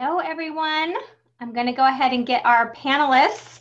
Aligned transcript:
Hello, 0.00 0.18
everyone. 0.18 0.96
I'm 1.38 1.52
going 1.52 1.66
to 1.66 1.72
go 1.72 1.86
ahead 1.86 2.12
and 2.12 2.26
get 2.26 2.44
our 2.44 2.74
panelists 2.74 3.60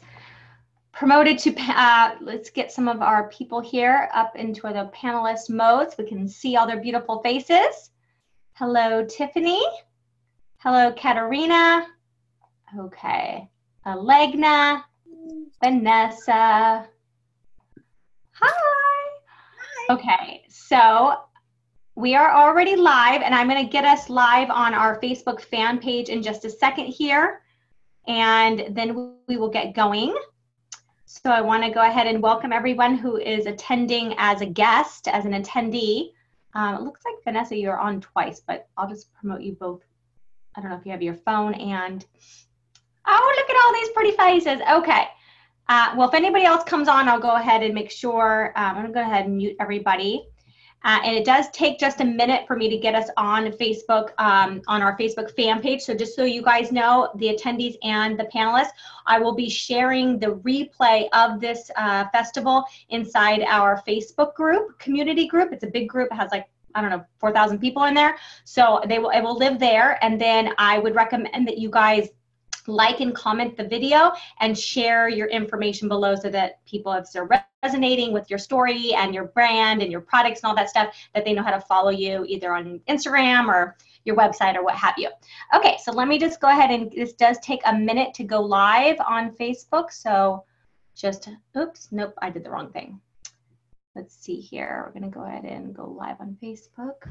promoted 0.91 1.37
to, 1.37 1.53
uh, 1.59 2.15
let's 2.21 2.49
get 2.49 2.71
some 2.71 2.87
of 2.87 3.03
our 3.03 3.29
people 3.29 3.61
here 3.61 4.09
up 4.15 4.35
into 4.35 4.61
the 4.63 4.91
panelist 4.95 5.51
mode 5.51 5.91
so 5.91 5.97
we 5.99 6.09
can 6.09 6.27
see 6.27 6.55
all 6.55 6.65
their 6.65 6.81
beautiful 6.81 7.21
faces. 7.21 7.91
Hello, 8.53 9.05
Tiffany. 9.05 9.61
Hello, 10.57 10.91
Katarina. 10.93 11.85
Okay. 12.79 13.47
Alegna. 13.85 14.85
Vanessa. 15.63 16.87
Hi. 18.31 19.09
Okay, 19.91 20.45
so 20.49 21.13
we 21.95 22.15
are 22.15 22.33
already 22.33 22.75
live 22.75 23.21
and 23.21 23.35
I'm 23.35 23.47
gonna 23.47 23.67
get 23.67 23.85
us 23.85 24.09
live 24.09 24.49
on 24.49 24.73
our 24.73 24.99
Facebook 24.99 25.41
fan 25.41 25.77
page 25.77 26.09
in 26.09 26.23
just 26.23 26.43
a 26.43 26.49
second 26.49 26.85
here. 26.85 27.41
And 28.07 28.65
then 28.71 29.15
we 29.27 29.37
will 29.37 29.49
get 29.49 29.75
going. 29.75 30.15
So 31.05 31.29
I 31.29 31.41
wanna 31.41 31.71
go 31.71 31.81
ahead 31.81 32.07
and 32.07 32.21
welcome 32.21 32.51
everyone 32.51 32.97
who 32.97 33.17
is 33.17 33.45
attending 33.45 34.15
as 34.17 34.41
a 34.41 34.45
guest, 34.45 35.07
as 35.07 35.25
an 35.25 35.33
attendee. 35.33 36.13
Um, 36.55 36.75
it 36.75 36.81
looks 36.81 37.01
like 37.05 37.15
Vanessa, 37.23 37.55
you're 37.55 37.79
on 37.79 38.01
twice, 38.01 38.41
but 38.45 38.67
I'll 38.75 38.89
just 38.89 39.13
promote 39.13 39.41
you 39.41 39.53
both. 39.53 39.81
I 40.55 40.61
don't 40.61 40.71
know 40.71 40.77
if 40.77 40.85
you 40.85 40.91
have 40.91 41.01
your 41.03 41.15
phone 41.15 41.53
and, 41.53 42.03
oh, 43.07 43.33
look 43.37 43.49
at 43.49 43.65
all 43.65 43.73
these 43.73 43.89
pretty 43.89 44.11
faces. 44.17 44.61
Okay. 44.77 45.07
Uh, 45.69 45.93
well, 45.95 46.09
if 46.09 46.15
anybody 46.15 46.45
else 46.45 46.63
comes 46.63 46.87
on, 46.87 47.07
I'll 47.07 47.19
go 47.19 47.35
ahead 47.35 47.63
and 47.63 47.73
make 47.73 47.91
sure, 47.91 48.51
um, 48.55 48.77
I'm 48.77 48.81
gonna 48.81 48.93
go 48.93 49.01
ahead 49.01 49.25
and 49.25 49.37
mute 49.37 49.55
everybody. 49.59 50.27
Uh, 50.83 50.99
and 51.03 51.15
it 51.15 51.25
does 51.25 51.49
take 51.51 51.79
just 51.79 52.01
a 52.01 52.05
minute 52.05 52.45
for 52.47 52.55
me 52.55 52.69
to 52.69 52.77
get 52.77 52.95
us 52.95 53.09
on 53.17 53.45
Facebook, 53.53 54.09
um, 54.17 54.61
on 54.67 54.81
our 54.81 54.97
Facebook 54.97 55.33
fan 55.35 55.61
page. 55.61 55.81
So 55.81 55.93
just 55.93 56.15
so 56.15 56.23
you 56.23 56.41
guys 56.41 56.71
know, 56.71 57.09
the 57.15 57.27
attendees 57.27 57.75
and 57.83 58.19
the 58.19 58.25
panelists, 58.25 58.71
I 59.05 59.19
will 59.19 59.35
be 59.35 59.49
sharing 59.49 60.19
the 60.19 60.35
replay 60.47 61.07
of 61.13 61.39
this 61.39 61.71
uh, 61.77 62.05
festival 62.09 62.65
inside 62.89 63.43
our 63.43 63.81
Facebook 63.87 64.35
group, 64.35 64.77
community 64.79 65.27
group. 65.27 65.53
It's 65.53 65.63
a 65.63 65.67
big 65.67 65.87
group. 65.87 66.09
It 66.11 66.15
has 66.15 66.31
like 66.31 66.47
I 66.75 66.81
don't 66.81 66.89
know, 66.89 67.05
4,000 67.19 67.59
people 67.59 67.83
in 67.83 67.93
there. 67.93 68.17
So 68.45 68.81
they 68.87 68.97
will, 68.97 69.11
it 69.11 69.21
will 69.21 69.37
live 69.37 69.59
there. 69.59 70.03
And 70.03 70.19
then 70.19 70.53
I 70.57 70.79
would 70.79 70.95
recommend 70.95 71.47
that 71.47 71.59
you 71.59 71.69
guys 71.69 72.09
like 72.67 72.99
and 73.01 73.13
comment 73.13 73.57
the 73.57 73.67
video 73.67 74.11
and 74.39 74.57
share 74.57 75.09
your 75.09 75.27
information 75.27 75.87
below 75.87 76.15
so 76.15 76.29
that 76.29 76.65
people 76.65 76.93
if 76.93 77.11
they're 77.11 77.25
resonating 77.63 78.11
with 78.11 78.29
your 78.29 78.39
story 78.39 78.93
and 78.93 79.13
your 79.13 79.25
brand 79.25 79.81
and 79.81 79.91
your 79.91 80.01
products 80.01 80.41
and 80.41 80.49
all 80.49 80.55
that 80.55 80.69
stuff 80.69 80.93
that 81.13 81.23
they 81.25 81.33
know 81.33 81.43
how 81.43 81.51
to 81.51 81.61
follow 81.61 81.89
you 81.89 82.25
either 82.27 82.53
on 82.53 82.79
instagram 82.89 83.47
or 83.47 83.75
your 84.05 84.17
website 84.17 84.55
or 84.55 84.63
what 84.63 84.75
have 84.75 84.95
you. 84.97 85.09
Okay 85.55 85.77
so 85.81 85.91
let 85.91 86.07
me 86.07 86.19
just 86.19 86.41
go 86.41 86.49
ahead 86.49 86.71
and 86.71 86.91
this 86.91 87.13
does 87.13 87.39
take 87.39 87.61
a 87.65 87.73
minute 87.73 88.13
to 88.13 88.23
go 88.23 88.41
live 88.41 88.97
on 89.07 89.31
facebook 89.31 89.91
so 89.91 90.43
just 90.95 91.29
oops 91.57 91.87
nope 91.91 92.13
i 92.21 92.29
did 92.29 92.43
the 92.43 92.49
wrong 92.49 92.71
thing. 92.71 92.99
Let's 93.95 94.15
see 94.15 94.39
here. 94.39 94.83
We're 94.85 94.99
going 94.99 95.11
to 95.11 95.15
go 95.15 95.23
ahead 95.23 95.45
and 95.45 95.73
go 95.73 95.85
live 95.85 96.19
on 96.19 96.35
facebook 96.41 97.07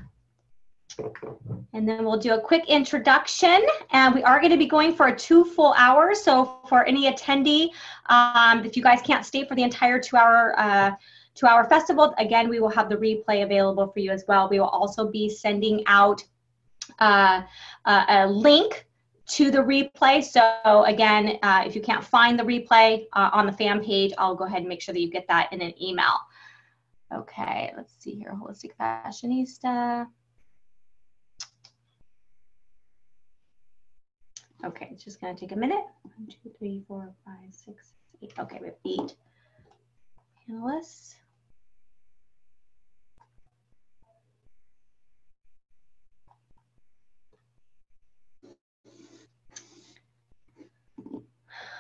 and 1.73 1.89
then 1.89 2.05
we'll 2.05 2.19
do 2.19 2.35
a 2.35 2.41
quick 2.41 2.69
introduction. 2.69 3.63
And 3.91 4.15
we 4.15 4.23
are 4.23 4.41
going 4.41 4.53
to 4.53 4.59
be 4.59 4.67
going 4.67 4.95
for 4.95 5.09
a 5.09 5.17
two 5.17 5.45
full 5.45 5.75
hours. 5.77 6.23
So 6.23 6.59
for 6.69 6.85
any 6.85 7.11
attendee, 7.11 7.71
um, 8.07 8.65
if 8.65 8.77
you 8.77 8.83
guys 8.83 9.01
can't 9.03 9.25
stay 9.25 9.47
for 9.47 9.55
the 9.55 9.63
entire 9.63 9.99
two 10.01 10.17
hour 10.17 10.55
uh, 10.59 10.93
two 11.35 11.47
hour 11.47 11.65
festival, 11.65 12.15
again, 12.19 12.49
we 12.49 12.61
will 12.61 12.69
have 12.69 12.89
the 12.89 12.97
replay 12.97 13.43
available 13.43 13.89
for 13.89 14.01
you 14.01 14.11
as 14.11 14.25
well. 14.29 14.49
We 14.49 14.61
will 14.61 14.69
also 14.69 15.11
be 15.11 15.29
sending 15.29 15.83
out 15.87 16.23
uh, 16.99 17.43
a 17.87 18.27
link 18.27 18.87
to 19.29 19.51
the 19.51 19.59
replay. 19.59 20.23
So 20.23 20.85
again, 20.85 21.39
uh, 21.43 21.65
if 21.67 21.75
you 21.75 21.81
can't 21.81 22.05
find 22.05 22.39
the 22.39 22.43
replay 22.43 23.07
uh, 23.15 23.31
on 23.33 23.47
the 23.47 23.53
fan 23.53 23.83
page, 23.83 24.13
I'll 24.19 24.35
go 24.35 24.45
ahead 24.45 24.59
and 24.59 24.69
make 24.69 24.83
sure 24.83 24.93
that 24.93 25.01
you 25.01 25.11
get 25.11 25.27
that 25.29 25.53
in 25.53 25.63
an 25.63 25.73
email. 25.83 26.19
Okay, 27.15 27.73
let's 27.77 27.95
see 27.99 28.15
here, 28.15 28.35
Holistic 28.35 28.71
Fashionista. 28.81 30.07
Okay, 34.65 34.89
it's 34.93 35.03
just 35.03 35.21
gonna 35.21 35.35
take 35.35 35.53
a 35.53 35.57
minute. 35.57 35.85
One, 36.03 36.29
two, 36.29 36.51
three, 36.59 36.85
four, 36.87 37.13
five, 37.25 37.53
six, 37.53 37.95
eight. 38.23 38.33
Okay, 38.39 38.59
we 38.61 38.67
have 38.67 38.77
eight 38.87 39.17
panelists. 40.49 41.15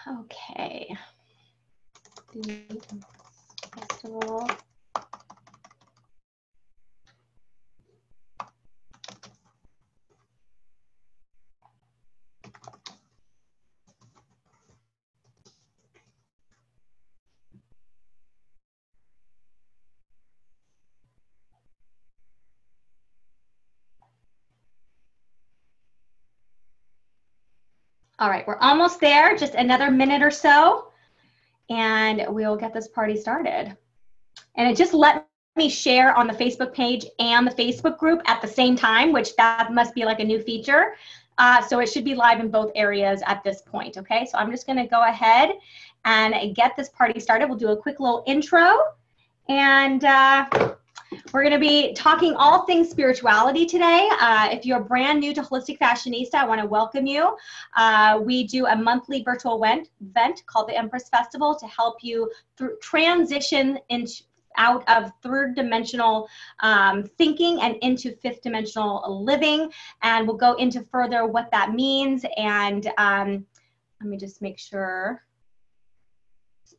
Okay. 0.08 0.96
Festival. 3.88 4.50
All 28.22 28.30
right, 28.30 28.46
we're 28.46 28.56
almost 28.58 29.00
there, 29.00 29.36
just 29.36 29.56
another 29.56 29.90
minute 29.90 30.22
or 30.22 30.30
so, 30.30 30.92
and 31.70 32.24
we'll 32.28 32.54
get 32.54 32.72
this 32.72 32.86
party 32.86 33.16
started. 33.16 33.76
And 34.54 34.70
it 34.70 34.76
just 34.76 34.94
let 34.94 35.26
me 35.56 35.68
share 35.68 36.14
on 36.16 36.28
the 36.28 36.32
Facebook 36.32 36.72
page 36.72 37.04
and 37.18 37.44
the 37.44 37.50
Facebook 37.50 37.98
group 37.98 38.22
at 38.26 38.40
the 38.40 38.46
same 38.46 38.76
time, 38.76 39.12
which 39.12 39.34
that 39.34 39.72
must 39.72 39.92
be 39.92 40.04
like 40.04 40.20
a 40.20 40.24
new 40.24 40.40
feature. 40.40 40.94
Uh, 41.36 41.62
so 41.62 41.80
it 41.80 41.86
should 41.88 42.04
be 42.04 42.14
live 42.14 42.38
in 42.38 42.48
both 42.48 42.70
areas 42.76 43.24
at 43.26 43.42
this 43.42 43.60
point, 43.60 43.98
okay? 43.98 44.24
So 44.24 44.38
I'm 44.38 44.52
just 44.52 44.68
gonna 44.68 44.86
go 44.86 45.02
ahead 45.02 45.54
and 46.04 46.54
get 46.54 46.76
this 46.76 46.90
party 46.90 47.18
started. 47.18 47.48
We'll 47.48 47.58
do 47.58 47.70
a 47.70 47.76
quick 47.76 47.98
little 47.98 48.22
intro 48.28 48.84
and 49.48 50.04
uh, 50.04 50.46
we're 51.32 51.42
going 51.42 51.52
to 51.52 51.58
be 51.58 51.92
talking 51.94 52.34
all 52.34 52.64
things 52.64 52.90
spirituality 52.90 53.66
today. 53.66 54.08
Uh, 54.20 54.48
if 54.50 54.64
you're 54.64 54.80
brand 54.80 55.20
new 55.20 55.34
to 55.34 55.42
Holistic 55.42 55.78
Fashionista, 55.78 56.34
I 56.34 56.46
want 56.46 56.60
to 56.60 56.66
welcome 56.66 57.06
you. 57.06 57.36
Uh, 57.76 58.20
we 58.22 58.46
do 58.46 58.66
a 58.66 58.76
monthly 58.76 59.22
virtual 59.22 59.62
event, 59.62 60.42
called 60.46 60.68
the 60.68 60.76
Empress 60.76 61.08
Festival 61.08 61.54
to 61.54 61.66
help 61.66 61.96
you 62.02 62.30
transition 62.80 63.78
into 63.88 64.22
out 64.58 64.86
of 64.88 65.10
third 65.22 65.54
dimensional 65.54 66.28
um, 66.60 67.04
thinking 67.16 67.60
and 67.62 67.76
into 67.76 68.14
fifth 68.16 68.42
dimensional 68.42 69.24
living. 69.24 69.70
And 70.02 70.26
we'll 70.26 70.36
go 70.36 70.54
into 70.54 70.82
further 70.82 71.26
what 71.26 71.50
that 71.52 71.72
means. 71.72 72.24
And 72.36 72.90
um, 72.98 73.46
let 74.00 74.10
me 74.10 74.16
just 74.16 74.42
make 74.42 74.58
sure 74.58 75.22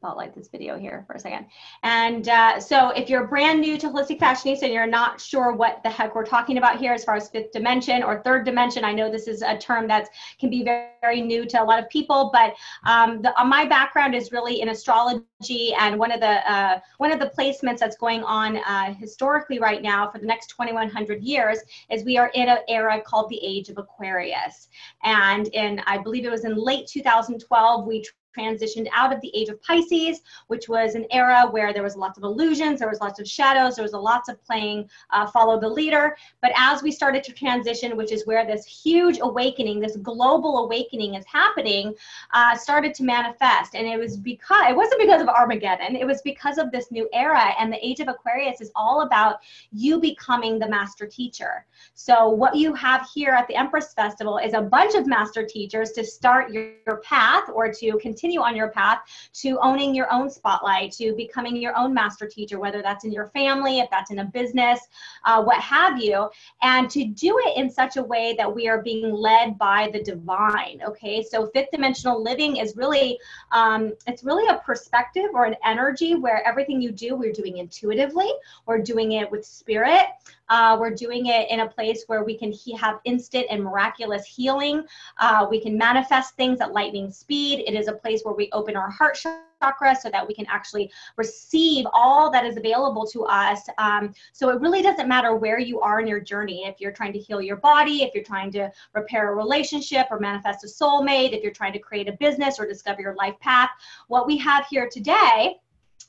spotlight 0.03 0.35
this 0.35 0.49
video 0.49 0.77
here 0.77 1.05
for 1.07 1.13
a 1.13 1.19
second. 1.19 1.45
And 1.81 2.27
uh, 2.27 2.59
so 2.59 2.89
if 2.89 3.09
you're 3.09 3.25
brand 3.25 3.61
new 3.61 3.77
to 3.77 3.87
Holistic 3.87 4.19
Fashionista 4.19 4.63
and 4.63 4.73
you're 4.73 4.85
not 4.85 5.21
sure 5.21 5.53
what 5.53 5.81
the 5.81 5.89
heck 5.89 6.13
we're 6.13 6.25
talking 6.25 6.57
about 6.57 6.77
here 6.77 6.91
as 6.91 7.05
far 7.05 7.15
as 7.15 7.29
fifth 7.29 7.53
dimension 7.53 8.03
or 8.03 8.21
third 8.21 8.43
dimension, 8.43 8.83
I 8.83 8.91
know 8.91 9.09
this 9.09 9.29
is 9.29 9.41
a 9.41 9.57
term 9.57 9.87
that 9.87 10.09
can 10.41 10.49
be 10.49 10.61
very, 10.61 10.89
very 10.99 11.21
new 11.21 11.45
to 11.45 11.63
a 11.63 11.63
lot 11.63 11.79
of 11.79 11.87
people, 11.89 12.31
but 12.33 12.53
um, 12.85 13.21
the, 13.21 13.39
uh, 13.39 13.45
my 13.45 13.65
background 13.65 14.13
is 14.13 14.33
really 14.33 14.59
in 14.59 14.69
astrology 14.69 15.73
and 15.79 15.97
one 15.97 16.11
of 16.11 16.19
the, 16.19 16.51
uh, 16.51 16.79
one 16.97 17.13
of 17.13 17.19
the 17.19 17.31
placements 17.37 17.77
that's 17.77 17.95
going 17.95 18.23
on 18.25 18.57
uh, 18.57 18.93
historically 18.95 19.57
right 19.57 19.81
now 19.81 20.11
for 20.11 20.17
the 20.17 20.25
next 20.25 20.47
2100 20.47 21.23
years 21.23 21.59
is 21.89 22.03
we 22.03 22.17
are 22.17 22.29
in 22.33 22.49
an 22.49 22.57
era 22.67 22.99
called 22.99 23.29
the 23.29 23.39
age 23.41 23.69
of 23.69 23.77
Aquarius. 23.77 24.67
And 25.03 25.47
in, 25.47 25.81
I 25.87 25.97
believe 25.97 26.25
it 26.25 26.31
was 26.31 26.43
in 26.43 26.57
late 26.57 26.87
2012, 26.87 27.87
we 27.87 28.03
transitioned 28.37 28.87
out 28.93 29.13
of 29.13 29.21
the 29.21 29.31
age 29.35 29.49
of 29.49 29.61
Pisces, 29.61 30.21
which 30.47 30.67
was 30.69 30.95
an 30.95 31.05
era 31.11 31.47
where 31.49 31.73
there 31.73 31.83
was 31.83 31.95
lots 31.95 32.17
of 32.17 32.23
illusions, 32.23 32.79
there 32.79 32.89
was 32.89 32.99
lots 33.01 33.19
of 33.19 33.27
shadows, 33.27 33.75
there 33.75 33.83
was 33.83 33.93
a 33.93 33.97
lots 33.97 34.29
of 34.29 34.43
playing 34.43 34.89
uh, 35.11 35.27
follow 35.27 35.59
the 35.59 35.69
leader. 35.69 36.15
But 36.41 36.51
as 36.55 36.83
we 36.83 36.91
started 36.91 37.23
to 37.25 37.31
transition, 37.31 37.95
which 37.97 38.11
is 38.11 38.25
where 38.25 38.45
this 38.45 38.65
huge 38.65 39.19
awakening, 39.21 39.79
this 39.79 39.97
global 39.97 40.65
awakening 40.65 41.15
is 41.15 41.25
happening, 41.25 41.93
uh, 42.33 42.55
started 42.55 42.93
to 42.95 43.03
manifest. 43.03 43.75
And 43.75 43.87
it 43.87 43.97
was 43.97 44.17
because, 44.17 44.65
it 44.69 44.75
wasn't 44.75 45.01
because 45.01 45.21
of 45.21 45.27
Armageddon, 45.27 45.95
it 45.95 46.05
was 46.05 46.21
because 46.21 46.57
of 46.57 46.71
this 46.71 46.91
new 46.91 47.07
era. 47.13 47.53
And 47.59 47.71
the 47.71 47.85
age 47.85 47.99
of 47.99 48.07
Aquarius 48.07 48.61
is 48.61 48.71
all 48.75 49.01
about 49.01 49.37
you 49.71 49.99
becoming 49.99 50.59
the 50.59 50.67
master 50.67 51.05
teacher. 51.05 51.65
So 51.93 52.29
what 52.29 52.55
you 52.55 52.73
have 52.73 53.07
here 53.13 53.31
at 53.31 53.47
the 53.47 53.55
Empress 53.55 53.93
Festival 53.93 54.37
is 54.37 54.53
a 54.53 54.61
bunch 54.61 54.95
of 54.95 55.07
master 55.07 55.45
teachers 55.45 55.91
to 55.91 56.03
start 56.03 56.51
your, 56.51 56.71
your 56.87 56.97
path 56.97 57.49
or 57.53 57.71
to 57.71 57.97
continue 58.01 58.22
continue 58.23 58.39
on 58.39 58.55
your 58.55 58.69
path 58.69 58.99
to 59.33 59.59
owning 59.61 59.93
your 59.93 60.09
own 60.13 60.29
spotlight, 60.29 60.93
to 60.93 61.13
becoming 61.17 61.57
your 61.57 61.77
own 61.77 61.93
master 61.93 62.25
teacher, 62.25 62.57
whether 62.57 62.81
that's 62.81 63.03
in 63.03 63.11
your 63.11 63.27
family, 63.29 63.79
if 63.79 63.89
that's 63.89 64.11
in 64.11 64.19
a 64.19 64.25
business, 64.25 64.79
uh, 65.25 65.43
what 65.43 65.59
have 65.59 66.01
you, 66.01 66.29
and 66.61 66.89
to 66.89 67.03
do 67.03 67.37
it 67.45 67.57
in 67.57 67.69
such 67.69 67.97
a 67.97 68.03
way 68.03 68.33
that 68.37 68.53
we 68.53 68.69
are 68.69 68.81
being 68.81 69.11
led 69.11 69.57
by 69.57 69.89
the 69.91 70.01
divine. 70.01 70.81
Okay, 70.87 71.21
so 71.21 71.47
fifth 71.47 71.71
dimensional 71.73 72.23
living 72.23 72.57
is 72.57 72.77
really, 72.77 73.19
um, 73.51 73.91
it's 74.07 74.23
really 74.23 74.47
a 74.47 74.57
perspective 74.59 75.29
or 75.33 75.43
an 75.43 75.57
energy 75.65 76.15
where 76.15 76.47
everything 76.47 76.81
you 76.81 76.93
do, 76.93 77.17
we're 77.17 77.33
doing 77.33 77.57
intuitively, 77.57 78.31
we're 78.65 78.81
doing 78.81 79.13
it 79.13 79.29
with 79.29 79.45
spirit. 79.45 80.05
Uh, 80.49 80.77
we're 80.79 80.93
doing 80.93 81.27
it 81.27 81.49
in 81.49 81.61
a 81.61 81.67
place 81.67 82.03
where 82.07 82.23
we 82.23 82.37
can 82.37 82.51
he- 82.51 82.75
have 82.75 82.99
instant 83.05 83.45
and 83.49 83.63
miraculous 83.63 84.25
healing. 84.25 84.83
Uh, 85.19 85.47
we 85.49 85.61
can 85.61 85.77
manifest 85.77 86.35
things 86.35 86.61
at 86.61 86.73
lightning 86.73 87.11
speed. 87.11 87.63
It 87.67 87.73
is 87.73 87.87
a 87.87 87.93
place 87.93 88.21
where 88.23 88.33
we 88.33 88.49
open 88.51 88.75
our 88.75 88.89
heart 88.89 89.17
chakra 89.63 89.95
so 89.95 90.09
that 90.09 90.27
we 90.27 90.33
can 90.33 90.45
actually 90.49 90.91
receive 91.15 91.85
all 91.93 92.29
that 92.31 92.45
is 92.45 92.57
available 92.57 93.05
to 93.07 93.23
us. 93.23 93.61
Um, 93.77 94.13
so 94.33 94.49
it 94.49 94.59
really 94.59 94.81
doesn't 94.81 95.07
matter 95.07 95.35
where 95.35 95.59
you 95.59 95.79
are 95.79 96.01
in 96.01 96.07
your 96.07 96.19
journey. 96.19 96.65
If 96.65 96.79
you're 96.79 96.91
trying 96.91 97.13
to 97.13 97.19
heal 97.19 97.41
your 97.41 97.57
body, 97.57 98.03
if 98.03 98.13
you're 98.13 98.23
trying 98.23 98.51
to 98.53 98.69
repair 98.93 99.31
a 99.31 99.35
relationship 99.35 100.07
or 100.11 100.19
manifest 100.19 100.63
a 100.63 100.67
soulmate, 100.67 101.31
if 101.31 101.41
you're 101.41 101.53
trying 101.53 101.73
to 101.73 101.79
create 101.79 102.09
a 102.09 102.13
business 102.13 102.59
or 102.59 102.67
discover 102.67 103.01
your 103.01 103.15
life 103.15 103.39
path, 103.39 103.69
what 104.07 104.27
we 104.27 104.37
have 104.37 104.65
here 104.67 104.89
today 104.91 105.59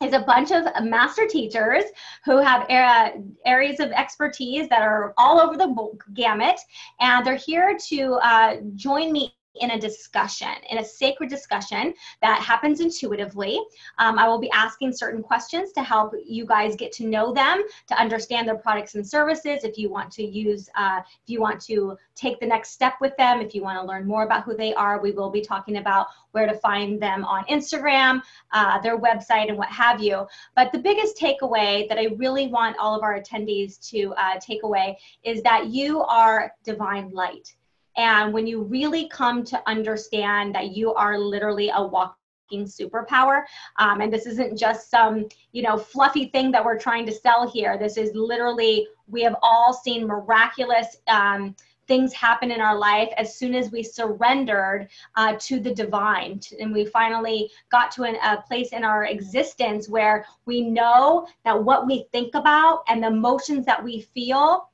is 0.02 0.12
a 0.12 0.20
bunch 0.20 0.50
of 0.50 0.64
master 0.82 1.26
teachers 1.26 1.85
who 2.25 2.38
have 2.38 2.69
uh, 2.70 3.11
areas 3.44 3.81
of 3.81 3.91
expertise 3.93 4.69
that 4.69 4.82
are 4.82 5.14
all 5.17 5.41
over 5.41 5.56
the 5.56 5.99
gamut, 6.12 6.58
and 7.00 7.25
they're 7.25 7.37
here 7.37 7.76
to 7.88 8.14
uh, 8.14 8.56
join 8.75 9.12
me 9.12 9.35
in 9.60 9.72
a 9.72 9.80
discussion, 9.80 10.48
in 10.70 10.78
a 10.78 10.84
sacred 10.84 11.30
discussion 11.30 11.94
that 12.20 12.40
happens 12.40 12.80
intuitively. 12.80 13.60
Um, 13.98 14.18
I 14.18 14.28
will 14.28 14.40
be 14.40 14.50
asking 14.50 14.92
certain 14.92 15.22
questions 15.22 15.72
to 15.72 15.82
help 15.82 16.14
you 16.24 16.46
guys 16.46 16.76
get 16.76 16.92
to 16.92 17.06
know 17.06 17.32
them, 17.32 17.62
to 17.88 18.00
understand 18.00 18.48
their 18.48 18.56
products 18.56 18.94
and 18.94 19.06
services. 19.06 19.64
If 19.64 19.78
you 19.78 19.90
want 19.90 20.10
to 20.12 20.24
use, 20.24 20.68
uh, 20.76 21.00
if 21.04 21.28
you 21.30 21.40
want 21.40 21.60
to 21.62 21.96
take 22.14 22.40
the 22.40 22.46
next 22.46 22.70
step 22.70 22.94
with 23.00 23.16
them, 23.16 23.40
if 23.40 23.54
you 23.54 23.62
want 23.62 23.80
to 23.80 23.86
learn 23.86 24.06
more 24.06 24.24
about 24.24 24.44
who 24.44 24.56
they 24.56 24.74
are, 24.74 25.00
we 25.00 25.12
will 25.12 25.30
be 25.30 25.40
talking 25.40 25.78
about 25.78 26.06
where 26.32 26.46
to 26.46 26.54
find 26.54 27.00
them 27.00 27.24
on 27.24 27.44
Instagram, 27.46 28.20
uh, 28.52 28.80
their 28.80 28.98
website, 28.98 29.48
and 29.48 29.56
what 29.56 29.68
have 29.68 30.00
you. 30.00 30.26
But 30.56 30.72
the 30.72 30.78
biggest 30.78 31.16
takeaway 31.16 31.88
that 31.88 31.98
I 31.98 32.06
really 32.16 32.48
want 32.48 32.76
all 32.78 32.96
of 32.96 33.02
our 33.02 33.20
attendees 33.20 33.78
to 33.90 34.14
uh, 34.16 34.38
take 34.40 34.62
away 34.62 34.98
is 35.22 35.42
that 35.42 35.66
you 35.66 36.02
are 36.02 36.52
divine 36.64 37.10
light 37.10 37.54
and 37.96 38.32
when 38.32 38.46
you 38.46 38.62
really 38.62 39.08
come 39.08 39.44
to 39.44 39.62
understand 39.69 40.55
that 40.55 40.76
you 40.76 40.93
are 40.94 41.19
literally 41.19 41.70
a 41.75 41.87
walking 41.87 42.14
superpower 42.52 43.43
um, 43.79 44.00
and 44.00 44.12
this 44.12 44.26
isn't 44.26 44.58
just 44.58 44.91
some 44.91 45.26
you 45.52 45.62
know 45.62 45.76
fluffy 45.76 46.26
thing 46.26 46.50
that 46.52 46.64
we're 46.64 46.79
trying 46.79 47.06
to 47.06 47.12
sell 47.12 47.50
here. 47.50 47.79
This 47.79 47.96
is 47.96 48.11
literally 48.14 48.87
we 49.08 49.23
have 49.23 49.37
all 49.43 49.73
seen 49.73 50.06
miraculous 50.06 50.96
um, 51.08 51.55
things 51.87 52.12
happen 52.12 52.50
in 52.50 52.61
our 52.61 52.76
life 52.76 53.11
as 53.17 53.37
soon 53.37 53.55
as 53.55 53.70
we 53.70 53.82
surrendered 53.82 54.88
uh, 55.17 55.37
to 55.38 55.61
the 55.61 55.75
divine. 55.75 56.41
And 56.58 56.73
we 56.73 56.87
finally 56.87 57.50
got 57.70 57.91
to 57.93 58.05
an, 58.05 58.17
a 58.17 58.43
place 58.43 58.73
in 58.73 58.85
our 58.85 59.05
existence 59.05 59.88
where 59.88 60.26
we 60.46 60.62
know 60.62 61.26
that 61.44 61.62
what 61.62 61.87
we 61.87 62.06
think 62.12 62.35
about 62.35 62.85
and 62.88 63.02
the 63.02 63.08
emotions 63.08 63.67
that 63.67 63.82
we 63.82 64.00
feel 64.14 64.70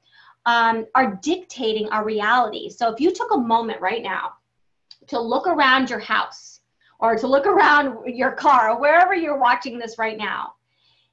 um, 0.50 0.85
are 0.97 1.14
dictating 1.23 1.88
our 1.91 2.05
reality. 2.05 2.69
So 2.69 2.91
if 2.93 3.00
you 3.00 3.12
took 3.12 3.32
a 3.32 3.38
moment 3.38 3.81
right 3.81 4.02
now 4.02 4.32
to 5.06 5.20
look 5.20 5.47
around 5.47 5.88
your 5.88 6.00
house 6.00 6.61
or 6.99 7.17
to 7.17 7.29
look 7.29 7.47
around 7.47 8.05
your 8.06 8.32
car 8.32 8.70
or 8.70 8.81
wherever 8.81 9.14
you're 9.14 9.38
watching 9.38 9.79
this 9.79 9.97
right 9.97 10.19
now, 10.19 10.55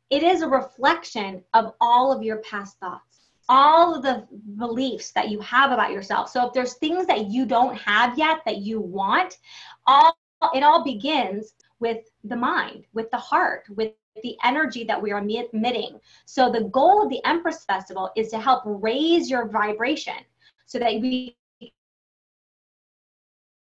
it 0.09 0.23
is 0.23 0.41
a 0.41 0.47
reflection 0.47 1.43
of 1.53 1.73
all 1.79 2.11
of 2.11 2.23
your 2.23 2.37
past 2.37 2.79
thoughts 2.79 3.03
all 3.49 3.95
of 3.95 4.03
the 4.03 4.27
beliefs 4.57 5.11
that 5.11 5.29
you 5.29 5.39
have 5.39 5.71
about 5.71 5.93
yourself. 5.93 6.29
So 6.29 6.47
if 6.47 6.51
there's 6.53 6.73
things 6.73 7.07
that 7.07 7.27
you 7.27 7.45
don't 7.45 7.77
have 7.77 8.17
yet 8.17 8.39
that 8.45 8.57
you 8.57 8.81
want, 8.81 9.37
all 9.85 10.17
it 10.53 10.63
all 10.63 10.83
begins 10.83 11.53
with 11.79 11.99
the 12.25 12.35
mind, 12.35 12.83
with 12.91 13.09
the 13.09 13.17
heart, 13.17 13.63
with 13.69 13.93
the 14.23 14.37
energy 14.43 14.83
that 14.83 15.01
we 15.01 15.11
are 15.11 15.19
emitting. 15.19 15.99
So 16.25 16.51
the 16.51 16.65
goal 16.65 17.03
of 17.03 17.09
the 17.09 17.23
Empress 17.25 17.65
Festival 17.65 18.11
is 18.15 18.29
to 18.29 18.39
help 18.39 18.63
raise 18.65 19.29
your 19.29 19.47
vibration 19.47 20.15
so 20.65 20.79
that 20.79 21.01
we 21.01 21.35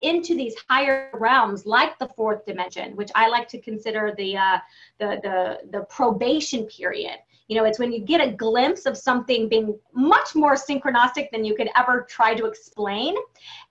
into 0.02 0.36
these 0.36 0.54
higher 0.68 1.10
realms 1.14 1.66
like 1.66 1.98
the 1.98 2.06
fourth 2.08 2.46
dimension 2.46 2.94
which 2.94 3.10
i 3.16 3.26
like 3.26 3.48
to 3.48 3.60
consider 3.60 4.14
the 4.16 4.36
uh, 4.36 4.58
the 4.98 5.18
the 5.22 5.58
the 5.72 5.84
probation 5.86 6.64
period 6.66 7.16
you 7.48 7.56
know 7.56 7.64
it's 7.64 7.78
when 7.78 7.90
you 7.90 8.00
get 8.00 8.20
a 8.20 8.30
glimpse 8.30 8.86
of 8.86 8.96
something 8.96 9.48
being 9.48 9.76
much 9.92 10.34
more 10.34 10.54
synchronistic 10.54 11.30
than 11.32 11.44
you 11.44 11.56
could 11.56 11.68
ever 11.76 12.06
try 12.08 12.32
to 12.32 12.46
explain 12.46 13.14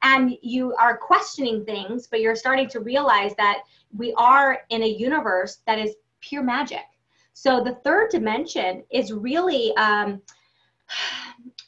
and 0.02 0.38
you 0.42 0.74
are 0.76 0.98
questioning 0.98 1.64
things 1.64 2.08
but 2.08 2.20
you're 2.20 2.36
starting 2.36 2.68
to 2.68 2.82
realize 2.82 3.34
that 3.38 3.62
we 3.96 4.14
are 4.18 4.60
in 4.70 4.84
a 4.84 4.88
universe 4.88 5.60
that 5.66 5.80
is 5.80 5.96
pure 6.28 6.44
magic. 6.44 6.86
So 7.34 7.64
the 7.64 7.76
third 7.84 8.10
dimension 8.10 8.84
is 8.92 9.14
really, 9.14 9.76
um, 9.78 10.22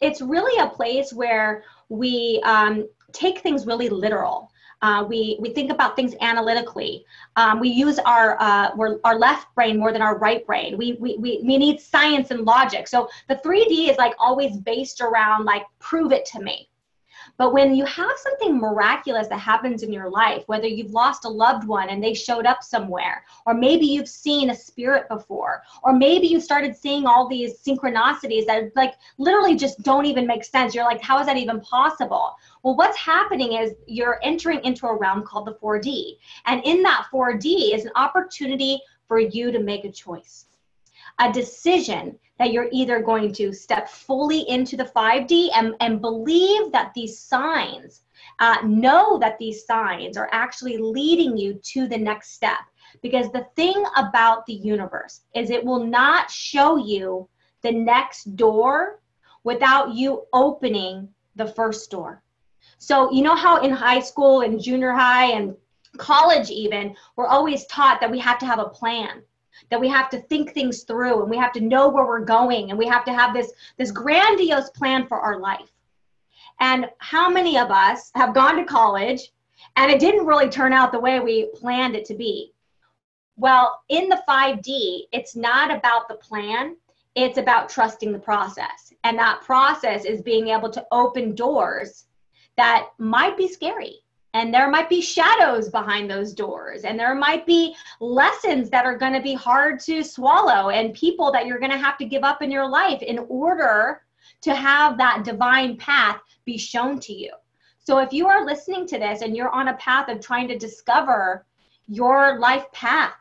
it's 0.02 0.22
really 0.22 0.60
a 0.62 0.70
place 0.70 1.14
where 1.14 1.64
we 1.90 2.42
um, 2.44 2.88
take 3.12 3.40
things 3.40 3.66
really 3.66 3.90
literal. 3.90 4.52
Uh, 4.82 5.06
we, 5.08 5.38
we 5.42 5.54
think 5.54 5.72
about 5.72 5.96
things 5.96 6.16
analytically. 6.22 7.04
Um, 7.36 7.60
we 7.60 7.70
use 7.70 8.00
our, 8.00 8.42
uh, 8.42 8.72
our 9.04 9.20
left 9.20 9.54
brain 9.54 9.78
more 9.78 9.92
than 9.92 10.02
our 10.02 10.18
right 10.18 10.46
brain. 10.46 10.78
We, 10.78 10.94
we, 10.94 11.18
we, 11.18 11.42
we 11.44 11.58
need 11.58 11.82
science 11.82 12.32
and 12.32 12.42
logic. 12.46 12.88
So 12.88 13.10
the 13.28 13.36
3D 13.36 13.90
is 13.90 13.98
like 13.98 14.14
always 14.20 14.58
based 14.58 15.02
around 15.02 15.44
like, 15.44 15.64
prove 15.80 16.14
it 16.14 16.26
to 16.28 16.42
me. 16.42 16.70
But 17.40 17.54
when 17.54 17.74
you 17.74 17.86
have 17.86 18.12
something 18.18 18.58
miraculous 18.58 19.30
that 19.30 19.40
happens 19.40 19.82
in 19.82 19.94
your 19.94 20.10
life, 20.10 20.44
whether 20.48 20.68
you've 20.68 20.92
lost 20.92 21.24
a 21.24 21.30
loved 21.30 21.66
one 21.66 21.88
and 21.88 22.04
they 22.04 22.14
showed 22.14 22.46
up 22.46 22.62
somewhere, 22.62 23.24
or 23.46 23.54
maybe 23.54 23.86
you've 23.86 24.10
seen 24.10 24.50
a 24.50 24.56
spirit 24.56 25.08
before, 25.08 25.64
or 25.82 25.94
maybe 25.94 26.28
you 26.28 26.42
started 26.42 26.76
seeing 26.76 27.08
all 27.08 27.30
these 27.30 27.58
synchronicities 27.66 28.46
that 28.46 28.76
like 28.76 28.96
literally 29.18 29.56
just 29.56 29.82
don't 29.84 30.06
even 30.06 30.28
make 30.28 30.44
sense. 30.44 30.76
You're 30.76 30.84
like, 30.84 31.02
how 31.02 31.18
is 31.22 31.28
that 31.28 31.38
even 31.38 31.62
possible? 31.62 32.36
Well, 32.64 32.76
what's 32.76 32.98
happening 32.98 33.54
is 33.54 33.72
you're 33.88 34.20
entering 34.22 34.60
into 34.66 34.88
a 34.88 34.96
realm 34.98 35.24
called 35.24 35.48
the 35.48 35.54
4D. 35.54 36.18
And 36.46 36.62
in 36.66 36.84
that 36.84 37.08
4D 37.10 37.74
is 37.74 37.86
an 37.86 37.92
opportunity 37.96 38.82
for 39.08 39.18
you 39.18 39.52
to 39.52 39.60
make 39.60 39.86
a 39.86 39.92
choice, 39.92 40.46
a 41.20 41.32
decision 41.32 42.18
that 42.38 42.54
you're 42.54 42.70
either 42.72 43.02
going 43.02 43.34
to 43.34 43.54
step 43.54 43.90
fully 43.90 44.50
into 44.50 44.78
the 44.78 44.86
5D 44.86 45.50
and, 45.54 45.76
and 45.82 46.02
believe 46.02 46.72
that 46.72 46.94
these 46.96 47.20
signs, 47.20 48.02
uh, 48.40 48.58
know 48.64 49.18
that 49.20 49.38
these 49.38 49.66
signs 49.66 50.18
are 50.18 50.30
actually 50.32 50.78
leading 50.78 51.38
you 51.38 51.54
to 51.64 51.88
the 51.88 51.98
next 51.98 52.32
step. 52.32 52.60
Because 53.02 53.32
the 53.32 53.46
thing 53.56 53.84
about 53.98 54.46
the 54.46 54.54
universe 54.54 55.22
is 55.36 55.50
it 55.50 55.64
will 55.64 55.86
not 55.86 56.32
show 56.32 56.78
you 56.78 57.28
the 57.62 57.72
next 57.72 58.36
door 58.36 59.02
without 59.44 59.94
you 59.94 60.24
opening 60.34 61.10
the 61.36 61.48
first 61.48 61.92
door. 61.92 62.24
So, 62.78 63.12
you 63.12 63.22
know 63.22 63.36
how 63.36 63.62
in 63.62 63.72
high 63.72 64.00
school 64.00 64.42
and 64.42 64.62
junior 64.62 64.92
high 64.92 65.32
and 65.34 65.56
college, 65.98 66.50
even, 66.50 66.96
we're 67.16 67.28
always 67.28 67.66
taught 67.66 68.00
that 68.00 68.12
we 68.12 68.20
have 68.20 68.40
to 68.40 68.46
have 68.46 68.60
a 68.60 68.70
plan 68.70 69.22
that 69.70 69.80
we 69.80 69.88
have 69.88 70.10
to 70.10 70.22
think 70.22 70.54
things 70.54 70.84
through 70.84 71.22
and 71.22 71.30
we 71.30 71.38
have 71.38 71.52
to 71.54 71.62
know 71.62 71.90
where 71.90 72.06
we're 72.06 72.24
going 72.24 72.70
and 72.70 72.80
we 72.80 72.88
have 72.88 73.06
to 73.06 73.14
have 73.14 73.34
this 73.34 73.52
this 73.78 73.92
grandiose 73.92 74.70
plan 74.72 75.08
for 75.08 75.20
our 75.20 75.40
life. 75.40 75.72
And 76.60 76.90
how 77.00 77.30
many 77.30 77.58
of 77.58 77.72
us 77.72 78.12
have 78.16 78.34
gone 78.34 78.58
to 78.58 78.66
college 78.66 79.32
and 79.76 79.92
it 79.92 80.00
didn't 80.00 80.26
really 80.26 80.50
turn 80.50 80.74
out 80.74 80.92
the 80.92 81.00
way 81.00 81.20
we 81.20 81.50
planned 81.54 81.96
it 81.96 82.06
to 82.06 82.16
be? 82.16 82.54
Well 83.38 83.82
in 83.90 84.10
the 84.10 84.22
5d 84.28 85.04
it's 85.12 85.36
not 85.36 85.72
about 85.72 86.08
the 86.08 86.16
plan 86.16 86.76
it's 87.16 87.38
about 87.38 87.70
trusting 87.70 88.12
the 88.12 88.20
process. 88.20 88.94
And 89.04 89.18
that 89.18 89.42
process 89.42 90.06
is 90.06 90.22
being 90.22 90.50
able 90.50 90.70
to 90.70 90.86
open 90.92 91.36
doors 91.36 92.06
that 92.56 92.90
might 92.98 93.38
be 93.38 93.48
scary 93.48 94.02
and 94.34 94.54
there 94.54 94.70
might 94.70 94.90
be 94.90 95.02
shadows 95.02 95.70
behind 95.70 96.10
those 96.10 96.34
doors 96.34 96.84
and 96.84 97.00
there 97.00 97.16
might 97.16 97.46
be 97.46 97.76
lessons 98.00 98.70
that 98.70 98.86
are 98.86 98.98
going 98.98 99.14
to 99.14 99.22
be 99.22 99.34
hard 99.34 99.80
to 99.80 100.04
swallow 100.04 100.70
and 100.70 100.94
people 100.94 101.32
that 101.32 101.46
you're 101.46 101.60
going 101.60 101.72
to 101.72 101.78
have 101.78 101.98
to 101.98 102.06
give 102.06 102.24
up 102.24 102.42
in 102.42 102.52
your 102.52 102.68
life 102.68 103.02
in 103.02 103.20
order 103.30 104.02
to 104.42 104.54
have 104.54 104.98
that 104.98 105.24
divine 105.24 105.76
path 105.78 106.20
be 106.46 106.58
shown 106.58 107.00
to 107.00 107.14
you. 107.14 107.32
So 107.80 107.98
if 107.98 108.14
you 108.14 108.28
are 108.28 108.46
listening 108.46 108.86
to 108.88 109.00
this 109.00 109.22
and 109.22 109.36
you're 109.36 109.50
on 109.50 109.70
a 109.70 109.78
path 109.78 110.10
of 110.10 110.22
trying 110.22 110.48
to 110.50 110.58
discover 110.58 111.46
your 111.88 112.38
life 112.40 112.72
path 112.72 113.16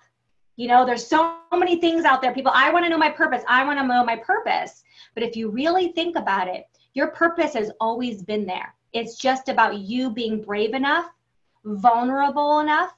you 0.57 0.67
know 0.67 0.85
there's 0.85 1.07
so 1.07 1.37
many 1.55 1.81
things 1.81 2.05
out 2.05 2.21
there. 2.21 2.35
People 2.35 2.53
i 2.55 2.71
want 2.71 2.85
to 2.85 2.91
know 2.91 2.99
my 2.99 3.11
purpose. 3.11 3.43
I 3.49 3.65
want 3.65 3.79
to 3.79 3.87
know 3.87 4.05
my 4.05 4.17
purpose. 4.17 4.83
But 5.15 5.23
if 5.23 5.37
you 5.37 5.51
really 5.51 5.93
think 5.93 6.17
about 6.17 6.49
it 6.49 6.65
your 6.95 7.09
purpose 7.09 7.55
has 7.55 7.71
always 7.81 8.23
been 8.23 8.45
there 8.45 8.75
it's 8.93 9.17
just 9.17 9.49
about 9.49 9.79
you 9.79 10.11
being 10.11 10.43
brave 10.43 10.75
enough, 10.75 11.11
vulnerable 11.65 12.61
enough, 12.61 12.93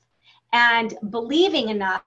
and 0.52 0.94
believing 1.10 1.68
enough 1.68 2.02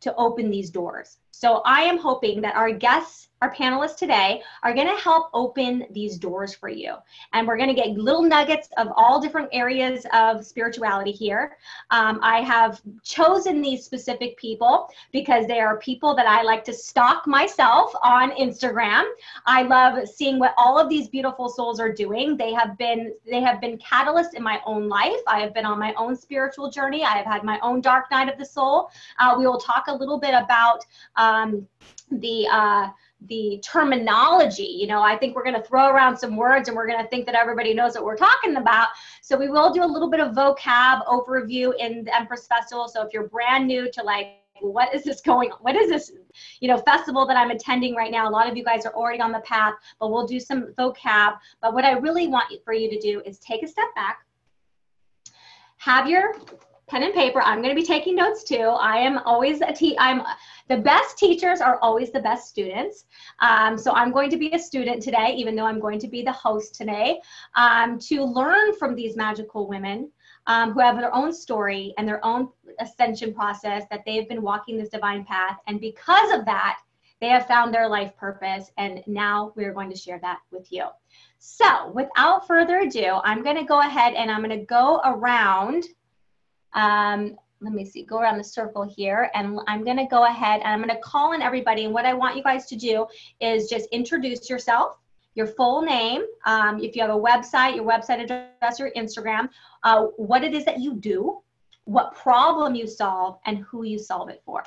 to 0.00 0.14
open 0.16 0.50
these 0.50 0.70
doors. 0.70 1.18
So 1.32 1.62
I 1.64 1.82
am 1.82 1.98
hoping 1.98 2.40
that 2.42 2.54
our 2.54 2.70
guests 2.70 3.28
our 3.42 3.52
panelists 3.52 3.96
today 3.96 4.40
are 4.62 4.72
going 4.72 4.86
to 4.86 5.02
help 5.02 5.28
open 5.34 5.84
these 5.90 6.16
doors 6.16 6.54
for 6.54 6.68
you. 6.68 6.94
And 7.32 7.44
we're 7.44 7.56
going 7.56 7.68
to 7.68 7.74
get 7.74 7.88
little 7.96 8.22
nuggets 8.22 8.68
of 8.76 8.86
all 8.96 9.20
different 9.20 9.48
areas 9.52 10.06
of 10.12 10.46
spirituality 10.46 11.10
here. 11.10 11.56
Um, 11.90 12.20
I 12.22 12.40
have 12.42 12.80
chosen 13.02 13.60
these 13.60 13.84
specific 13.84 14.36
people 14.36 14.88
because 15.10 15.48
they 15.48 15.58
are 15.58 15.76
people 15.78 16.14
that 16.14 16.28
I 16.28 16.42
like 16.42 16.62
to 16.66 16.72
stalk 16.72 17.26
myself 17.26 17.92
on 18.04 18.30
Instagram. 18.30 19.10
I 19.44 19.62
love 19.62 20.08
seeing 20.08 20.38
what 20.38 20.54
all 20.56 20.78
of 20.78 20.88
these 20.88 21.08
beautiful 21.08 21.48
souls 21.48 21.80
are 21.80 21.92
doing. 21.92 22.36
They 22.36 22.52
have 22.52 22.78
been 22.78 23.12
they 23.28 23.40
have 23.40 23.60
been 23.60 23.76
catalysts 23.78 24.34
in 24.34 24.42
my 24.44 24.60
own 24.66 24.88
life. 24.88 25.20
I 25.26 25.40
have 25.40 25.52
been 25.52 25.66
on 25.66 25.80
my 25.80 25.92
own 25.94 26.14
spiritual 26.14 26.70
journey. 26.70 27.02
I 27.02 27.16
have 27.16 27.26
had 27.26 27.42
my 27.42 27.58
own 27.60 27.80
dark 27.80 28.08
night 28.12 28.28
of 28.28 28.38
the 28.38 28.46
soul. 28.46 28.92
Uh, 29.18 29.34
we 29.36 29.48
will 29.48 29.58
talk 29.58 29.88
a 29.88 29.92
little 29.92 30.20
bit 30.20 30.32
about 30.32 30.86
the 32.10 32.48
uh, 32.50 32.88
the 33.28 33.62
terminology. 33.64 34.64
You 34.64 34.86
know, 34.86 35.00
I 35.02 35.16
think 35.16 35.36
we're 35.36 35.44
going 35.44 35.54
to 35.54 35.62
throw 35.62 35.88
around 35.88 36.16
some 36.16 36.36
words 36.36 36.68
and 36.68 36.76
we're 36.76 36.86
going 36.86 37.02
to 37.02 37.08
think 37.08 37.26
that 37.26 37.34
everybody 37.34 37.72
knows 37.74 37.94
what 37.94 38.04
we're 38.04 38.16
talking 38.16 38.56
about. 38.56 38.88
So 39.20 39.36
we 39.36 39.48
will 39.48 39.72
do 39.72 39.84
a 39.84 39.86
little 39.86 40.10
bit 40.10 40.20
of 40.20 40.34
vocab 40.34 41.06
overview 41.06 41.72
in 41.78 42.04
the 42.04 42.16
Empress 42.16 42.46
Festival. 42.46 42.88
So 42.88 43.02
if 43.02 43.12
you're 43.12 43.28
brand 43.28 43.66
new 43.66 43.90
to 43.92 44.02
like 44.02 44.38
what 44.60 44.94
is 44.94 45.02
this 45.02 45.20
going 45.20 45.50
on? 45.50 45.58
What 45.60 45.74
is 45.74 45.90
this, 45.90 46.12
you 46.60 46.68
know, 46.68 46.78
festival 46.78 47.26
that 47.26 47.36
I'm 47.36 47.50
attending 47.50 47.94
right 47.94 48.12
now? 48.12 48.28
A 48.28 48.30
lot 48.30 48.48
of 48.48 48.56
you 48.56 48.62
guys 48.62 48.86
are 48.86 48.94
already 48.94 49.20
on 49.20 49.32
the 49.32 49.40
path, 49.40 49.74
but 49.98 50.10
we'll 50.10 50.26
do 50.26 50.38
some 50.38 50.72
vocab. 50.78 51.36
But 51.60 51.74
what 51.74 51.84
I 51.84 51.92
really 51.92 52.28
want 52.28 52.52
for 52.64 52.72
you 52.72 52.88
to 52.88 52.98
do 53.00 53.22
is 53.26 53.38
take 53.40 53.62
a 53.62 53.66
step 53.66 53.92
back, 53.96 54.24
have 55.78 56.08
your 56.08 56.34
pen 56.92 57.04
and 57.04 57.14
paper. 57.14 57.40
I'm 57.40 57.62
going 57.62 57.74
to 57.74 57.80
be 57.80 57.86
taking 57.86 58.14
notes 58.14 58.44
too. 58.44 58.76
I 58.78 58.98
am 58.98 59.16
always 59.24 59.62
a 59.62 59.72
te- 59.72 59.96
I'm 59.98 60.20
the 60.68 60.76
best 60.76 61.16
teachers 61.16 61.62
are 61.62 61.78
always 61.80 62.12
the 62.12 62.20
best 62.20 62.48
students. 62.48 63.06
Um, 63.40 63.78
so 63.78 63.92
I'm 63.92 64.12
going 64.12 64.28
to 64.28 64.36
be 64.36 64.50
a 64.52 64.58
student 64.58 65.02
today, 65.02 65.34
even 65.34 65.56
though 65.56 65.64
I'm 65.64 65.80
going 65.80 65.98
to 66.00 66.06
be 66.06 66.22
the 66.22 66.32
host 66.32 66.74
today, 66.74 67.18
um, 67.56 67.98
to 68.00 68.22
learn 68.22 68.74
from 68.74 68.94
these 68.94 69.16
magical 69.16 69.66
women 69.66 70.10
um, 70.46 70.72
who 70.72 70.80
have 70.80 70.98
their 70.98 71.14
own 71.14 71.32
story 71.32 71.94
and 71.96 72.06
their 72.06 72.22
own 72.22 72.50
ascension 72.78 73.32
process 73.32 73.84
that 73.90 74.02
they've 74.04 74.28
been 74.28 74.42
walking 74.42 74.76
this 74.76 74.90
divine 74.90 75.24
path. 75.24 75.56
And 75.66 75.80
because 75.80 76.30
of 76.38 76.44
that, 76.44 76.78
they 77.22 77.28
have 77.28 77.46
found 77.46 77.72
their 77.72 77.88
life 77.88 78.14
purpose. 78.18 78.70
And 78.76 79.02
now 79.06 79.54
we're 79.56 79.72
going 79.72 79.88
to 79.88 79.96
share 79.96 80.18
that 80.20 80.40
with 80.50 80.70
you. 80.70 80.88
So 81.38 81.90
without 81.94 82.46
further 82.46 82.80
ado, 82.80 83.20
I'm 83.24 83.42
going 83.42 83.56
to 83.56 83.64
go 83.64 83.80
ahead 83.80 84.12
and 84.12 84.30
I'm 84.30 84.42
going 84.42 84.60
to 84.60 84.66
go 84.66 85.00
around 85.06 85.86
um, 86.74 87.36
let 87.60 87.72
me 87.72 87.84
see, 87.84 88.02
go 88.04 88.18
around 88.18 88.38
the 88.38 88.44
circle 88.44 88.82
here 88.82 89.30
and 89.34 89.58
I'm 89.68 89.84
gonna 89.84 90.08
go 90.08 90.24
ahead 90.24 90.60
and 90.64 90.68
I'm 90.68 90.80
gonna 90.80 91.00
call 91.00 91.32
in 91.32 91.42
everybody 91.42 91.84
and 91.84 91.94
what 91.94 92.04
I 92.04 92.12
want 92.12 92.36
you 92.36 92.42
guys 92.42 92.66
to 92.66 92.76
do 92.76 93.06
is 93.40 93.68
just 93.68 93.88
introduce 93.92 94.50
yourself, 94.50 94.96
your 95.34 95.46
full 95.46 95.82
name, 95.82 96.22
um, 96.44 96.80
if 96.80 96.96
you 96.96 97.02
have 97.02 97.10
a 97.10 97.18
website, 97.18 97.76
your 97.76 97.84
website 97.84 98.22
address, 98.22 98.78
your 98.78 98.90
Instagram, 98.96 99.48
uh, 99.84 100.06
what 100.16 100.42
it 100.42 100.54
is 100.54 100.64
that 100.64 100.80
you 100.80 100.94
do, 100.94 101.38
what 101.84 102.14
problem 102.14 102.74
you 102.74 102.86
solve, 102.86 103.38
and 103.46 103.58
who 103.58 103.84
you 103.84 103.98
solve 103.98 104.28
it 104.28 104.42
for. 104.44 104.62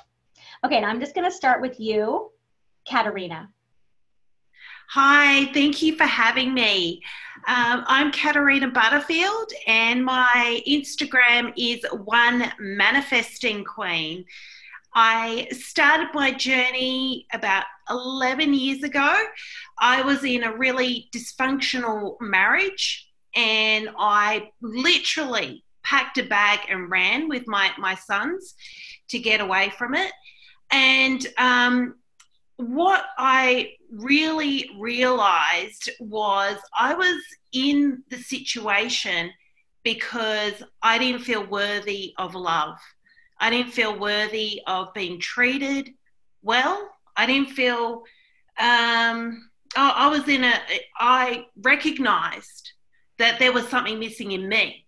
Okay, 0.63 0.77
and 0.77 0.85
I'm 0.85 0.99
just 0.99 1.15
gonna 1.15 1.31
start 1.31 1.61
with 1.61 1.79
you, 1.79 2.31
Katarina. 2.87 3.49
Hi, 4.89 5.51
thank 5.51 5.81
you 5.81 5.95
for 5.95 6.05
having 6.05 6.53
me. 6.53 7.01
Um, 7.47 7.83
I'm 7.87 8.11
Katarina 8.11 8.69
Butterfield, 8.69 9.51
and 9.65 10.05
my 10.05 10.61
Instagram 10.67 11.51
is 11.57 11.83
One 11.91 12.51
Manifesting 12.59 13.65
Queen. 13.65 14.25
I 14.93 15.47
started 15.51 16.09
my 16.13 16.31
journey 16.31 17.25
about 17.33 17.65
11 17.89 18.53
years 18.53 18.83
ago. 18.83 19.23
I 19.79 20.03
was 20.03 20.23
in 20.23 20.43
a 20.43 20.55
really 20.55 21.09
dysfunctional 21.13 22.15
marriage, 22.21 23.09
and 23.35 23.89
I 23.97 24.51
literally 24.61 25.63
packed 25.83 26.19
a 26.19 26.23
bag 26.23 26.59
and 26.69 26.91
ran 26.91 27.27
with 27.27 27.47
my, 27.47 27.71
my 27.79 27.95
sons 27.95 28.53
to 29.09 29.19
get 29.19 29.41
away 29.41 29.73
from 29.77 29.95
it. 29.95 30.11
And 30.71 31.25
um, 31.37 31.95
what 32.57 33.05
I 33.17 33.73
really 33.91 34.69
realized 34.79 35.89
was 35.99 36.57
I 36.77 36.93
was 36.93 37.21
in 37.51 38.03
the 38.09 38.17
situation 38.17 39.31
because 39.83 40.63
I 40.81 40.97
didn't 40.97 41.21
feel 41.21 41.45
worthy 41.45 42.13
of 42.17 42.33
love. 42.33 42.77
I 43.39 43.49
didn't 43.49 43.73
feel 43.73 43.99
worthy 43.99 44.61
of 44.67 44.93
being 44.93 45.19
treated 45.19 45.91
well. 46.41 46.89
I 47.17 47.25
didn't 47.25 47.49
feel, 47.49 48.03
um, 48.57 49.49
I, 49.75 49.93
I 49.95 50.07
was 50.07 50.27
in 50.27 50.43
a, 50.43 50.53
I 50.97 51.45
recognized 51.61 52.71
that 53.17 53.39
there 53.39 53.53
was 53.53 53.67
something 53.67 53.99
missing 53.99 54.31
in 54.31 54.47
me. 54.47 54.85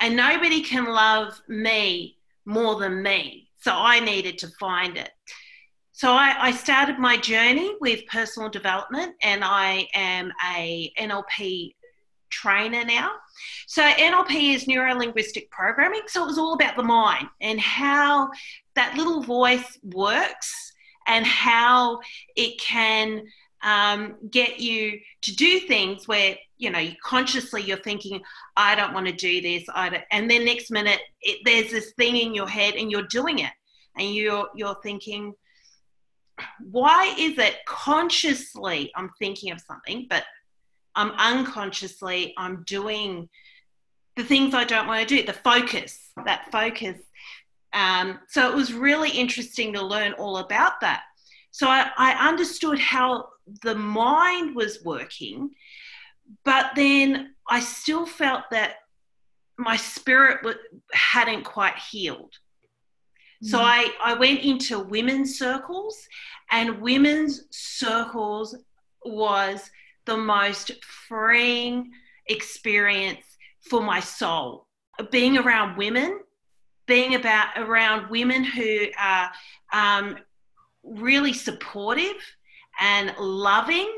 And 0.00 0.16
nobody 0.16 0.62
can 0.62 0.86
love 0.86 1.40
me 1.48 2.16
more 2.44 2.78
than 2.80 3.02
me. 3.02 3.50
So 3.60 3.72
I 3.72 4.00
needed 4.00 4.38
to 4.38 4.48
find 4.58 4.96
it. 4.96 5.10
So 5.92 6.12
I, 6.12 6.34
I, 6.38 6.52
started 6.52 6.98
my 6.98 7.18
journey 7.18 7.76
with 7.80 8.06
personal 8.06 8.48
development, 8.48 9.14
and 9.22 9.44
I 9.44 9.86
am 9.94 10.32
a 10.54 10.90
NLP 10.98 11.74
trainer 12.30 12.84
now. 12.84 13.10
So 13.66 13.82
NLP 13.82 14.54
is 14.54 14.66
neuro 14.66 14.94
linguistic 14.94 15.50
programming. 15.50 16.02
So 16.06 16.24
it 16.24 16.26
was 16.26 16.38
all 16.38 16.54
about 16.54 16.76
the 16.76 16.82
mind 16.82 17.28
and 17.40 17.60
how 17.60 18.30
that 18.74 18.96
little 18.96 19.22
voice 19.22 19.78
works 19.82 20.72
and 21.06 21.26
how 21.26 22.00
it 22.36 22.58
can 22.58 23.22
um, 23.62 24.16
get 24.30 24.60
you 24.60 24.98
to 25.20 25.36
do 25.36 25.60
things 25.60 26.08
where 26.08 26.36
you 26.58 26.70
know 26.70 26.88
consciously 27.02 27.62
you're 27.62 27.76
thinking 27.78 28.20
i 28.56 28.74
don't 28.74 28.92
want 28.92 29.06
to 29.06 29.12
do 29.12 29.40
this 29.40 29.64
i 29.74 29.88
don't, 29.88 30.02
and 30.10 30.30
then 30.30 30.44
next 30.44 30.70
minute 30.70 31.00
it, 31.20 31.38
there's 31.44 31.70
this 31.70 31.92
thing 31.92 32.16
in 32.16 32.34
your 32.34 32.48
head 32.48 32.74
and 32.74 32.90
you're 32.90 33.06
doing 33.06 33.38
it 33.38 33.50
and 33.96 34.14
you're 34.14 34.48
you're 34.54 34.76
thinking 34.82 35.32
why 36.60 37.14
is 37.18 37.38
it 37.38 37.56
consciously 37.66 38.90
I'm 38.96 39.10
thinking 39.18 39.52
of 39.52 39.60
something, 39.60 40.06
but 40.08 40.24
I'm 40.94 41.12
unconsciously 41.12 42.34
I'm 42.36 42.64
doing 42.64 43.28
the 44.16 44.24
things 44.24 44.54
I 44.54 44.64
don't 44.64 44.86
want 44.86 45.06
to 45.06 45.16
do, 45.16 45.24
the 45.24 45.32
focus, 45.32 46.10
that 46.24 46.50
focus. 46.52 46.98
Um, 47.72 48.20
so 48.28 48.50
it 48.50 48.54
was 48.54 48.74
really 48.74 49.10
interesting 49.10 49.72
to 49.72 49.82
learn 49.82 50.12
all 50.14 50.38
about 50.38 50.80
that. 50.80 51.04
So 51.50 51.68
I, 51.68 51.90
I 51.96 52.28
understood 52.28 52.78
how 52.78 53.28
the 53.62 53.74
mind 53.74 54.54
was 54.54 54.82
working, 54.84 55.50
but 56.44 56.72
then 56.76 57.34
I 57.48 57.60
still 57.60 58.06
felt 58.06 58.44
that 58.50 58.76
my 59.58 59.76
spirit 59.76 60.58
hadn't 60.92 61.44
quite 61.44 61.76
healed. 61.76 62.34
So 63.42 63.58
mm. 63.58 63.64
I, 63.64 63.90
I 64.02 64.14
went 64.14 64.40
into 64.40 64.78
women's 64.78 65.38
circles, 65.38 66.08
and 66.50 66.80
women's 66.80 67.44
circles 67.50 68.56
was 69.04 69.70
the 70.06 70.16
most 70.16 70.72
freeing 70.84 71.90
experience 72.28 73.24
for 73.68 73.82
my 73.82 74.00
soul. 74.00 74.66
Being 75.10 75.38
around 75.38 75.76
women, 75.76 76.20
being 76.86 77.14
about 77.14 77.48
around 77.56 78.10
women 78.10 78.44
who 78.44 78.86
are 78.98 79.30
um, 79.72 80.18
really 80.82 81.32
supportive 81.32 82.16
and 82.80 83.14
loving 83.18 83.90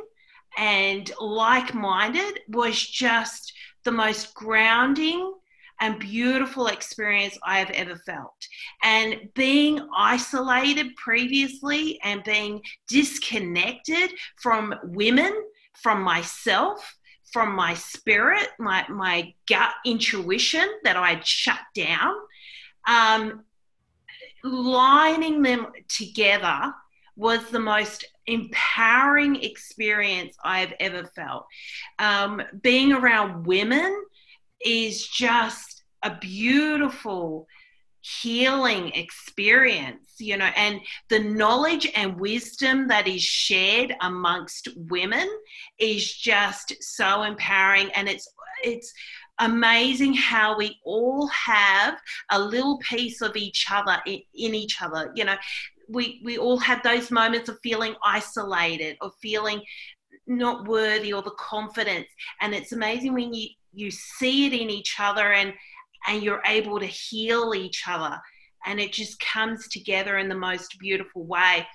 and 0.56 1.10
like 1.20 1.74
minded 1.74 2.40
was 2.48 2.80
just 2.80 3.52
the 3.84 3.92
most 3.92 4.34
grounding 4.34 5.34
and 5.80 5.98
beautiful 5.98 6.68
experience 6.68 7.38
I 7.44 7.58
have 7.58 7.70
ever 7.70 7.96
felt. 7.96 8.34
And 8.82 9.28
being 9.34 9.86
isolated 9.96 10.94
previously 10.96 12.00
and 12.02 12.22
being 12.24 12.62
disconnected 12.88 14.10
from 14.40 14.74
women, 14.84 15.32
from 15.74 16.02
myself, 16.02 16.96
from 17.32 17.54
my 17.54 17.74
spirit, 17.74 18.48
my, 18.58 18.86
my 18.88 19.34
gut 19.48 19.72
intuition 19.84 20.68
that 20.84 20.96
I'd 20.96 21.26
shut 21.26 21.58
down, 21.74 22.14
um, 22.86 23.44
lining 24.44 25.42
them 25.42 25.66
together 25.88 26.72
was 27.16 27.44
the 27.50 27.60
most 27.60 28.04
empowering 28.26 29.42
experience 29.42 30.36
I've 30.44 30.72
ever 30.80 31.04
felt. 31.14 31.46
Um, 31.98 32.42
being 32.62 32.92
around 32.92 33.46
women 33.46 34.04
is 34.64 35.06
just 35.06 35.84
a 36.02 36.16
beautiful 36.20 37.46
healing 38.22 38.90
experience 38.90 40.16
you 40.18 40.36
know 40.36 40.50
and 40.56 40.78
the 41.08 41.18
knowledge 41.18 41.90
and 41.96 42.20
wisdom 42.20 42.86
that 42.86 43.08
is 43.08 43.22
shared 43.22 43.94
amongst 44.02 44.68
women 44.76 45.26
is 45.78 46.14
just 46.14 46.74
so 46.82 47.22
empowering 47.22 47.90
and 47.92 48.06
it's 48.06 48.28
it's 48.62 48.92
amazing 49.40 50.14
how 50.14 50.56
we 50.56 50.78
all 50.84 51.26
have 51.28 51.98
a 52.30 52.38
little 52.38 52.78
piece 52.78 53.20
of 53.20 53.36
each 53.36 53.66
other 53.70 54.00
in, 54.06 54.20
in 54.34 54.54
each 54.54 54.80
other. 54.80 55.12
You 55.14 55.24
know, 55.24 55.36
we, 55.88 56.22
we 56.24 56.38
all 56.38 56.58
have 56.58 56.82
those 56.82 57.10
moments 57.10 57.48
of 57.48 57.58
feeling 57.62 57.94
isolated 58.04 58.96
or 59.00 59.10
feeling 59.20 59.62
not 60.26 60.66
worthy 60.66 61.12
or 61.12 61.22
the 61.22 61.30
confidence. 61.32 62.06
And 62.40 62.54
it's 62.54 62.72
amazing 62.72 63.14
when 63.14 63.34
you, 63.34 63.48
you 63.72 63.90
see 63.90 64.46
it 64.46 64.52
in 64.52 64.70
each 64.70 64.96
other 64.98 65.32
and, 65.32 65.52
and 66.06 66.22
you're 66.22 66.42
able 66.46 66.80
to 66.80 66.86
heal 66.86 67.54
each 67.54 67.84
other. 67.88 68.18
And 68.66 68.80
it 68.80 68.92
just 68.92 69.20
comes 69.20 69.68
together 69.68 70.18
in 70.18 70.28
the 70.28 70.34
most 70.34 70.78
beautiful 70.78 71.24
way. 71.24 71.66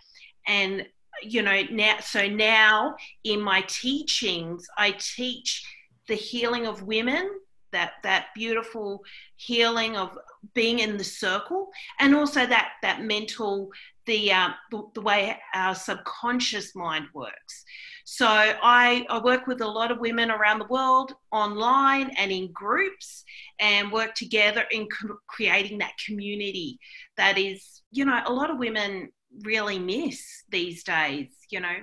And, 0.47 0.87
you 1.21 1.41
know, 1.41 1.61
now, 1.71 1.97
so 1.99 2.27
now 2.27 2.95
in 3.23 3.41
my 3.41 3.61
teachings, 3.67 4.65
I 4.77 4.95
teach 4.97 5.63
the 6.07 6.15
healing 6.15 6.65
of 6.65 6.83
women 6.83 7.29
that 7.71 7.93
that 8.03 8.27
beautiful 8.35 9.03
healing 9.35 9.97
of 9.97 10.17
being 10.53 10.79
in 10.79 10.97
the 10.97 11.03
circle 11.03 11.69
and 11.99 12.15
also 12.15 12.45
that 12.45 12.73
that 12.81 13.03
mental 13.03 13.69
the 14.05 14.31
um, 14.31 14.55
the, 14.71 14.83
the, 14.95 15.01
way 15.01 15.37
our 15.53 15.75
subconscious 15.75 16.75
mind 16.75 17.05
works. 17.13 17.63
So 18.05 18.25
I, 18.25 19.05
I 19.07 19.19
work 19.19 19.45
with 19.45 19.61
a 19.61 19.67
lot 19.67 19.91
of 19.91 19.99
women 19.99 20.31
around 20.31 20.57
the 20.57 20.65
world 20.65 21.13
online 21.31 22.09
and 22.17 22.31
in 22.31 22.51
groups 22.51 23.23
and 23.59 23.91
work 23.91 24.15
together 24.15 24.65
in 24.71 24.87
co- 24.87 25.19
creating 25.27 25.77
that 25.77 25.93
community 26.03 26.79
that 27.17 27.37
is 27.37 27.83
you 27.91 28.05
know 28.05 28.19
a 28.25 28.33
lot 28.33 28.49
of 28.49 28.57
women 28.57 29.09
really 29.43 29.77
miss 29.77 30.43
these 30.49 30.83
days 30.83 31.27
you 31.51 31.59
know 31.59 31.75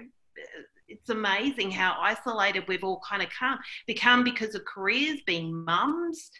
it's 0.88 1.10
amazing 1.10 1.70
how 1.70 1.96
isolated 2.00 2.64
we've 2.68 2.84
all 2.84 3.02
kind 3.08 3.22
of 3.22 3.28
come 3.30 3.58
become 3.86 4.24
because 4.24 4.54
of 4.54 4.64
careers, 4.64 5.20
being 5.26 5.64
mums, 5.64 6.30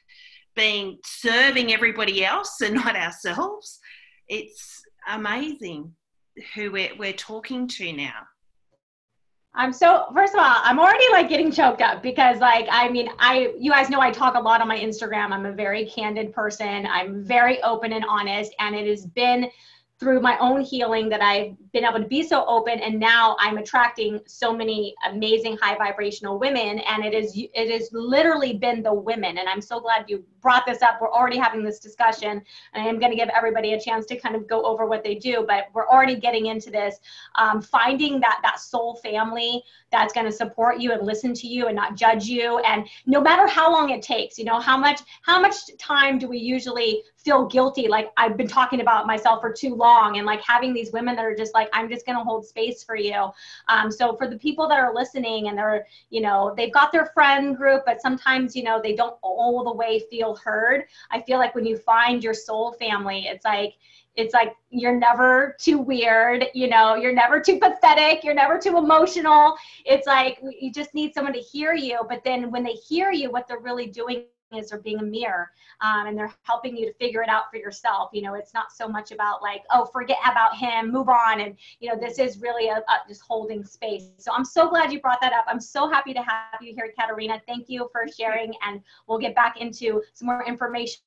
being 0.55 0.99
serving 1.05 1.73
everybody 1.73 2.25
else 2.25 2.61
and 2.61 2.75
not 2.85 2.97
ourselves. 2.97 3.79
It's 4.29 4.83
amazing 5.09 5.93
who 6.55 6.71
we're, 6.71 6.97
we're 6.99 7.13
talking 7.13 7.69
to 7.69 7.93
now. 7.93 8.27
I'm 9.59 9.73
so 9.73 10.05
first 10.13 10.35
of 10.35 10.41
all, 10.41 10.57
I'm 10.63 10.79
already 10.79 11.07
like 11.13 11.31
getting 11.31 11.51
choked 11.51 11.81
up 11.81 12.03
because 12.03 12.41
like 12.41 12.67
I 12.71 12.91
mean, 12.91 13.09
I 13.19 13.55
you 13.59 13.71
guys 13.71 13.89
know 13.89 14.01
I 14.01 14.11
talk 14.11 14.35
a 14.35 14.41
lot 14.41 14.61
on 14.61 14.69
my 14.69 14.79
Instagram. 14.79 15.33
I'm 15.33 15.47
a 15.47 15.53
very 15.53 15.87
candid 15.87 16.35
person. 16.35 16.87
I'm 16.87 17.25
very 17.25 17.63
open 17.63 17.95
and 17.95 18.05
honest 18.07 18.55
and 18.59 18.77
it 18.77 18.87
has 18.87 19.07
been 19.07 19.51
through 19.99 20.21
my 20.21 20.37
own 20.39 20.61
healing 20.61 21.09
that 21.09 21.23
I've 21.23 21.57
been 21.73 21.85
able 21.85 22.01
to 22.01 22.07
be 22.07 22.23
so 22.23 22.45
open 22.47 22.81
and 22.81 23.01
now 23.01 23.35
I'm 23.41 23.57
attracting 23.57 24.21
so 24.27 24.55
many 24.55 24.95
amazing 25.11 25.57
high 25.57 25.77
vibrational 25.77 26.39
women 26.39 26.81
and 26.81 27.03
it 27.03 27.15
is 27.15 27.33
it 27.35 27.71
has 27.71 27.89
literally 27.93 28.55
been 28.55 28.83
the 28.83 28.93
women 28.93 29.39
and 29.39 29.49
I'm 29.49 29.63
so 29.63 29.81
glad 29.81 30.05
you 30.09 30.23
brought 30.43 30.67
this 30.67 30.83
up. 30.83 30.99
We're 31.01 31.11
already 31.11 31.39
having 31.39 31.65
this 31.65 31.79
discussion 31.79 32.43
and 32.75 32.85
I 32.85 32.87
am 32.87 32.99
going 32.99 33.11
to 33.11 33.17
give 33.17 33.31
everybody 33.31 33.73
a 33.73 33.81
chance 33.81 34.05
to 34.07 34.21
kind 34.21 34.37
of 34.37 34.47
go 34.47 34.63
over 34.65 34.85
what 34.85 35.03
they 35.03 35.15
do 35.15 35.47
but 35.49 35.69
we're 35.73 35.89
already 35.89 36.17
getting 36.17 36.47
into 36.47 36.71
this 36.71 36.97
um, 37.37 37.63
finding 37.63 38.21
that 38.21 38.41
that 38.43 38.61
soul 38.61 38.97
family 38.97 39.63
that's 39.91 40.13
going 40.13 40.27
to 40.27 40.33
support 40.33 40.79
you 40.79 40.93
and 40.93 41.07
listen 41.07 41.33
to 41.33 41.47
you 41.47 41.69
and 41.69 41.77
not 41.77 41.97
judge 41.97 42.27
you. 42.27 42.59
And 42.59 42.87
no 43.07 43.21
matter 43.21 43.47
how 43.47 43.73
long 43.73 43.91
it 43.91 44.03
takes 44.03 44.37
you 44.37 44.45
know 44.45 44.61
how 44.61 44.77
much 44.77 45.01
how 45.23 45.41
much 45.41 45.55
time 45.79 46.19
do 46.19 46.29
we 46.29 46.37
usually 46.37 47.03
feel 47.27 47.45
guilty. 47.47 47.89
Like 47.89 48.13
i've 48.17 48.37
been 48.37 48.47
talking 48.47 48.81
about 48.81 49.07
myself 49.07 49.41
for 49.41 49.53
too 49.53 49.75
long 49.75 50.17
and 50.17 50.25
like 50.25 50.41
having 50.41 50.73
these 50.73 50.93
women 50.93 51.17
that 51.17 51.25
are 51.25 51.35
just 51.35 51.53
like 51.55 51.69
i'm 51.73 51.89
just 51.91 52.07
going 52.07 52.17
to 52.17 52.23
hold 52.23 52.47
space 52.47 52.85
for 52.85 52.97
you. 52.97 53.21
Um, 53.69 53.91
so 53.91 54.15
for 54.17 54.29
the 54.29 54.39
people 54.39 54.69
that 54.69 54.79
are 54.79 54.95
listening 54.95 55.49
and 55.49 55.59
they're 55.59 55.87
you 56.11 56.21
know 56.21 56.55
they've 56.57 56.73
got 56.73 56.93
their 56.93 57.07
friend 57.07 57.57
group 57.57 57.83
but 57.85 58.01
sometimes 58.01 58.55
you 58.55 58.63
know 58.63 58.81
they 58.81 58.95
don't 58.95 59.17
all 59.23 59.65
the 59.65 59.75
way 59.75 60.01
feel 60.09 60.37
heard 60.37 60.85
i 61.11 61.21
feel 61.21 61.39
like 61.39 61.55
when 61.55 61.67
you 61.67 61.77
find 61.77 62.23
your 62.23 62.35
soul 62.35 62.73
family 62.79 63.27
it's 63.27 63.45
like 63.45 63.75
it's 64.15 64.33
like 64.33 64.55
you're 64.71 64.99
never 64.99 65.57
too 65.61 65.79
weird 65.79 66.47
you 66.55 66.69
know 66.69 66.95
you're 66.95 67.13
never 67.13 67.41
too 67.41 67.59
pathetic 67.59 68.25
you're 68.25 68.35
never 68.35 68.59
too 68.59 68.77
emotional. 68.79 69.57
It's 69.85 70.07
like 70.07 70.39
you 70.61 70.73
just 70.73 70.95
need 70.95 71.13
someone 71.13 71.35
to 71.35 71.41
hear 71.41 71.75
you 71.75 71.99
but 72.09 72.23
then 72.25 72.51
when 72.51 72.63
they 72.63 72.73
hear 72.73 73.11
you 73.11 73.31
what 73.31 73.47
they're 73.49 73.59
really 73.59 73.89
doing 73.89 74.25
is 74.55 74.71
they're 74.71 74.81
being 74.81 75.01
a 75.01 75.03
mirror 75.03 75.51
um, 75.81 76.07
and 76.07 76.17
they're 76.17 76.33
helping 76.43 76.77
you 76.77 76.87
to 76.87 76.93
figure 76.95 77.23
it 77.23 77.29
out 77.29 77.51
for 77.51 77.57
yourself. 77.57 78.11
You 78.13 78.23
know 78.23 78.35
it's 78.35 78.55
not 78.55 78.73
so 78.73 78.89
much 78.89 79.11
about 79.11 79.43
like 79.43 79.63
oh 79.71 79.87
forget 79.87 80.19
about 80.31 80.57
him 80.57 80.93
move 80.93 81.09
on 81.09 81.41
and 81.41 81.57
you 81.81 81.89
know 81.89 81.99
this 81.99 82.19
is 82.19 82.39
really 82.41 82.69
a, 82.69 82.77
a, 82.77 83.09
just 83.09 83.23
holding 83.23 83.65
space. 83.65 84.11
So 84.19 84.33
i'm 84.33 84.45
so 84.45 84.69
glad 84.69 84.93
you 84.93 85.01
brought 85.01 85.21
that 85.21 85.33
up. 85.33 85.45
I'm 85.49 85.61
so 85.61 85.89
happy 85.89 86.15
to 86.15 86.23
have 86.23 86.61
you 86.61 86.75
here 86.75 86.93
katarina. 86.99 87.41
Thank 87.47 87.69
you 87.69 87.89
for 87.93 88.07
sharing 88.09 88.53
and 88.67 88.81
we'll 89.07 89.19
get 89.19 89.35
back 89.35 89.61
into 89.61 90.03
some 90.13 90.27
more 90.27 90.45
information. 90.47 91.01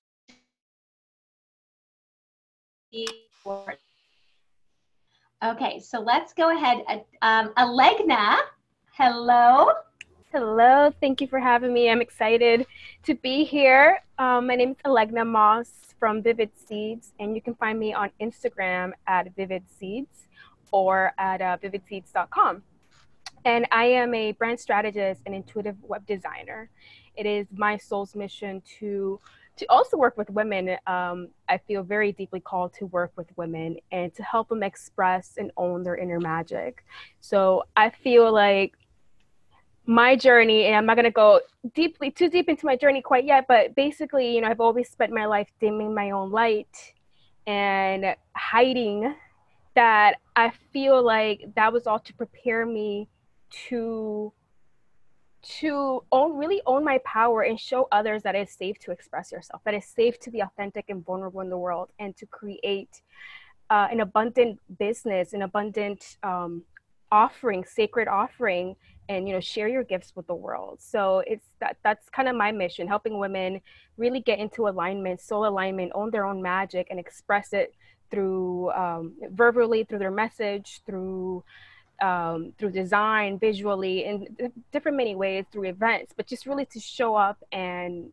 Okay 5.44 5.80
so 5.80 6.00
let's 6.00 6.34
go 6.34 6.56
ahead. 6.56 6.84
Um, 7.22 7.54
alegna 7.58 8.38
hello 8.92 9.72
Hello, 10.32 10.94
thank 11.02 11.22
you 11.22 11.28
for 11.28 11.40
having 11.40 11.74
me. 11.74 11.90
I'm 11.90 12.02
excited 12.02 12.68
to 13.02 13.16
be 13.16 13.44
here. 13.44 14.00
Um, 14.20 14.46
my 14.46 14.56
name 14.56 14.70
is 14.70 14.78
Alegna 14.86 15.26
Moss 15.26 15.72
from 15.98 16.22
Vivid 16.22 16.52
Seeds, 16.56 17.14
and 17.20 17.34
you 17.34 17.42
can 17.42 17.56
find 17.56 17.80
me 17.80 17.96
on 17.96 18.12
Instagram 18.22 18.92
at 19.08 19.36
Vivid 19.36 19.64
Seeds 19.80 20.28
or 20.72 21.14
at 21.18 21.42
uh, 21.42 21.58
vividseeds.com. 21.58 22.62
And 23.44 23.66
I 23.72 23.86
am 23.86 24.14
a 24.14 24.34
brand 24.34 24.60
strategist 24.60 25.24
and 25.26 25.34
intuitive 25.34 25.78
web 25.82 26.06
designer. 26.06 26.70
It 27.16 27.26
is 27.26 27.48
my 27.52 27.78
soul's 27.78 28.16
mission 28.16 28.62
to 28.78 29.20
to 29.56 29.66
also 29.68 29.98
work 29.98 30.16
with 30.16 30.30
women. 30.30 30.78
Um, 30.86 31.30
I 31.50 31.58
feel 31.58 31.82
very 31.82 32.12
deeply 32.12 32.40
called 32.40 32.72
to 32.76 32.86
work 32.86 33.12
with 33.16 33.36
women 33.36 33.78
and 33.92 34.14
to 34.14 34.22
help 34.22 34.50
them 34.50 34.62
express 34.62 35.34
and 35.38 35.52
own 35.58 35.84
their 35.84 35.98
inner 35.98 36.20
magic. 36.20 36.86
So 37.20 37.64
I 37.76 37.90
feel 37.90 38.32
like 38.32 38.76
my 39.90 40.16
journey 40.16 40.66
and 40.66 40.76
i'm 40.76 40.86
not 40.86 40.96
going 40.96 41.04
to 41.04 41.10
go 41.10 41.42
deeply 41.74 42.12
too 42.12 42.30
deep 42.30 42.48
into 42.48 42.64
my 42.64 42.76
journey 42.76 43.02
quite 43.02 43.26
yet 43.26 43.46
but 43.48 43.74
basically 43.74 44.36
you 44.36 44.40
know 44.40 44.48
i've 44.48 44.60
always 44.60 44.88
spent 44.88 45.12
my 45.12 45.26
life 45.26 45.50
dimming 45.60 45.96
my 45.96 46.12
own 46.12 46.30
light 46.30 46.94
and 47.48 48.16
hiding 48.36 49.16
that 49.74 50.18
i 50.36 50.52
feel 50.72 51.04
like 51.04 51.42
that 51.56 51.74
was 51.74 51.88
all 51.88 51.98
to 51.98 52.14
prepare 52.14 52.68
me 52.68 53.10
to 53.50 54.32
to 55.42 56.04
own 56.12 56.38
really 56.38 56.62
own 56.68 56.84
my 56.84 57.00
power 57.04 57.42
and 57.42 57.60
show 57.60 57.88
others 57.92 58.22
that 58.22 58.36
it's 58.36 58.56
safe 58.56 58.78
to 58.78 58.92
express 58.92 59.32
yourself 59.32 59.60
that 59.66 59.74
it's 59.74 59.88
safe 59.88 60.20
to 60.20 60.30
be 60.30 60.42
authentic 60.42 60.86
and 60.90 61.04
vulnerable 61.04 61.42
in 61.42 61.50
the 61.50 61.58
world 61.58 61.90
and 61.98 62.16
to 62.16 62.28
create 62.28 63.02
uh, 63.72 63.88
an 63.90 64.02
abundant 64.02 64.60
business 64.78 65.34
an 65.34 65.42
abundant 65.42 66.18
um, 66.22 66.62
offering 67.12 67.66
sacred 67.66 68.08
offering 68.08 68.76
and 69.10 69.28
you 69.28 69.34
know 69.34 69.40
share 69.40 69.68
your 69.68 69.84
gifts 69.84 70.14
with 70.16 70.28
the 70.28 70.36
world. 70.36 70.78
So 70.80 71.24
it's 71.28 71.48
that 71.60 71.78
that's 71.84 72.10
kind 72.10 72.30
of 72.30 72.36
my 72.36 72.52
mission 72.52 72.88
helping 72.88 73.18
women 73.18 73.60
really 73.98 74.22
get 74.22 74.40
into 74.40 74.68
alignment 74.68 75.20
soul 75.20 75.46
alignment 75.48 75.92
own 75.96 76.12
their 76.12 76.26
own 76.26 76.42
magic 76.42 76.88
and 76.90 77.00
express 77.00 77.52
it 77.52 77.74
through 78.12 78.72
um, 78.72 79.14
verbally 79.32 79.84
through 79.84 80.00
their 80.00 80.12
message 80.12 80.82
through 80.86 81.44
um, 82.02 82.54
through 82.58 82.72
design 82.72 83.38
visually 83.40 84.06
in 84.06 84.28
different 84.72 84.96
many 84.96 85.16
ways 85.16 85.44
through 85.52 85.68
events 85.68 86.14
but 86.16 86.26
just 86.28 86.46
really 86.46 86.66
to 86.66 86.80
show 86.80 87.16
up 87.16 87.44
and 87.52 88.12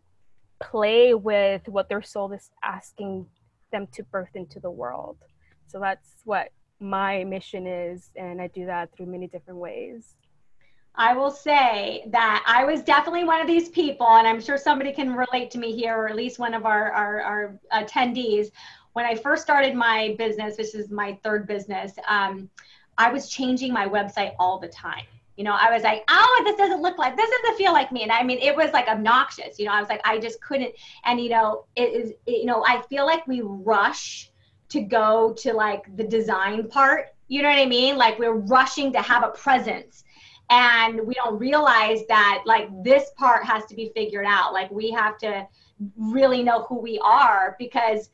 play 0.60 1.12
with 1.12 1.68
what 1.68 1.88
their 1.88 2.02
soul 2.02 2.32
is 2.32 2.50
asking 2.64 3.26
them 3.70 3.86
to 3.92 4.02
birth 4.04 4.34
into 4.34 4.58
the 4.58 4.70
world. 4.70 5.18
So 5.66 5.78
that's 5.78 6.08
what 6.24 6.48
my 6.80 7.24
mission 7.24 7.66
is 7.66 8.10
and 8.16 8.40
i 8.40 8.46
do 8.48 8.66
that 8.66 8.94
through 8.94 9.06
many 9.06 9.26
different 9.26 9.58
ways 9.58 10.14
I 10.96 11.14
will 11.14 11.30
say 11.30 12.04
that 12.08 12.44
I 12.46 12.64
was 12.64 12.82
definitely 12.82 13.24
one 13.24 13.40
of 13.40 13.46
these 13.46 13.68
people, 13.68 14.06
and 14.06 14.26
I'm 14.26 14.40
sure 14.40 14.56
somebody 14.56 14.92
can 14.92 15.14
relate 15.14 15.50
to 15.50 15.58
me 15.58 15.72
here, 15.72 15.94
or 15.94 16.08
at 16.08 16.16
least 16.16 16.38
one 16.38 16.54
of 16.54 16.64
our, 16.64 16.90
our, 16.90 17.20
our 17.20 17.58
attendees. 17.72 18.50
When 18.94 19.04
I 19.04 19.14
first 19.14 19.42
started 19.42 19.74
my 19.74 20.14
business, 20.16 20.56
this 20.56 20.74
is 20.74 20.90
my 20.90 21.18
third 21.22 21.46
business, 21.46 21.92
um, 22.08 22.48
I 22.96 23.12
was 23.12 23.28
changing 23.28 23.74
my 23.74 23.86
website 23.86 24.32
all 24.38 24.58
the 24.58 24.68
time. 24.68 25.04
You 25.36 25.44
know, 25.44 25.52
I 25.52 25.70
was 25.70 25.82
like, 25.82 26.02
oh, 26.08 26.42
this 26.46 26.56
doesn't 26.56 26.80
look 26.80 26.96
like, 26.96 27.14
this 27.14 27.28
doesn't 27.28 27.58
feel 27.58 27.74
like 27.74 27.92
me. 27.92 28.02
And 28.02 28.10
I 28.10 28.22
mean, 28.22 28.38
it 28.38 28.56
was 28.56 28.72
like 28.72 28.88
obnoxious. 28.88 29.58
You 29.58 29.66
know, 29.66 29.72
I 29.72 29.80
was 29.80 29.90
like, 29.90 30.00
I 30.02 30.18
just 30.18 30.40
couldn't. 30.40 30.74
And, 31.04 31.20
you 31.20 31.28
know, 31.28 31.66
it 31.76 31.92
is, 31.92 32.10
it, 32.24 32.38
you 32.38 32.46
know, 32.46 32.64
I 32.66 32.80
feel 32.88 33.04
like 33.04 33.26
we 33.26 33.42
rush 33.44 34.30
to 34.70 34.80
go 34.80 35.34
to 35.34 35.52
like 35.52 35.94
the 35.94 36.04
design 36.04 36.68
part. 36.68 37.14
You 37.28 37.42
know 37.42 37.50
what 37.50 37.58
I 37.58 37.66
mean? 37.66 37.98
Like 37.98 38.18
we're 38.18 38.32
rushing 38.32 38.94
to 38.94 39.02
have 39.02 39.24
a 39.24 39.28
presence 39.28 40.04
and 40.50 41.00
we 41.06 41.14
don't 41.14 41.38
realize 41.38 42.06
that 42.08 42.42
like 42.46 42.68
this 42.82 43.10
part 43.16 43.44
has 43.44 43.64
to 43.66 43.74
be 43.74 43.90
figured 43.94 44.26
out. 44.26 44.52
Like 44.52 44.70
we 44.70 44.90
have 44.90 45.18
to 45.18 45.46
really 45.96 46.42
know 46.42 46.62
who 46.64 46.80
we 46.80 46.98
are 47.02 47.56
because 47.58 48.10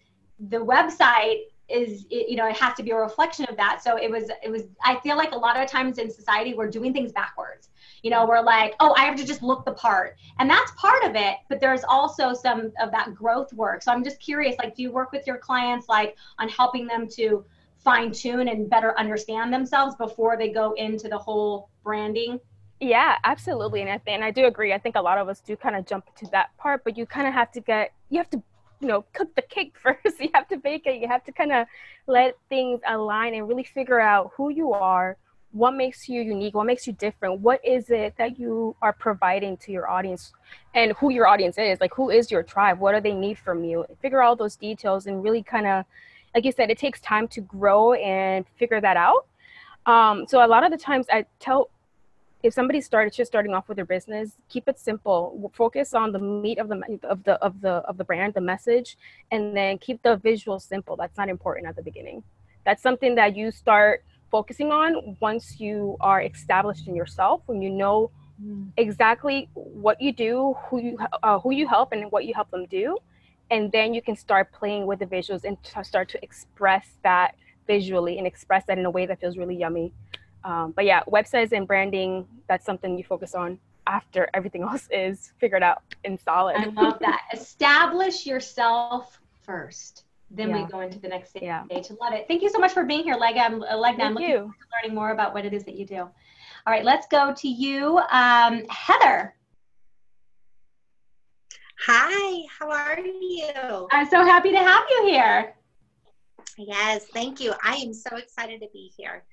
the 0.49 0.57
website 0.59 1.43
is 1.69 2.07
it, 2.11 2.29
you 2.29 2.37
know 2.37 2.47
it 2.49 2.57
has 2.57 2.75
to 2.75 2.83
be 2.83 2.91
a 2.91 2.97
reflection 2.97 3.47
of 3.47 3.57
that. 3.57 3.83
So 3.83 3.97
it 3.97 4.11
was 4.11 4.31
it 4.43 4.51
was 4.51 4.63
i 4.85 4.99
feel 5.01 5.17
like 5.17 5.33
a 5.33 5.37
lot 5.37 5.61
of 5.61 5.69
times 5.69 5.99
in 5.99 6.11
society 6.11 6.55
we're 6.55 6.71
doing 6.71 6.93
things 6.93 7.13
backwards. 7.13 7.69
You 8.03 8.11
know 8.11 8.27
we're 8.27 8.43
like 8.43 8.75
oh 8.81 8.95
i 8.97 9.05
have 9.05 9.17
to 9.17 9.27
just 9.27 9.43
look 9.43 9.65
the 9.65 9.73
part. 9.73 10.17
And 10.39 10.49
that's 10.49 10.71
part 10.73 11.05
of 11.05 11.15
it 11.15 11.37
but 11.49 11.61
there's 11.61 11.85
also 11.85 12.33
some 12.35 12.73
of 12.81 12.91
that 12.93 13.15
growth 13.15 13.53
work. 13.53 13.83
So 13.83 13.93
i'm 13.93 14.03
just 14.03 14.21
curious 14.21 14.57
like 14.59 14.75
do 14.75 14.83
you 14.83 14.91
work 14.91 15.13
with 15.13 15.27
your 15.27 15.39
clients 15.39 15.89
like 15.89 16.17
on 16.39 16.49
helping 16.49 16.87
them 16.87 17.09
to 17.17 17.45
fine 17.79 18.13
tune 18.13 18.49
and 18.49 18.71
better 18.71 18.97
understand 18.99 19.53
themselves 19.53 19.97
before 19.97 20.37
they 20.37 20.51
go 20.51 20.73
into 20.73 21.09
the 21.09 21.19
whole 21.19 21.69
branding? 21.83 22.41
Yeah 22.81 23.17
absolutely 23.25 23.83
and 23.83 23.91
I, 23.91 24.01
and 24.09 24.25
I 24.25 24.31
do 24.33 24.47
agree 24.47 24.73
i 24.73 24.79
think 24.79 24.97
a 24.97 25.01
lot 25.01 25.19
of 25.19 25.29
us 25.29 25.41
do 25.41 25.57
kind 25.57 25.77
of 25.77 25.87
jump 25.87 26.05
to 26.17 26.27
that 26.33 26.57
part 26.59 26.83
but 26.83 26.97
you 26.97 27.07
kind 27.07 27.29
of 27.29 27.35
have 27.35 27.53
to 27.53 27.61
get 27.61 27.93
you 28.11 28.19
have 28.19 28.31
to 28.31 28.43
you 28.81 28.89
know 28.89 29.05
cook 29.13 29.35
the 29.37 29.43
cake 29.43 29.75
first 29.83 30.19
you 30.19 30.31
have 30.35 30.49
to 30.49 30.57
bake 30.57 30.87
it 30.87 31.01
you 31.01 31.07
have 31.07 31.23
to 31.25 31.33
kind 31.33 31.53
of 31.53 31.67
let 32.07 32.37
things 32.49 32.81
align 32.89 33.35
and 33.35 33.49
really 33.49 33.65
figure 33.65 34.01
out 34.01 34.33
who 34.37 34.51
you 34.51 34.73
are 34.73 35.17
what 35.53 35.73
makes 35.73 36.09
you 36.09 36.23
unique 36.23 36.55
what 36.55 36.65
makes 36.65 36.87
you 36.87 36.93
different 36.95 37.41
what 37.41 37.65
is 37.65 37.91
it 37.91 38.15
that 38.17 38.39
you 38.39 38.75
are 38.81 38.93
providing 38.93 39.57
to 39.59 39.71
your 39.71 39.89
audience 39.89 40.33
and 40.75 40.93
who 40.93 41.11
your 41.11 41.27
audience 41.27 41.59
is 41.59 41.79
like 41.81 41.93
who 41.95 42.11
is 42.11 42.31
your 42.31 42.43
tribe 42.43 42.79
what 42.79 42.95
do 42.95 43.01
they 43.01 43.15
need 43.15 43.39
from 43.39 43.63
you? 43.63 43.85
Figure 44.01 44.23
out 44.23 44.39
those 44.39 44.57
details 44.57 45.07
and 45.07 45.23
really 45.23 45.43
kind 45.43 45.67
of 45.67 45.85
like 46.35 46.45
you 46.45 46.53
said 46.53 46.71
it 46.71 46.79
takes 46.79 47.01
time 47.01 47.29
to 47.29 47.43
grow 47.43 47.93
and 47.93 48.47
figure 48.59 48.81
that 48.81 48.97
out. 48.97 49.27
Um, 49.85 50.27
so 50.27 50.45
a 50.45 50.47
lot 50.47 50.65
of 50.65 50.71
the 50.71 50.79
times 50.79 51.07
i 51.13 51.27
tell 51.39 51.69
if 52.43 52.53
somebody 52.53 52.81
started 52.81 53.13
just 53.13 53.31
starting 53.31 53.55
off 53.55 53.69
with 53.69 53.77
their 53.77 53.85
business 53.85 54.33
keep 54.49 54.69
it 54.69 54.79
simple. 54.79 55.51
Focus 55.55 55.95
on 55.95 56.13
the 56.13 56.19
meat 56.19 56.59
of 56.59 56.69
the 56.69 56.83
of 57.05 57.23
the 57.25 57.35
of 57.35 57.61
the 57.61 57.75
of 57.89 57.97
the 57.97 58.05
brand 58.05 58.35
the 58.35 58.41
message 58.41 58.97
and 59.31 59.57
then 59.57 59.79
keep 59.79 60.03
the 60.03 60.17
visual 60.17 60.59
simple. 60.59 60.97
That's 60.97 61.17
not 61.17 61.29
important 61.29 61.67
at 61.67 61.77
the 61.77 61.83
beginning. 61.83 62.23
That's 62.65 62.83
something 62.83 63.15
that 63.17 63.37
you 63.37 63.51
start 63.51 64.05
focusing 64.31 64.73
on 64.73 65.17
once 65.21 65.61
you 65.61 65.97
are 66.01 66.23
established 66.23 66.89
in 66.89 66.95
yourself 66.95 67.43
when 67.47 67.61
you 67.61 67.71
know 67.71 68.11
mm. 68.43 68.69
exactly 68.77 69.49
what 69.55 70.01
you 70.01 70.13
do 70.13 70.57
who 70.65 70.81
you 70.81 70.99
uh, 71.23 71.39
who 71.39 71.53
you 71.53 71.67
help 71.69 71.93
and 71.93 72.11
what 72.11 72.25
you 72.25 72.35
help 72.35 72.51
them 72.51 72.67
do. 72.67 72.99
And 73.51 73.71
then 73.71 73.93
you 73.93 74.01
can 74.01 74.17
start 74.17 74.51
playing 74.53 74.87
with 74.87 74.99
the 74.99 75.07
visuals 75.07 75.45
and 75.45 75.59
start 75.85 76.09
to 76.11 76.25
express 76.25 76.87
that 77.03 77.35
visually 77.67 78.19
and 78.19 78.27
express 78.27 78.65
that 78.67 78.79
in 78.79 78.87
a 78.87 78.91
way 78.91 79.05
that 79.07 79.21
feels 79.21 79.37
really 79.37 79.57
yummy 79.57 79.93
um, 80.45 80.73
but 80.73 80.85
yeah, 80.85 81.03
websites 81.05 81.53
and 81.53 81.67
branding, 81.67 82.27
that's 82.49 82.65
something 82.65 82.99
you 82.99 83.05
focus 83.05 83.35
on 83.35 83.59
after 83.87 84.29
everything 84.35 84.63
else 84.71 84.89
is 84.91 85.33
figured 85.39 85.63
out 85.63 85.83
and 86.05 86.21
solid. 86.21 86.57
I 86.57 86.67
love 86.67 86.99
that. 87.01 87.23
Establish 87.33 88.27
yourself 88.27 89.21
first. 89.43 90.05
Then 90.31 90.49
yeah. 90.49 90.65
we 90.65 90.71
go 90.71 90.81
into 90.81 90.99
the 90.99 91.09
next 91.09 91.31
stage. 91.31 91.43
Yeah. 91.43 91.65
Love 91.71 92.15
it. 92.15 92.27
Thank 92.27 92.43
you 92.43 92.49
so 92.49 92.59
much 92.59 92.73
for 92.73 92.85
being 92.85 93.05
here, 93.05 93.17
Lega. 93.17 93.41
I'm, 93.41 93.61
Lega. 93.61 94.01
I'm 94.01 94.15
looking 94.15 94.31
you. 94.31 94.37
forward 94.37 94.55
to 94.61 94.67
learning 94.83 94.95
more 94.95 95.11
about 95.11 95.35
what 95.35 95.45
it 95.45 95.53
is 95.53 95.65
that 95.65 95.75
you 95.75 95.85
do. 95.85 95.99
All 95.99 96.73
right, 96.73 96.85
let's 96.85 97.07
go 97.09 97.35
to 97.35 97.49
you, 97.49 97.99
um, 98.11 98.63
Heather. 98.71 99.35
Hi, 101.87 102.45
how 102.59 102.71
are 102.71 103.01
you? 103.01 103.89
I'm 103.91 104.09
so 104.09 104.25
happy 104.25 104.53
to 104.53 104.59
have 104.59 104.85
you 104.89 105.09
here. 105.09 105.55
Yes, 106.57 107.07
thank 107.13 107.41
you. 107.41 107.53
I 107.63 107.75
am 107.77 107.93
so 107.93 108.17
excited 108.17 108.61
to 108.61 108.69
be 108.73 108.93
here. 108.97 109.25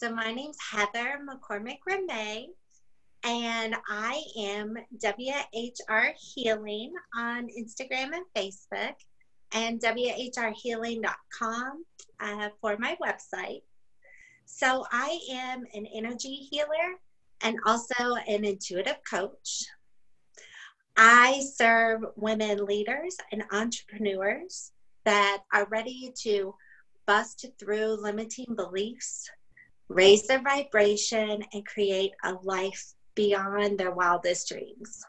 So 0.00 0.10
my 0.10 0.32
name's 0.32 0.56
Heather 0.72 1.20
McCormick 1.28 1.80
Remay, 1.86 2.46
and 3.22 3.76
I 3.86 4.22
am 4.38 4.74
WHR 4.96 6.14
Healing 6.18 6.94
on 7.14 7.48
Instagram 7.48 8.14
and 8.14 8.24
Facebook, 8.34 8.94
and 9.52 9.78
WHRHealing.com 9.78 11.84
uh, 12.18 12.48
for 12.62 12.78
my 12.78 12.96
website. 13.04 13.60
So 14.46 14.86
I 14.90 15.18
am 15.32 15.66
an 15.74 15.84
energy 15.94 16.48
healer 16.50 16.96
and 17.42 17.58
also 17.66 18.14
an 18.26 18.46
intuitive 18.46 19.00
coach. 19.06 19.66
I 20.96 21.42
serve 21.56 22.06
women 22.16 22.64
leaders 22.64 23.18
and 23.32 23.44
entrepreneurs 23.52 24.72
that 25.04 25.42
are 25.52 25.66
ready 25.66 26.14
to 26.22 26.54
bust 27.06 27.44
through 27.58 28.00
limiting 28.00 28.54
beliefs 28.56 29.28
raise 29.90 30.26
their 30.26 30.40
vibration, 30.40 31.42
and 31.52 31.66
create 31.66 32.12
a 32.24 32.34
life 32.42 32.94
beyond 33.14 33.78
their 33.78 33.90
wildest 33.90 34.48
dreams. 34.48 35.02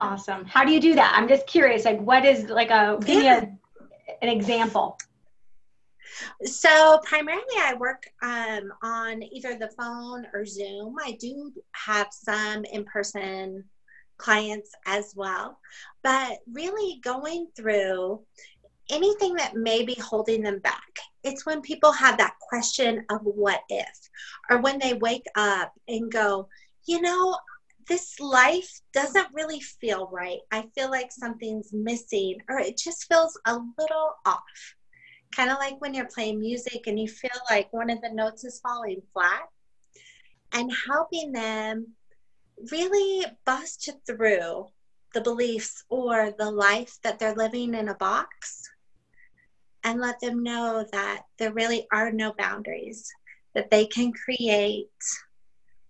Awesome. 0.00 0.44
How 0.44 0.64
do 0.64 0.72
you 0.72 0.80
do 0.80 0.94
that? 0.96 1.14
I'm 1.16 1.28
just 1.28 1.46
curious. 1.46 1.84
Like, 1.84 2.00
what 2.00 2.24
is 2.24 2.50
like 2.50 2.70
a 2.70 2.98
give 3.00 3.22
yeah. 3.22 3.40
me 3.40 3.58
a, 4.10 4.24
an 4.24 4.28
example? 4.28 4.98
So 6.44 7.00
primarily, 7.04 7.56
I 7.58 7.74
work 7.74 8.02
um, 8.22 8.72
on 8.82 9.22
either 9.22 9.56
the 9.58 9.70
phone 9.78 10.26
or 10.34 10.44
Zoom. 10.44 10.96
I 11.02 11.16
do 11.20 11.52
have 11.72 12.08
some 12.10 12.64
in-person 12.64 13.64
clients 14.18 14.70
as 14.86 15.12
well, 15.14 15.58
but 16.02 16.38
really 16.50 17.00
going 17.02 17.48
through 17.54 18.22
anything 18.90 19.34
that 19.34 19.56
may 19.56 19.84
be 19.84 19.94
holding 19.94 20.42
them 20.42 20.58
back. 20.60 20.90
It's 21.24 21.44
when 21.44 21.60
people 21.60 21.92
have 21.92 22.18
that 22.18 22.34
question 22.40 23.04
of 23.10 23.20
what 23.22 23.60
if, 23.68 23.98
or 24.50 24.60
when 24.60 24.78
they 24.78 24.94
wake 24.94 25.26
up 25.36 25.72
and 25.88 26.10
go, 26.10 26.48
you 26.86 27.00
know, 27.00 27.36
this 27.88 28.18
life 28.20 28.80
doesn't 28.92 29.28
really 29.32 29.60
feel 29.60 30.08
right. 30.12 30.38
I 30.50 30.66
feel 30.74 30.90
like 30.90 31.10
something's 31.12 31.72
missing, 31.72 32.38
or 32.48 32.58
it 32.58 32.76
just 32.76 33.06
feels 33.06 33.38
a 33.46 33.54
little 33.54 34.14
off. 34.24 34.74
Kind 35.34 35.50
of 35.50 35.58
like 35.58 35.80
when 35.80 35.94
you're 35.94 36.08
playing 36.12 36.40
music 36.40 36.86
and 36.86 36.98
you 36.98 37.08
feel 37.08 37.30
like 37.50 37.72
one 37.72 37.90
of 37.90 38.00
the 38.00 38.10
notes 38.10 38.44
is 38.44 38.60
falling 38.60 39.02
flat, 39.12 39.48
and 40.52 40.72
helping 40.88 41.32
them 41.32 41.88
really 42.70 43.26
bust 43.44 43.90
through 44.06 44.66
the 45.12 45.20
beliefs 45.20 45.84
or 45.88 46.32
the 46.38 46.50
life 46.50 46.98
that 47.02 47.18
they're 47.18 47.34
living 47.34 47.74
in 47.74 47.88
a 47.88 47.94
box 47.94 48.68
and 49.86 50.00
let 50.00 50.18
them 50.18 50.42
know 50.42 50.84
that 50.92 51.22
there 51.38 51.52
really 51.52 51.86
are 51.92 52.10
no 52.10 52.34
boundaries, 52.36 53.08
that 53.54 53.70
they 53.70 53.86
can 53.86 54.12
create 54.12 54.90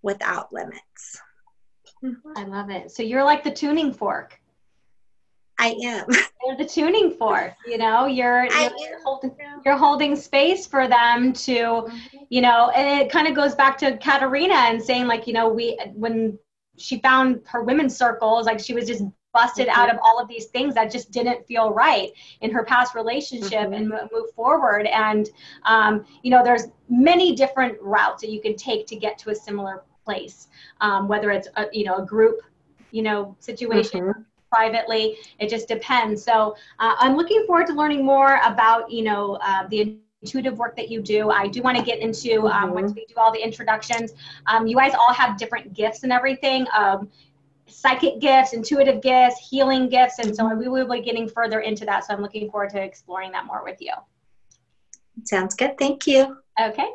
without 0.02 0.52
limits. 0.52 1.18
Mm-hmm. 2.04 2.32
I 2.36 2.44
love 2.44 2.68
it. 2.68 2.90
So 2.90 3.02
you're 3.02 3.24
like 3.24 3.42
the 3.42 3.50
tuning 3.50 3.94
fork. 3.94 4.38
I 5.58 5.74
am. 5.82 6.06
You're 6.44 6.58
the 6.58 6.66
tuning 6.66 7.10
fork. 7.12 7.54
You 7.66 7.78
know, 7.78 8.04
you're 8.04 8.44
you're 8.44 9.02
holding, 9.02 9.34
you're 9.64 9.76
holding 9.76 10.14
space 10.14 10.66
for 10.66 10.86
them 10.86 11.32
to, 11.32 11.52
mm-hmm. 11.52 12.16
you 12.28 12.42
know, 12.42 12.70
and 12.76 13.00
it 13.00 13.10
kind 13.10 13.26
of 13.26 13.34
goes 13.34 13.54
back 13.54 13.78
to 13.78 13.96
Katarina 13.96 14.54
and 14.54 14.80
saying 14.80 15.06
like, 15.06 15.26
you 15.26 15.32
know, 15.32 15.48
we 15.48 15.76
when 15.94 16.38
she 16.76 17.00
found 17.00 17.40
her 17.46 17.62
women's 17.62 17.96
circles, 17.96 18.44
like 18.44 18.60
she 18.60 18.74
was 18.74 18.86
just 18.86 19.02
busted 19.36 19.68
mm-hmm. 19.68 19.78
out 19.78 19.92
of 19.92 19.98
all 20.02 20.18
of 20.18 20.28
these 20.28 20.46
things 20.46 20.74
that 20.74 20.90
just 20.90 21.10
didn't 21.10 21.46
feel 21.46 21.74
right 21.74 22.10
in 22.40 22.50
her 22.50 22.64
past 22.64 22.94
relationship 22.94 23.68
mm-hmm. 23.68 23.92
and 23.92 24.10
move 24.12 24.30
forward. 24.34 24.86
And, 24.86 25.28
um, 25.64 26.06
you 26.22 26.30
know, 26.30 26.42
there's 26.42 26.68
many 26.88 27.36
different 27.36 27.76
routes 27.82 28.22
that 28.22 28.30
you 28.30 28.40
can 28.40 28.56
take 28.56 28.86
to 28.86 28.96
get 28.96 29.18
to 29.18 29.30
a 29.30 29.34
similar 29.34 29.84
place, 30.04 30.48
um, 30.80 31.06
whether 31.06 31.30
it's, 31.30 31.48
a, 31.56 31.66
you 31.70 31.84
know, 31.84 31.96
a 31.96 32.06
group, 32.06 32.40
you 32.90 33.02
know, 33.02 33.36
situation. 33.40 34.00
Mm-hmm 34.00 34.22
privately 34.48 35.16
it 35.40 35.48
just 35.50 35.66
depends 35.66 36.22
so 36.22 36.54
uh, 36.78 36.94
i'm 37.00 37.16
looking 37.16 37.44
forward 37.46 37.66
to 37.66 37.72
learning 37.72 38.04
more 38.04 38.38
about 38.44 38.88
you 38.88 39.02
know 39.02 39.36
uh, 39.42 39.66
the 39.70 39.98
intuitive 40.22 40.58
work 40.58 40.74
that 40.76 40.88
you 40.88 41.00
do. 41.00 41.30
I 41.30 41.46
do 41.46 41.62
want 41.62 41.76
to 41.76 41.84
get 41.84 42.00
into 42.00 42.46
um, 42.46 42.66
mm-hmm. 42.66 42.74
once 42.74 42.94
we 42.94 43.06
do 43.06 43.14
all 43.16 43.32
the 43.32 43.42
introductions. 43.42 44.14
Um, 44.46 44.66
you 44.66 44.76
guys 44.76 44.92
all 44.94 45.12
have 45.12 45.38
different 45.38 45.72
gifts 45.72 46.02
and 46.02 46.12
everything. 46.12 46.66
Um, 46.76 47.08
psychic 47.68 48.20
gifts, 48.20 48.52
intuitive 48.52 49.02
gifts, 49.02 49.38
healing 49.48 49.88
gifts, 49.88 50.18
and 50.18 50.34
so 50.34 50.54
we 50.54 50.68
will 50.68 50.88
be 50.88 51.00
getting 51.00 51.28
further 51.28 51.60
into 51.60 51.84
that. 51.84 52.04
So 52.04 52.14
I'm 52.14 52.22
looking 52.22 52.50
forward 52.50 52.70
to 52.70 52.82
exploring 52.82 53.32
that 53.32 53.46
more 53.46 53.62
with 53.64 53.80
you. 53.80 53.92
Sounds 55.24 55.54
good. 55.54 55.78
Thank 55.78 56.06
you. 56.06 56.36
Okay. 56.60 56.88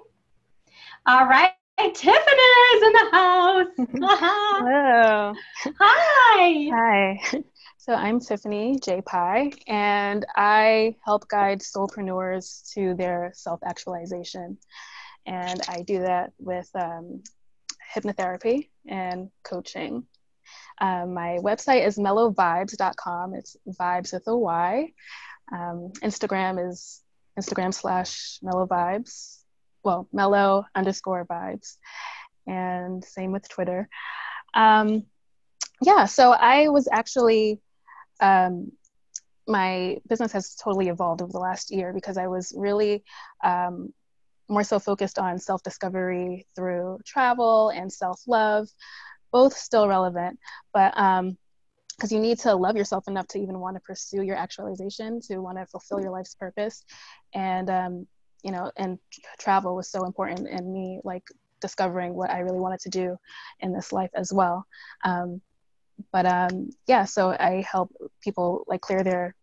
All 1.06 1.26
right. 1.26 1.54
Tiffany 1.78 2.52
is 2.76 2.84
in 2.84 2.94
the 2.94 3.10
house. 3.12 3.68
Hello. 3.78 5.34
Hi. 5.80 6.70
Hi. 6.74 7.44
So 7.82 7.94
I'm 7.94 8.20
Tiffany 8.20 8.78
J. 8.80 9.02
Pie, 9.02 9.54
and 9.66 10.24
I 10.36 10.98
help 11.04 11.28
guide 11.28 11.62
soulpreneurs 11.62 12.72
to 12.76 12.94
their 12.94 13.32
self-actualization. 13.34 14.60
And 15.26 15.62
I 15.68 15.82
do 15.82 16.02
that 16.02 16.32
with 16.38 16.70
um, 16.76 17.24
hypnotherapy 17.96 18.70
and 18.88 19.32
coaching. 19.44 20.06
Um, 20.82 21.14
my 21.14 21.38
website 21.42 21.86
is 21.86 21.98
mellowvibes.com. 21.98 23.36
It's 23.36 23.56
vibes 23.80 24.12
with 24.12 24.24
a 24.28 24.36
Y. 24.36 24.92
Um, 25.54 25.92
Instagram 26.02 26.70
is 26.70 27.02
Instagram 27.40 27.74
slash 27.74 28.40
mellow 28.42 28.66
vibes. 28.66 29.38
Well, 29.84 30.08
mellow 30.12 30.66
underscore 30.76 31.26
vibes. 31.26 31.78
And 32.48 33.06
same 33.06 33.32
with 33.32 33.48
Twitter. 33.48 33.88
Um, 34.54 35.06
yeah, 35.82 36.06
so 36.06 36.32
I 36.32 36.68
was 36.70 36.90
actually 36.92 37.62
um, 38.20 38.72
my 39.48 39.98
business 40.08 40.32
has 40.32 40.56
totally 40.56 40.88
evolved 40.90 41.22
over 41.22 41.32
the 41.32 41.40
last 41.40 41.72
year 41.72 41.94
because 41.94 42.18
I 42.18 42.28
was 42.28 42.54
really 42.56 43.04
um, 43.44 43.94
more 44.48 44.64
so 44.64 44.80
focused 44.80 45.18
on 45.18 45.40
self 45.40 45.64
discovery 45.64 46.48
through 46.56 47.00
travel 47.06 47.70
and 47.70 47.92
self 47.92 48.22
love, 48.28 48.68
both 49.32 49.56
still 49.56 49.88
relevant, 49.88 50.40
but 50.74 50.98
um, 50.98 51.38
because 51.96 52.12
you 52.12 52.20
need 52.20 52.40
to 52.40 52.56
love 52.56 52.76
yourself 52.76 53.08
enough 53.08 53.28
to 53.28 53.40
even 53.40 53.60
want 53.60 53.76
to 53.76 53.82
pursue 53.82 54.24
your 54.24 54.36
actualization, 54.36 55.22
to 55.22 55.38
want 55.38 55.60
to 55.60 55.68
fulfill 55.68 56.02
your 56.02 56.12
life's 56.12 56.34
purpose, 56.34 56.84
and 57.34 57.70
um, 57.70 58.08
you 58.44 58.52
know, 58.52 58.72
and 58.78 58.98
travel 59.40 59.76
was 59.76 59.88
so 59.88 60.06
important 60.06 60.48
in 60.48 60.74
me, 60.74 61.00
like 61.04 61.24
discovering 61.62 62.14
what 62.16 62.32
I 62.32 62.40
really 62.40 62.60
wanted 62.60 62.80
to 62.82 62.90
do 62.90 63.18
in 63.60 63.72
this 63.72 63.94
life 63.94 64.10
as 64.16 64.34
well. 64.34 64.66
Um, 65.04 65.42
but 66.12 66.26
um, 66.26 66.72
yeah, 66.88 67.06
so 67.06 67.30
I 67.30 67.64
help 67.70 67.94
people 68.24 68.64
like 68.68 68.82
clear 68.82 69.04
their 69.04 69.36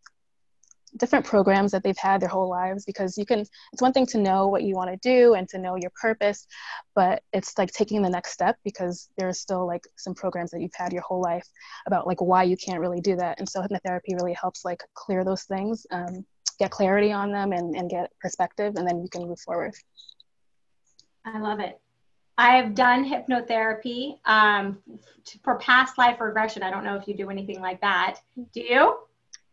different 0.96 1.24
programs 1.24 1.72
that 1.72 1.83
they've 1.83 1.98
had 1.98 2.20
their 2.20 2.29
whole 2.29 2.48
lives 2.48 2.85
because 2.85 3.18
you 3.18 3.27
can 3.27 3.40
it's 3.40 3.83
one 3.83 3.92
thing 3.92 4.07
to 4.07 4.18
know 4.18 4.48
what 4.48 4.62
you 4.62 4.74
want 4.74 4.90
to 4.90 4.96
do 5.03 5.35
and 5.35 5.48
to 5.48 5.59
know 5.59 5.77
your 5.77 5.90
purpose 6.01 6.46
but 6.94 7.22
it's 7.33 7.57
like 7.59 7.70
taking 7.72 8.03
the 8.03 8.09
next 8.09 8.33
step 8.33 8.57
because 8.64 9.09
there's 9.16 9.40
still 9.40 9.66
like 9.66 9.83
some 9.96 10.14
programs 10.14 10.51
that 10.51 10.61
you've 10.61 10.70
had 10.74 10.92
your 10.92 11.03
whole 11.03 11.20
life 11.20 11.46
about 11.87 12.07
like 12.07 12.20
why 12.20 12.42
you 12.42 12.57
can't 12.57 12.81
really 12.81 13.01
do 13.01 13.16
that 13.16 13.38
and 13.38 13.48
so 13.48 13.61
hypnotherapy 13.61 14.14
really 14.14 14.35
helps 14.35 14.64
like 14.64 14.83
clear 14.94 15.24
those 15.24 15.42
things 15.44 15.87
um, 15.90 16.24
get 16.59 16.70
clarity 16.70 17.12
on 17.12 17.31
them 17.31 17.53
and, 17.53 17.77
and 17.77 17.90
get 17.90 18.11
perspective 18.20 18.74
and 18.77 18.87
then 18.87 19.01
you 19.03 19.09
can 19.11 19.27
move 19.27 19.40
forward 19.40 19.74
i 21.24 21.38
love 21.38 21.61
it 21.61 21.81
I've 22.40 22.72
done 22.77 23.05
hypnotherapy 23.05 24.20
um, 24.24 24.79
for 25.42 25.59
past 25.59 25.98
life 25.98 26.20
regression. 26.20 26.62
I 26.62 26.70
don't 26.70 26.85
know 26.85 26.94
if 26.94 27.09
you 27.09 27.14
do 27.14 27.31
anything 27.31 27.61
like 27.61 27.81
that. 27.81 28.20
Do 28.55 28.61
you? 28.61 28.98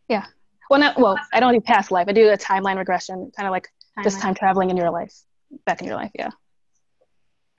Yeah. 0.08 0.28
Well, 0.70 0.80
not 0.80 1.00
well. 1.00 1.20
I 1.34 1.40
don't 1.40 1.54
do 1.54 1.62
past 1.62 1.92
life. 1.92 2.08
I 2.08 2.14
do 2.14 2.30
a 2.30 2.38
timeline 2.38 2.78
regression, 2.78 3.32
kind 3.36 3.48
of 3.48 3.52
like 3.52 3.70
timeline. 3.98 4.04
just 4.04 4.20
time 4.20 4.34
traveling 4.34 4.70
in 4.70 4.78
your 4.78 4.90
life, 4.90 5.14
back 5.66 5.82
in 5.82 5.88
your 5.88 5.96
life. 5.96 6.12
Yeah. 6.16 6.30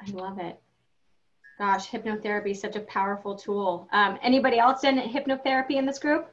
I 0.00 0.10
love 0.10 0.38
it. 0.38 0.60
Gosh, 1.58 1.88
hypnotherapy 1.88 2.50
is 2.50 2.60
such 2.60 2.76
a 2.76 2.80
powerful 2.80 3.34
tool. 3.34 3.88
Um, 3.92 4.18
anybody 4.22 4.58
else 4.58 4.84
in 4.84 4.98
hypnotherapy 4.98 5.76
in 5.76 5.86
this 5.86 5.98
group 5.98 6.30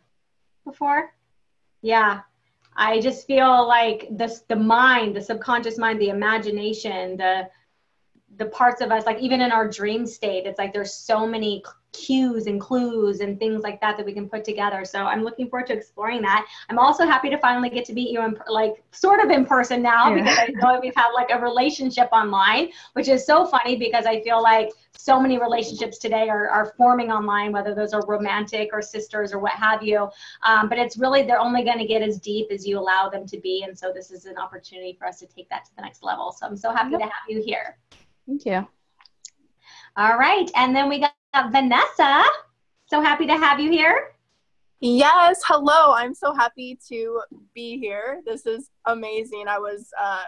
before? 0.65 1.13
Yeah, 1.81 2.21
I 2.75 2.99
just 2.99 3.27
feel 3.27 3.67
like 3.67 4.07
the 4.17 4.37
the 4.49 4.55
mind, 4.55 5.15
the 5.15 5.21
subconscious 5.21 5.77
mind, 5.77 6.01
the 6.01 6.09
imagination, 6.09 7.17
the 7.17 7.49
the 8.37 8.45
parts 8.47 8.81
of 8.81 8.91
us 8.91 9.05
like 9.05 9.19
even 9.19 9.41
in 9.41 9.51
our 9.51 9.67
dream 9.67 10.05
state 10.05 10.45
it's 10.45 10.57
like 10.57 10.73
there's 10.73 10.93
so 10.93 11.25
many 11.25 11.63
cues 11.93 12.47
and 12.47 12.59
clues 12.59 13.19
and 13.19 13.39
things 13.39 13.63
like 13.63 13.79
that 13.79 13.95
that 13.97 14.05
we 14.05 14.13
can 14.13 14.27
put 14.27 14.43
together 14.43 14.83
so 14.83 15.03
i'm 15.03 15.23
looking 15.23 15.49
forward 15.49 15.67
to 15.67 15.73
exploring 15.73 16.21
that 16.21 16.45
i'm 16.69 16.79
also 16.79 17.05
happy 17.05 17.29
to 17.29 17.37
finally 17.37 17.69
get 17.69 17.85
to 17.85 17.93
meet 17.93 18.11
you 18.11 18.23
in 18.23 18.37
like 18.49 18.83
sort 18.91 19.23
of 19.23 19.29
in 19.29 19.45
person 19.45 19.81
now 19.81 20.09
yeah. 20.09 20.23
because 20.23 20.37
i 20.39 20.47
know 20.55 20.79
we've 20.81 20.95
had 20.95 21.11
like 21.11 21.29
a 21.31 21.39
relationship 21.39 22.09
online 22.11 22.69
which 22.93 23.07
is 23.07 23.25
so 23.25 23.45
funny 23.45 23.75
because 23.75 24.05
i 24.05 24.21
feel 24.21 24.41
like 24.41 24.69
so 24.95 25.19
many 25.19 25.39
relationships 25.39 25.97
today 25.97 26.29
are, 26.29 26.49
are 26.49 26.73
forming 26.77 27.11
online 27.11 27.51
whether 27.51 27.73
those 27.73 27.93
are 27.93 28.05
romantic 28.07 28.69
or 28.73 28.81
sisters 28.81 29.33
or 29.33 29.39
what 29.39 29.53
have 29.53 29.81
you 29.83 30.07
um, 30.43 30.69
but 30.69 30.77
it's 30.77 30.97
really 30.97 31.23
they're 31.23 31.39
only 31.39 31.63
going 31.63 31.79
to 31.79 31.85
get 31.85 32.01
as 32.01 32.19
deep 32.19 32.47
as 32.51 32.65
you 32.65 32.77
allow 32.77 33.09
them 33.09 33.25
to 33.25 33.39
be 33.39 33.63
and 33.67 33.77
so 33.77 33.91
this 33.93 34.11
is 34.11 34.25
an 34.25 34.37
opportunity 34.37 34.95
for 34.97 35.07
us 35.07 35.19
to 35.19 35.27
take 35.27 35.49
that 35.49 35.65
to 35.65 35.71
the 35.75 35.81
next 35.81 36.03
level 36.03 36.31
so 36.31 36.45
i'm 36.45 36.57
so 36.57 36.71
happy 36.71 36.91
yep. 36.91 36.99
to 36.99 37.05
have 37.05 37.29
you 37.29 37.41
here 37.41 37.77
Thank 38.25 38.45
you. 38.45 38.67
All 39.95 40.17
right. 40.17 40.49
And 40.55 40.75
then 40.75 40.89
we 40.89 40.99
got 40.99 41.13
Vanessa. 41.33 42.23
So 42.85 43.01
happy 43.01 43.25
to 43.27 43.37
have 43.37 43.59
you 43.59 43.71
here. 43.71 44.11
Yes. 44.79 45.41
Hello. 45.45 45.93
I'm 45.93 46.13
so 46.13 46.33
happy 46.33 46.77
to 46.89 47.21
be 47.55 47.79
here. 47.79 48.21
This 48.25 48.45
is 48.45 48.69
amazing. 48.85 49.45
I 49.47 49.57
was 49.57 49.89
uh, 49.99 50.25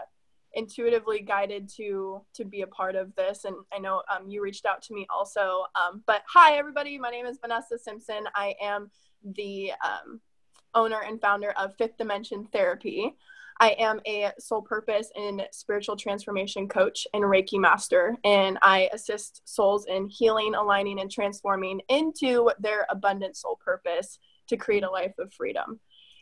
intuitively 0.55 1.19
guided 1.19 1.69
to 1.69 2.21
to 2.33 2.45
be 2.45 2.61
a 2.61 2.67
part 2.67 2.95
of 2.95 3.13
this 3.15 3.43
and 3.43 3.55
i 3.73 3.77
know 3.77 4.01
um, 4.09 4.29
you 4.29 4.41
reached 4.41 4.65
out 4.65 4.81
to 4.81 4.93
me 4.93 5.05
also 5.13 5.65
um, 5.75 6.01
but 6.07 6.21
hi 6.29 6.55
everybody 6.55 6.97
my 6.97 7.09
name 7.09 7.25
is 7.25 7.37
vanessa 7.41 7.77
simpson 7.77 8.23
i 8.35 8.55
am 8.61 8.89
the 9.35 9.71
um, 9.83 10.21
owner 10.73 11.01
and 11.05 11.19
founder 11.19 11.51
of 11.57 11.75
fifth 11.75 11.97
dimension 11.97 12.47
therapy 12.53 13.13
I 13.59 13.69
am 13.79 14.01
a 14.05 14.31
soul 14.37 14.61
purpose 14.61 15.11
and 15.15 15.47
spiritual 15.51 15.95
transformation 15.95 16.67
coach 16.67 17.07
and 17.13 17.23
Reiki 17.23 17.57
master, 17.57 18.15
and 18.25 18.57
I 18.61 18.89
assist 18.91 19.41
souls 19.45 19.85
in 19.85 20.09
healing, 20.09 20.55
aligning, 20.55 20.99
and 20.99 21.09
transforming 21.09 21.81
into 21.87 22.51
their 22.59 22.85
abundant 22.89 23.37
soul 23.37 23.57
purpose 23.63 24.19
to 24.47 24.57
create 24.57 24.83
a 24.83 24.89
life 24.89 25.13
of 25.19 25.33
freedom. 25.33 25.79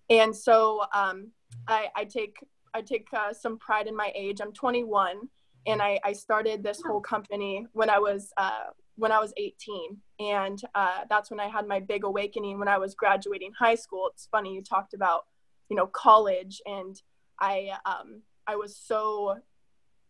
And 0.10 0.36
so 0.36 0.84
um, 0.94 1.32
I, 1.68 1.88
I, 1.96 2.06
take 2.06 2.36
I 2.74 2.82
take 2.82 3.08
uh, 3.14 3.34
some 3.34 3.58
pride 3.58 3.88
in 3.88 3.96
my 3.96 4.12
age. 4.16 4.40
I'm 4.40 4.54
21, 4.54 5.18
and 5.66 5.82
I, 5.82 6.00
I 6.04 6.14
started 6.14 6.62
this 6.62 6.82
whole 6.86 7.02
company 7.02 7.66
when 7.74 7.90
I 7.90 7.98
was 8.00 8.32
uh, 8.38 8.66
when 8.96 9.12
I 9.12 9.20
was 9.20 9.34
18, 9.38 9.98
and 10.20 10.62
uh, 10.76 11.00
that's 11.10 11.32
when 11.32 11.40
I 11.40 11.48
had 11.48 11.68
my 11.68 11.80
big 11.80 12.04
awakening 12.04 12.60
when 12.60 12.68
I 12.68 12.78
was 12.78 12.94
graduating 12.94 13.54
high 13.58 13.74
school. 13.74 14.12
It's 14.14 14.28
funny 14.32 14.54
you 14.54 14.62
talked 14.62 14.94
about 14.94 15.24
you 15.70 15.76
know 15.76 15.88
college 15.88 16.62
and 16.68 17.02
I 17.40 17.72
um 17.86 18.22
I 18.48 18.56
was 18.56 18.76
so 18.76 19.38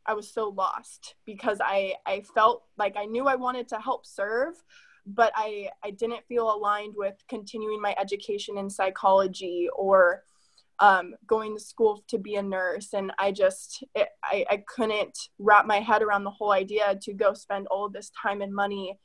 I 0.05 0.13
was 0.13 0.29
so 0.31 0.49
lost 0.49 1.15
because 1.25 1.59
I 1.61 1.95
I 2.05 2.21
felt 2.21 2.63
like 2.77 2.95
I 2.97 3.05
knew 3.05 3.27
I 3.27 3.35
wanted 3.35 3.67
to 3.69 3.79
help 3.79 4.05
serve 4.05 4.55
but 5.05 5.31
I 5.35 5.69
I 5.83 5.91
didn't 5.91 6.25
feel 6.27 6.53
aligned 6.53 6.93
with 6.95 7.15
continuing 7.27 7.81
my 7.81 7.95
education 7.99 8.57
in 8.57 8.69
psychology 8.69 9.67
or 9.75 10.23
um, 10.79 11.15
going 11.27 11.55
to 11.55 11.63
school 11.63 12.03
to 12.07 12.17
be 12.17 12.35
a 12.35 12.41
nurse. 12.41 12.93
And 12.93 13.11
I 13.17 13.31
just 13.31 13.83
it, 13.95 14.09
I, 14.23 14.45
I 14.49 14.63
couldn't 14.67 15.17
wrap 15.39 15.65
my 15.65 15.79
head 15.79 16.01
around 16.01 16.23
the 16.23 16.31
whole 16.31 16.51
idea 16.51 16.97
to 17.01 17.13
go 17.13 17.33
spend 17.33 17.67
all 17.67 17.89
this 17.89 18.11
time 18.21 18.41
and 18.41 18.53
money 18.53 18.99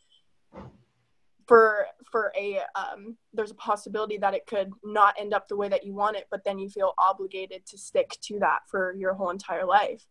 for 1.49 1.87
for 2.13 2.33
a 2.39 2.61
um, 2.77 3.17
there's 3.33 3.51
a 3.51 3.57
possibility 3.57 4.19
that 4.19 4.35
it 4.35 4.47
could 4.47 4.71
not 4.85 5.15
end 5.19 5.33
up 5.35 5.49
the 5.49 5.57
way 5.57 5.69
that 5.69 5.85
you 5.85 5.95
want 5.95 6.17
it 6.17 6.27
but 6.31 6.45
then 6.45 6.59
you 6.59 6.69
feel 6.69 6.93
obligated 6.99 7.67
to 7.67 7.79
stick 7.79 8.17
to 8.23 8.39
that 8.39 8.61
for 8.71 8.95
your 8.95 9.15
whole 9.15 9.31
entire 9.31 9.67
life. 9.67 10.07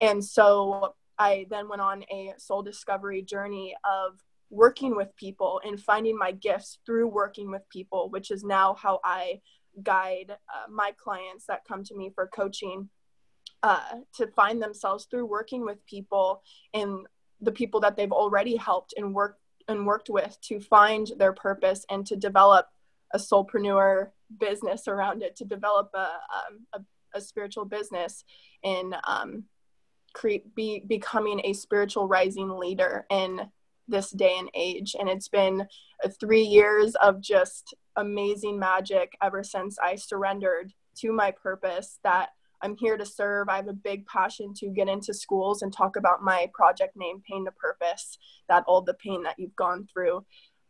And 0.00 0.24
so 0.24 0.94
i 1.18 1.46
then 1.48 1.68
went 1.68 1.80
on 1.80 2.02
a 2.10 2.34
soul 2.38 2.62
discovery 2.62 3.22
journey 3.22 3.74
of 3.84 4.20
working 4.50 4.94
with 4.94 5.14
people 5.16 5.60
and 5.64 5.80
finding 5.80 6.16
my 6.18 6.32
gifts 6.32 6.78
through 6.84 7.06
working 7.06 7.50
with 7.50 7.62
people 7.70 8.10
which 8.10 8.30
is 8.30 8.42
now 8.44 8.74
how 8.74 9.00
i 9.04 9.40
guide 9.82 10.30
uh, 10.30 10.70
my 10.70 10.92
clients 11.02 11.46
that 11.46 11.64
come 11.66 11.82
to 11.82 11.96
me 11.96 12.10
for 12.14 12.26
coaching 12.26 12.88
uh, 13.62 13.96
to 14.14 14.26
find 14.28 14.60
themselves 14.60 15.06
through 15.10 15.24
working 15.24 15.64
with 15.64 15.84
people 15.86 16.42
and 16.74 17.06
the 17.40 17.52
people 17.52 17.80
that 17.80 17.96
they've 17.96 18.12
already 18.12 18.56
helped 18.56 18.94
and 18.96 19.14
worked 19.14 19.40
and 19.68 19.86
worked 19.86 20.10
with 20.10 20.38
to 20.42 20.60
find 20.60 21.10
their 21.18 21.32
purpose 21.32 21.84
and 21.90 22.06
to 22.06 22.16
develop 22.16 22.66
a 23.12 23.18
soulpreneur 23.18 24.10
business 24.38 24.88
around 24.88 25.22
it, 25.22 25.36
to 25.36 25.44
develop 25.44 25.90
a, 25.94 25.98
um, 25.98 26.66
a, 26.72 27.18
a, 27.18 27.20
spiritual 27.20 27.64
business 27.64 28.24
and 28.64 28.96
um, 29.06 29.44
create, 30.14 30.54
be 30.54 30.82
becoming 30.86 31.40
a 31.44 31.52
spiritual 31.52 32.08
rising 32.08 32.48
leader 32.48 33.06
in 33.10 33.40
this 33.86 34.10
day 34.10 34.36
and 34.38 34.50
age. 34.54 34.96
And 34.98 35.08
it's 35.08 35.28
been 35.28 35.66
uh, 36.04 36.08
three 36.20 36.42
years 36.42 36.94
of 36.96 37.20
just 37.20 37.74
amazing 37.96 38.58
magic 38.58 39.16
ever 39.22 39.44
since 39.44 39.78
I 39.78 39.94
surrendered 39.94 40.72
to 40.96 41.12
my 41.12 41.30
purpose 41.30 41.98
that 42.02 42.30
I'm 42.64 42.76
here 42.76 42.96
to 42.96 43.04
serve. 43.04 43.48
I 43.48 43.56
have 43.56 43.68
a 43.68 43.74
big 43.74 44.06
passion 44.06 44.54
to 44.54 44.68
get 44.68 44.88
into 44.88 45.12
schools 45.12 45.60
and 45.60 45.72
talk 45.72 45.96
about 45.96 46.22
my 46.22 46.50
project 46.54 46.96
name, 46.96 47.22
Pain 47.28 47.44
to 47.44 47.52
Purpose, 47.52 48.16
that 48.48 48.64
all 48.66 48.80
the 48.80 48.94
pain 48.94 49.22
that 49.24 49.34
you've 49.38 49.54
gone 49.54 49.86
through 49.92 50.24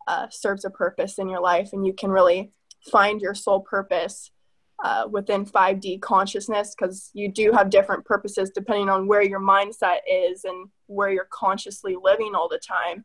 uh, 0.09 0.27
serves 0.29 0.65
a 0.65 0.71
purpose 0.71 1.19
in 1.19 1.29
your 1.29 1.41
life, 1.41 1.71
and 1.73 1.87
you 1.87 1.93
can 1.93 2.11
really 2.11 2.53
find 2.91 3.21
your 3.21 3.35
soul 3.35 3.61
purpose 3.61 4.33
uh, 4.83 5.07
within 5.09 5.47
5D 5.47 6.01
consciousness 6.01 6.75
because 6.77 7.11
you 7.15 7.31
do 7.31 7.53
have 7.53 7.71
different 7.71 8.05
purposes 8.05 8.51
depending 8.53 8.89
on 8.89 9.07
where 9.07 9.23
your 9.23 9.41
mindset 9.41 9.99
is 10.11 10.45
and 10.45 10.69
where 10.87 11.11
you're 11.11 11.29
consciously 11.31 11.97
living 12.03 12.35
all 12.35 12.49
the 12.49 12.59
time. 12.59 13.05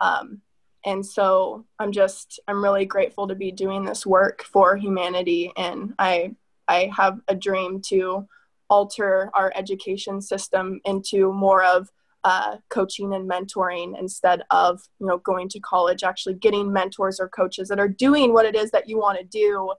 Um, 0.00 0.42
and 0.84 1.04
so 1.04 1.64
I'm 1.78 1.92
just, 1.92 2.38
I'm 2.46 2.62
really 2.62 2.84
grateful 2.84 3.26
to 3.28 3.34
be 3.34 3.50
doing 3.50 3.84
this 3.84 4.06
work 4.06 4.44
for 4.44 4.76
humanity. 4.76 5.50
And 5.56 5.94
I 5.98 6.36
I 6.68 6.90
have 6.96 7.20
a 7.28 7.34
dream 7.34 7.80
to 7.86 8.28
alter 8.70 9.30
our 9.34 9.52
education 9.56 10.20
system 10.20 10.80
into 10.84 11.32
more 11.32 11.64
of 11.64 11.88
uh, 12.24 12.56
coaching 12.68 13.14
and 13.14 13.30
mentoring 13.30 13.98
instead 13.98 14.42
of 14.50 14.80
you 15.00 15.06
know 15.06 15.18
going 15.18 15.48
to 15.48 15.60
college 15.60 16.02
actually 16.02 16.34
getting 16.34 16.72
mentors 16.72 17.20
or 17.20 17.28
coaches 17.28 17.68
that 17.68 17.78
are 17.78 17.88
doing 17.88 18.32
what 18.32 18.44
it 18.44 18.54
is 18.54 18.70
that 18.70 18.88
you 18.88 18.98
want 18.98 19.18
to 19.18 19.24
do 19.24 19.72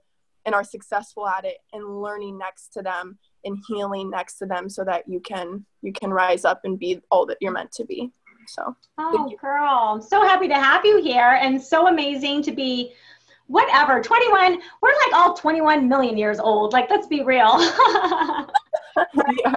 and 0.46 0.54
are 0.54 0.64
successful 0.64 1.28
at 1.28 1.44
it 1.44 1.58
and 1.72 2.00
learning 2.00 2.38
next 2.38 2.72
to 2.72 2.82
them 2.82 3.18
and 3.44 3.58
healing 3.68 4.10
next 4.10 4.38
to 4.38 4.46
them 4.46 4.68
so 4.68 4.84
that 4.84 5.06
you 5.06 5.20
can 5.20 5.64
you 5.82 5.92
can 5.92 6.10
rise 6.10 6.44
up 6.44 6.62
and 6.64 6.78
be 6.78 7.00
all 7.10 7.26
that 7.26 7.36
you're 7.40 7.52
meant 7.52 7.72
to 7.72 7.84
be. 7.84 8.10
So 8.48 8.74
oh 8.98 9.30
girl 9.40 9.92
i'm 9.92 10.02
so 10.02 10.22
happy 10.22 10.48
to 10.48 10.54
have 10.54 10.84
you 10.84 11.00
here 11.00 11.38
and 11.40 11.62
so 11.62 11.86
amazing 11.86 12.42
to 12.42 12.52
be 12.52 12.92
whatever 13.50 14.00
21 14.00 14.60
we're 14.80 14.92
like 15.06 15.12
all 15.12 15.34
21 15.34 15.88
million 15.88 16.16
years 16.16 16.38
old 16.38 16.72
like 16.72 16.88
let's 16.88 17.08
be 17.08 17.24
real 17.24 17.58
yeah. 19.42 19.54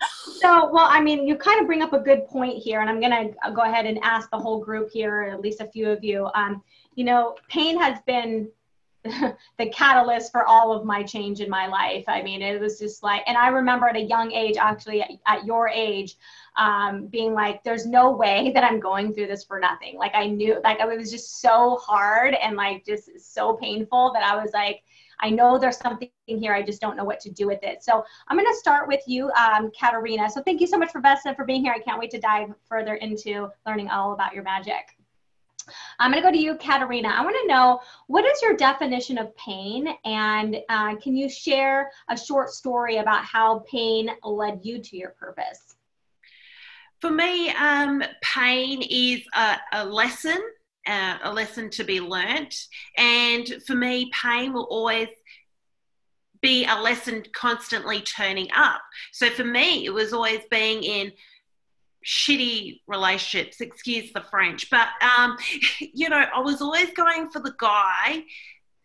so 0.00 0.70
well 0.72 0.86
i 0.88 0.98
mean 0.98 1.28
you 1.28 1.36
kind 1.36 1.60
of 1.60 1.66
bring 1.66 1.82
up 1.82 1.92
a 1.92 1.98
good 1.98 2.26
point 2.26 2.56
here 2.56 2.80
and 2.80 2.88
i'm 2.88 3.00
going 3.00 3.12
to 3.12 3.52
go 3.52 3.60
ahead 3.60 3.84
and 3.84 3.98
ask 4.02 4.30
the 4.30 4.38
whole 4.38 4.64
group 4.64 4.90
here 4.90 5.28
at 5.30 5.42
least 5.42 5.60
a 5.60 5.66
few 5.66 5.90
of 5.90 6.02
you 6.02 6.26
um, 6.34 6.62
you 6.94 7.04
know 7.04 7.36
pain 7.50 7.78
has 7.78 7.98
been 8.06 8.48
the 9.58 9.68
catalyst 9.70 10.32
for 10.32 10.46
all 10.46 10.72
of 10.72 10.86
my 10.86 11.02
change 11.02 11.40
in 11.40 11.50
my 11.50 11.66
life. 11.66 12.04
I 12.08 12.22
mean, 12.22 12.40
it 12.40 12.58
was 12.58 12.78
just 12.78 13.02
like, 13.02 13.22
and 13.26 13.36
I 13.36 13.48
remember 13.48 13.86
at 13.86 13.96
a 13.96 14.02
young 14.02 14.32
age, 14.32 14.56
actually 14.56 15.02
at, 15.02 15.10
at 15.26 15.44
your 15.44 15.68
age, 15.68 16.16
um, 16.56 17.06
being 17.08 17.34
like, 17.34 17.62
there's 17.64 17.84
no 17.84 18.12
way 18.12 18.50
that 18.54 18.64
I'm 18.64 18.80
going 18.80 19.12
through 19.12 19.26
this 19.26 19.44
for 19.44 19.60
nothing. 19.60 19.98
Like 19.98 20.14
I 20.14 20.26
knew, 20.26 20.58
like 20.64 20.80
it 20.80 20.98
was 20.98 21.10
just 21.10 21.42
so 21.42 21.76
hard 21.82 22.34
and 22.34 22.56
like 22.56 22.86
just 22.86 23.34
so 23.34 23.54
painful 23.54 24.12
that 24.14 24.22
I 24.22 24.42
was 24.42 24.52
like, 24.54 24.82
I 25.20 25.30
know 25.30 25.58
there's 25.58 25.78
something 25.78 26.08
here. 26.26 26.54
I 26.54 26.62
just 26.62 26.80
don't 26.80 26.96
know 26.96 27.04
what 27.04 27.20
to 27.20 27.30
do 27.30 27.46
with 27.46 27.62
it. 27.62 27.84
So 27.84 28.04
I'm 28.28 28.36
going 28.36 28.50
to 28.50 28.58
start 28.58 28.88
with 28.88 29.02
you, 29.06 29.30
um, 29.32 29.70
Katarina. 29.78 30.28
So 30.30 30.42
thank 30.42 30.60
you 30.60 30.66
so 30.66 30.78
much, 30.78 30.92
Professor, 30.92 31.34
for 31.34 31.44
being 31.44 31.62
here. 31.62 31.72
I 31.72 31.78
can't 31.78 32.00
wait 32.00 32.10
to 32.12 32.18
dive 32.18 32.48
further 32.68 32.94
into 32.94 33.48
learning 33.66 33.90
all 33.90 34.12
about 34.12 34.34
your 34.34 34.42
magic. 34.42 34.96
I'm 35.98 36.10
going 36.10 36.22
to 36.22 36.28
go 36.28 36.32
to 36.32 36.38
you, 36.38 36.56
Katarina. 36.56 37.08
I 37.08 37.22
want 37.24 37.36
to 37.42 37.48
know 37.48 37.80
what 38.06 38.24
is 38.24 38.40
your 38.42 38.56
definition 38.56 39.18
of 39.18 39.34
pain, 39.36 39.88
and 40.04 40.56
uh, 40.68 40.96
can 40.96 41.16
you 41.16 41.28
share 41.28 41.90
a 42.08 42.16
short 42.16 42.50
story 42.50 42.96
about 42.98 43.24
how 43.24 43.64
pain 43.70 44.10
led 44.22 44.60
you 44.62 44.78
to 44.80 44.96
your 44.96 45.10
purpose? 45.10 45.76
For 47.00 47.10
me, 47.10 47.50
um, 47.50 48.02
pain 48.22 48.82
is 48.88 49.20
a, 49.34 49.56
a 49.72 49.84
lesson, 49.84 50.38
uh, 50.86 51.18
a 51.22 51.32
lesson 51.32 51.70
to 51.70 51.84
be 51.84 52.00
learnt, 52.00 52.54
and 52.96 53.46
for 53.66 53.74
me, 53.74 54.10
pain 54.22 54.52
will 54.52 54.64
always 54.70 55.08
be 56.40 56.66
a 56.66 56.74
lesson 56.74 57.24
constantly 57.34 58.02
turning 58.02 58.48
up. 58.54 58.82
So 59.12 59.30
for 59.30 59.44
me, 59.44 59.86
it 59.86 59.90
was 59.90 60.12
always 60.12 60.40
being 60.50 60.82
in 60.82 61.10
shitty 62.04 62.80
relationships, 62.86 63.60
excuse 63.60 64.12
the 64.12 64.24
French, 64.30 64.68
but 64.70 64.88
um, 65.02 65.36
you 65.80 66.08
know, 66.08 66.24
I 66.34 66.40
was 66.40 66.60
always 66.60 66.90
going 66.92 67.30
for 67.30 67.40
the 67.40 67.54
guy, 67.58 68.24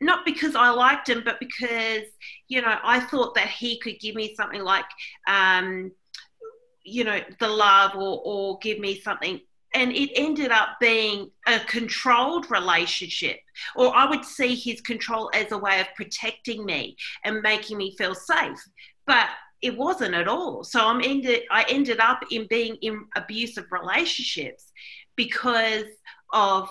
not 0.02 0.26
because 0.26 0.56
I 0.56 0.70
liked 0.70 1.10
him, 1.10 1.24
but 1.26 1.40
because 1.40 2.04
you 2.48 2.62
know 2.62 2.78
I 2.84 3.00
thought 3.00 3.36
that 3.36 3.48
he 3.48 3.80
could 3.80 4.00
give 4.00 4.16
me 4.16 4.36
something 4.36 4.64
like, 4.64 4.86
um, 5.28 5.92
you 6.84 7.04
know, 7.04 7.20
the 7.40 7.50
love 7.50 7.96
or 7.96 8.22
or 8.24 8.60
give 8.60 8.80
me 8.80 9.00
something. 9.00 9.40
And 9.76 9.92
it 9.92 10.10
ended 10.16 10.50
up 10.50 10.78
being 10.80 11.30
a 11.46 11.60
controlled 11.60 12.50
relationship, 12.50 13.38
or 13.76 13.96
I 13.96 14.10
would 14.10 14.26
see 14.26 14.56
his 14.56 14.82
control 14.82 15.30
as 15.36 15.52
a 15.52 15.60
way 15.60 15.80
of 15.80 15.88
protecting 15.96 16.66
me 16.66 16.96
and 17.24 17.42
making 17.42 17.78
me 17.78 17.96
feel 17.96 18.16
safe. 18.16 18.58
But 19.06 19.30
it 19.62 19.78
wasn't 19.78 20.16
at 20.16 20.28
all. 20.28 20.64
So 20.64 20.80
I'm 20.86 21.02
ended 21.02 21.44
I 21.52 21.66
ended 21.70 22.00
up 22.00 22.22
in 22.32 22.48
being 22.50 22.76
in 22.82 23.06
abusive 23.16 23.66
relationships 23.72 24.72
because 25.16 25.86
of 26.32 26.70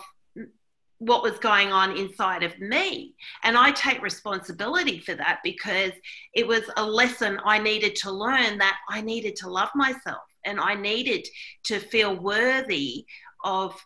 what 0.99 1.23
was 1.23 1.39
going 1.39 1.71
on 1.71 1.97
inside 1.97 2.43
of 2.43 2.59
me. 2.59 3.15
And 3.45 3.57
I 3.57 3.71
take 3.71 4.03
responsibility 4.03 4.99
for 4.99 5.15
that 5.15 5.39
because 5.45 5.93
it 6.35 6.47
was 6.47 6.63
a 6.77 6.85
lesson 6.85 7.39
I 7.45 7.59
needed 7.59 7.95
to 7.97 8.11
learn 8.11 8.59
that 8.59 8.79
I 8.89 9.01
needed 9.01 9.37
to 9.37 9.51
love 9.51 9.71
myself 9.75 10.23
and 10.45 10.59
I 10.59 10.75
needed 10.75 11.27
to 11.65 11.79
feel 11.79 12.17
worthy 12.17 13.05
of 13.45 13.81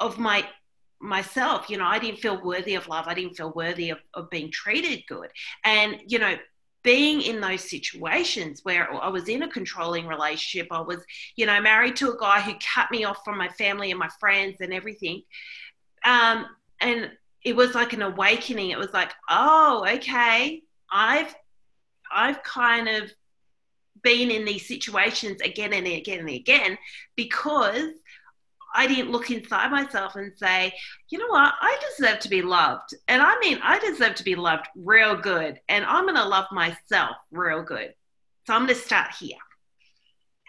of 0.00 0.18
my 0.18 0.48
myself 1.00 1.68
you 1.68 1.76
know 1.76 1.84
i 1.84 1.98
didn't 1.98 2.20
feel 2.20 2.40
worthy 2.42 2.76
of 2.76 2.86
love 2.86 3.06
i 3.08 3.14
didn't 3.14 3.34
feel 3.34 3.52
worthy 3.56 3.90
of, 3.90 3.98
of 4.14 4.30
being 4.30 4.50
treated 4.52 5.02
good 5.08 5.28
and 5.64 5.96
you 6.06 6.18
know 6.18 6.36
being 6.82 7.22
in 7.22 7.40
those 7.40 7.68
situations 7.68 8.60
where 8.64 8.92
I 8.92 9.08
was 9.08 9.28
in 9.28 9.42
a 9.42 9.48
controlling 9.48 10.06
relationship, 10.06 10.68
I 10.70 10.80
was, 10.80 10.98
you 11.36 11.46
know, 11.46 11.60
married 11.60 11.96
to 11.96 12.12
a 12.12 12.18
guy 12.18 12.40
who 12.40 12.54
cut 12.74 12.90
me 12.90 13.04
off 13.04 13.18
from 13.24 13.38
my 13.38 13.48
family 13.48 13.90
and 13.90 14.00
my 14.00 14.10
friends 14.18 14.56
and 14.60 14.72
everything. 14.72 15.22
Um, 16.04 16.46
and 16.80 17.10
it 17.44 17.54
was 17.54 17.74
like 17.74 17.92
an 17.92 18.02
awakening. 18.02 18.70
It 18.70 18.78
was 18.78 18.92
like, 18.92 19.12
oh, 19.30 19.86
okay, 19.96 20.62
I've, 20.90 21.34
I've 22.12 22.42
kind 22.42 22.88
of 22.88 23.12
been 24.02 24.30
in 24.30 24.44
these 24.44 24.66
situations 24.66 25.40
again 25.40 25.72
and 25.72 25.86
again 25.86 26.20
and 26.20 26.28
again 26.28 26.76
because 27.16 27.90
I 28.74 28.86
didn't 28.86 29.10
look 29.10 29.30
inside 29.30 29.70
myself 29.70 30.16
and 30.16 30.32
say, 30.36 30.72
you 31.08 31.18
know 31.18 31.28
what, 31.28 31.54
I 31.60 31.78
deserve 31.90 32.20
to 32.20 32.28
be 32.28 32.42
loved. 32.42 32.94
And 33.08 33.22
I 33.22 33.38
mean, 33.40 33.58
I 33.62 33.78
deserve 33.78 34.14
to 34.16 34.24
be 34.24 34.34
loved 34.34 34.66
real 34.76 35.16
good. 35.16 35.60
And 35.68 35.84
I'm 35.84 36.04
going 36.04 36.16
to 36.16 36.24
love 36.24 36.46
myself 36.52 37.16
real 37.30 37.62
good. 37.62 37.94
So 38.46 38.54
I'm 38.54 38.66
going 38.66 38.74
to 38.74 38.80
start 38.80 39.14
here. 39.18 39.38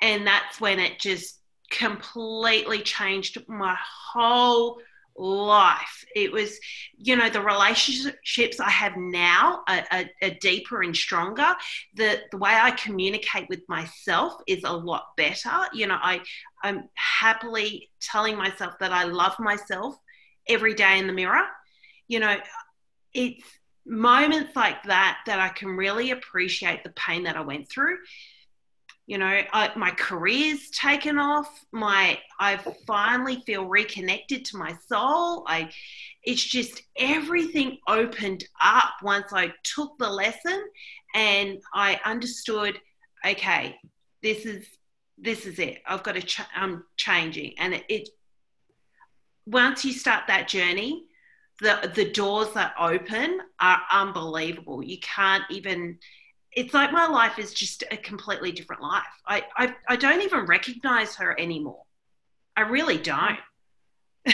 And 0.01 0.25
that's 0.25 0.59
when 0.59 0.79
it 0.79 0.99
just 0.99 1.39
completely 1.69 2.79
changed 2.81 3.37
my 3.47 3.77
whole 4.13 4.79
life. 5.15 6.05
It 6.15 6.31
was, 6.31 6.59
you 6.97 7.15
know, 7.15 7.29
the 7.29 7.41
relationships 7.41 8.59
I 8.59 8.69
have 8.69 8.97
now 8.97 9.63
are, 9.67 9.85
are, 9.91 10.05
are, 10.21 10.31
deeper 10.41 10.81
and 10.81 10.95
stronger. 10.95 11.53
The 11.95 12.21
the 12.31 12.37
way 12.37 12.51
I 12.51 12.71
communicate 12.71 13.47
with 13.49 13.61
myself 13.67 14.33
is 14.47 14.63
a 14.63 14.71
lot 14.71 15.15
better. 15.17 15.67
You 15.73 15.87
know, 15.87 15.97
I 16.01 16.21
I'm 16.63 16.89
happily 16.95 17.89
telling 18.01 18.37
myself 18.37 18.73
that 18.79 18.91
I 18.91 19.03
love 19.03 19.39
myself 19.39 19.95
every 20.47 20.73
day 20.73 20.97
in 20.99 21.07
the 21.07 21.13
mirror. 21.13 21.45
You 22.07 22.19
know, 22.19 22.35
it's 23.13 23.43
moments 23.85 24.55
like 24.55 24.81
that 24.83 25.19
that 25.25 25.39
I 25.39 25.49
can 25.49 25.69
really 25.69 26.11
appreciate 26.11 26.83
the 26.83 26.91
pain 26.91 27.23
that 27.23 27.35
I 27.35 27.41
went 27.41 27.69
through 27.69 27.97
you 29.05 29.17
know 29.17 29.41
I, 29.51 29.71
my 29.75 29.91
career's 29.91 30.69
taken 30.69 31.17
off. 31.19 31.65
My 31.71 32.19
i 32.39 32.57
finally 32.87 33.41
feel 33.45 33.65
reconnected 33.65 34.45
to 34.45 34.57
my 34.57 34.73
soul. 34.87 35.45
I 35.47 35.69
it's 36.23 36.43
just 36.43 36.81
everything 36.97 37.77
opened 37.87 38.45
up 38.61 38.93
once 39.01 39.33
i 39.33 39.51
took 39.63 39.97
the 39.99 40.09
lesson 40.09 40.63
and 41.15 41.59
i 41.73 41.99
understood 42.05 42.79
okay 43.25 43.75
this 44.21 44.45
is 44.45 44.65
this 45.17 45.45
is 45.45 45.59
it. 45.59 45.81
I've 45.87 46.03
got 46.03 46.15
to 46.15 46.21
ch- 46.21 46.41
i'm 46.55 46.83
changing. 46.97 47.53
And 47.57 47.75
it, 47.75 47.85
it 47.89 48.09
once 49.45 49.85
you 49.85 49.93
start 49.93 50.23
that 50.27 50.47
journey 50.47 51.05
the 51.59 51.91
the 51.95 52.11
doors 52.11 52.51
that 52.53 52.73
open 52.79 53.39
are 53.59 53.81
unbelievable. 53.91 54.83
You 54.83 54.97
can't 54.99 55.43
even 55.49 55.99
it's 56.55 56.73
like 56.73 56.91
my 56.91 57.07
life 57.07 57.39
is 57.39 57.53
just 57.53 57.83
a 57.91 57.97
completely 57.97 58.51
different 58.51 58.81
life. 58.81 59.03
I, 59.25 59.43
I, 59.57 59.75
I 59.87 59.95
don't 59.95 60.21
even 60.21 60.45
recognize 60.45 61.15
her 61.15 61.39
anymore. 61.39 61.83
I 62.55 62.61
really 62.61 62.97
don't. 62.97 63.39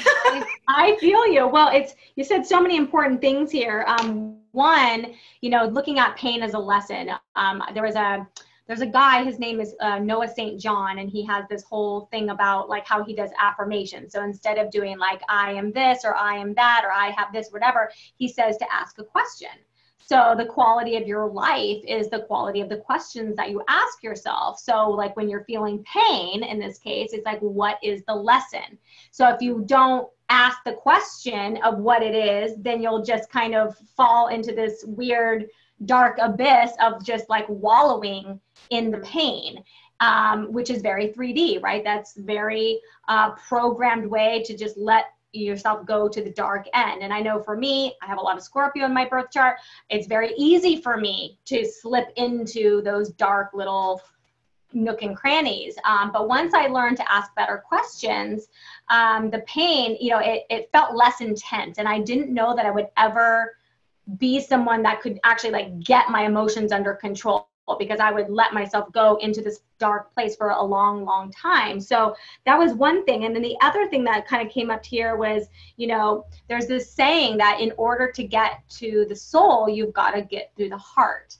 I, 0.68 0.96
feel 1.00 1.26
you. 1.28 1.48
Well, 1.48 1.70
it's 1.74 1.96
you 2.16 2.24
said 2.24 2.46
so 2.46 2.62
many 2.62 2.78
important 2.78 3.22
things 3.22 3.52
here. 3.52 3.86
Um, 3.88 4.38
one, 4.52 5.14
you 5.42 5.50
know, 5.50 5.66
looking 5.66 5.98
at 6.00 6.16
pain 6.16 6.44
as 6.44 6.54
a 6.54 6.60
lesson. 6.60 7.10
Um, 7.36 7.64
there 7.74 7.84
was 7.84 7.96
a 7.96 8.28
there's 8.68 8.82
a 8.82 8.86
guy. 8.86 9.24
His 9.24 9.40
name 9.40 9.60
is 9.60 9.74
uh, 9.82 9.98
Noah 9.98 10.28
St. 10.28 10.60
John, 10.60 11.00
and 11.00 11.10
he 11.10 11.26
has 11.26 11.46
this 11.50 11.64
whole 11.64 12.08
thing 12.12 12.30
about 12.30 12.70
like 12.70 12.86
how 12.86 13.04
he 13.04 13.16
does 13.16 13.32
affirmation. 13.40 14.08
So 14.10 14.24
instead 14.24 14.60
of 14.60 14.70
doing 14.70 15.00
like 15.00 15.22
I 15.28 15.54
am 15.54 15.72
this 15.72 16.06
or 16.06 16.16
I 16.16 16.36
am 16.36 16.54
that 16.54 16.84
or 16.86 16.92
I 16.92 17.10
have 17.18 17.34
this 17.34 17.50
whatever, 17.50 17.90
he 18.16 18.28
says 18.28 18.58
to 18.58 18.72
ask 18.72 19.00
a 19.00 19.04
question. 19.04 19.50
So 20.02 20.34
the 20.38 20.46
quality 20.46 20.96
of 20.96 21.08
your 21.08 21.28
life 21.28 21.84
is 21.88 22.10
the 22.10 22.22
quality 22.22 22.62
of 22.62 22.70
the 22.70 22.78
questions 22.78 23.36
that 23.36 23.52
you 23.52 23.62
ask 23.68 24.02
yourself. 24.02 24.60
So 24.60 24.90
like 24.90 25.16
when 25.16 25.30
you're 25.30 25.44
feeling 25.44 25.84
pain 25.84 26.44
in 26.44 26.60
this 26.60 26.80
case, 26.80 27.14
it's 27.14 27.26
like 27.26 27.40
what 27.42 27.78
is 27.84 28.04
the 28.08 28.16
lesson? 28.16 28.78
So 29.12 29.30
if 29.30 29.42
you 29.42 29.64
don't 29.66 30.08
ask 30.30 30.58
the 30.64 30.74
question 30.74 31.58
of 31.58 31.80
what 31.80 32.02
it 32.02 32.16
is, 32.16 32.56
then 32.58 32.82
you'll 32.82 33.04
just 33.04 33.30
kind 33.30 33.54
of 33.54 33.76
fall 33.96 34.28
into 34.28 34.54
this 34.54 34.84
weird 34.88 35.48
dark 35.86 36.18
abyss 36.20 36.72
of 36.82 37.04
just 37.06 37.30
like 37.30 37.46
wallowing 37.48 38.40
in 38.70 38.92
the 38.92 39.00
pain. 39.00 39.64
Um, 40.02 40.54
which 40.54 40.70
is 40.70 40.82
very 40.82 41.10
3D, 41.10 41.62
right? 41.62 41.84
That's 41.84 42.14
very 42.16 42.80
uh, 43.10 43.32
programmed 43.32 44.08
way 44.08 44.42
to 44.46 44.56
just 44.56 44.78
let 44.78 45.08
yourself 45.32 45.86
go 45.86 46.08
to 46.08 46.24
the 46.24 46.32
dark 46.32 46.68
end. 46.74 47.02
And 47.02 47.14
I 47.14 47.22
know 47.22 47.42
for 47.42 47.56
me, 47.56 47.96
I 48.02 48.08
have 48.08 48.18
a 48.18 48.22
lot 48.22 48.38
of 48.38 48.44
Scorpio 48.44 48.86
in 48.86 48.94
my 48.94 49.06
birth 49.06 49.32
chart. 49.32 49.58
It's 49.90 50.08
very 50.08 50.34
easy 50.38 50.82
for 50.82 50.98
me 50.98 51.40
to 51.46 51.66
slip 51.66 52.08
into 52.16 52.82
those 52.82 53.10
dark 53.12 53.52
little 53.54 54.02
nook 54.74 55.02
and 55.02 55.16
crannies. 55.16 55.76
Um, 55.84 56.12
but 56.12 56.28
once 56.28 56.54
I 56.54 56.68
learned 56.68 56.98
to 56.98 57.12
ask 57.12 57.34
better 57.36 57.64
questions, 57.68 58.48
um, 58.90 59.30
the 59.30 59.40
pain, 59.40 59.98
you 60.00 60.12
know, 60.12 60.20
it, 60.20 60.44
it 60.50 60.70
felt 60.72 60.96
less 60.96 61.22
intense. 61.22 61.80
And 61.80 61.88
I 61.88 62.00
didn't 62.00 62.34
know 62.34 62.56
that 62.56 62.66
I 62.66 62.72
would 62.72 62.88
ever 62.98 63.56
be 64.18 64.40
someone 64.40 64.82
that 64.84 65.02
could 65.02 65.20
actually 65.24 65.52
like 65.52 65.80
get 65.80 66.10
my 66.10 66.26
emotions 66.26 66.72
under 66.72 66.94
control 66.94 67.49
because 67.78 68.00
I 68.00 68.12
would 68.12 68.30
let 68.30 68.54
myself 68.54 68.92
go 68.92 69.18
into 69.18 69.42
this 69.42 69.62
dark 69.78 70.14
place 70.14 70.36
for 70.36 70.50
a 70.50 70.62
long, 70.62 71.06
long 71.06 71.32
time. 71.32 71.80
So 71.80 72.16
that 72.46 72.58
was 72.58 72.74
one 72.74 73.06
thing. 73.06 73.26
And 73.26 73.36
then 73.36 73.44
the 73.44 73.58
other 73.62 73.88
thing 73.88 74.04
that 74.06 74.28
kind 74.28 74.46
of 74.46 74.54
came 74.54 74.72
up 74.72 74.86
here 74.86 75.16
was, 75.16 75.48
you 75.78 75.88
know, 75.88 76.26
there's 76.48 76.68
this 76.68 76.92
saying 76.92 77.38
that 77.38 77.60
in 77.60 77.72
order 77.78 78.12
to 78.12 78.24
get 78.24 78.64
to 78.78 79.06
the 79.08 79.16
soul, 79.16 79.70
you've 79.70 79.94
got 79.94 80.12
to 80.12 80.22
get 80.22 80.52
through 80.56 80.70
the 80.70 80.78
heart. 80.78 81.36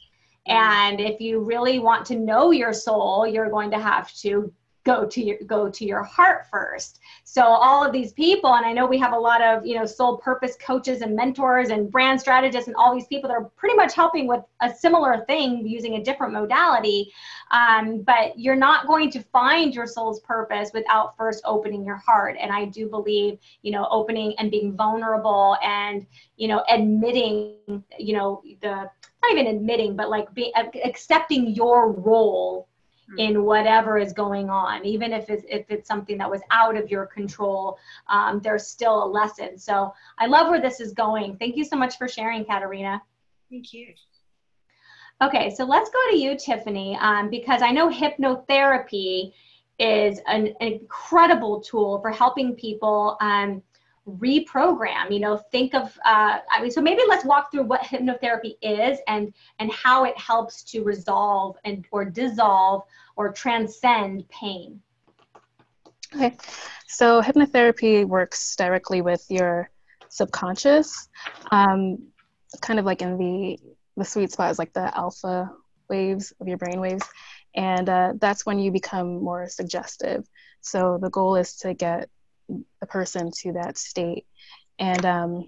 Mm. 0.48 0.54
And 0.54 1.02
if 1.02 1.20
you 1.20 1.40
really 1.40 1.80
want 1.80 2.06
to 2.08 2.16
know 2.16 2.52
your 2.52 2.74
soul, 2.74 3.28
you're 3.28 3.50
going 3.50 3.72
to 3.72 3.80
have 3.80 4.14
to 4.16 4.52
go 4.90 5.06
to 5.06 5.22
your 5.22 5.38
go 5.46 5.70
to 5.70 5.86
your 5.86 6.02
heart 6.02 6.48
first 6.50 7.00
so 7.24 7.44
all 7.44 7.86
of 7.86 7.92
these 7.94 8.12
people 8.14 8.56
and 8.56 8.66
i 8.66 8.74
know 8.74 8.88
we 8.88 8.98
have 8.98 9.14
a 9.14 9.24
lot 9.30 9.40
of 9.40 9.64
you 9.64 9.76
know 9.76 9.86
soul 9.86 10.18
purpose 10.18 10.56
coaches 10.60 11.02
and 11.02 11.16
mentors 11.16 11.70
and 11.70 11.92
brand 11.92 12.20
strategists 12.20 12.68
and 12.68 12.76
all 12.76 12.94
these 12.94 13.06
people 13.06 13.28
that 13.28 13.36
are 13.36 13.46
pretty 13.56 13.76
much 13.76 13.94
helping 13.94 14.26
with 14.26 14.42
a 14.62 14.74
similar 14.74 15.24
thing 15.26 15.66
using 15.66 15.96
a 15.96 16.04
different 16.04 16.34
modality 16.34 17.12
um, 17.52 18.02
but 18.02 18.38
you're 18.38 18.56
not 18.56 18.88
going 18.88 19.12
to 19.12 19.22
find 19.22 19.76
your 19.76 19.86
soul's 19.86 20.22
purpose 20.22 20.72
without 20.74 21.16
first 21.18 21.44
opening 21.46 21.86
your 21.86 21.98
heart 21.98 22.36
and 22.40 22.52
i 22.52 22.66
do 22.66 22.90
believe 22.90 23.38
you 23.62 23.72
know 23.72 23.88
opening 23.92 24.34
and 24.40 24.50
being 24.50 24.76
vulnerable 24.76 25.56
and 25.64 26.08
you 26.36 26.48
know 26.48 26.64
admitting 26.68 27.54
you 28.00 28.14
know 28.16 28.42
the 28.62 28.90
not 29.22 29.32
even 29.32 29.48
admitting 29.48 29.96
but 29.96 30.10
like 30.10 30.34
be, 30.34 30.54
accepting 30.84 31.48
your 31.54 31.92
role. 31.92 32.68
In 33.18 33.44
whatever 33.44 33.98
is 33.98 34.14
going 34.14 34.50
on 34.50 34.86
even 34.86 35.12
if 35.12 35.30
it's 35.30 35.44
if 35.50 35.66
it's 35.70 35.88
something 35.88 36.18
that 36.18 36.30
was 36.30 36.42
out 36.52 36.76
of 36.78 36.90
your 36.90 37.06
control 37.06 37.78
um, 38.08 38.40
there's 38.42 38.68
still 38.68 39.04
a 39.04 39.08
lesson. 39.08 39.58
So 39.58 39.94
i 40.18 40.28
love 40.28 40.50
where 40.50 40.62
this 40.62 40.80
is 40.80 40.94
going. 40.94 41.38
Thank 41.38 41.56
you 41.56 41.66
so 41.66 41.76
much 41.76 41.98
for 41.98 42.08
sharing 42.08 42.46
katarina 42.46 43.02
thank 43.50 43.74
you. 43.74 43.94
Okay 45.22 45.54
so 45.56 45.66
let's 45.66 45.90
go 45.90 46.00
to 46.12 46.18
you 46.18 46.38
tiffany 46.38 46.98
um, 47.02 47.30
because 47.30 47.62
i 47.62 47.72
know 47.72 47.90
hypnotherapy 47.90 49.34
is 49.80 50.20
an, 50.28 50.48
an 50.60 50.74
incredible 50.74 51.62
tool 51.62 52.02
for 52.02 52.12
helping 52.12 52.54
people 52.54 53.18
um, 53.22 53.62
reprogram 54.18 55.12
you 55.12 55.20
know 55.20 55.38
think 55.52 55.74
of 55.74 55.98
uh, 56.06 56.40
i 56.52 56.62
mean 56.62 56.72
so 56.72 56.82
maybe 56.82 57.02
let's 57.08 57.26
walk 57.26 57.52
through 57.52 57.64
what 57.64 57.82
hypnotherapy 57.82 58.56
is 58.62 59.00
and 59.08 59.34
and 59.60 59.72
how 59.72 60.04
it 60.04 60.18
helps 60.18 60.64
to 60.64 60.84
resolve 60.84 61.58
and 61.66 61.86
or 61.92 62.06
dissolve 62.06 62.84
or 63.16 63.32
transcend 63.32 64.28
pain. 64.30 64.82
Okay. 66.16 66.36
So 66.88 67.22
hypnotherapy 67.22 68.06
works 68.06 68.56
directly 68.56 69.02
with 69.02 69.24
your 69.30 69.70
subconscious 70.08 71.10
um, 71.52 72.00
kind 72.62 72.80
of 72.80 72.86
like 72.86 73.02
in 73.02 73.18
the 73.18 73.60
the 73.98 74.06
sweet 74.06 74.32
spot 74.32 74.50
is 74.50 74.58
like 74.58 74.74
the 74.74 74.98
alpha 74.98 75.52
waves 75.90 76.34
of 76.40 76.48
your 76.48 76.58
brain 76.58 76.80
waves 76.80 77.04
and 77.56 77.90
uh, 77.90 78.14
that's 78.20 78.46
when 78.46 78.60
you 78.60 78.72
become 78.72 79.24
more 79.24 79.48
suggestive. 79.50 80.26
So 80.62 80.98
the 81.02 81.10
goal 81.10 81.36
is 81.36 81.56
to 81.58 81.74
get 81.74 82.10
a 82.82 82.86
person 82.86 83.32
to 83.42 83.54
that 83.54 83.78
state 83.78 84.26
and 84.80 85.06
um 85.06 85.46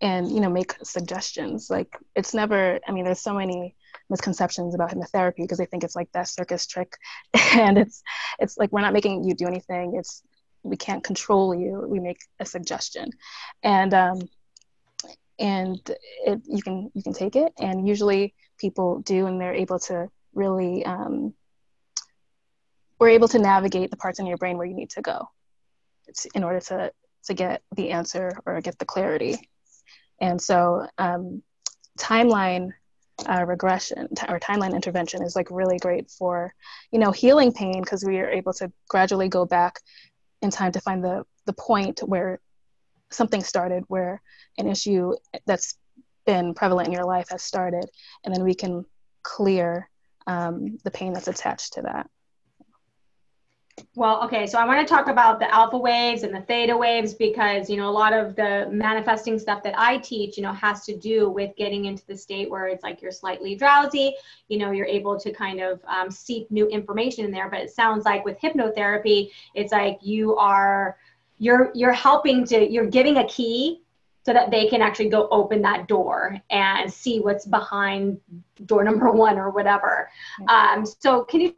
and 0.00 0.30
you 0.30 0.40
know 0.40 0.50
make 0.50 0.74
suggestions. 0.82 1.68
Like 1.70 1.96
it's 2.14 2.34
never 2.34 2.78
i 2.86 2.92
mean 2.92 3.04
there's 3.04 3.20
so 3.20 3.34
many 3.34 3.74
misconceptions 4.10 4.74
about 4.74 4.90
hypnotherapy 4.90 5.38
because 5.38 5.58
they 5.58 5.66
think 5.66 5.84
it's 5.84 5.96
like 5.96 6.10
that 6.12 6.28
circus 6.28 6.66
trick. 6.66 6.92
And 7.54 7.78
it's 7.78 8.02
it's 8.38 8.56
like 8.56 8.70
we're 8.72 8.80
not 8.80 8.92
making 8.92 9.24
you 9.24 9.34
do 9.34 9.46
anything. 9.46 9.94
It's 9.96 10.22
we 10.62 10.76
can't 10.76 11.04
control 11.04 11.54
you. 11.54 11.84
We 11.88 12.00
make 12.00 12.18
a 12.38 12.44
suggestion. 12.44 13.10
And 13.62 13.94
um 13.94 14.20
and 15.38 15.78
it 16.26 16.42
you 16.46 16.62
can 16.62 16.90
you 16.94 17.02
can 17.02 17.12
take 17.12 17.36
it. 17.36 17.52
And 17.58 17.86
usually 17.86 18.34
people 18.58 19.00
do 19.00 19.26
and 19.26 19.40
they're 19.40 19.54
able 19.54 19.78
to 19.78 20.08
really 20.34 20.84
um 20.84 21.34
we're 22.98 23.10
able 23.10 23.28
to 23.28 23.38
navigate 23.38 23.90
the 23.90 23.96
parts 23.96 24.18
in 24.18 24.26
your 24.26 24.36
brain 24.36 24.58
where 24.58 24.66
you 24.66 24.74
need 24.74 24.90
to 24.90 25.02
go 25.02 25.28
in 26.34 26.44
order 26.44 26.60
to 26.60 26.92
to 27.24 27.34
get 27.34 27.62
the 27.76 27.90
answer 27.90 28.32
or 28.46 28.60
get 28.60 28.78
the 28.78 28.84
clarity. 28.84 29.38
And 30.20 30.40
so 30.40 30.86
um, 30.96 31.42
timeline 31.98 32.72
uh, 33.28 33.44
regression 33.44 34.08
t- 34.14 34.26
or 34.28 34.38
timeline 34.38 34.74
intervention 34.74 35.22
is 35.22 35.34
like 35.34 35.48
really 35.50 35.78
great 35.78 36.10
for 36.10 36.54
you 36.92 36.98
know 36.98 37.10
healing 37.10 37.52
pain 37.52 37.80
because 37.82 38.04
we 38.04 38.18
are 38.18 38.30
able 38.30 38.52
to 38.52 38.70
gradually 38.88 39.28
go 39.28 39.44
back 39.44 39.80
in 40.40 40.50
time 40.50 40.72
to 40.72 40.80
find 40.80 41.02
the 41.02 41.24
the 41.44 41.52
point 41.52 42.00
where 42.00 42.40
something 43.10 43.42
started 43.42 43.82
where 43.88 44.22
an 44.56 44.68
issue 44.68 45.14
that's 45.46 45.76
been 46.26 46.54
prevalent 46.54 46.86
in 46.86 46.92
your 46.92 47.04
life 47.04 47.28
has 47.30 47.42
started 47.42 47.88
and 48.24 48.34
then 48.34 48.44
we 48.44 48.54
can 48.54 48.84
clear 49.22 49.88
um, 50.26 50.78
the 50.84 50.90
pain 50.90 51.12
that's 51.12 51.28
attached 51.28 51.72
to 51.72 51.82
that 51.82 52.08
well, 53.94 54.22
okay, 54.24 54.46
so 54.46 54.58
I 54.58 54.64
want 54.64 54.86
to 54.86 54.94
talk 54.94 55.08
about 55.08 55.38
the 55.38 55.52
alpha 55.52 55.76
waves 55.76 56.22
and 56.22 56.34
the 56.34 56.40
theta 56.40 56.76
waves 56.76 57.14
because, 57.14 57.68
you 57.68 57.76
know, 57.76 57.88
a 57.88 57.90
lot 57.90 58.12
of 58.12 58.36
the 58.36 58.68
manifesting 58.70 59.38
stuff 59.38 59.62
that 59.62 59.74
I 59.76 59.98
teach, 59.98 60.36
you 60.36 60.42
know, 60.42 60.52
has 60.52 60.84
to 60.86 60.96
do 60.96 61.28
with 61.28 61.56
getting 61.56 61.86
into 61.86 62.06
the 62.06 62.16
state 62.16 62.50
where 62.50 62.66
it's 62.66 62.82
like 62.82 63.02
you're 63.02 63.12
slightly 63.12 63.54
drowsy, 63.54 64.14
you 64.48 64.58
know, 64.58 64.70
you're 64.70 64.86
able 64.86 65.18
to 65.18 65.32
kind 65.32 65.60
of 65.60 65.80
um, 65.86 66.10
seek 66.10 66.50
new 66.50 66.68
information 66.68 67.24
in 67.24 67.30
there. 67.30 67.50
But 67.50 67.60
it 67.60 67.70
sounds 67.70 68.04
like 68.04 68.24
with 68.24 68.38
hypnotherapy, 68.40 69.30
it's 69.54 69.72
like 69.72 69.98
you 70.02 70.36
are, 70.36 70.96
you're, 71.38 71.70
you're 71.74 71.92
helping 71.92 72.44
to, 72.46 72.70
you're 72.70 72.86
giving 72.86 73.18
a 73.18 73.26
key 73.26 73.82
so 74.24 74.32
that 74.32 74.50
they 74.50 74.68
can 74.68 74.82
actually 74.82 75.08
go 75.08 75.28
open 75.30 75.62
that 75.62 75.88
door 75.88 76.38
and 76.50 76.92
see 76.92 77.20
what's 77.20 77.46
behind 77.46 78.20
door 78.66 78.84
number 78.84 79.10
one 79.10 79.38
or 79.38 79.50
whatever. 79.50 80.10
Um, 80.48 80.84
so 80.84 81.24
can 81.24 81.40
you 81.40 81.54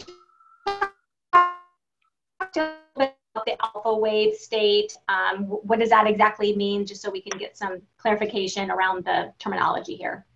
about 2.40 3.46
the 3.46 3.56
alpha 3.62 3.94
wave 3.94 4.34
state. 4.34 4.96
Um, 5.08 5.44
what 5.44 5.78
does 5.78 5.90
that 5.90 6.06
exactly 6.06 6.56
mean, 6.56 6.86
just 6.86 7.02
so 7.02 7.10
we 7.10 7.20
can 7.20 7.38
get 7.38 7.56
some 7.56 7.80
clarification 7.96 8.70
around 8.70 9.04
the 9.04 9.32
terminology 9.38 9.94
here? 9.94 10.26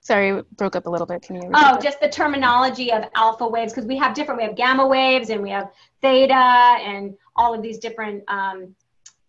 Sorry, 0.00 0.42
broke 0.56 0.76
up 0.76 0.86
a 0.86 0.90
little 0.90 1.06
bit. 1.06 1.22
Can 1.22 1.36
you? 1.36 1.50
Oh, 1.54 1.78
just 1.82 1.98
the 2.00 2.08
terminology 2.08 2.92
of 2.92 3.04
alpha 3.16 3.48
waves 3.48 3.72
because 3.72 3.86
we 3.86 3.96
have 3.96 4.14
different. 4.14 4.38
We 4.38 4.46
have 4.46 4.56
gamma 4.56 4.86
waves 4.86 5.30
and 5.30 5.42
we 5.42 5.50
have 5.50 5.70
theta 6.02 6.34
and 6.34 7.14
all 7.36 7.54
of 7.54 7.62
these 7.62 7.78
different 7.78 8.22
um, 8.28 8.74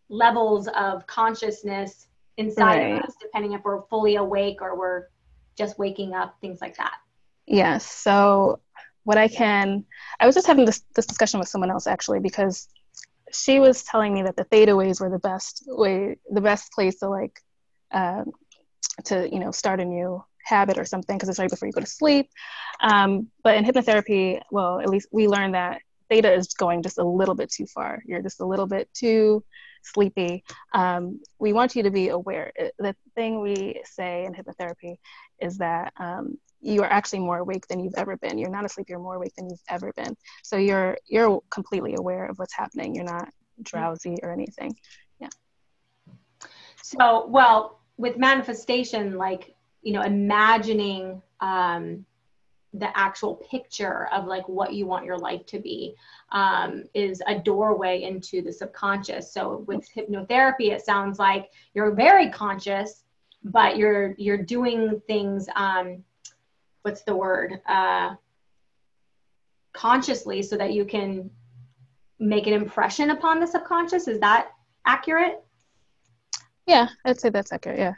levels 0.09 0.67
of 0.67 1.07
consciousness 1.07 2.07
inside 2.37 2.77
right. 2.77 2.97
of 2.97 3.03
us, 3.03 3.15
depending 3.21 3.53
if 3.53 3.61
we're 3.63 3.83
fully 3.83 4.17
awake 4.17 4.61
or 4.61 4.77
we're 4.77 5.07
just 5.57 5.79
waking 5.79 6.13
up, 6.13 6.35
things 6.41 6.59
like 6.59 6.75
that. 6.75 6.95
Yes. 7.47 7.85
So 7.89 8.59
what 9.05 9.17
I 9.17 9.29
can, 9.29 9.85
I 10.19 10.25
was 10.25 10.35
just 10.35 10.47
having 10.47 10.65
this, 10.65 10.83
this 10.95 11.05
discussion 11.05 11.39
with 11.39 11.47
someone 11.47 11.71
else 11.71 11.87
actually 11.87 12.19
because 12.19 12.67
she 13.31 13.59
was 13.59 13.83
telling 13.83 14.13
me 14.13 14.23
that 14.23 14.35
the 14.35 14.43
theta 14.43 14.75
waves 14.75 14.99
were 14.99 15.09
the 15.09 15.19
best 15.19 15.63
way, 15.67 16.17
the 16.29 16.41
best 16.41 16.73
place 16.73 16.99
to 16.99 17.09
like, 17.09 17.39
uh, 17.91 18.23
to 19.05 19.29
you 19.31 19.39
know 19.39 19.51
start 19.51 19.79
a 19.79 19.85
new 19.85 20.23
habit 20.43 20.77
or 20.77 20.85
something 20.85 21.17
because 21.17 21.29
it's 21.29 21.39
right 21.39 21.49
before 21.49 21.67
you 21.67 21.71
go 21.71 21.81
to 21.81 21.87
sleep. 21.87 22.29
Um, 22.81 23.29
but 23.43 23.55
in 23.55 23.65
hypnotherapy, 23.65 24.41
well, 24.51 24.79
at 24.79 24.89
least 24.89 25.07
we 25.11 25.27
learned 25.27 25.55
that 25.55 25.81
theta 26.09 26.33
is 26.33 26.53
going 26.53 26.83
just 26.83 26.97
a 26.97 27.03
little 27.03 27.35
bit 27.35 27.51
too 27.51 27.65
far. 27.65 28.01
You're 28.05 28.21
just 28.21 28.39
a 28.39 28.45
little 28.45 28.67
bit 28.67 28.89
too 28.93 29.43
sleepy. 29.93 30.43
Um, 30.73 31.21
we 31.39 31.53
want 31.53 31.75
you 31.75 31.83
to 31.83 31.91
be 31.91 32.09
aware. 32.09 32.51
The 32.79 32.95
thing 33.15 33.41
we 33.41 33.81
say 33.85 34.25
in 34.25 34.33
hypnotherapy 34.33 34.95
is 35.39 35.57
that 35.57 35.93
um, 35.97 36.37
you 36.61 36.81
are 36.81 36.91
actually 36.91 37.19
more 37.19 37.39
awake 37.39 37.67
than 37.67 37.79
you've 37.79 37.93
ever 37.95 38.17
been. 38.17 38.37
You're 38.37 38.49
not 38.49 38.65
asleep, 38.65 38.87
you're 38.89 38.99
more 38.99 39.15
awake 39.15 39.33
than 39.35 39.49
you've 39.49 39.63
ever 39.69 39.93
been. 39.95 40.15
So 40.43 40.57
you're 40.57 40.97
you're 41.07 41.41
completely 41.51 41.95
aware 41.97 42.25
of 42.25 42.37
what's 42.39 42.55
happening. 42.55 42.95
You're 42.95 43.03
not 43.05 43.29
drowsy 43.61 44.17
or 44.23 44.31
anything. 44.31 44.75
Yeah. 45.19 45.29
So 46.81 47.27
well, 47.27 47.79
with 47.97 48.17
manifestation, 48.17 49.17
like, 49.17 49.55
you 49.81 49.93
know, 49.93 50.01
imagining 50.01 51.21
um 51.41 52.05
the 52.79 52.97
actual 52.97 53.35
picture 53.35 54.07
of 54.11 54.25
like 54.25 54.47
what 54.49 54.73
you 54.73 54.85
want 54.85 55.05
your 55.05 55.17
life 55.17 55.45
to 55.45 55.59
be 55.59 55.95
um, 56.31 56.83
is 56.93 57.21
a 57.27 57.39
doorway 57.39 58.03
into 58.03 58.41
the 58.41 58.51
subconscious. 58.51 59.31
So 59.31 59.63
with 59.67 59.87
hypnotherapy 59.93 60.71
it 60.71 60.85
sounds 60.85 61.19
like 61.19 61.51
you're 61.73 61.91
very 61.91 62.29
conscious 62.29 63.03
but 63.43 63.77
you're 63.77 64.15
you're 64.17 64.41
doing 64.41 65.01
things 65.07 65.47
um, 65.55 66.03
what's 66.81 67.03
the 67.03 67.15
word 67.15 67.61
uh, 67.67 68.15
consciously 69.73 70.41
so 70.41 70.57
that 70.57 70.73
you 70.73 70.85
can 70.85 71.29
make 72.19 72.47
an 72.47 72.53
impression 72.53 73.11
upon 73.11 73.39
the 73.39 73.47
subconscious. 73.47 74.07
Is 74.07 74.19
that 74.19 74.49
accurate? 74.85 75.43
Yeah 76.65 76.87
i'd 77.05 77.19
say 77.19 77.29
that's 77.29 77.51
accurate 77.51 77.77
yeah. 77.77 77.93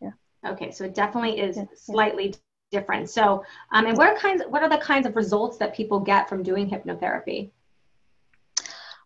Yeah. 0.00 0.52
Okay 0.52 0.70
so 0.70 0.84
it 0.84 0.94
definitely 0.94 1.40
is 1.40 1.56
yeah, 1.56 1.64
slightly. 1.74 2.34
Different. 2.72 3.08
So 3.10 3.44
um, 3.70 3.86
and 3.86 3.96
what 3.96 4.08
are 4.08 4.16
kinds 4.16 4.42
what 4.48 4.62
are 4.62 4.68
the 4.68 4.78
kinds 4.78 5.06
of 5.06 5.14
results 5.14 5.58
that 5.58 5.74
people 5.74 6.00
get 6.00 6.28
from 6.28 6.42
doing 6.42 6.68
hypnotherapy? 6.68 7.50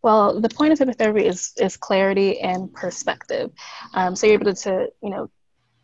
Well 0.02 0.40
the 0.40 0.48
point 0.48 0.72
of 0.72 0.78
hypnotherapy 0.78 1.24
is 1.24 1.52
is 1.58 1.76
clarity 1.76 2.40
and 2.40 2.72
perspective. 2.72 3.50
Um, 3.92 4.16
so 4.16 4.26
you're 4.26 4.40
able 4.40 4.54
to 4.54 4.90
you 5.02 5.10
know 5.10 5.30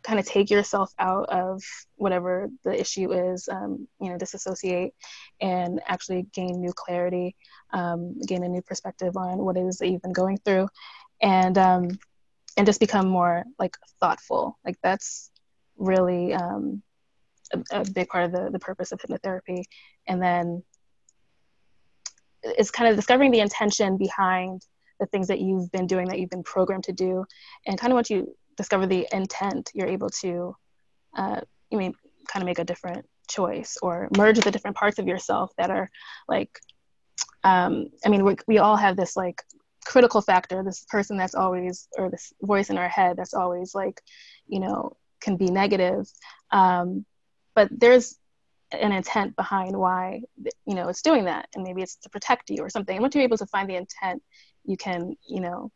kind 0.03 0.19
of 0.19 0.25
take 0.25 0.49
yourself 0.49 0.93
out 0.99 1.29
of 1.29 1.63
whatever 1.95 2.49
the 2.63 2.79
issue 2.79 3.11
is, 3.13 3.47
um, 3.49 3.87
you 4.01 4.09
know, 4.09 4.17
disassociate 4.17 4.93
and 5.39 5.81
actually 5.87 6.27
gain 6.33 6.59
new 6.59 6.73
clarity, 6.73 7.35
um, 7.71 8.19
gain 8.27 8.43
a 8.43 8.49
new 8.49 8.61
perspective 8.61 9.15
on 9.15 9.37
what 9.37 9.57
it 9.57 9.65
is 9.65 9.77
that 9.77 9.87
you've 9.87 10.01
been 10.01 10.13
going 10.13 10.37
through, 10.37 10.67
and 11.21 11.57
um, 11.57 11.87
and 12.57 12.65
just 12.67 12.79
become 12.79 13.07
more 13.07 13.43
like 13.57 13.77
thoughtful. 13.99 14.59
Like 14.65 14.77
that's 14.83 15.31
really 15.77 16.33
um, 16.33 16.83
a, 17.53 17.81
a 17.81 17.85
big 17.91 18.07
part 18.07 18.25
of 18.25 18.31
the, 18.31 18.49
the 18.51 18.59
purpose 18.59 18.91
of 18.91 18.99
hypnotherapy. 18.99 19.63
And 20.07 20.21
then 20.21 20.63
it's 22.43 22.71
kind 22.71 22.89
of 22.89 22.95
discovering 22.95 23.31
the 23.31 23.39
intention 23.39 23.97
behind 23.97 24.65
the 24.99 25.05
things 25.07 25.27
that 25.27 25.39
you've 25.39 25.71
been 25.71 25.87
doing 25.87 26.07
that 26.07 26.19
you've 26.19 26.29
been 26.29 26.43
programmed 26.43 26.83
to 26.83 26.93
do 26.93 27.25
and 27.65 27.79
kind 27.79 27.91
of 27.91 27.95
once 27.95 28.09
you 28.09 28.35
discover 28.57 28.85
the 28.85 29.07
intent 29.11 29.71
you're 29.73 29.87
able 29.87 30.09
to 30.09 30.55
uh, 31.17 31.41
you 31.69 31.77
mean 31.77 31.93
kind 32.27 32.43
of 32.43 32.45
make 32.45 32.59
a 32.59 32.63
different 32.63 33.05
choice 33.27 33.77
or 33.81 34.09
merge 34.17 34.39
the 34.39 34.51
different 34.51 34.75
parts 34.75 34.99
of 34.99 35.07
yourself 35.07 35.51
that 35.57 35.69
are 35.69 35.89
like 36.27 36.59
um, 37.43 37.87
i 38.05 38.09
mean 38.09 38.23
we, 38.23 38.35
we 38.47 38.57
all 38.59 38.75
have 38.75 38.95
this 38.95 39.15
like 39.15 39.41
critical 39.85 40.21
factor 40.21 40.63
this 40.63 40.85
person 40.89 41.17
that's 41.17 41.35
always 41.35 41.87
or 41.97 42.09
this 42.09 42.33
voice 42.41 42.69
in 42.69 42.77
our 42.77 42.87
head 42.87 43.17
that's 43.17 43.33
always 43.33 43.75
like 43.75 44.01
you 44.47 44.59
know 44.59 44.95
can 45.19 45.35
be 45.37 45.45
negative 45.45 46.05
um, 46.51 47.05
but 47.55 47.69
there's 47.71 48.17
an 48.71 48.91
intent 48.91 49.35
behind 49.35 49.77
why 49.77 50.21
you 50.65 50.75
know 50.75 50.89
it's 50.89 51.01
doing 51.01 51.25
that. 51.25 51.47
And 51.55 51.63
maybe 51.63 51.81
it's 51.81 51.95
to 51.97 52.09
protect 52.09 52.49
you 52.49 52.63
or 52.63 52.69
something. 52.69 52.95
And 52.95 53.01
once 53.01 53.15
you're 53.15 53.23
able 53.23 53.37
to 53.37 53.45
find 53.47 53.69
the 53.69 53.75
intent 53.75 54.21
you 54.65 54.77
can 54.77 55.15
you 55.27 55.41
know 55.41 55.71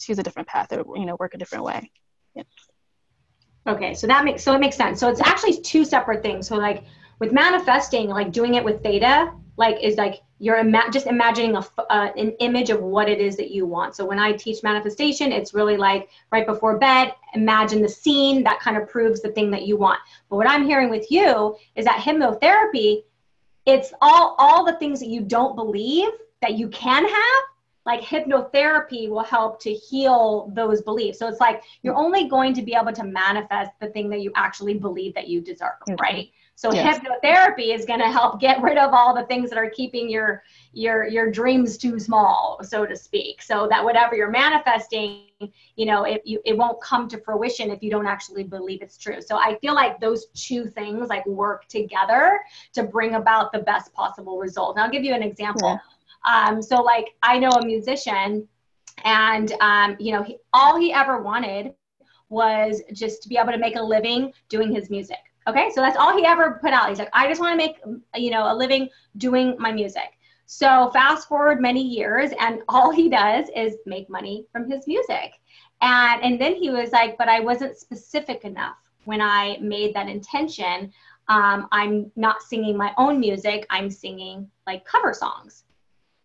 choose 0.00 0.18
a 0.18 0.22
different 0.22 0.48
path 0.48 0.72
or 0.72 0.96
you 0.96 1.06
know 1.06 1.16
work 1.18 1.34
a 1.34 1.38
different 1.38 1.64
way. 1.64 1.90
Yeah. 2.34 2.42
okay. 3.66 3.94
So 3.94 4.06
that 4.06 4.24
makes 4.24 4.42
so 4.42 4.54
it 4.54 4.58
makes 4.58 4.76
sense. 4.76 5.00
So 5.00 5.08
it's 5.08 5.20
actually 5.20 5.60
two 5.60 5.84
separate 5.84 6.22
things. 6.22 6.48
So 6.48 6.56
like 6.56 6.84
with 7.18 7.32
manifesting 7.32 8.08
like 8.08 8.32
doing 8.32 8.54
it 8.54 8.64
with 8.64 8.82
theta 8.82 9.32
like 9.56 9.82
is 9.82 9.96
like 9.96 10.20
you're 10.42 10.58
ima- 10.58 10.90
just 10.92 11.06
imagining 11.06 11.54
a, 11.54 11.64
uh, 11.88 12.10
an 12.16 12.30
image 12.40 12.70
of 12.70 12.82
what 12.82 13.08
it 13.08 13.20
is 13.20 13.36
that 13.36 13.52
you 13.52 13.64
want 13.64 13.94
so 13.94 14.04
when 14.04 14.18
i 14.18 14.32
teach 14.32 14.62
manifestation 14.64 15.30
it's 15.30 15.54
really 15.54 15.76
like 15.76 16.08
right 16.32 16.46
before 16.46 16.78
bed 16.78 17.14
imagine 17.34 17.80
the 17.80 17.88
scene 17.88 18.42
that 18.42 18.58
kind 18.58 18.76
of 18.76 18.88
proves 18.88 19.22
the 19.22 19.30
thing 19.30 19.50
that 19.50 19.66
you 19.66 19.76
want 19.76 20.00
but 20.28 20.36
what 20.36 20.48
i'm 20.48 20.64
hearing 20.64 20.90
with 20.90 21.10
you 21.10 21.56
is 21.76 21.84
that 21.84 22.00
hypnotherapy 22.00 23.04
it's 23.66 23.92
all 24.02 24.34
all 24.38 24.64
the 24.64 24.76
things 24.78 24.98
that 24.98 25.08
you 25.08 25.20
don't 25.20 25.54
believe 25.54 26.10
that 26.40 26.54
you 26.54 26.68
can 26.68 27.04
have 27.08 27.42
like 27.84 28.00
hypnotherapy 28.00 29.08
will 29.08 29.24
help 29.24 29.60
to 29.60 29.72
heal 29.72 30.50
those 30.54 30.82
beliefs. 30.82 31.18
So 31.18 31.26
it's 31.26 31.40
like 31.40 31.62
you're 31.82 31.96
only 31.96 32.28
going 32.28 32.54
to 32.54 32.62
be 32.62 32.74
able 32.74 32.92
to 32.92 33.04
manifest 33.04 33.72
the 33.80 33.88
thing 33.88 34.08
that 34.10 34.20
you 34.20 34.30
actually 34.36 34.74
believe 34.74 35.14
that 35.14 35.26
you 35.26 35.40
deserve, 35.40 35.72
right? 36.00 36.30
So 36.54 36.72
yes. 36.72 36.98
hypnotherapy 36.98 37.74
is 37.74 37.84
going 37.84 38.00
to 38.00 38.10
help 38.10 38.40
get 38.40 38.62
rid 38.62 38.78
of 38.78 38.92
all 38.92 39.14
the 39.14 39.24
things 39.24 39.50
that 39.50 39.58
are 39.58 39.70
keeping 39.70 40.08
your 40.08 40.42
your 40.72 41.06
your 41.06 41.30
dreams 41.30 41.76
too 41.76 41.98
small, 41.98 42.60
so 42.62 42.86
to 42.86 42.94
speak. 42.94 43.42
So 43.42 43.66
that 43.68 43.82
whatever 43.82 44.14
you're 44.14 44.30
manifesting, 44.30 45.24
you 45.76 45.86
know, 45.86 46.04
it 46.04 46.22
you, 46.24 46.40
it 46.44 46.56
won't 46.56 46.80
come 46.80 47.08
to 47.08 47.18
fruition 47.18 47.70
if 47.70 47.82
you 47.82 47.90
don't 47.90 48.06
actually 48.06 48.44
believe 48.44 48.82
it's 48.82 48.96
true. 48.96 49.20
So 49.20 49.36
I 49.36 49.58
feel 49.60 49.74
like 49.74 49.98
those 49.98 50.26
two 50.34 50.66
things 50.66 51.08
like 51.08 51.26
work 51.26 51.66
together 51.66 52.40
to 52.74 52.84
bring 52.84 53.16
about 53.16 53.52
the 53.52 53.60
best 53.60 53.92
possible 53.92 54.38
result. 54.38 54.76
And 54.76 54.84
I'll 54.84 54.90
give 54.90 55.04
you 55.04 55.14
an 55.14 55.22
example. 55.22 55.68
Yeah 55.68 55.78
um, 56.24 56.62
so 56.62 56.82
like 56.82 57.08
I 57.22 57.38
know 57.38 57.50
a 57.50 57.64
musician 57.64 58.48
and 59.04 59.52
um, 59.60 59.96
you 59.98 60.12
know, 60.12 60.22
he, 60.22 60.36
all 60.52 60.78
he 60.78 60.92
ever 60.92 61.22
wanted 61.22 61.74
was 62.28 62.82
just 62.92 63.22
to 63.22 63.28
be 63.28 63.36
able 63.36 63.52
to 63.52 63.58
make 63.58 63.76
a 63.76 63.82
living 63.82 64.32
doing 64.48 64.72
his 64.72 64.90
music. 64.90 65.18
Okay, 65.48 65.70
so 65.74 65.80
that's 65.80 65.96
all 65.96 66.16
he 66.16 66.24
ever 66.24 66.58
put 66.60 66.72
out. 66.72 66.88
He's 66.88 66.98
like, 66.98 67.10
I 67.12 67.28
just 67.28 67.40
want 67.40 67.52
to 67.52 67.56
make, 67.56 67.80
you 68.14 68.30
know, 68.30 68.52
a 68.52 68.54
living 68.54 68.88
doing 69.16 69.56
my 69.58 69.72
music. 69.72 70.18
So 70.46 70.90
fast 70.92 71.28
forward 71.28 71.60
many 71.60 71.82
years, 71.82 72.30
and 72.38 72.62
all 72.68 72.90
he 72.90 73.08
does 73.08 73.48
is 73.56 73.76
make 73.86 74.08
money 74.08 74.46
from 74.52 74.70
his 74.70 74.86
music. 74.86 75.40
And 75.80 76.22
and 76.22 76.40
then 76.40 76.54
he 76.54 76.70
was 76.70 76.92
like, 76.92 77.18
but 77.18 77.28
I 77.28 77.40
wasn't 77.40 77.76
specific 77.76 78.44
enough 78.44 78.76
when 79.04 79.20
I 79.20 79.58
made 79.60 79.94
that 79.94 80.08
intention. 80.08 80.92
Um, 81.28 81.68
I'm 81.72 82.10
not 82.16 82.42
singing 82.42 82.76
my 82.76 82.92
own 82.98 83.18
music. 83.18 83.66
I'm 83.70 83.90
singing 83.90 84.50
like 84.66 84.84
cover 84.84 85.12
songs. 85.12 85.64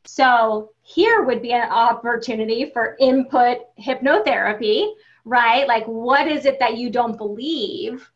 So 0.06 0.72
here 0.82 1.24
would 1.24 1.42
be 1.42 1.54
an 1.54 1.70
opportunity 1.70 2.72
for 2.72 2.96
input 3.00 3.58
hypnotherapy, 3.78 4.94
right? 5.26 5.68
Like, 5.68 5.86
what 5.86 6.28
is 6.28 6.46
it 6.46 6.60
that 6.60 6.78
you 6.78 6.90
don't 6.90 7.18
believe 7.18 8.10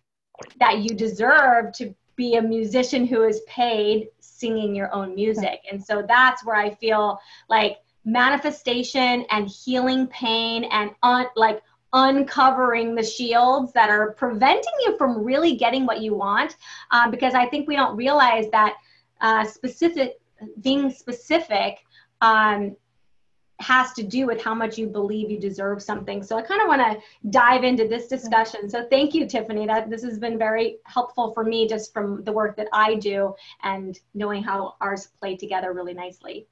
that 0.60 0.80
you 0.80 0.96
deserve 0.96 1.74
to 1.74 1.94
be 2.16 2.36
a 2.36 2.42
musician 2.42 3.06
who 3.06 3.24
is 3.24 3.42
paid 3.48 4.08
singing 4.20 4.76
your 4.76 4.94
own 4.94 5.16
music? 5.16 5.62
And 5.72 5.84
so 5.84 6.04
that's 6.08 6.46
where 6.46 6.56
I 6.56 6.74
feel 6.76 7.20
like 7.50 7.78
manifestation 8.06 9.26
and 9.30 9.48
healing 9.48 10.08
pain 10.08 10.64
and 10.66 10.92
un- 11.04 11.28
like 11.36 11.62
uncovering 11.94 12.96
the 12.96 13.04
shields 13.04 13.74
that 13.74 13.90
are 13.90 14.14
preventing 14.14 14.74
you 14.86 14.98
from 14.98 15.24
really 15.24 15.56
getting 15.56 15.86
what 15.86 16.02
you 16.02 16.16
want 16.16 16.56
um, 16.92 17.12
because 17.12 17.34
i 17.34 17.46
think 17.46 17.68
we 17.68 17.76
don't 17.76 17.96
realize 17.98 18.46
that 18.52 18.76
uh, 19.20 19.44
specific 19.44 20.20
being 20.62 20.90
specific 20.90 21.80
um, 22.22 22.76
has 23.62 23.94
to 23.94 24.04
do 24.04 24.26
with 24.26 24.42
how 24.42 24.54
much 24.54 24.78
you 24.78 24.88
believe 24.88 25.30
you 25.30 25.40
deserve 25.40 25.82
something. 25.82 26.24
So 26.24 26.38
I 26.38 26.42
kind 26.42 26.62
of 26.62 26.68
want 26.68 26.82
to 26.82 27.30
dive 27.30 27.64
into 27.64 27.88
this 27.88 28.08
discussion. 28.08 28.70
So 28.70 28.88
thank 28.90 29.14
you, 29.14 29.28
Tiffany. 29.28 29.66
That 29.66 29.90
this 29.90 30.04
has 30.04 30.18
been 30.18 30.38
very 30.38 30.78
helpful 30.86 31.34
for 31.34 31.44
me 31.44 31.68
just 31.68 31.94
from 31.94 32.24
the 32.24 32.32
work 32.32 32.56
that 32.58 32.68
I 32.74 32.96
do 32.96 33.36
and 33.64 34.00
knowing 34.14 34.44
how 34.44 34.76
ours 34.82 35.08
play 35.20 35.36
together 35.38 35.74
really 35.74 35.94
nicely. 35.94 36.48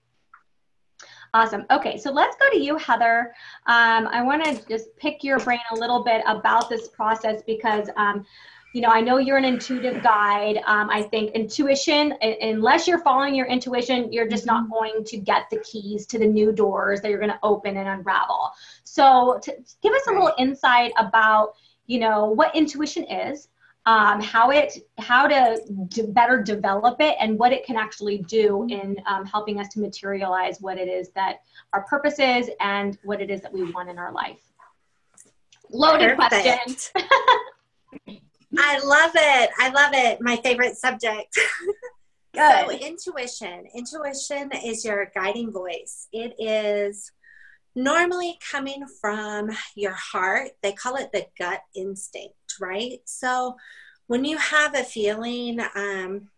Awesome. 1.33 1.65
Okay, 1.69 1.97
so 1.97 2.11
let's 2.11 2.35
go 2.37 2.49
to 2.49 2.57
you, 2.57 2.75
Heather. 2.77 3.33
Um, 3.67 4.07
I 4.07 4.23
want 4.23 4.43
to 4.45 4.67
just 4.67 4.95
pick 4.97 5.23
your 5.23 5.37
brain 5.39 5.59
a 5.71 5.75
little 5.75 6.03
bit 6.03 6.23
about 6.25 6.69
this 6.69 6.87
process 6.87 7.43
because 7.45 7.87
um, 7.97 8.25
you 8.73 8.81
know, 8.81 8.89
I 8.89 9.01
know 9.01 9.17
you're 9.17 9.37
an 9.37 9.45
intuitive 9.45 10.03
guide. 10.03 10.59
Um, 10.65 10.89
I 10.89 11.01
think 11.01 11.31
intuition, 11.31 12.13
unless 12.21 12.87
you're 12.87 12.99
following 12.99 13.33
your 13.33 13.47
intuition, 13.47 14.13
you're 14.13 14.27
just 14.27 14.45
not 14.45 14.63
mm-hmm. 14.63 14.73
going 14.73 15.03
to 15.05 15.17
get 15.17 15.49
the 15.49 15.57
keys 15.59 16.05
to 16.07 16.19
the 16.19 16.27
new 16.27 16.51
doors 16.51 17.01
that 17.01 17.09
you're 17.09 17.19
going 17.19 17.31
to 17.31 17.39
open 17.41 17.77
and 17.77 17.87
unravel. 17.87 18.51
So, 18.83 19.39
to 19.41 19.55
give 19.81 19.93
us 19.93 20.01
a 20.07 20.11
little 20.11 20.33
insight 20.37 20.91
about, 20.97 21.53
you 21.87 21.99
know, 21.99 22.27
what 22.27 22.55
intuition 22.55 23.05
is, 23.05 23.47
um, 23.87 24.21
how 24.21 24.51
it, 24.51 24.77
how 24.99 25.27
to 25.27 25.59
better 26.09 26.43
develop 26.43 27.01
it, 27.01 27.15
and 27.19 27.39
what 27.39 27.51
it 27.51 27.65
can 27.65 27.75
actually 27.75 28.19
do 28.19 28.67
mm-hmm. 28.69 28.69
in 28.69 28.97
um, 29.07 29.25
helping 29.25 29.59
us 29.59 29.69
to 29.69 29.79
materialize 29.79 30.61
what 30.61 30.77
it 30.77 30.87
is 30.87 31.09
that 31.13 31.41
our 31.73 31.81
purpose 31.83 32.19
is 32.19 32.51
and 32.59 32.99
what 33.03 33.19
it 33.19 33.31
is 33.31 33.41
that 33.41 33.51
we 33.51 33.63
want 33.71 33.89
in 33.89 33.97
our 33.97 34.11
life. 34.11 34.41
Loaded 35.71 36.17
Perfect. 36.17 36.91
question. 36.93 38.17
I 38.57 38.79
love 38.79 39.11
it. 39.15 39.49
I 39.59 39.69
love 39.69 39.91
it. 39.93 40.21
My 40.21 40.37
favorite 40.37 40.77
subject. 40.77 41.37
so, 42.35 42.71
intuition. 42.71 43.65
Intuition 43.73 44.51
is 44.65 44.83
your 44.83 45.11
guiding 45.13 45.51
voice. 45.51 46.07
It 46.11 46.35
is 46.39 47.11
normally 47.75 48.39
coming 48.51 48.85
from 48.99 49.51
your 49.75 49.93
heart. 49.93 50.51
They 50.63 50.71
call 50.71 50.95
it 50.95 51.11
the 51.11 51.27
gut 51.37 51.61
instinct, 51.75 52.35
right? 52.59 52.99
So, 53.05 53.55
when 54.07 54.25
you 54.25 54.37
have 54.37 54.73
a 54.73 54.83
feeling, 54.83 55.59
um, 55.75 56.29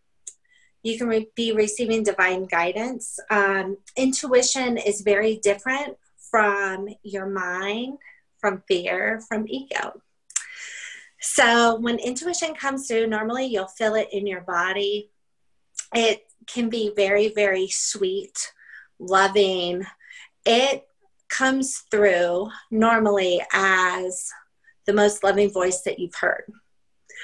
you 0.84 0.98
can 0.98 1.08
re- 1.08 1.30
be 1.36 1.54
receiving 1.54 2.04
divine 2.04 2.46
guidance. 2.46 3.20
Um, 3.30 3.78
intuition 3.96 4.78
is 4.78 5.02
very 5.02 5.38
different 5.38 5.98
from 6.30 6.90
your 7.04 7.28
mind, 7.28 8.00
from 8.40 8.64
fear, 8.68 9.22
from 9.28 9.46
ego. 9.48 10.02
So 11.22 11.76
when 11.80 12.00
intuition 12.00 12.56
comes 12.56 12.88
through, 12.88 13.08
normally 13.08 13.46
you'll 13.46 13.68
feel 13.68 13.96
it 13.96 14.10
in 14.12 14.26
your 14.26 14.42
body. 14.42 15.12
It 15.94 16.26
can 16.48 16.70
be 16.70 16.92
very, 16.96 17.30
very 17.30 17.68
sweet, 17.68 18.52
loving. 19.00 19.86
It 20.46 20.88
comes 21.30 21.84
through 21.92 22.50
normally 22.72 23.42
as 23.54 24.30
the 24.86 24.94
most 24.94 25.24
loving 25.24 25.52
voice 25.52 25.82
that 25.82 26.00
you've 26.00 26.16
heard. 26.16 26.52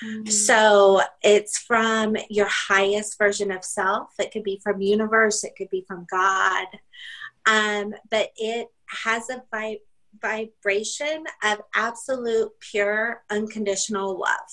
Mm-hmm. 0.04 0.28
So 0.28 1.02
it's 1.24 1.58
from 1.58 2.16
your 2.30 2.48
highest 2.48 3.18
version 3.18 3.52
of 3.52 3.64
self. 3.64 4.10
It 4.20 4.32
could 4.32 4.44
be 4.44 4.62
from 4.64 4.82
universe. 4.82 5.44
It 5.44 5.56
could 5.58 5.70
be 5.70 5.84
from 5.88 6.06
God. 6.10 6.68
Um, 7.48 7.96
but 8.12 8.30
it 8.36 8.68
has 9.04 9.30
a 9.30 9.44
vibe 9.54 9.80
vibration 10.22 11.24
of 11.44 11.60
absolute, 11.76 12.52
pure, 12.60 13.24
unconditional 13.30 14.20
love. 14.20 14.50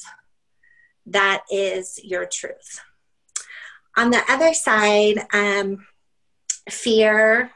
That 1.06 1.42
is 1.50 1.98
your 2.02 2.26
truth. 2.26 2.80
On 3.96 4.10
the 4.10 4.22
other 4.28 4.54
side, 4.54 5.26
um, 5.32 5.86
fear 6.70 7.50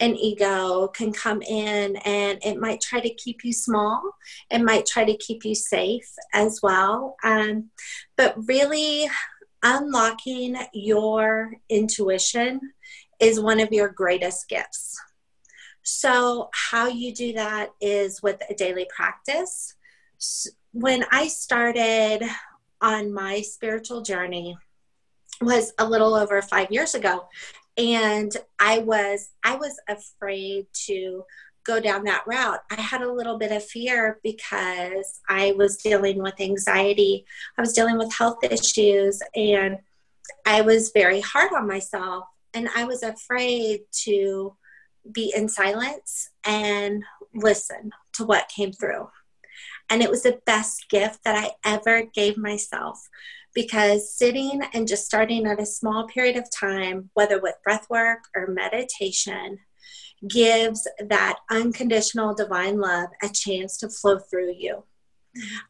and 0.00 0.16
ego 0.18 0.88
can 0.88 1.12
come 1.12 1.40
in 1.42 1.96
and 1.96 2.38
it 2.44 2.58
might 2.58 2.80
try 2.80 3.00
to 3.00 3.14
keep 3.14 3.44
you 3.44 3.52
small. 3.52 4.02
It 4.50 4.60
might 4.60 4.86
try 4.86 5.04
to 5.04 5.16
keep 5.16 5.44
you 5.44 5.54
safe 5.54 6.10
as 6.32 6.60
well. 6.62 7.16
Um, 7.22 7.70
but 8.16 8.34
really, 8.48 9.08
unlocking 9.62 10.56
your 10.72 11.52
intuition 11.70 12.60
is 13.20 13.40
one 13.40 13.60
of 13.60 13.72
your 13.72 13.88
greatest 13.88 14.48
gifts. 14.48 15.00
So, 15.84 16.50
how 16.52 16.88
you 16.88 17.12
do 17.14 17.34
that 17.34 17.70
is 17.80 18.22
with 18.22 18.40
a 18.50 18.54
daily 18.54 18.86
practice. 18.94 19.74
When 20.72 21.04
I 21.12 21.28
started 21.28 22.22
on 22.80 23.12
my 23.12 23.42
spiritual 23.42 24.02
journey, 24.02 24.56
was 25.40 25.72
a 25.78 25.84
little 25.86 26.14
over 26.14 26.40
five 26.42 26.70
years 26.70 26.94
ago 26.94 27.24
and 27.76 28.36
i 28.60 28.78
was 28.78 29.30
i 29.44 29.56
was 29.56 29.78
afraid 29.88 30.66
to 30.72 31.24
go 31.64 31.80
down 31.80 32.04
that 32.04 32.24
route 32.26 32.60
i 32.70 32.80
had 32.80 33.02
a 33.02 33.12
little 33.12 33.38
bit 33.38 33.50
of 33.50 33.64
fear 33.64 34.20
because 34.22 35.20
i 35.28 35.52
was 35.52 35.76
dealing 35.78 36.22
with 36.22 36.40
anxiety 36.40 37.24
i 37.58 37.60
was 37.60 37.72
dealing 37.72 37.98
with 37.98 38.14
health 38.14 38.38
issues 38.44 39.20
and 39.34 39.78
i 40.46 40.60
was 40.60 40.92
very 40.94 41.20
hard 41.20 41.52
on 41.52 41.66
myself 41.66 42.24
and 42.52 42.68
i 42.76 42.84
was 42.84 43.02
afraid 43.02 43.80
to 43.90 44.54
be 45.12 45.32
in 45.34 45.48
silence 45.48 46.30
and 46.44 47.02
listen 47.34 47.90
to 48.12 48.24
what 48.24 48.48
came 48.48 48.72
through 48.72 49.08
and 49.90 50.02
it 50.02 50.10
was 50.10 50.22
the 50.22 50.40
best 50.46 50.88
gift 50.88 51.22
that 51.24 51.36
i 51.36 51.50
ever 51.68 52.02
gave 52.14 52.36
myself 52.36 53.08
because 53.54 54.12
sitting 54.12 54.60
and 54.74 54.88
just 54.88 55.06
starting 55.06 55.46
at 55.46 55.60
a 55.60 55.66
small 55.66 56.06
period 56.08 56.36
of 56.36 56.50
time, 56.50 57.10
whether 57.14 57.40
with 57.40 57.54
breath 57.62 57.88
work 57.88 58.24
or 58.34 58.48
meditation, 58.48 59.58
gives 60.28 60.88
that 61.08 61.38
unconditional 61.50 62.34
divine 62.34 62.78
love 62.78 63.10
a 63.22 63.28
chance 63.28 63.76
to 63.78 63.88
flow 63.88 64.18
through 64.18 64.52
you 64.52 64.84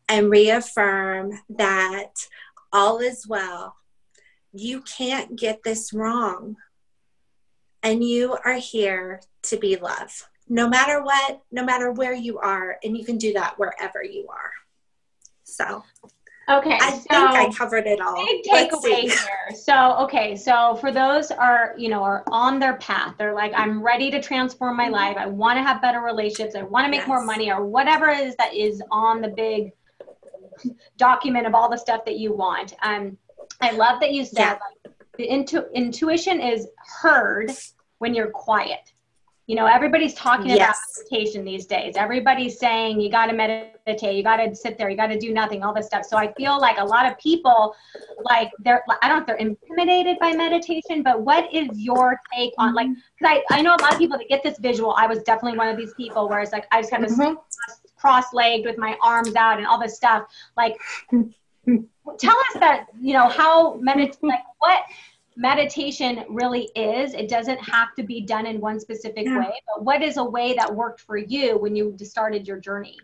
and 0.09 0.31
reaffirm 0.31 1.33
that 1.49 2.13
all 2.73 2.99
is 2.99 3.27
well. 3.27 3.77
You 4.53 4.83
can't 4.83 5.37
get 5.37 5.61
this 5.65 5.93
wrong. 5.93 6.57
And 7.85 8.03
you 8.03 8.37
are 8.45 8.55
here 8.55 9.21
to 9.45 9.57
be 9.57 9.77
love, 9.77 10.29
no 10.49 10.69
matter 10.69 11.03
what, 11.03 11.43
no 11.53 11.65
matter 11.65 11.93
where 11.93 12.15
you 12.15 12.39
are. 12.39 12.79
And 12.83 12.97
you 12.97 13.05
can 13.05 13.19
do 13.19 13.35
that 13.35 13.59
wherever 13.59 14.03
you 14.03 14.27
are. 14.29 14.51
So 15.45 15.85
Okay, 16.49 16.79
I 16.79 16.91
so 16.91 16.99
think 16.99 17.11
I 17.11 17.51
covered 17.53 17.87
it 17.87 18.01
all. 18.01 18.15
Big 18.15 18.45
takeaway 18.45 19.03
here. 19.03 19.57
So, 19.57 19.97
okay, 20.01 20.37
so 20.37 20.77
for 20.77 20.93
those 20.93 21.31
are 21.31 21.75
you 21.79 21.89
know 21.89 22.03
are 22.03 22.23
on 22.31 22.59
their 22.59 22.77
path, 22.77 23.15
they're 23.17 23.35
like, 23.35 23.53
I'm 23.57 23.83
ready 23.83 24.11
to 24.11 24.21
transform 24.21 24.77
my 24.77 24.89
life. 24.89 25.17
I 25.17 25.27
want 25.27 25.57
to 25.57 25.63
have 25.63 25.81
better 25.81 26.01
relationships. 26.01 26.55
I 26.55 26.63
want 26.63 26.85
to 26.85 26.91
make 26.91 27.01
yes. 27.01 27.09
more 27.09 27.25
money, 27.25 27.51
or 27.51 27.65
whatever 27.65 28.09
it 28.09 28.27
is 28.27 28.37
that 28.37 28.55
is 28.55 28.83
on 28.91 29.23
the 29.23 29.29
big 29.29 29.73
document 30.99 31.47
of 31.47 31.55
all 31.55 31.71
the 31.71 31.79
stuff 31.79 32.05
that 32.05 32.19
you 32.19 32.35
want. 32.35 32.75
Um, 32.83 33.17
I 33.63 33.71
love 33.71 34.01
that 34.01 34.13
you 34.13 34.25
said 34.25 34.39
yeah. 34.39 34.59
like, 34.85 34.94
the 35.17 35.29
intu- 35.29 35.67
intuition 35.75 36.41
is 36.41 36.67
heard 37.01 37.51
when 37.99 38.15
you're 38.15 38.31
quiet. 38.31 38.93
You 39.47 39.57
know, 39.57 39.67
everybody's 39.67 40.15
talking 40.15 40.47
yes. 40.47 40.57
about 40.57 41.05
meditation 41.11 41.45
these 41.45 41.67
days. 41.67 41.97
Everybody's 41.97 42.59
saying 42.59 42.99
you 42.99 43.11
got 43.11 43.27
to 43.27 43.35
meditate, 43.35 44.17
you 44.17 44.23
got 44.23 44.39
to 44.39 44.57
sit 44.57 44.79
there, 44.79 44.89
you 44.89 44.97
got 44.97 45.09
to 45.09 45.19
do 45.19 45.35
nothing, 45.35 45.63
all 45.63 45.75
this 45.75 45.87
stuff. 45.87 46.07
So 46.07 46.17
I 46.17 46.33
feel 46.33 46.59
like 46.59 46.79
a 46.79 46.85
lot 46.85 47.05
of 47.05 47.19
people, 47.19 47.75
like 48.23 48.51
they're, 48.61 48.83
I 49.03 49.09
don't 49.09 49.19
know 49.19 49.21
if 49.21 49.27
they're 49.27 49.37
intimidated 49.37 50.19
by 50.19 50.33
meditation, 50.33 51.03
but 51.03 51.21
what 51.21 51.53
is 51.53 51.69
your 51.79 52.19
take 52.35 52.55
on, 52.57 52.73
like, 52.73 52.89
because 52.89 53.43
I, 53.51 53.59
I 53.59 53.61
know 53.61 53.77
a 53.79 53.83
lot 53.83 53.93
of 53.93 53.99
people 53.99 54.17
that 54.17 54.29
get 54.31 54.43
this 54.43 54.59
visual. 54.59 54.95
I 54.97 55.07
was 55.07 55.23
definitely 55.25 55.59
one 55.59 55.69
of 55.69 55.77
these 55.77 55.93
people 55.93 56.27
where 56.27 56.41
it's 56.41 56.53
like 56.53 56.67
I 56.73 56.81
just 56.81 56.91
kind 56.91 57.05
of 57.05 57.11
mm-hmm. 57.11 57.35
cross-legged 57.99 58.65
with 58.65 58.79
my 58.79 58.97
arms 59.03 59.35
out 59.37 59.59
and 59.59 59.67
all 59.67 59.79
this 59.79 59.95
stuff. 59.95 60.25
Like, 60.57 60.79
tell 62.19 62.37
us 62.37 62.61
that 62.61 62.87
you 63.01 63.13
know 63.13 63.29
how 63.29 63.75
meditate, 63.75 64.23
like 64.23 64.45
what 64.59 64.83
meditation 65.37 66.25
really 66.29 66.71
is. 66.77 67.15
It 67.15 67.29
doesn't 67.29 67.59
have 67.59 67.95
to 67.97 68.03
be 68.03 68.21
done 68.21 68.47
in 68.47 68.61
one 68.61 68.79
specific 68.79 69.27
yeah. 69.27 69.39
way, 69.39 69.55
but 69.75 69.85
what 69.85 70.03
is 70.03 70.17
a 70.17 70.25
way 70.25 70.55
that 70.55 70.75
worked 70.75 71.01
for 71.01 71.17
you 71.17 71.59
when 71.59 71.75
you 71.75 71.97
started 72.03 72.47
your 72.47 72.59
journey? 72.59 72.99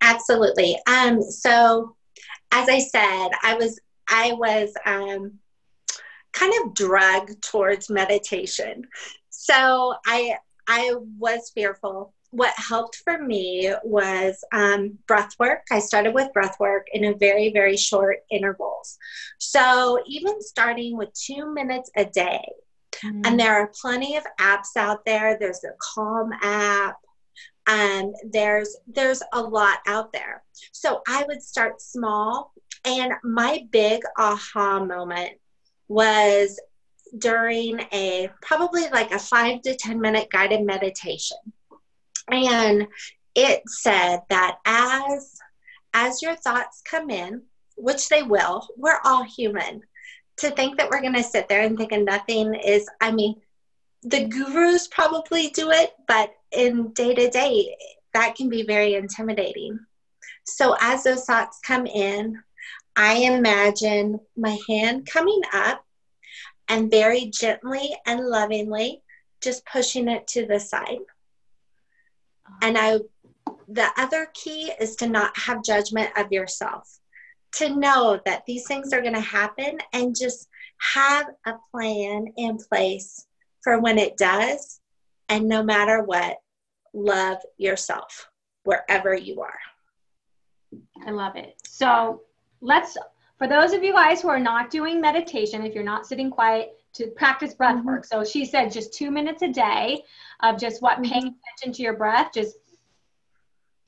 Absolutely. 0.00 0.78
Um, 0.86 1.22
so 1.22 1.96
as 2.50 2.68
I 2.68 2.78
said, 2.80 3.28
I 3.42 3.54
was 3.54 3.80
I 4.08 4.32
was 4.32 4.72
um, 4.84 5.38
kind 6.32 6.52
of 6.62 6.74
drugged 6.74 7.42
towards 7.42 7.88
meditation. 7.88 8.86
So 9.30 9.94
I 10.06 10.36
I 10.68 10.94
was 11.18 11.50
fearful 11.50 12.14
what 12.32 12.54
helped 12.56 12.96
for 13.04 13.22
me 13.22 13.72
was 13.84 14.42
um, 14.52 14.98
breath 15.06 15.34
work. 15.38 15.62
I 15.70 15.78
started 15.78 16.14
with 16.14 16.32
breath 16.32 16.56
work 16.58 16.86
in 16.92 17.04
a 17.04 17.14
very, 17.14 17.52
very 17.52 17.76
short 17.76 18.20
intervals. 18.30 18.98
So 19.38 20.02
even 20.06 20.40
starting 20.40 20.96
with 20.96 21.12
two 21.12 21.52
minutes 21.52 21.90
a 21.94 22.06
day, 22.06 22.42
mm-hmm. 22.92 23.20
and 23.24 23.38
there 23.38 23.54
are 23.54 23.70
plenty 23.80 24.16
of 24.16 24.24
apps 24.40 24.76
out 24.76 25.04
there. 25.04 25.36
There's 25.38 25.62
a 25.64 25.76
Calm 25.94 26.32
app. 26.42 26.96
and 27.66 28.14
there's 28.30 28.76
there's 28.88 29.22
a 29.32 29.40
lot 29.40 29.78
out 29.86 30.12
there. 30.12 30.42
So 30.72 31.02
I 31.06 31.24
would 31.28 31.42
start 31.42 31.80
small, 31.80 32.52
and 32.84 33.12
my 33.22 33.66
big 33.70 34.02
aha 34.18 34.84
moment 34.84 35.32
was 35.88 36.58
during 37.18 37.80
a 37.92 38.30
probably 38.40 38.88
like 38.88 39.12
a 39.12 39.18
five 39.18 39.60
to 39.62 39.76
ten 39.76 40.00
minute 40.00 40.28
guided 40.32 40.64
meditation 40.64 41.36
and 42.30 42.86
it 43.34 43.62
said 43.66 44.20
that 44.28 44.58
as 44.64 45.38
as 45.94 46.22
your 46.22 46.36
thoughts 46.36 46.82
come 46.88 47.10
in 47.10 47.42
which 47.76 48.08
they 48.08 48.22
will 48.22 48.66
we're 48.76 49.00
all 49.04 49.22
human 49.24 49.82
to 50.36 50.50
think 50.50 50.76
that 50.76 50.88
we're 50.90 51.00
going 51.00 51.14
to 51.14 51.22
sit 51.22 51.48
there 51.48 51.62
and 51.62 51.76
think 51.76 51.92
of 51.92 52.02
nothing 52.02 52.54
is 52.54 52.88
i 53.00 53.10
mean 53.10 53.34
the 54.02 54.26
gurus 54.26 54.88
probably 54.88 55.48
do 55.48 55.70
it 55.70 55.92
but 56.08 56.32
in 56.52 56.92
day 56.92 57.14
to 57.14 57.30
day 57.30 57.74
that 58.12 58.34
can 58.34 58.48
be 58.48 58.62
very 58.62 58.94
intimidating. 58.94 59.78
So 60.44 60.76
as 60.80 61.04
those 61.04 61.24
thoughts 61.24 61.60
come 61.64 61.86
in 61.86 62.42
i 62.94 63.14
imagine 63.14 64.20
my 64.36 64.58
hand 64.68 65.06
coming 65.06 65.40
up 65.54 65.82
and 66.68 66.90
very 66.90 67.26
gently 67.26 67.96
and 68.06 68.26
lovingly 68.26 69.02
just 69.40 69.64
pushing 69.64 70.08
it 70.08 70.26
to 70.26 70.44
the 70.46 70.60
side 70.60 70.98
and 72.62 72.76
I, 72.78 72.98
the 73.68 73.88
other 73.96 74.28
key 74.34 74.72
is 74.80 74.96
to 74.96 75.08
not 75.08 75.36
have 75.36 75.64
judgment 75.64 76.10
of 76.16 76.30
yourself, 76.32 76.98
to 77.56 77.74
know 77.74 78.20
that 78.24 78.44
these 78.46 78.66
things 78.66 78.92
are 78.92 79.00
going 79.00 79.14
to 79.14 79.20
happen 79.20 79.78
and 79.92 80.16
just 80.16 80.48
have 80.78 81.26
a 81.46 81.54
plan 81.70 82.26
in 82.36 82.56
place 82.56 83.26
for 83.62 83.80
when 83.80 83.98
it 83.98 84.16
does. 84.16 84.80
And 85.28 85.48
no 85.48 85.62
matter 85.62 86.02
what, 86.02 86.38
love 86.92 87.38
yourself 87.58 88.28
wherever 88.64 89.14
you 89.14 89.40
are. 89.40 89.58
I 91.06 91.10
love 91.10 91.36
it. 91.36 91.56
So 91.66 92.22
let's, 92.60 92.96
for 93.38 93.46
those 93.48 93.72
of 93.72 93.82
you 93.82 93.92
guys 93.92 94.20
who 94.20 94.28
are 94.28 94.40
not 94.40 94.70
doing 94.70 95.00
meditation, 95.00 95.64
if 95.64 95.74
you're 95.74 95.84
not 95.84 96.06
sitting 96.06 96.30
quiet, 96.30 96.72
to 96.94 97.08
practice 97.08 97.54
breath 97.54 97.76
mm-hmm. 97.76 97.86
work. 97.86 98.04
So 98.04 98.24
she 98.24 98.44
said 98.44 98.72
just 98.72 98.92
two 98.92 99.10
minutes 99.10 99.42
a 99.42 99.48
day 99.48 100.02
of 100.40 100.58
just 100.58 100.82
what 100.82 101.02
paying 101.02 101.22
mm-hmm. 101.22 101.36
attention 101.56 101.72
to 101.74 101.82
your 101.82 101.94
breath, 101.94 102.30
just 102.34 102.56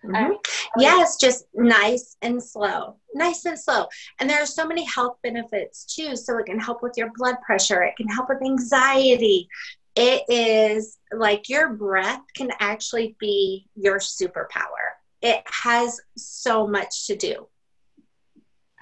Mm-hmm. 0.04 0.32
Yes, 0.78 1.16
just 1.16 1.46
nice 1.54 2.16
and 2.22 2.42
slow. 2.42 2.96
Nice 3.14 3.44
and 3.46 3.58
slow. 3.58 3.86
And 4.20 4.28
there 4.28 4.42
are 4.42 4.46
so 4.46 4.66
many 4.66 4.84
health 4.84 5.16
benefits 5.22 5.84
too. 5.84 6.16
So 6.16 6.38
it 6.38 6.46
can 6.46 6.58
help 6.58 6.82
with 6.82 6.94
your 6.96 7.10
blood 7.16 7.36
pressure, 7.44 7.82
it 7.82 7.96
can 7.96 8.08
help 8.08 8.28
with 8.28 8.42
anxiety. 8.42 9.48
It 9.96 10.24
is 10.28 10.98
like 11.12 11.48
your 11.48 11.72
breath 11.72 12.22
can 12.34 12.50
actually 12.58 13.16
be 13.20 13.66
your 13.76 13.98
superpower. 13.98 14.96
It 15.22 15.42
has 15.46 16.00
so 16.16 16.66
much 16.66 17.06
to 17.06 17.16
do. 17.16 17.46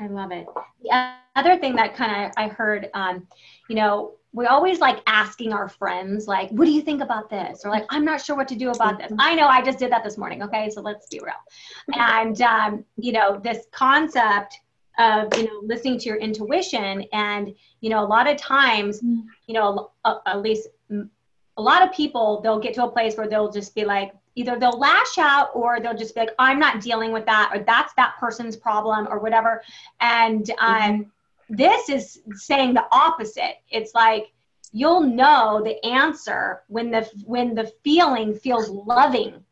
I 0.03 0.09
love 0.09 0.33
it. 0.33 0.47
The 0.83 1.13
other 1.37 1.57
thing 1.59 1.77
that 1.77 1.95
kind 1.95 2.25
of 2.25 2.33
I 2.37 2.49
heard, 2.49 2.91
um, 2.93 3.27
you 3.69 3.77
know, 3.77 4.15
we're 4.33 4.49
always 4.49 4.81
like 4.81 5.01
asking 5.07 5.53
our 5.53 5.69
friends, 5.69 6.27
like, 6.27 6.51
what 6.51 6.65
do 6.65 6.73
you 6.73 6.83
think 6.83 7.03
about 7.03 7.31
this? 7.31 7.65
Or 7.65 7.71
like, 7.71 7.85
I'm 7.91 8.05
not 8.05 8.21
sure 8.21 8.35
what 8.35 8.49
to 8.49 8.57
do 8.57 8.71
about 8.71 8.99
this. 8.99 9.13
I 9.19 9.35
know 9.35 9.47
I 9.47 9.63
just 9.63 9.79
did 9.79 9.93
that 9.93 10.03
this 10.03 10.19
morning. 10.19 10.43
Okay. 10.43 10.71
So 10.71 10.81
let's 10.81 11.07
be 11.07 11.21
real. 11.21 11.35
And, 11.95 12.41
um, 12.41 12.85
you 12.97 13.13
know, 13.13 13.39
this 13.39 13.67
concept 13.71 14.59
of, 14.99 15.37
you 15.37 15.45
know, 15.45 15.61
listening 15.63 15.99
to 15.99 16.07
your 16.07 16.17
intuition. 16.17 17.05
And, 17.13 17.55
you 17.81 17.91
know, 17.91 18.03
a 18.03 18.09
lot 18.09 18.27
of 18.27 18.39
times, 18.39 19.01
you 19.03 19.55
know, 19.55 19.91
at 20.05 20.41
least 20.41 20.69
a 20.91 21.63
lot 21.63 21.83
of 21.83 21.93
people, 21.93 22.41
they'll 22.41 22.59
get 22.59 22.75
to 22.75 22.85
a 22.85 22.91
place 22.91 23.17
where 23.17 23.29
they'll 23.29 23.53
just 23.53 23.75
be 23.75 23.85
like, 23.85 24.13
either 24.35 24.59
they'll 24.59 24.79
lash 24.79 25.19
out 25.19 25.51
or 25.55 25.81
they'll 25.81 25.97
just 25.97 26.15
be 26.15 26.21
like, 26.21 26.35
I'm 26.39 26.59
not 26.59 26.81
dealing 26.81 27.13
with 27.13 27.27
that, 27.27 27.51
or 27.55 27.61
that's 27.61 27.93
that 27.95 28.15
person's 28.19 28.57
problem, 28.57 29.07
or 29.11 29.19
whatever. 29.19 29.63
And, 30.01 30.51
um, 30.59 30.83
mm-hmm 30.83 31.03
this 31.53 31.91
is 31.91 32.23
saying 32.35 32.73
the 32.73 32.85
opposite. 32.93 33.57
It's 33.71 33.95
like, 33.95 34.33
you'll 34.73 35.03
know 35.03 35.61
the 35.63 35.85
answer 35.85 36.63
when 36.69 36.91
the 36.91 37.09
when 37.25 37.55
the 37.55 37.71
feeling 37.85 38.35
feels 38.35 38.71
loving 38.71 39.45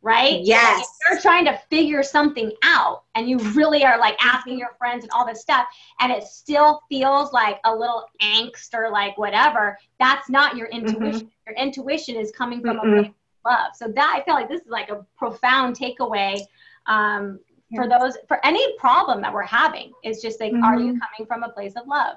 right 0.00 0.40
Yes. 0.42 0.78
Like 0.78 0.86
you're 1.10 1.20
trying 1.20 1.44
to 1.46 1.58
figure 1.70 2.04
something 2.04 2.52
out 2.62 3.02
and 3.16 3.28
you 3.28 3.38
really 3.38 3.84
are 3.84 3.98
like 3.98 4.16
asking 4.24 4.58
your 4.58 4.74
friends 4.78 5.02
and 5.02 5.10
all 5.12 5.26
this 5.26 5.40
stuff 5.40 5.66
and 5.98 6.12
it 6.12 6.22
still 6.22 6.80
feels 6.88 7.32
like 7.32 7.58
a 7.64 7.74
little 7.74 8.06
angst 8.20 8.74
or 8.74 8.90
like 8.90 9.18
whatever 9.18 9.76
that's 9.98 10.30
not 10.30 10.56
your 10.56 10.68
intuition 10.68 11.28
your 11.46 11.56
intuition 11.56 12.16
is 12.16 12.30
coming 12.30 12.60
from 12.60 12.78
place 12.78 13.08
of 13.08 13.14
love. 13.44 13.72
So 13.74 13.88
that 13.88 14.16
i 14.16 14.24
feel 14.24 14.34
like 14.34 14.48
this 14.48 14.62
is 14.62 14.68
like 14.70 14.90
a 14.90 15.04
profound 15.16 15.76
takeaway 15.78 16.40
um, 16.86 17.38
for 17.74 17.88
those 17.88 18.16
for 18.28 18.44
any 18.44 18.76
problem 18.78 19.22
that 19.22 19.32
we're 19.32 19.42
having. 19.42 19.92
It's 20.02 20.20
just 20.20 20.40
like 20.40 20.52
are 20.52 20.78
you 20.78 20.98
coming 20.98 21.26
from 21.26 21.42
a 21.42 21.48
place 21.48 21.74
of 21.76 21.86
love? 21.86 22.16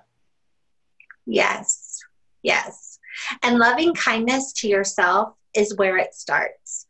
Yes, 1.26 2.00
yes. 2.44 3.00
And 3.44 3.58
loving 3.58 3.94
kindness 3.94 4.54
to 4.54 4.68
yourself 4.68 5.36
is 5.56 5.76
where 5.76 5.98
it 5.98 6.14
starts. 6.14 6.88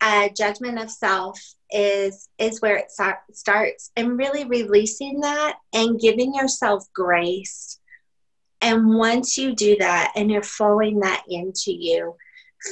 Uh, 0.00 0.28
judgment 0.36 0.78
of 0.78 0.90
self 0.90 1.40
is 1.70 2.28
is 2.38 2.60
where 2.60 2.76
it 2.76 2.90
start, 2.90 3.18
starts, 3.32 3.92
and 3.96 4.18
really 4.18 4.44
releasing 4.44 5.20
that 5.20 5.56
and 5.72 6.00
giving 6.00 6.34
yourself 6.34 6.84
grace. 6.92 7.78
And 8.60 8.94
once 8.94 9.36
you 9.36 9.54
do 9.54 9.76
that, 9.78 10.12
and 10.14 10.30
you're 10.30 10.42
flowing 10.42 11.00
that 11.00 11.24
into 11.28 11.72
you, 11.72 12.16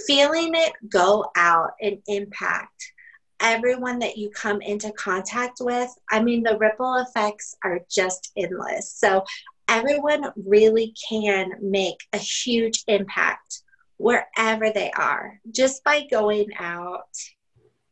feeling 0.07 0.55
it 0.55 0.72
go 0.88 1.30
out 1.36 1.72
and 1.80 1.99
impact 2.07 2.93
everyone 3.41 3.99
that 4.01 4.16
you 4.16 4.30
come 4.30 4.61
into 4.61 4.93
contact 4.93 5.59
with. 5.61 5.91
I 6.11 6.22
mean, 6.22 6.43
the 6.43 6.59
ripple 6.59 6.97
effects 6.97 7.57
are 7.64 7.80
just 7.91 8.32
endless. 8.36 8.93
So 8.93 9.24
everyone 9.68 10.32
really 10.36 10.95
can 11.09 11.53
make 11.62 11.99
a 12.12 12.18
huge 12.18 12.84
impact 12.86 13.62
wherever 13.97 14.70
they 14.70 14.91
are 14.93 15.38
just 15.51 15.84
by 15.84 16.07
going 16.11 16.49
out 16.59 17.09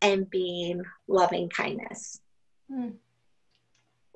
and 0.01 0.29
being 0.29 0.83
loving 1.07 1.49
kindness. 1.49 2.21
Hmm. 2.71 2.91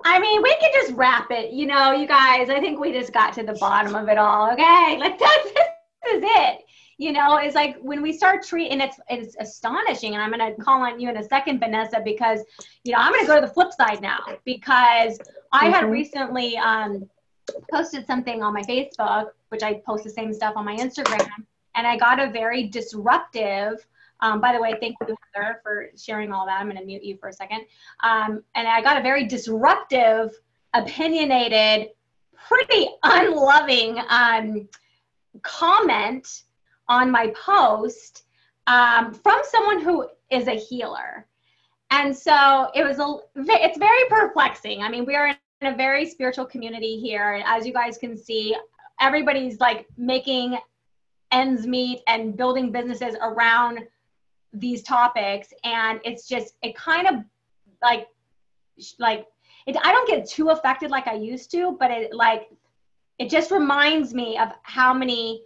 I 0.05 0.19
mean, 0.19 0.41
we 0.41 0.55
can 0.57 0.71
just 0.73 0.93
wrap 0.93 1.31
it, 1.31 1.51
you 1.51 1.65
know, 1.65 1.91
you 1.91 2.07
guys. 2.07 2.49
I 2.49 2.59
think 2.59 2.79
we 2.79 2.91
just 2.91 3.13
got 3.13 3.33
to 3.35 3.43
the 3.43 3.53
bottom 3.53 3.95
of 3.95 4.09
it 4.09 4.17
all. 4.17 4.51
Okay, 4.51 4.97
like 4.99 5.17
that's 5.17 5.43
this 5.53 6.13
is 6.15 6.23
it. 6.25 6.65
You 7.03 7.11
know, 7.11 7.35
it's 7.35 7.53
like 7.53 7.75
when 7.81 8.01
we 8.01 8.13
start 8.13 8.45
treating 8.45 8.79
it's 8.79 8.97
it's 9.09 9.35
astonishing, 9.37 10.13
and 10.13 10.21
I'm 10.23 10.31
gonna 10.31 10.55
call 10.55 10.81
on 10.83 11.01
you 11.01 11.09
in 11.09 11.17
a 11.17 11.27
second, 11.35 11.59
Vanessa, 11.59 11.99
because 12.11 12.39
you 12.85 12.93
know 12.93 12.99
I'm 13.03 13.11
gonna 13.11 13.27
go 13.27 13.35
to 13.41 13.45
the 13.45 13.53
flip 13.53 13.73
side 13.73 14.01
now 14.01 14.21
because 14.45 15.19
I 15.51 15.65
had 15.67 15.83
Mhm. 15.83 15.91
recently 15.99 16.55
um, 16.57 17.09
posted 17.69 18.07
something 18.07 18.41
on 18.41 18.53
my 18.53 18.61
Facebook, 18.61 19.31
which 19.49 19.63
I 19.63 19.81
post 19.85 20.05
the 20.05 20.09
same 20.09 20.31
stuff 20.33 20.53
on 20.55 20.63
my 20.63 20.77
Instagram, 20.77 21.27
and 21.75 21.85
I 21.85 21.97
got 21.97 22.21
a 22.21 22.29
very 22.29 22.63
disruptive. 22.69 23.85
Um, 24.21 24.39
by 24.39 24.53
the 24.53 24.61
way, 24.61 24.73
thank 24.79 24.95
you, 25.01 25.17
Heather, 25.33 25.59
for 25.61 25.89
sharing 25.97 26.31
all 26.31 26.45
that. 26.45 26.57
I'm 26.61 26.67
going 26.67 26.77
to 26.77 26.85
mute 26.85 27.03
you 27.03 27.17
for 27.17 27.27
a 27.27 27.33
second. 27.33 27.65
Um, 28.01 28.41
and 28.55 28.65
I 28.65 28.81
got 28.81 28.97
a 28.97 29.01
very 29.01 29.25
disruptive, 29.25 30.31
opinionated, 30.73 31.89
pretty 32.47 32.87
unloving 33.03 33.99
um, 34.07 34.69
comment 35.41 36.43
on 36.87 37.11
my 37.11 37.33
post 37.45 38.23
um, 38.67 39.13
from 39.13 39.41
someone 39.43 39.81
who 39.81 40.07
is 40.29 40.47
a 40.47 40.55
healer. 40.55 41.27
And 41.91 42.15
so 42.15 42.69
it 42.73 42.83
was 42.83 42.99
a, 42.99 43.17
it's 43.35 43.77
very 43.77 44.09
perplexing. 44.09 44.81
I 44.81 44.89
mean, 44.89 45.05
we 45.05 45.15
are 45.15 45.27
in 45.27 45.73
a 45.73 45.75
very 45.75 46.05
spiritual 46.05 46.45
community 46.45 46.99
here. 46.99 47.33
And 47.33 47.43
as 47.45 47.65
you 47.65 47.73
guys 47.73 47.97
can 47.97 48.17
see, 48.17 48.55
everybody's 48.99 49.59
like 49.59 49.85
making 49.97 50.57
ends 51.31 51.65
meet 51.65 52.01
and 52.07 52.37
building 52.37 52.71
businesses 52.71 53.15
around 53.21 53.79
these 54.53 54.83
topics 54.83 55.51
and 55.63 55.99
it's 56.05 56.27
just 56.27 56.53
it 56.61 56.75
kind 56.75 57.07
of 57.07 57.15
like 57.81 58.07
like 58.99 59.25
it, 59.65 59.75
i 59.83 59.91
don't 59.91 60.07
get 60.07 60.29
too 60.29 60.49
affected 60.49 60.91
like 60.91 61.07
i 61.07 61.13
used 61.13 61.49
to 61.49 61.75
but 61.79 61.89
it 61.89 62.13
like 62.13 62.49
it 63.17 63.31
just 63.31 63.49
reminds 63.49 64.13
me 64.13 64.37
of 64.37 64.49
how 64.61 64.93
many 64.93 65.43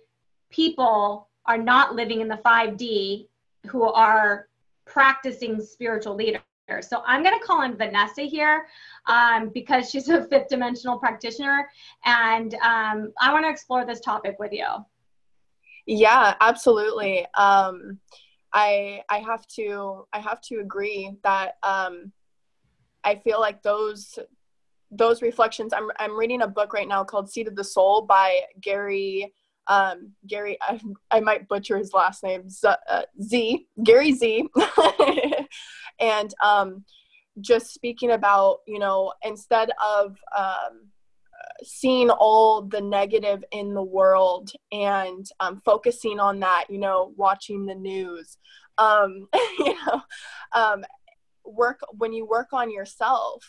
people 0.49 1.26
are 1.47 1.57
not 1.57 1.95
living 1.95 2.21
in 2.21 2.27
the 2.27 2.39
5d 2.45 3.27
who 3.67 3.83
are 3.83 4.47
practicing 4.85 5.61
spiritual 5.61 6.15
leaders 6.15 6.41
so 6.81 7.01
i'm 7.05 7.23
going 7.23 7.37
to 7.37 7.45
call 7.45 7.61
in 7.63 7.75
vanessa 7.75 8.21
here 8.21 8.67
um, 9.07 9.49
because 9.53 9.89
she's 9.89 10.09
a 10.09 10.23
fifth 10.25 10.49
dimensional 10.49 10.97
practitioner 10.97 11.67
and 12.05 12.55
um, 12.55 13.13
i 13.21 13.31
want 13.31 13.45
to 13.45 13.49
explore 13.49 13.85
this 13.85 14.01
topic 14.01 14.37
with 14.39 14.51
you 14.51 14.65
Yeah, 15.87 16.35
absolutely. 16.41 17.25
Um, 17.37 17.99
I 18.53 19.01
I 19.09 19.19
have 19.19 19.47
to 19.55 20.05
I 20.11 20.19
have 20.19 20.41
to 20.41 20.59
agree 20.59 21.13
that 21.23 21.53
um, 21.63 22.11
I 23.03 23.15
feel 23.15 23.39
like 23.39 23.63
those 23.63 24.19
those 24.91 25.21
reflections. 25.21 25.73
I'm 25.73 25.89
I'm 25.97 26.17
reading 26.17 26.41
a 26.41 26.47
book 26.47 26.73
right 26.73 26.87
now 26.87 27.03
called 27.03 27.29
Seat 27.29 27.47
of 27.47 27.55
the 27.55 27.63
Soul 27.63 28.01
by 28.01 28.41
Gary 28.59 29.33
um, 29.67 30.11
Gary. 30.27 30.57
I, 30.61 30.79
I 31.11 31.19
might 31.19 31.47
butcher 31.47 31.77
his 31.77 31.93
last 31.93 32.23
name. 32.23 32.49
Z, 32.49 32.69
uh, 32.89 33.03
Z 33.21 33.67
Gary 33.83 34.13
Z, 34.13 34.47
and 35.99 36.33
um, 36.43 36.83
just 37.41 37.73
speaking 37.73 38.11
about 38.11 38.59
you 38.67 38.79
know 38.79 39.13
instead 39.23 39.69
of 39.83 40.17
um, 40.37 40.89
seeing 41.63 42.09
all 42.09 42.61
the 42.61 42.81
negative 42.81 43.43
in 43.51 43.73
the 43.73 43.83
world 43.83 44.51
and 44.71 45.25
um, 45.39 45.61
focusing 45.65 46.19
on 46.19 46.39
that 46.39 46.65
you 46.69 46.79
know 46.79 47.13
watching 47.15 47.65
the 47.65 47.75
news 47.75 48.37
um, 48.77 49.27
you 49.59 49.75
know 49.85 50.01
um, 50.53 50.83
work 51.45 51.79
when 51.97 52.13
you 52.13 52.25
work 52.25 52.51
on 52.51 52.69
yourself 52.69 53.41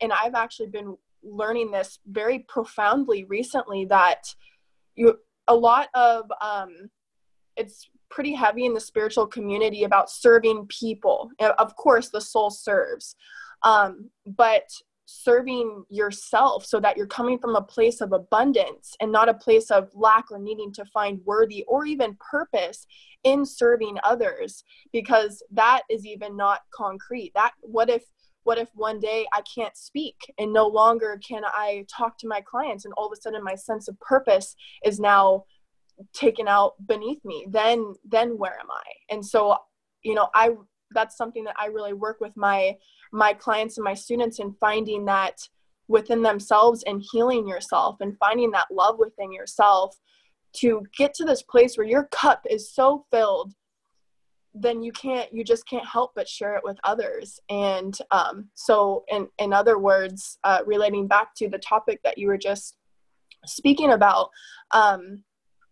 and 0.00 0.12
i've 0.12 0.34
actually 0.34 0.68
been 0.68 0.96
learning 1.22 1.70
this 1.70 1.98
very 2.06 2.38
profoundly 2.40 3.24
recently 3.24 3.84
that 3.84 4.34
you 4.94 5.18
a 5.48 5.54
lot 5.54 5.88
of 5.94 6.30
um, 6.40 6.90
it's 7.56 7.88
pretty 8.10 8.34
heavy 8.34 8.66
in 8.66 8.74
the 8.74 8.80
spiritual 8.80 9.26
community 9.26 9.84
about 9.84 10.10
serving 10.10 10.66
people. 10.66 11.30
Of 11.58 11.76
course 11.76 12.08
the 12.08 12.20
soul 12.20 12.50
serves 12.50 13.14
um, 13.62 14.10
but 14.26 14.68
serving 15.06 15.84
yourself 15.88 16.64
so 16.64 16.78
that 16.78 16.96
you're 16.96 17.06
coming 17.06 17.38
from 17.38 17.56
a 17.56 17.62
place 17.62 18.00
of 18.00 18.12
abundance 18.12 18.94
and 19.00 19.10
not 19.10 19.28
a 19.28 19.34
place 19.34 19.70
of 19.70 19.90
lack 19.92 20.30
or 20.30 20.38
needing 20.38 20.72
to 20.72 20.84
find 20.86 21.20
worthy 21.24 21.64
or 21.66 21.84
even 21.84 22.16
purpose 22.30 22.86
in 23.24 23.44
serving 23.44 23.98
others 24.04 24.62
because 24.92 25.42
that 25.50 25.82
is 25.90 26.06
even 26.06 26.36
not 26.36 26.60
concrete. 26.72 27.32
That 27.34 27.52
what 27.60 27.90
if 27.90 28.04
what 28.50 28.58
if 28.58 28.68
one 28.74 28.98
day 28.98 29.24
i 29.32 29.40
can't 29.42 29.76
speak 29.76 30.16
and 30.36 30.52
no 30.52 30.66
longer 30.66 31.20
can 31.24 31.44
i 31.44 31.86
talk 31.88 32.18
to 32.18 32.26
my 32.26 32.40
clients 32.40 32.84
and 32.84 32.92
all 32.96 33.06
of 33.06 33.12
a 33.12 33.20
sudden 33.20 33.44
my 33.44 33.54
sense 33.54 33.86
of 33.86 33.96
purpose 34.00 34.56
is 34.84 34.98
now 34.98 35.44
taken 36.12 36.48
out 36.48 36.74
beneath 36.86 37.24
me? 37.24 37.46
Then 37.48 37.94
then 38.04 38.38
where 38.38 38.58
am 38.58 38.70
i? 38.70 39.14
And 39.14 39.24
so 39.24 39.56
you 40.02 40.14
know 40.14 40.28
i 40.34 40.50
that's 40.92 41.16
something 41.16 41.44
that 41.44 41.54
i 41.58 41.66
really 41.66 41.92
work 41.92 42.18
with 42.20 42.32
my 42.36 42.74
my 43.12 43.34
clients 43.34 43.76
and 43.76 43.84
my 43.84 43.94
students 43.94 44.38
in 44.38 44.52
finding 44.54 45.04
that 45.04 45.36
within 45.88 46.22
themselves 46.22 46.82
and 46.86 47.04
healing 47.12 47.46
yourself 47.46 47.96
and 48.00 48.16
finding 48.18 48.50
that 48.52 48.66
love 48.70 48.98
within 48.98 49.32
yourself 49.32 49.96
to 50.52 50.82
get 50.96 51.12
to 51.14 51.24
this 51.24 51.42
place 51.42 51.76
where 51.76 51.86
your 51.86 52.04
cup 52.04 52.46
is 52.48 52.72
so 52.72 53.04
filled 53.10 53.52
then 54.54 54.82
you 54.82 54.92
can't 54.92 55.32
you 55.32 55.44
just 55.44 55.66
can't 55.66 55.86
help 55.86 56.12
but 56.14 56.28
share 56.28 56.56
it 56.56 56.64
with 56.64 56.76
others. 56.84 57.38
And 57.48 57.96
um, 58.10 58.48
so 58.54 59.04
in 59.08 59.28
in 59.38 59.52
other 59.52 59.78
words 59.78 60.38
uh, 60.44 60.60
relating 60.66 61.06
back 61.06 61.34
to 61.36 61.48
the 61.48 61.58
topic 61.58 62.00
that 62.04 62.18
you 62.18 62.28
were 62.28 62.38
just 62.38 62.76
speaking 63.46 63.92
about 63.92 64.30
um, 64.72 65.22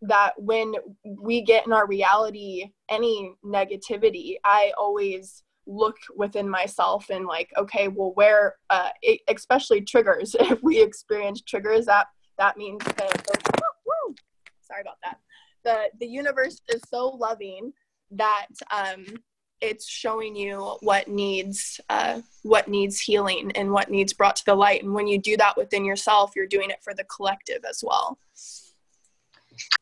that 0.02 0.32
when 0.38 0.72
we 1.20 1.42
get 1.42 1.66
in 1.66 1.72
our 1.72 1.86
reality 1.86 2.70
any 2.88 3.34
negativity 3.44 4.36
i 4.44 4.72
always 4.78 5.42
look 5.66 5.96
within 6.16 6.48
myself 6.48 7.10
and 7.10 7.26
like 7.26 7.50
okay 7.58 7.88
well 7.88 8.12
where 8.14 8.54
uh, 8.70 8.90
it, 9.02 9.20
especially 9.28 9.80
triggers 9.80 10.36
if 10.40 10.62
we 10.62 10.80
experience 10.80 11.42
triggers 11.42 11.84
that 11.86 12.06
that 12.38 12.56
means 12.56 12.82
that 12.84 13.38
woo, 13.84 14.14
sorry 14.62 14.82
about 14.82 14.98
that. 15.04 15.18
The 15.64 15.90
the 15.98 16.06
universe 16.06 16.60
is 16.68 16.80
so 16.88 17.08
loving 17.08 17.72
that 18.10 18.48
um 18.74 19.04
it's 19.60 19.88
showing 19.88 20.36
you 20.36 20.76
what 20.80 21.08
needs 21.08 21.80
uh, 21.88 22.20
what 22.42 22.68
needs 22.68 23.00
healing 23.00 23.50
and 23.56 23.72
what 23.72 23.90
needs 23.90 24.12
brought 24.12 24.36
to 24.36 24.44
the 24.44 24.54
light 24.54 24.84
and 24.84 24.94
when 24.94 25.08
you 25.08 25.18
do 25.18 25.36
that 25.36 25.56
within 25.56 25.84
yourself 25.84 26.32
you're 26.36 26.46
doing 26.46 26.70
it 26.70 26.82
for 26.82 26.94
the 26.94 27.04
collective 27.04 27.64
as 27.68 27.82
well 27.84 28.18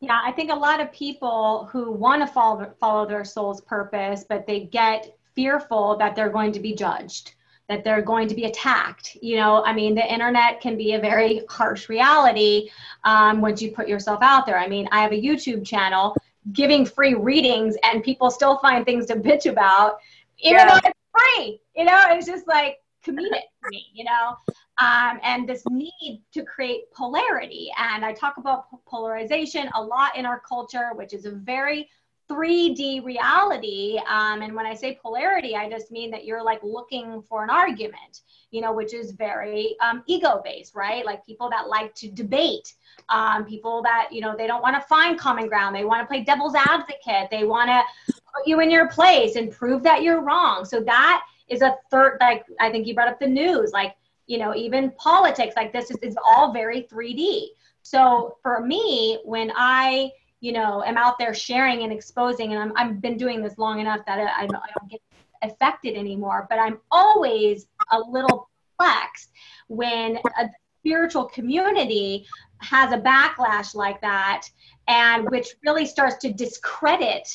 Yeah, 0.01 0.21
I 0.25 0.33
think 0.33 0.51
a 0.51 0.55
lot 0.55 0.81
of 0.81 0.91
people 0.93 1.69
who 1.71 1.93
want 1.93 2.23
to 2.23 2.27
follow 2.27 2.73
follow 2.81 3.07
their 3.07 3.25
soul's 3.25 3.61
purpose, 3.61 4.25
but 4.29 4.47
they 4.47 4.61
get 4.61 5.17
fearful 5.35 5.97
that 5.99 6.17
they're 6.17 6.31
going 6.31 6.53
to 6.53 6.61
be 6.61 6.75
judged. 6.75 7.35
that 7.69 7.83
they're 7.83 8.03
going 8.03 8.29
to 8.29 8.35
be 8.35 8.45
attacked. 8.45 9.17
You 9.21 9.37
know, 9.37 9.65
I 9.65 9.73
mean, 9.73 9.95
the 9.97 10.13
internet 10.13 10.61
can 10.61 10.77
be 10.77 10.95
a 10.95 11.01
very 11.01 11.43
harsh 11.49 11.89
reality 11.89 12.71
um, 13.03 13.41
once 13.41 13.61
you 13.61 13.73
put 13.73 13.89
yourself 13.89 14.21
out 14.23 14.47
there. 14.47 14.57
I 14.57 14.69
mean, 14.69 14.89
I 14.93 15.03
have 15.03 15.11
a 15.13 15.21
YouTube 15.21 15.67
channel 15.67 16.17
giving 16.53 16.87
free 16.87 17.15
readings, 17.15 17.77
and 17.83 18.03
people 18.03 18.31
still 18.31 18.59
find 18.59 18.85
things 18.85 19.07
to 19.07 19.17
bitch 19.17 19.51
about, 19.51 19.99
even 20.39 20.59
yeah. 20.59 20.69
though 20.69 20.89
it's 20.89 20.99
free. 21.19 21.61
You 21.77 21.85
know, 21.85 22.07
it's 22.11 22.27
just 22.27 22.47
like 22.47 22.79
comedic 23.05 23.43
to 23.63 23.71
me. 23.71 23.87
You 23.93 24.05
know, 24.05 24.37
um, 24.81 25.19
and 25.23 25.49
this 25.49 25.63
need 25.71 26.23
to 26.33 26.45
create 26.45 26.91
polarity. 26.93 27.71
And 27.79 28.05
I 28.05 28.13
talk 28.13 28.37
about 28.37 28.67
polarization 28.87 29.69
a 29.75 29.83
lot 29.83 30.17
in 30.17 30.27
our 30.27 30.41
culture, 30.41 30.91
which 30.95 31.15
is 31.15 31.27
a 31.27 31.31
very 31.31 31.89
3D 32.31 33.05
reality. 33.05 33.99
Um, 34.09 34.43
and 34.43 34.55
when 34.55 34.67
I 34.67 34.75
say 34.75 34.99
polarity, 35.01 35.55
I 35.55 35.71
just 35.71 35.91
mean 35.91 36.11
that 36.11 36.25
you're 36.25 36.43
like 36.43 36.61
looking 36.63 37.23
for 37.29 37.45
an 37.45 37.51
argument, 37.51 38.23
you 38.51 38.61
know, 38.61 38.73
which 38.73 38.95
is 38.95 39.13
very 39.13 39.77
um, 39.81 40.03
ego 40.07 40.41
based, 40.45 40.75
right? 40.75 41.05
Like 41.05 41.25
people 41.25 41.49
that 41.51 41.69
like 41.69 41.95
to 41.97 42.09
debate, 42.11 42.75
um, 43.09 43.45
people 43.45 43.83
that, 43.83 44.09
you 44.11 44.21
know, 44.21 44.35
they 44.37 44.47
don't 44.47 44.63
want 44.63 44.75
to 44.75 44.87
find 44.89 45.19
common 45.19 45.49
ground. 45.49 45.77
They 45.77 45.85
want 45.85 46.03
to 46.03 46.07
play 46.07 46.25
devil's 46.25 46.55
advocate. 46.55 47.29
They 47.31 47.45
want 47.45 47.69
to 47.69 47.83
put 48.07 48.47
you 48.47 48.61
in 48.61 48.71
your 48.71 48.89
place 48.89 49.37
and 49.37 49.51
prove 49.51 49.83
that 49.85 50.03
you're 50.03 50.21
wrong. 50.21 50.65
So 50.65 50.81
that 50.81 51.23
is 51.49 51.63
a 51.63 51.77
third, 51.91 52.19
like, 52.21 52.45
I 52.61 52.71
think 52.71 52.87
you 52.87 52.95
brought 52.95 53.09
up 53.09 53.21
the 53.21 53.27
news, 53.27 53.73
like, 53.73 53.95
you 54.27 54.39
know, 54.39 54.55
even 54.55 54.91
politics, 54.93 55.55
like 55.57 55.73
this 55.73 55.91
is, 55.91 55.97
is 56.03 56.17
all 56.27 56.53
very 56.53 56.83
3D. 56.83 57.47
So 57.83 58.37
for 58.43 58.61
me, 58.61 59.21
when 59.25 59.53
I, 59.55 60.11
you 60.41 60.53
know, 60.53 60.83
am 60.85 60.97
out 60.97 61.19
there 61.19 61.35
sharing 61.35 61.83
and 61.83 61.93
exposing, 61.93 62.53
and 62.53 62.63
I'm, 62.63 62.73
I've 62.77 63.01
been 63.01 63.17
doing 63.17 63.43
this 63.43 63.59
long 63.59 63.81
enough 63.81 64.01
that 64.07 64.19
I, 64.19 64.45
I 64.45 64.47
don't 64.47 64.91
get 64.91 65.01
affected 65.43 65.97
anymore, 65.97 66.47
but 66.49 66.59
I'm 66.59 66.79
always 66.91 67.67
a 67.91 67.99
little 67.99 68.49
perplexed 68.77 69.31
when 69.69 70.17
a 70.17 70.49
spiritual 70.81 71.25
community 71.25 72.27
has 72.61 72.93
a 72.93 72.99
backlash 72.99 73.75
like 73.75 74.01
that 74.01 74.49
and 74.89 75.29
which 75.31 75.57
really 75.65 75.87
starts 75.87 76.17
to 76.17 76.33
discredit 76.33 77.29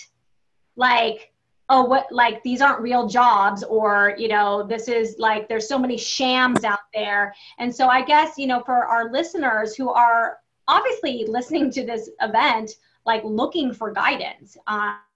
like 0.76 1.32
oh 1.70 1.84
what 1.84 2.12
like 2.12 2.41
these 2.43 2.62
aren't 2.62 2.82
real 2.82 3.08
jobs 3.08 3.64
or 3.64 4.16
you 4.18 4.28
know 4.28 4.66
this 4.66 4.88
is 4.88 5.16
like 5.20 5.47
there's 5.47 5.68
so 5.68 5.78
many 5.78 5.97
shams 5.97 6.64
out 6.64 6.80
there. 6.93 7.34
And 7.60 7.74
so 7.74 7.88
i 7.88 8.04
guess 8.04 8.38
you 8.38 8.47
know 8.47 8.62
for 8.62 8.86
our 8.86 9.12
listeners 9.12 9.76
who 9.76 9.89
are 9.89 10.38
obviously 10.68 11.26
listening 11.28 11.70
to 11.72 11.86
this 11.86 12.10
event 12.22 12.72
like 13.06 13.24
looking 13.24 13.74
for 13.74 13.91
guidance 13.91 14.58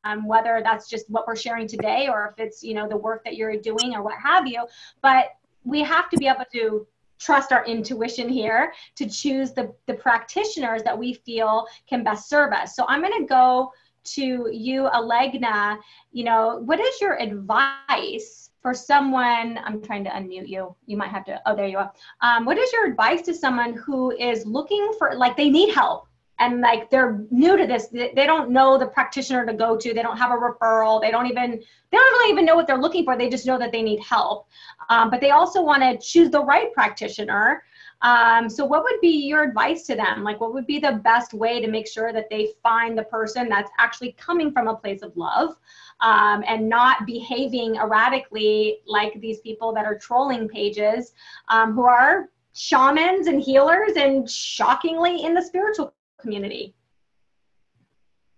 um, 0.06 0.28
whether 0.28 0.62
that's 0.64 0.90
just 0.90 1.10
what 1.10 1.28
we're 1.28 1.36
sharing 1.36 1.68
today 1.68 2.08
or 2.08 2.32
if 2.32 2.46
it's 2.46 2.64
you 2.64 2.74
know 2.74 2.88
the 2.88 2.96
work 2.96 3.24
that 3.26 3.36
you're 3.36 3.58
doing 3.58 3.96
or 3.96 4.04
what 4.04 4.18
have 4.22 4.48
you. 4.48 4.66
But 5.02 5.36
we 5.64 5.82
have 5.82 6.10
to 6.12 6.18
be 6.18 6.28
able 6.28 6.46
to 6.54 6.88
trust 7.18 7.52
our 7.52 7.66
intuition 7.66 8.30
here 8.30 8.74
to 8.96 9.10
choose 9.10 9.54
the, 9.54 9.74
the 9.88 9.94
practitioners 9.94 10.84
that 10.84 10.98
we 10.98 11.14
feel 11.14 11.66
can 11.88 12.04
best 12.04 12.30
serve 12.30 12.54
us. 12.54 12.76
So 12.76 12.86
i'm 12.88 13.02
going 13.02 13.20
to 13.20 13.26
go 13.26 13.72
to 14.04 14.50
you 14.52 14.88
alegna. 14.94 15.80
You 16.12 16.26
know 16.26 16.62
what 16.64 16.80
is 16.80 17.02
your 17.02 17.20
advice 17.20 18.52
for 18.62 18.74
someone 18.74 19.60
i'm 19.64 19.82
trying 19.82 20.04
to 20.04 20.12
unmute 20.12 20.48
you. 20.48 20.76
You 20.86 20.98
might 20.98 21.10
have 21.10 21.26
to 21.26 21.42
oh 21.46 21.56
there 21.56 21.68
you 21.68 21.80
are. 21.80 21.92
Um, 22.22 22.46
what 22.46 22.58
is 22.58 22.72
your 22.74 22.86
advice 22.86 23.22
to 23.24 23.34
someone 23.34 23.74
who 23.74 24.12
is 24.12 24.46
looking 24.46 24.94
for 25.00 25.16
like 25.16 25.36
they 25.36 25.50
need 25.50 25.74
help 25.74 26.08
and 26.40 26.62
like 26.62 26.90
they're 26.90 27.24
new 27.32 27.58
to 27.58 27.66
this. 27.66 27.88
They 27.88 28.26
don't 28.26 28.50
know 28.50 28.78
the 28.78 28.88
practitioner 28.88 29.46
to 29.46 29.54
go 29.54 29.78
to. 29.78 29.94
They 29.94 30.02
don't 30.02 30.18
have 30.18 30.32
a 30.32 30.36
referral. 30.36 31.02
They 31.02 31.12
don't 31.12 31.28
even 31.28 31.52
they 31.52 31.98
don't 31.98 32.12
really 32.14 32.32
even 32.32 32.46
know 32.46 32.56
what 32.56 32.68
they're 32.68 32.78
looking 32.78 33.06
for. 33.06 33.18
They 33.18 33.30
just 33.30 33.46
know 33.46 33.58
that 33.58 33.72
they 33.72 33.82
need 33.82 34.02
help. 34.02 34.48
Um, 34.90 35.10
but 35.10 35.22
they 35.22 35.32
also 35.32 35.62
want 35.62 35.82
to 35.84 35.98
choose 35.98 36.30
the 36.30 36.44
right 36.44 36.74
practitioner. 36.74 37.64
Um, 38.02 38.50
so 38.50 38.66
what 38.66 38.84
would 38.84 39.00
be 39.02 39.26
your 39.26 39.44
advice 39.44 39.84
to 39.88 39.96
them? 39.96 40.24
Like 40.24 40.40
what 40.42 40.54
would 40.54 40.68
be 40.68 40.80
the 40.80 41.00
best 41.04 41.34
way 41.34 41.62
to 41.62 41.68
make 41.68 41.88
sure 41.88 42.12
that 42.12 42.30
they 42.30 42.54
find 42.62 42.98
the 42.98 43.04
person 43.04 43.48
that's 43.48 43.72
actually 43.80 44.12
coming 44.14 44.52
from 44.52 44.68
a 44.68 44.76
place 44.76 45.02
of 45.02 45.16
love 45.16 45.56
um, 46.02 46.44
and 46.46 46.68
not 46.68 47.06
behaving 47.06 47.76
erratically 47.76 48.80
like 48.86 49.20
these 49.22 49.40
people 49.40 49.74
that 49.74 49.86
are 49.86 49.98
trolling 49.98 50.48
pages 50.48 51.14
um, 51.48 51.74
who 51.74 51.86
are 51.86 52.30
shamans 52.54 53.28
and 53.28 53.42
healers 53.42 53.94
and 53.98 54.30
shockingly 54.30 55.24
in 55.24 55.34
the 55.34 55.42
spiritual 55.42 55.94
community? 56.26 56.74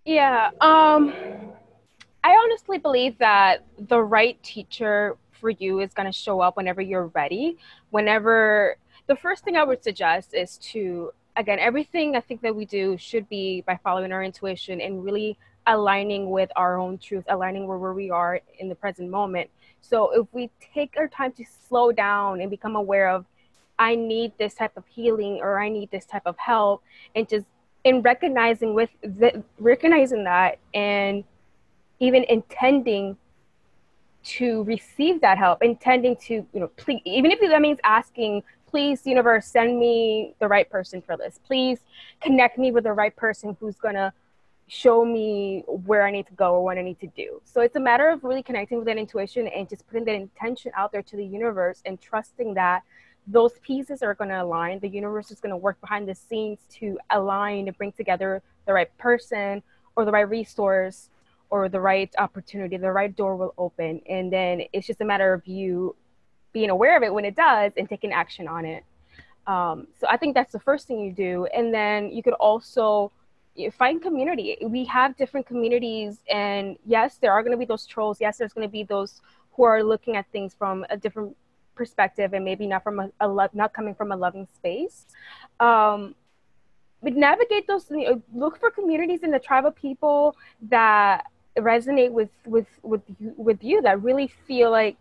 Yeah, 0.03 0.49
um, 0.59 1.13
I 2.21 2.31
honestly 2.43 2.77
believe 2.77 3.17
that 3.19 3.65
the 3.77 4.01
right 4.01 4.41
teacher 4.43 5.17
for 5.31 5.49
you 5.49 5.79
is 5.79 5.93
going 5.93 6.05
to 6.05 6.17
show 6.17 6.41
up 6.41 6.57
whenever 6.57 6.81
you're 6.81 7.07
ready. 7.07 7.57
Whenever 7.91 8.75
the 9.07 9.15
first 9.15 9.45
thing 9.45 9.55
I 9.55 9.63
would 9.63 9.81
suggest 9.83 10.33
is 10.33 10.57
to, 10.71 11.11
again, 11.37 11.59
everything 11.59 12.15
I 12.15 12.19
think 12.19 12.41
that 12.41 12.53
we 12.53 12.65
do 12.65 12.97
should 12.97 13.29
be 13.29 13.61
by 13.61 13.79
following 13.81 14.11
our 14.11 14.23
intuition 14.23 14.81
and 14.81 15.03
really 15.03 15.37
aligning 15.65 16.29
with 16.29 16.49
our 16.55 16.77
own 16.79 16.97
truth, 16.97 17.23
aligning 17.29 17.67
where, 17.67 17.77
where 17.77 17.93
we 17.93 18.09
are 18.09 18.41
in 18.59 18.67
the 18.67 18.75
present 18.75 19.09
moment. 19.09 19.49
So 19.79 20.11
if 20.11 20.27
we 20.33 20.49
take 20.73 20.95
our 20.97 21.07
time 21.07 21.31
to 21.33 21.45
slow 21.67 21.91
down 21.93 22.41
and 22.41 22.49
become 22.49 22.75
aware 22.75 23.09
of, 23.09 23.25
I 23.79 23.95
need 23.95 24.33
this 24.39 24.55
type 24.55 24.75
of 24.75 24.85
healing 24.87 25.39
or 25.41 25.59
I 25.59 25.69
need 25.69 25.91
this 25.91 26.05
type 26.05 26.25
of 26.25 26.37
help, 26.37 26.81
and 27.15 27.29
just 27.29 27.45
in 27.83 28.01
recognizing 28.01 28.73
with 28.73 28.89
the, 29.01 29.43
recognizing 29.59 30.23
that 30.23 30.59
and 30.73 31.23
even 31.99 32.23
intending 32.25 33.17
to 34.23 34.63
receive 34.63 35.21
that 35.21 35.37
help 35.37 35.63
intending 35.63 36.15
to 36.17 36.33
you 36.51 36.59
know 36.59 36.67
please 36.75 37.01
even 37.05 37.31
if 37.31 37.39
that 37.39 37.61
means 37.61 37.79
asking 37.85 38.43
please 38.67 39.05
universe 39.05 39.47
send 39.47 39.79
me 39.79 40.35
the 40.39 40.47
right 40.47 40.69
person 40.69 41.01
for 41.01 41.17
this. 41.17 41.39
Please 41.45 41.79
connect 42.21 42.57
me 42.57 42.71
with 42.71 42.83
the 42.83 42.93
right 42.93 43.15
person 43.15 43.55
who's 43.59 43.77
going 43.77 43.95
to 43.95 44.13
show 44.69 45.05
me 45.05 45.63
where 45.65 46.05
i 46.05 46.11
need 46.11 46.27
to 46.27 46.33
go 46.33 46.55
or 46.55 46.63
what 46.63 46.77
i 46.77 46.81
need 46.81 46.99
to 46.99 47.07
do. 47.07 47.41
So 47.45 47.61
it's 47.61 47.77
a 47.77 47.79
matter 47.79 48.09
of 48.09 48.25
really 48.25 48.43
connecting 48.43 48.77
with 48.77 48.87
that 48.87 48.97
intuition 48.97 49.47
and 49.47 49.67
just 49.69 49.87
putting 49.87 50.03
that 50.05 50.15
intention 50.15 50.73
out 50.75 50.91
there 50.91 51.01
to 51.01 51.15
the 51.15 51.25
universe 51.25 51.81
and 51.85 51.99
trusting 52.01 52.53
that 52.55 52.83
those 53.27 53.53
pieces 53.61 54.01
are 54.01 54.13
going 54.13 54.29
to 54.29 54.41
align. 54.41 54.79
The 54.79 54.87
universe 54.87 55.31
is 55.31 55.39
going 55.41 55.51
to 55.51 55.57
work 55.57 55.79
behind 55.81 56.07
the 56.07 56.15
scenes 56.15 56.59
to 56.75 56.97
align 57.11 57.67
and 57.67 57.77
bring 57.77 57.91
together 57.91 58.41
the 58.65 58.73
right 58.73 58.97
person 58.97 59.61
or 59.95 60.05
the 60.05 60.11
right 60.11 60.29
resource 60.29 61.09
or 61.49 61.67
the 61.67 61.79
right 61.79 62.13
opportunity. 62.17 62.77
The 62.77 62.91
right 62.91 63.13
door 63.13 63.35
will 63.35 63.53
open. 63.57 64.01
And 64.07 64.31
then 64.31 64.61
it's 64.71 64.87
just 64.87 65.01
a 65.01 65.05
matter 65.05 65.33
of 65.33 65.45
you 65.45 65.95
being 66.53 66.69
aware 66.69 66.95
of 66.95 67.03
it 67.03 67.13
when 67.13 67.25
it 67.25 67.35
does 67.35 67.73
and 67.75 67.87
taking 67.87 68.13
action 68.13 68.47
on 68.47 68.65
it. 68.65 68.83
Um, 69.45 69.87
so 69.99 70.07
I 70.09 70.17
think 70.17 70.33
that's 70.33 70.51
the 70.51 70.59
first 70.59 70.87
thing 70.87 70.99
you 70.99 71.11
do. 71.11 71.45
And 71.47 71.73
then 71.73 72.09
you 72.11 72.23
could 72.23 72.33
also 72.33 73.11
find 73.73 74.01
community. 74.01 74.57
We 74.61 74.85
have 74.85 75.17
different 75.17 75.45
communities. 75.47 76.19
And 76.31 76.77
yes, 76.85 77.17
there 77.17 77.31
are 77.33 77.41
going 77.41 77.51
to 77.51 77.57
be 77.57 77.65
those 77.65 77.85
trolls. 77.85 78.21
Yes, 78.21 78.37
there's 78.37 78.53
going 78.53 78.67
to 78.67 78.71
be 78.71 78.83
those 78.83 79.21
who 79.53 79.63
are 79.63 79.83
looking 79.83 80.15
at 80.15 80.27
things 80.31 80.53
from 80.53 80.85
a 80.89 80.97
different 80.97 81.35
perspective 81.77 82.33
and 82.33 82.43
maybe 82.43 82.67
not 82.67 82.83
from 82.83 82.99
a, 82.99 83.11
a 83.21 83.49
not 83.53 83.73
coming 83.73 83.95
from 83.95 84.11
a 84.11 84.17
loving 84.17 84.47
space. 84.55 85.05
Um, 85.59 86.15
but 87.01 87.13
navigate 87.13 87.67
those. 87.67 87.91
Look 88.33 88.59
for 88.59 88.71
communities 88.71 89.21
in 89.23 89.31
the 89.31 89.39
tribe 89.39 89.65
of 89.65 89.75
people 89.75 90.35
that 90.63 91.27
resonate 91.57 92.11
with 92.11 92.29
with 92.45 92.67
with 92.83 93.01
you, 93.19 93.33
with 93.37 93.63
you 93.63 93.81
that 93.83 94.01
really 94.01 94.27
feel 94.47 94.71
like, 94.71 94.97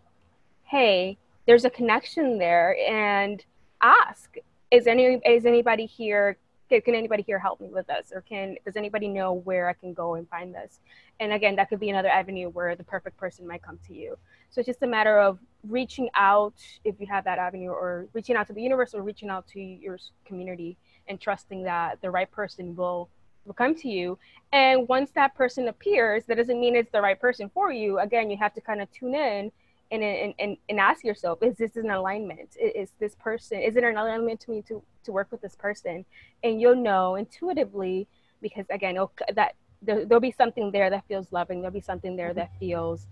hey, 0.63 1.17
there's 1.47 1.65
a 1.65 1.69
connection 1.69 2.37
there, 2.37 2.77
and 2.87 3.43
ask, 3.81 4.37
is 4.71 4.87
any 4.87 5.19
is 5.25 5.45
anybody 5.45 5.85
here 5.85 6.37
can 6.69 6.95
anybody 6.95 7.23
here 7.25 7.39
help 7.39 7.61
me 7.61 7.69
with 7.69 7.87
this 7.87 8.11
or 8.13 8.21
can 8.21 8.57
does 8.65 8.75
anybody 8.75 9.07
know 9.07 9.33
where 9.33 9.69
i 9.69 9.73
can 9.73 9.93
go 9.93 10.15
and 10.15 10.27
find 10.27 10.53
this 10.53 10.79
and 11.19 11.31
again 11.31 11.55
that 11.55 11.69
could 11.69 11.79
be 11.79 11.89
another 11.89 12.09
avenue 12.09 12.49
where 12.49 12.75
the 12.75 12.83
perfect 12.83 13.17
person 13.17 13.47
might 13.47 13.61
come 13.61 13.79
to 13.87 13.93
you 13.93 14.17
so 14.49 14.59
it's 14.59 14.67
just 14.67 14.83
a 14.83 14.87
matter 14.87 15.17
of 15.17 15.39
reaching 15.69 16.09
out 16.15 16.53
if 16.83 16.95
you 16.99 17.07
have 17.07 17.23
that 17.23 17.39
avenue 17.39 17.69
or 17.69 18.07
reaching 18.13 18.35
out 18.35 18.47
to 18.47 18.53
the 18.53 18.61
universe 18.61 18.93
or 18.93 19.01
reaching 19.01 19.29
out 19.29 19.47
to 19.47 19.59
your 19.59 19.97
community 20.25 20.77
and 21.07 21.19
trusting 21.19 21.63
that 21.63 22.01
the 22.01 22.09
right 22.09 22.29
person 22.31 22.75
will 22.75 23.09
will 23.45 23.53
come 23.53 23.73
to 23.73 23.87
you. 23.87 24.17
And 24.51 24.87
once 24.89 25.11
that 25.11 25.33
person 25.35 25.69
appears 25.69 26.25
that 26.25 26.35
doesn't 26.35 26.59
mean 26.59 26.75
it's 26.75 26.91
the 26.91 27.01
right 27.01 27.19
person 27.19 27.49
for 27.53 27.71
you. 27.71 27.99
Again 27.99 28.29
you 28.29 28.37
have 28.37 28.53
to 28.55 28.61
kind 28.61 28.81
of 28.81 28.91
tune 28.91 29.15
in 29.15 29.51
and, 29.89 30.03
and, 30.03 30.33
and, 30.37 30.57
and 30.67 30.79
ask 30.79 31.05
yourself 31.05 31.41
is 31.41 31.55
this 31.55 31.75
an 31.75 31.89
alignment? 31.89 32.57
Is 32.59 32.91
this 32.99 33.15
person 33.15 33.61
is 33.61 33.75
it 33.75 33.83
an 33.83 33.97
alignment 33.97 34.41
to 34.41 34.51
me 34.51 34.61
to, 34.63 34.83
to 35.03 35.11
work 35.11 35.27
with 35.31 35.41
this 35.41 35.55
person? 35.55 36.05
And 36.43 36.59
you'll 36.59 36.75
know 36.75 37.15
intuitively 37.15 38.07
because 38.41 38.65
again 38.69 38.97
that 39.33 39.55
there, 39.81 40.05
there'll 40.05 40.19
be 40.19 40.31
something 40.31 40.71
there 40.71 40.89
that 40.89 41.07
feels 41.07 41.31
loving. 41.31 41.61
There'll 41.61 41.73
be 41.73 41.81
something 41.81 42.15
there 42.15 42.29
mm-hmm. 42.29 42.39
that 42.39 42.59
feels 42.59 43.07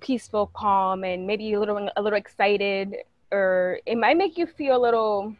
peaceful, 0.00 0.46
calm, 0.48 1.04
and 1.04 1.26
maybe 1.26 1.52
a 1.52 1.60
little 1.60 1.88
a 1.96 2.02
little 2.02 2.18
excited, 2.18 2.96
or 3.30 3.80
it 3.86 3.96
might 3.96 4.16
make 4.16 4.38
you 4.38 4.46
feel 4.46 4.76
a 4.76 4.82
little. 4.82 5.34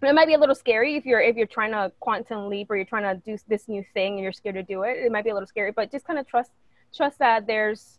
It 0.00 0.14
might 0.14 0.26
be 0.26 0.34
a 0.34 0.38
little 0.38 0.54
scary 0.54 0.96
if 0.96 1.04
you're 1.04 1.20
if 1.20 1.36
you're 1.36 1.46
trying 1.46 1.72
to 1.72 1.92
quantum 2.00 2.48
leap 2.48 2.70
or 2.70 2.76
you're 2.76 2.84
trying 2.84 3.02
to 3.02 3.20
do 3.24 3.36
this 3.48 3.68
new 3.68 3.84
thing 3.94 4.14
and 4.14 4.22
you're 4.22 4.32
scared 4.32 4.54
to 4.54 4.62
do 4.62 4.82
it. 4.82 4.96
It 4.98 5.10
might 5.10 5.24
be 5.24 5.30
a 5.30 5.34
little 5.34 5.48
scary, 5.48 5.72
but 5.72 5.90
just 5.90 6.06
kind 6.06 6.18
of 6.18 6.26
trust 6.26 6.52
trust 6.94 7.18
that 7.18 7.46
there's 7.46 7.98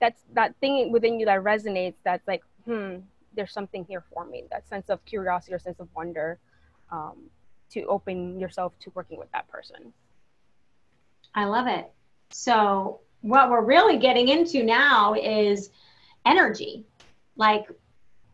that's 0.00 0.22
that 0.32 0.54
thing 0.60 0.90
within 0.90 1.20
you 1.20 1.26
that 1.26 1.42
resonates 1.42 1.94
that's 2.04 2.26
like 2.26 2.42
hmm 2.64 2.96
there's 3.34 3.52
something 3.52 3.84
here 3.84 4.02
for 4.12 4.24
me 4.24 4.44
that 4.50 4.68
sense 4.68 4.90
of 4.90 5.04
curiosity 5.04 5.54
or 5.54 5.58
sense 5.58 5.78
of 5.78 5.88
wonder 5.94 6.38
um, 6.90 7.30
to 7.70 7.84
open 7.84 8.40
yourself 8.40 8.72
to 8.80 8.90
working 8.94 9.18
with 9.18 9.30
that 9.32 9.46
person 9.48 9.92
i 11.34 11.44
love 11.44 11.66
it 11.66 11.92
so 12.30 13.00
what 13.22 13.50
we're 13.50 13.64
really 13.64 13.98
getting 13.98 14.28
into 14.28 14.62
now 14.62 15.14
is 15.14 15.70
energy. 16.24 16.84
Like 17.36 17.66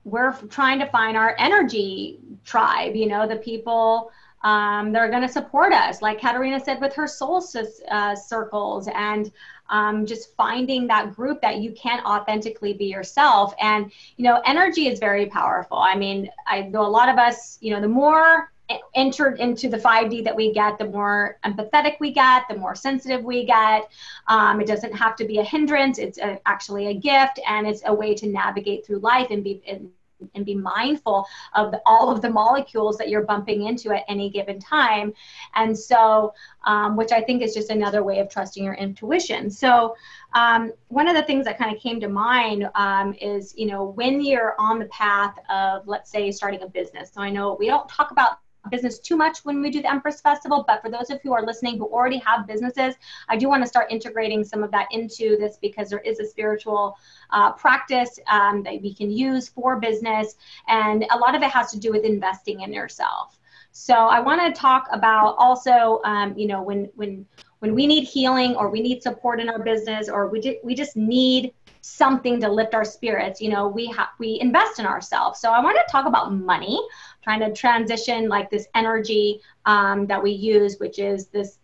we're 0.04 0.32
trying 0.48 0.78
to 0.78 0.86
find 0.86 1.16
our 1.16 1.34
energy 1.38 2.20
tribe 2.44 2.94
you 2.94 3.08
know 3.08 3.26
the 3.26 3.36
people 3.36 4.10
um, 4.44 4.92
they're 4.92 5.10
going 5.10 5.22
to 5.22 5.28
support 5.28 5.72
us. 5.72 6.00
Like 6.02 6.20
katarina 6.20 6.60
said 6.60 6.80
with 6.80 6.94
her 6.94 7.08
soul 7.08 7.44
uh, 7.90 8.14
circles 8.14 8.88
and 8.94 9.32
um, 9.70 10.06
just 10.06 10.36
finding 10.36 10.86
that 10.86 11.16
group 11.16 11.40
that 11.40 11.56
you 11.56 11.72
can 11.72 11.98
authentically 12.04 12.72
be 12.72 12.84
yourself. 12.84 13.52
And 13.60 13.90
you 14.16 14.24
know 14.24 14.40
energy 14.44 14.86
is 14.86 15.00
very 15.00 15.26
powerful. 15.26 15.78
I 15.78 15.96
mean 15.96 16.30
i 16.46 16.62
know 16.62 16.82
a 16.82 16.94
lot 16.98 17.08
of 17.08 17.18
us 17.18 17.58
you 17.60 17.74
know 17.74 17.80
the 17.80 17.88
more 17.88 18.52
entered 18.94 19.38
into 19.38 19.68
the 19.68 19.78
5D 19.78 20.24
that 20.24 20.34
we 20.34 20.52
get, 20.52 20.78
the 20.78 20.86
more 20.86 21.38
empathetic 21.44 21.96
we 22.00 22.12
get, 22.12 22.44
the 22.48 22.56
more 22.56 22.74
sensitive 22.74 23.22
we 23.24 23.44
get. 23.44 23.88
Um, 24.28 24.60
it 24.60 24.66
doesn't 24.66 24.92
have 24.92 25.16
to 25.16 25.24
be 25.24 25.38
a 25.38 25.44
hindrance, 25.44 25.98
it's 25.98 26.18
a, 26.18 26.40
actually 26.46 26.88
a 26.88 26.94
gift, 26.94 27.40
and 27.46 27.66
it's 27.66 27.82
a 27.86 27.94
way 27.94 28.14
to 28.14 28.26
navigate 28.26 28.86
through 28.86 28.98
life 28.98 29.28
and 29.30 29.44
be. 29.44 29.62
And, 29.68 29.90
and 30.34 30.46
be 30.46 30.54
mindful 30.54 31.26
of 31.54 31.70
the, 31.70 31.82
all 31.84 32.10
of 32.10 32.22
the 32.22 32.30
molecules 32.30 32.96
that 32.96 33.10
you're 33.10 33.24
bumping 33.24 33.66
into 33.66 33.94
at 33.94 34.02
any 34.08 34.30
given 34.30 34.58
time. 34.58 35.12
And 35.54 35.78
so, 35.78 36.32
um, 36.64 36.96
which 36.96 37.12
I 37.12 37.20
think 37.20 37.42
is 37.42 37.52
just 37.52 37.68
another 37.68 38.02
way 38.02 38.18
of 38.20 38.30
trusting 38.30 38.64
your 38.64 38.72
intuition. 38.72 39.50
So, 39.50 39.94
um, 40.32 40.72
one 40.88 41.06
of 41.06 41.16
the 41.16 41.22
things 41.22 41.44
that 41.44 41.58
kind 41.58 41.76
of 41.76 41.82
came 41.82 42.00
to 42.00 42.08
mind 42.08 42.66
um, 42.74 43.12
is, 43.20 43.52
you 43.58 43.66
know, 43.66 43.84
when 43.84 44.24
you're 44.24 44.54
on 44.58 44.78
the 44.78 44.86
path 44.86 45.38
of, 45.50 45.86
let's 45.86 46.10
say, 46.10 46.30
starting 46.30 46.62
a 46.62 46.66
business. 46.66 47.12
So, 47.12 47.20
I 47.20 47.28
know 47.28 47.54
we 47.60 47.66
don't 47.66 47.86
talk 47.86 48.10
about 48.10 48.38
business 48.70 48.98
too 48.98 49.16
much 49.16 49.38
when 49.44 49.60
we 49.60 49.70
do 49.70 49.82
the 49.82 49.90
Empress 49.90 50.20
Festival, 50.20 50.64
but 50.66 50.82
for 50.82 50.90
those 50.90 51.10
of 51.10 51.20
you 51.24 51.30
who 51.30 51.34
are 51.34 51.44
listening 51.44 51.78
who 51.78 51.86
already 51.86 52.18
have 52.18 52.46
businesses, 52.46 52.94
I 53.28 53.36
do 53.36 53.48
want 53.48 53.62
to 53.62 53.68
start 53.68 53.90
integrating 53.90 54.44
some 54.44 54.62
of 54.62 54.70
that 54.72 54.86
into 54.90 55.36
this 55.38 55.58
because 55.60 55.90
there 55.90 56.00
is 56.00 56.20
a 56.20 56.26
spiritual 56.26 56.96
uh, 57.30 57.52
practice 57.52 58.18
um, 58.28 58.62
that 58.62 58.80
we 58.82 58.94
can 58.94 59.10
use 59.10 59.48
for 59.48 59.78
business, 59.78 60.36
and 60.68 61.04
a 61.10 61.16
lot 61.16 61.34
of 61.34 61.42
it 61.42 61.50
has 61.50 61.70
to 61.72 61.78
do 61.78 61.90
with 61.90 62.04
investing 62.04 62.60
in 62.60 62.72
yourself. 62.72 63.38
So 63.72 63.92
I 63.94 64.20
want 64.20 64.40
to 64.42 64.58
talk 64.58 64.88
about 64.90 65.34
also, 65.36 66.00
um, 66.04 66.36
you 66.36 66.46
know, 66.46 66.62
when 66.62 66.88
when 66.94 67.26
when 67.66 67.74
we 67.74 67.88
need 67.88 68.04
healing 68.04 68.54
or 68.54 68.70
we 68.70 68.80
need 68.80 69.02
support 69.02 69.40
in 69.40 69.48
our 69.48 69.58
business 69.58 70.08
or 70.08 70.28
we, 70.28 70.40
di- 70.40 70.60
we 70.62 70.72
just 70.72 70.96
need 70.96 71.52
something 71.80 72.40
to 72.40 72.48
lift 72.48 72.74
our 72.74 72.84
spirits 72.84 73.40
you 73.40 73.48
know 73.48 73.66
we 73.66 73.86
have 73.86 74.08
we 74.20 74.38
invest 74.40 74.78
in 74.78 74.86
ourselves. 74.86 75.40
So 75.40 75.50
i 75.50 75.60
want 75.60 75.76
to 75.76 75.92
talk 75.92 76.06
about 76.06 76.32
money 76.32 76.80
trying 77.22 77.40
to 77.40 77.52
transition 77.52 78.28
like 78.28 78.50
this 78.50 78.66
energy 78.76 79.40
um, 79.66 80.06
that 80.06 80.22
we 80.22 80.30
use 80.30 80.78
which 80.78 81.00
is 81.00 81.26
this 81.26 81.58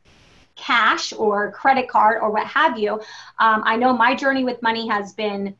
cash 0.56 1.12
or 1.12 1.52
credit 1.52 1.88
card 1.88 2.20
or 2.20 2.30
what 2.32 2.46
have 2.48 2.76
you. 2.78 2.94
Um, 3.38 3.62
i 3.64 3.76
know 3.76 3.92
my 3.92 4.12
journey 4.14 4.44
with 4.44 4.60
money 4.60 4.88
has 4.88 5.12
been 5.12 5.54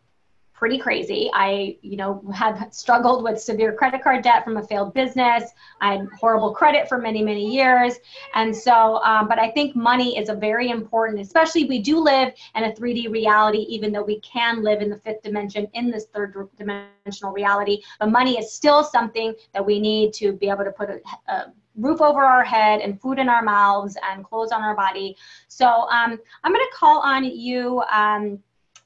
pretty 0.63 0.79
crazy. 0.79 1.29
I, 1.35 1.77
you 1.83 1.97
know, 1.97 2.23
have 2.33 2.69
struggled 2.71 3.25
with 3.25 3.41
severe 3.41 3.73
credit 3.73 4.01
card 4.01 4.23
debt 4.23 4.45
from 4.45 4.59
a 4.59 4.63
failed 4.63 4.95
business. 4.95 5.51
I 5.81 5.95
had 5.95 6.09
horrible 6.21 6.55
credit 6.55 6.89
for 6.89 6.99
many, 6.99 7.21
many 7.21 7.53
years. 7.53 7.95
And 8.37 8.55
so, 8.55 9.03
um, 9.03 9.27
but 9.27 9.41
I 9.41 9.51
think 9.51 9.75
money 9.75 10.17
is 10.17 10.29
a 10.29 10.37
very 10.37 10.71
important, 10.71 11.19
especially 11.21 11.65
we 11.65 11.81
do 11.81 11.99
live 11.99 12.33
in 12.55 12.63
a 12.63 12.73
3D 12.73 13.11
reality, 13.11 13.67
even 13.71 13.91
though 13.91 14.05
we 14.05 14.21
can 14.21 14.63
live 14.63 14.81
in 14.81 14.89
the 14.89 14.99
fifth 14.99 15.25
dimension 15.25 15.67
in 15.75 15.91
this 15.91 16.07
third 16.15 16.33
dimensional 16.57 17.33
reality. 17.33 17.83
But 17.99 18.13
money 18.13 18.39
is 18.39 18.53
still 18.53 18.85
something 18.85 19.35
that 19.55 19.67
we 19.67 19.81
need 19.81 20.13
to 20.13 20.33
be 20.33 20.49
able 20.49 20.63
to 20.63 20.71
put 20.71 20.91
a, 20.91 21.01
a 21.27 21.53
roof 21.75 22.01
over 22.01 22.23
our 22.23 22.45
head 22.45 22.83
and 22.83 23.01
food 23.01 23.19
in 23.19 23.29
our 23.29 23.43
mouths 23.43 23.97
and 24.09 24.25
clothes 24.25 24.53
on 24.53 24.63
our 24.63 24.77
body. 24.77 25.17
So 25.49 25.67
um, 25.67 26.21
I'm 26.45 26.53
going 26.53 26.65
to 26.65 26.73
call 26.73 27.01
on 27.01 27.25
you, 27.25 27.83
um, 27.93 28.39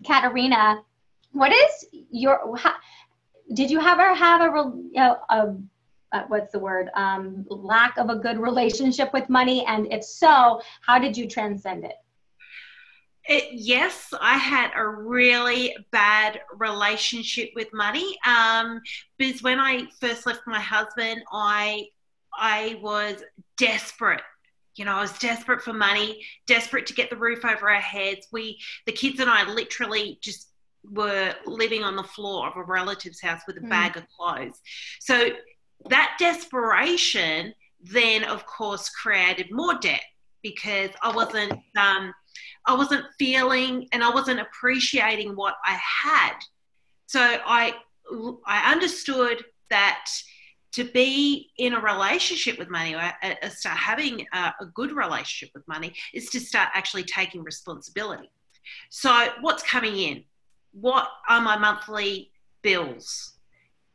Katarina, 0.07 0.83
what 1.33 1.53
is 1.53 1.87
your 2.11 2.57
how, 2.57 2.75
did 3.55 3.71
you 3.71 3.81
ever 3.81 4.15
have 4.15 4.41
a, 4.41 4.73
a, 4.97 5.21
a 5.31 5.57
uh, 6.13 6.23
what's 6.29 6.53
the 6.53 6.59
word 6.59 6.89
um, 6.95 7.45
lack 7.49 7.99
of 7.99 8.09
a 8.09 8.17
good 8.17 8.39
relationship 8.39 9.13
with 9.13 9.29
money 9.29 9.65
and 9.67 9.93
if 9.93 10.05
so 10.05 10.61
how 10.81 10.99
did 10.99 11.17
you 11.17 11.29
transcend 11.29 11.85
it 11.85 11.97
it, 13.29 13.49
yes, 13.53 14.15
I 14.21 14.39
had 14.39 14.71
a 14.77 14.87
really 14.87 15.77
bad 15.91 16.43
relationship 16.57 17.51
with 17.57 17.73
money. 17.73 18.17
Um, 18.25 18.81
because 19.19 19.43
when 19.43 19.59
I 19.59 19.87
first 20.01 20.27
left 20.27 20.43
my 20.47 20.61
husband, 20.61 21.23
I 21.33 21.89
I 22.39 22.79
was 22.83 23.23
desperate. 23.57 24.23
You 24.77 24.85
know, 24.85 24.97
I 24.97 25.01
was 25.01 25.19
desperate 25.19 25.63
for 25.63 25.73
money, 25.73 26.25
desperate 26.47 26.87
to 26.87 26.95
get 26.95 27.09
the 27.09 27.17
roof 27.17 27.45
over 27.45 27.71
our 27.71 27.81
heads. 27.81 28.29
We, 28.31 28.59
the 28.85 28.93
kids 28.93 29.21
and 29.21 29.31
I, 29.31 29.51
literally 29.51 30.19
just 30.21 30.51
were 30.93 31.35
living 31.47 31.83
on 31.83 31.97
the 31.97 32.03
floor 32.03 32.49
of 32.49 32.57
a 32.57 32.63
relative's 32.63 33.21
house 33.21 33.43
with 33.47 33.57
a 33.57 33.61
mm. 33.61 33.69
bag 33.69 33.97
of 33.97 34.05
clothes. 34.09 34.61
So 35.01 35.31
that 35.89 36.17
desperation 36.19 37.55
then, 37.83 38.25
of 38.25 38.47
course, 38.47 38.89
created 38.89 39.51
more 39.51 39.75
debt 39.75 40.03
because 40.43 40.91
I 41.03 41.15
wasn't 41.15 41.53
um, 41.77 42.13
I 42.67 42.75
wasn't 42.75 43.05
feeling 43.19 43.89
and 43.93 44.03
I 44.03 44.11
wasn't 44.11 44.41
appreciating 44.41 45.37
what 45.37 45.55
I 45.65 45.79
had. 46.05 46.35
So 47.07 47.21
I 47.21 47.75
I 48.47 48.73
understood 48.73 49.45
that 49.71 50.07
to 50.73 50.85
be 50.85 51.51
in 51.59 51.73
a 51.73 51.81
relationship 51.81 52.59
with 52.59 52.69
money 52.69 52.95
or 52.95 53.01
uh, 53.23 53.49
start 53.49 53.79
having 53.79 54.27
a, 54.35 54.53
a 54.61 54.67
good 54.75 54.93
relationship 54.93 55.51
with 55.55 55.67
money 55.67 55.95
is 56.13 56.29
to 56.29 56.39
start 56.39 56.69
actually 56.75 57.03
taking 57.03 57.43
responsibility. 57.43 58.31
So 58.91 59.29
what's 59.41 59.63
coming 59.63 59.97
in? 59.97 60.25
What 60.81 61.09
are 61.29 61.41
my 61.41 61.57
monthly 61.57 62.31
bills? 62.63 63.35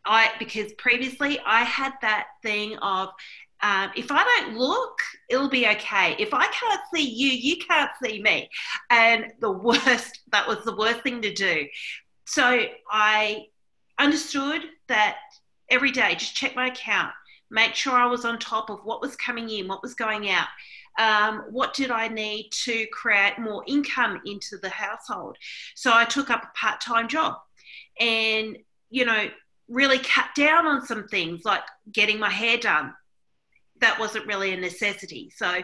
I 0.05 0.31
because 0.39 0.73
previously 0.73 1.39
I 1.45 1.63
had 1.63 1.93
that 2.01 2.27
thing 2.41 2.77
of 2.77 3.09
um, 3.63 3.91
if 3.95 4.07
I 4.09 4.23
don't 4.23 4.57
look, 4.57 4.97
it'll 5.29 5.49
be 5.49 5.67
okay. 5.67 6.15
If 6.17 6.33
I 6.33 6.47
can't 6.47 6.81
see 6.93 7.07
you, 7.07 7.29
you 7.29 7.57
can't 7.57 7.91
see 8.03 8.21
me. 8.21 8.49
And 8.89 9.31
the 9.39 9.51
worst, 9.67 10.21
that 10.31 10.47
was 10.47 10.63
the 10.65 10.75
worst 10.75 11.01
thing 11.01 11.21
to 11.21 11.31
do. 11.31 11.67
So 12.25 12.65
I 12.89 13.45
understood 13.99 14.63
that 14.87 15.17
every 15.69 15.91
day, 15.91 16.15
just 16.15 16.35
check 16.35 16.55
my 16.55 16.67
account, 16.67 17.11
make 17.51 17.75
sure 17.75 17.93
I 17.93 18.07
was 18.07 18.25
on 18.25 18.39
top 18.39 18.71
of 18.71 18.79
what 18.83 18.99
was 18.99 19.15
coming 19.15 19.47
in, 19.49 19.67
what 19.67 19.83
was 19.83 19.93
going 19.93 20.29
out 20.29 20.47
um, 20.99 21.45
what 21.49 21.73
did 21.73 21.91
I 21.91 22.07
need 22.07 22.49
to 22.63 22.85
create 22.87 23.39
more 23.39 23.63
income 23.67 24.21
into 24.25 24.57
the 24.57 24.69
household? 24.69 25.37
So 25.75 25.91
I 25.93 26.05
took 26.05 26.29
up 26.29 26.43
a 26.43 26.57
part 26.57 26.81
time 26.81 27.07
job 27.07 27.35
and, 27.99 28.57
you 28.89 29.05
know, 29.05 29.29
really 29.69 29.99
cut 29.99 30.27
down 30.35 30.65
on 30.65 30.85
some 30.85 31.07
things 31.07 31.45
like 31.45 31.63
getting 31.91 32.19
my 32.19 32.29
hair 32.29 32.57
done. 32.57 32.93
That 33.79 33.99
wasn't 33.99 34.27
really 34.27 34.53
a 34.53 34.57
necessity. 34.57 35.31
So, 35.35 35.61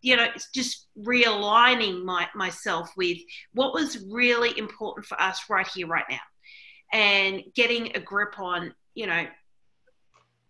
you 0.00 0.16
know, 0.16 0.26
it's 0.34 0.50
just 0.50 0.88
realigning 0.98 2.04
my, 2.04 2.26
myself 2.34 2.90
with 2.96 3.18
what 3.52 3.74
was 3.74 4.04
really 4.10 4.58
important 4.58 5.06
for 5.06 5.20
us 5.20 5.42
right 5.48 5.68
here, 5.72 5.86
right 5.86 6.04
now, 6.10 6.18
and 6.92 7.42
getting 7.54 7.94
a 7.94 8.00
grip 8.00 8.40
on, 8.40 8.74
you 8.94 9.06
know, 9.06 9.24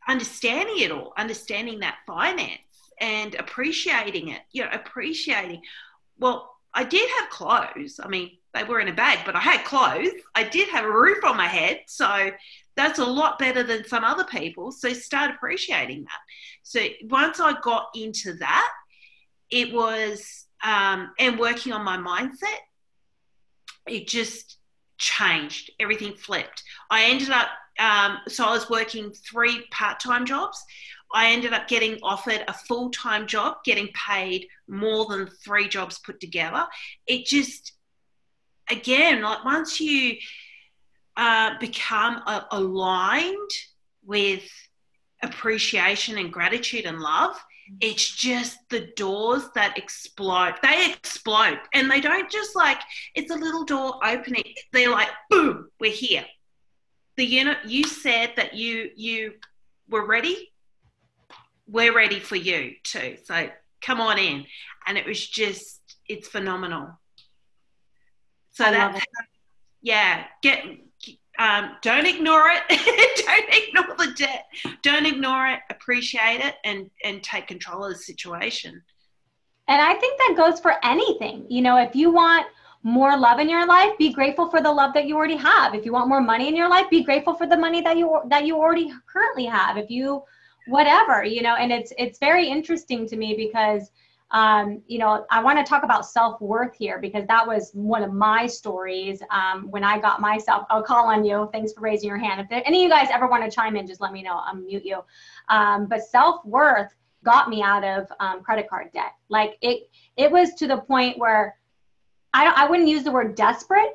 understanding 0.08 0.78
it 0.78 0.92
all, 0.92 1.12
understanding 1.18 1.80
that 1.80 1.98
finance 2.06 2.60
and 3.00 3.34
appreciating 3.34 4.28
it, 4.28 4.42
you 4.52 4.62
know, 4.62 4.70
appreciating. 4.72 5.62
Well, 6.18 6.54
I 6.72 6.84
did 6.84 7.08
have 7.18 7.30
clothes. 7.30 7.98
I 8.02 8.08
mean, 8.08 8.30
they 8.54 8.64
were 8.64 8.80
in 8.80 8.88
a 8.88 8.94
bag, 8.94 9.20
but 9.24 9.36
I 9.36 9.40
had 9.40 9.64
clothes. 9.64 10.12
I 10.34 10.44
did 10.44 10.68
have 10.68 10.84
a 10.84 10.90
roof 10.90 11.24
on 11.24 11.36
my 11.36 11.46
head. 11.46 11.80
So 11.86 12.30
that's 12.76 12.98
a 12.98 13.04
lot 13.04 13.38
better 13.38 13.62
than 13.62 13.86
some 13.86 14.04
other 14.04 14.24
people. 14.24 14.72
So 14.72 14.92
start 14.92 15.30
appreciating 15.34 16.04
that. 16.04 16.20
So 16.62 16.80
once 17.04 17.40
I 17.40 17.58
got 17.60 17.88
into 17.94 18.34
that, 18.34 18.70
it 19.50 19.72
was, 19.72 20.46
um, 20.62 21.12
and 21.18 21.38
working 21.38 21.72
on 21.72 21.84
my 21.84 21.96
mindset, 21.96 22.58
it 23.86 24.06
just 24.06 24.58
changed. 24.98 25.72
Everything 25.80 26.14
flipped. 26.14 26.62
I 26.90 27.04
ended 27.04 27.30
up, 27.30 27.48
um, 27.78 28.18
so 28.28 28.44
I 28.44 28.50
was 28.50 28.68
working 28.68 29.10
three 29.12 29.66
part 29.70 30.00
time 30.00 30.26
jobs. 30.26 30.62
I 31.12 31.32
ended 31.32 31.52
up 31.52 31.68
getting 31.68 31.98
offered 32.02 32.44
a 32.46 32.52
full 32.52 32.90
time 32.90 33.26
job, 33.26 33.58
getting 33.64 33.88
paid 33.88 34.46
more 34.68 35.06
than 35.06 35.26
three 35.26 35.68
jobs 35.68 35.98
put 35.98 36.20
together. 36.20 36.66
It 37.06 37.26
just, 37.26 37.72
again, 38.70 39.22
like 39.22 39.44
once 39.44 39.80
you 39.80 40.16
uh, 41.16 41.58
become 41.58 42.22
aligned 42.50 43.50
with 44.04 44.48
appreciation 45.22 46.18
and 46.18 46.32
gratitude 46.32 46.86
and 46.86 47.00
love, 47.00 47.36
it's 47.80 48.16
just 48.16 48.58
the 48.68 48.88
doors 48.96 49.44
that 49.54 49.78
explode. 49.78 50.54
They 50.62 50.92
explode. 50.92 51.58
And 51.72 51.90
they 51.90 52.00
don't 52.00 52.30
just 52.30 52.56
like, 52.56 52.78
it's 53.14 53.30
a 53.30 53.36
little 53.36 53.64
door 53.64 53.94
opening. 54.04 54.44
They're 54.72 54.90
like, 54.90 55.10
boom, 55.28 55.68
we're 55.78 55.92
here. 55.92 56.24
The 57.16 57.24
unit, 57.24 57.58
you 57.66 57.84
said 57.84 58.32
that 58.36 58.54
you 58.54 58.90
you 58.96 59.34
were 59.88 60.06
ready. 60.06 60.49
We're 61.70 61.94
ready 61.94 62.20
for 62.20 62.36
you 62.36 62.72
too. 62.82 63.16
So 63.24 63.48
come 63.80 64.00
on 64.00 64.18
in. 64.18 64.44
And 64.86 64.98
it 64.98 65.06
was 65.06 65.26
just, 65.26 65.80
it's 66.08 66.28
phenomenal. 66.28 66.98
So 68.52 68.64
that, 68.64 69.02
yeah, 69.82 70.24
get 70.42 70.64
um, 71.38 71.76
don't 71.80 72.06
ignore 72.06 72.50
it. 72.50 72.62
don't 73.26 73.88
ignore 73.88 73.96
the 73.96 74.12
debt. 74.12 74.44
Don't 74.82 75.06
ignore 75.06 75.46
it. 75.46 75.60
Appreciate 75.70 76.40
it 76.44 76.56
and 76.64 76.90
and 77.02 77.22
take 77.22 77.46
control 77.46 77.84
of 77.84 77.92
the 77.92 77.98
situation. 77.98 78.82
And 79.68 79.80
I 79.80 79.94
think 79.94 80.18
that 80.18 80.34
goes 80.36 80.60
for 80.60 80.74
anything. 80.84 81.46
You 81.48 81.62
know, 81.62 81.78
if 81.78 81.94
you 81.94 82.12
want 82.12 82.46
more 82.82 83.16
love 83.16 83.38
in 83.38 83.48
your 83.48 83.66
life, 83.66 83.96
be 83.98 84.12
grateful 84.12 84.50
for 84.50 84.60
the 84.60 84.70
love 84.70 84.92
that 84.94 85.06
you 85.06 85.16
already 85.16 85.36
have. 85.36 85.74
If 85.74 85.86
you 85.86 85.92
want 85.92 86.08
more 86.08 86.20
money 86.20 86.48
in 86.48 86.56
your 86.56 86.68
life, 86.68 86.90
be 86.90 87.04
grateful 87.04 87.34
for 87.34 87.46
the 87.46 87.56
money 87.56 87.80
that 87.80 87.96
you 87.96 88.20
that 88.28 88.44
you 88.44 88.58
already 88.58 88.92
currently 89.10 89.46
have. 89.46 89.78
If 89.78 89.88
you 89.88 90.22
whatever, 90.70 91.24
you 91.24 91.42
know, 91.42 91.56
and 91.56 91.70
it's 91.72 91.92
it's 91.98 92.18
very 92.18 92.48
interesting 92.48 93.06
to 93.08 93.16
me 93.16 93.34
because 93.34 93.90
um, 94.32 94.80
you 94.86 94.98
know, 94.98 95.26
I 95.30 95.42
want 95.42 95.58
to 95.58 95.68
talk 95.68 95.82
about 95.82 96.06
self 96.06 96.40
worth 96.40 96.74
here 96.76 97.00
because 97.00 97.26
that 97.26 97.46
was 97.46 97.72
one 97.72 98.04
of 98.04 98.12
my 98.12 98.46
stories 98.46 99.22
um, 99.30 99.68
when 99.70 99.82
I 99.82 99.98
got 99.98 100.20
myself. 100.20 100.66
I'll 100.70 100.82
call 100.82 101.06
on 101.06 101.24
you. 101.24 101.48
Thanks 101.52 101.72
for 101.72 101.80
raising 101.80 102.08
your 102.08 102.18
hand. 102.18 102.40
If 102.40 102.48
there, 102.48 102.62
any 102.64 102.78
of 102.78 102.82
you 102.84 102.88
guys 102.90 103.08
ever 103.12 103.26
want 103.26 103.44
to 103.44 103.50
chime 103.50 103.76
in, 103.76 103.86
just 103.86 104.00
let 104.00 104.12
me 104.12 104.22
know. 104.22 104.40
I'll 104.44 104.54
mute 104.54 104.84
you. 104.84 105.00
Um, 105.48 105.86
but 105.86 106.04
self 106.04 106.44
worth 106.44 106.94
got 107.24 107.50
me 107.50 107.62
out 107.62 107.82
of 107.82 108.06
um, 108.20 108.42
credit 108.42 108.68
card 108.68 108.92
debt. 108.92 109.14
Like 109.28 109.58
it, 109.62 109.90
it 110.16 110.30
was 110.30 110.54
to 110.54 110.68
the 110.68 110.78
point 110.78 111.18
where 111.18 111.56
I 112.32 112.44
don't, 112.44 112.56
I 112.56 112.68
wouldn't 112.68 112.88
use 112.88 113.02
the 113.02 113.10
word 113.10 113.34
desperate. 113.34 113.94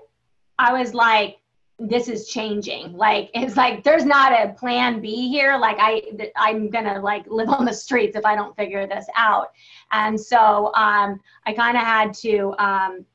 I 0.60 0.74
was 0.74 0.94
like, 0.94 1.38
this 1.78 2.08
is 2.08 2.28
changing. 2.28 2.94
Like 2.94 3.30
it's 3.34 3.58
like 3.58 3.84
there's 3.84 4.06
not 4.06 4.32
a 4.32 4.54
plan 4.54 5.02
b 5.02 5.30
here. 5.30 5.58
Like 5.58 5.78
i 5.80 6.02
i'm 6.36 6.70
gonna 6.70 7.02
like 7.02 7.26
live 7.28 7.50
on 7.50 7.66
the 7.66 7.74
streets 7.74 8.16
if 8.16 8.26
i 8.26 8.36
don't 8.36 8.56
figure 8.56 8.88
this 8.88 9.06
out. 9.16 9.48
And 9.92 10.20
so 10.20 10.74
um, 10.76 11.20
i 11.46 11.54
kind 11.54 11.78
of 11.78 11.84
had 11.84 12.14
to 12.16 12.54
um, 12.60 13.06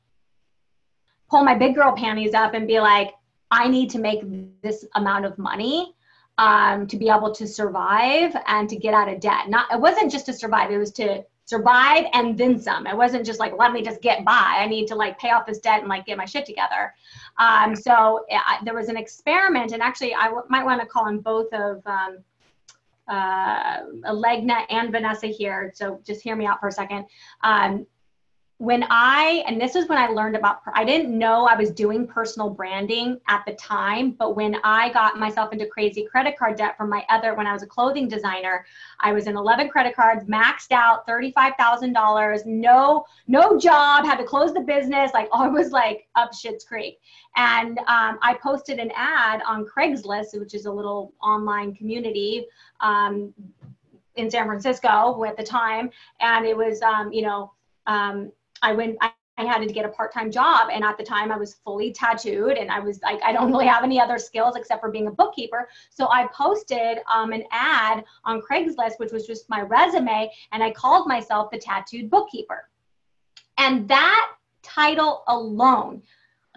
pull 1.29 1.43
my 1.43 1.55
big 1.55 1.75
girl 1.75 1.95
panties 1.95 2.33
up 2.33 2.53
and 2.53 2.67
be 2.67 2.79
like 2.79 3.13
i 3.49 3.67
need 3.67 3.89
to 3.91 3.99
make 3.99 4.21
this 4.61 4.85
amount 4.95 5.25
of 5.25 5.37
money 5.37 5.95
um, 6.37 6.87
to 6.87 6.97
be 6.97 7.09
able 7.09 7.33
to 7.35 7.47
survive 7.47 8.35
and 8.47 8.67
to 8.69 8.75
get 8.75 8.93
out 8.93 9.07
of 9.07 9.19
debt. 9.19 9.49
Not 9.49 9.71
it 9.71 9.79
wasn't 9.79 10.11
just 10.11 10.25
to 10.25 10.33
survive. 10.33 10.71
It 10.71 10.77
was 10.77 10.91
to 10.93 11.23
survive 11.51 12.05
and 12.13 12.37
then 12.37 12.57
some. 12.57 12.87
It 12.87 12.95
wasn't 12.95 13.25
just 13.25 13.39
like, 13.43 13.53
let 13.57 13.73
me 13.73 13.81
just 13.89 14.01
get 14.01 14.23
by. 14.23 14.55
I 14.63 14.67
need 14.67 14.87
to 14.87 14.95
like 14.95 15.19
pay 15.19 15.31
off 15.31 15.45
this 15.45 15.59
debt 15.59 15.79
and 15.81 15.89
like 15.89 16.05
get 16.05 16.17
my 16.17 16.23
shit 16.33 16.45
together. 16.45 16.93
Um, 17.37 17.75
so 17.75 18.25
I, 18.31 18.59
there 18.63 18.73
was 18.73 18.87
an 18.87 18.95
experiment, 18.95 19.73
and 19.73 19.81
actually, 19.81 20.13
I 20.13 20.25
w- 20.25 20.47
might 20.49 20.63
want 20.63 20.79
to 20.81 20.87
call 20.87 21.07
on 21.07 21.19
both 21.19 21.51
of 21.53 21.81
um, 21.85 22.13
uh, 23.09 23.79
Alegna 24.11 24.59
and 24.69 24.91
Vanessa 24.91 25.27
here. 25.27 25.71
So 25.75 25.99
just 26.05 26.21
hear 26.21 26.35
me 26.37 26.45
out 26.45 26.59
for 26.61 26.69
a 26.69 26.71
second. 26.71 27.05
Um, 27.43 27.85
when 28.61 28.85
I, 28.91 29.43
and 29.47 29.59
this 29.59 29.75
is 29.75 29.89
when 29.89 29.97
I 29.97 30.05
learned 30.05 30.35
about, 30.35 30.61
I 30.75 30.85
didn't 30.85 31.17
know 31.17 31.47
I 31.47 31.55
was 31.55 31.71
doing 31.71 32.05
personal 32.05 32.47
branding 32.47 33.19
at 33.27 33.41
the 33.47 33.53
time, 33.53 34.11
but 34.11 34.35
when 34.35 34.55
I 34.63 34.93
got 34.93 35.17
myself 35.17 35.51
into 35.51 35.65
crazy 35.65 36.05
credit 36.05 36.37
card 36.37 36.57
debt 36.57 36.77
from 36.77 36.87
my 36.87 37.03
other, 37.09 37.33
when 37.33 37.47
I 37.47 37.53
was 37.53 37.63
a 37.63 37.65
clothing 37.65 38.07
designer, 38.07 38.63
I 38.99 39.13
was 39.13 39.25
in 39.25 39.35
11 39.35 39.69
credit 39.69 39.95
cards, 39.95 40.25
maxed 40.25 40.71
out 40.71 41.07
$35,000, 41.07 42.45
no, 42.45 43.03
no 43.27 43.57
job, 43.57 44.05
had 44.05 44.17
to 44.17 44.23
close 44.23 44.53
the 44.53 44.61
business. 44.61 45.09
Like 45.11 45.27
I 45.33 45.47
was 45.47 45.71
like 45.71 46.07
up 46.13 46.31
shit's 46.31 46.63
creek. 46.63 46.99
And 47.37 47.79
um, 47.79 48.19
I 48.21 48.37
posted 48.43 48.77
an 48.77 48.91
ad 48.95 49.41
on 49.47 49.65
Craigslist, 49.65 50.39
which 50.39 50.53
is 50.53 50.67
a 50.67 50.71
little 50.71 51.15
online 51.23 51.73
community 51.73 52.45
um, 52.79 53.33
in 54.17 54.29
San 54.29 54.45
Francisco 54.45 55.23
at 55.23 55.35
the 55.35 55.43
time. 55.43 55.89
And 56.19 56.45
it 56.45 56.55
was, 56.55 56.83
um, 56.83 57.11
you 57.11 57.23
know, 57.23 57.53
um, 57.87 58.31
I 58.61 58.73
went, 58.73 58.97
I, 59.01 59.11
I 59.37 59.45
had 59.45 59.65
to 59.65 59.73
get 59.73 59.85
a 59.85 59.89
part-time 59.89 60.31
job 60.31 60.69
and 60.71 60.83
at 60.83 60.97
the 60.97 61.03
time 61.03 61.31
I 61.31 61.37
was 61.37 61.55
fully 61.65 61.91
tattooed 61.91 62.57
and 62.57 62.69
I 62.69 62.79
was 62.79 63.01
like 63.01 63.21
I 63.23 63.31
don't 63.31 63.47
really 63.51 63.65
have 63.65 63.83
any 63.83 63.99
other 63.99 64.19
skills 64.19 64.55
except 64.55 64.81
for 64.81 64.91
being 64.91 65.07
a 65.07 65.11
bookkeeper. 65.11 65.67
So 65.89 66.07
I 66.09 66.27
posted 66.33 66.99
um, 67.11 67.31
an 67.31 67.43
ad 67.51 68.03
on 68.25 68.41
Craigslist 68.41 68.93
which 68.97 69.11
was 69.11 69.25
just 69.25 69.49
my 69.49 69.61
resume 69.61 70.29
and 70.51 70.63
I 70.63 70.71
called 70.71 71.07
myself 71.07 71.49
the 71.51 71.57
tattooed 71.57 72.09
bookkeeper. 72.09 72.69
And 73.57 73.87
that 73.87 74.33
title 74.63 75.23
alone 75.27 76.03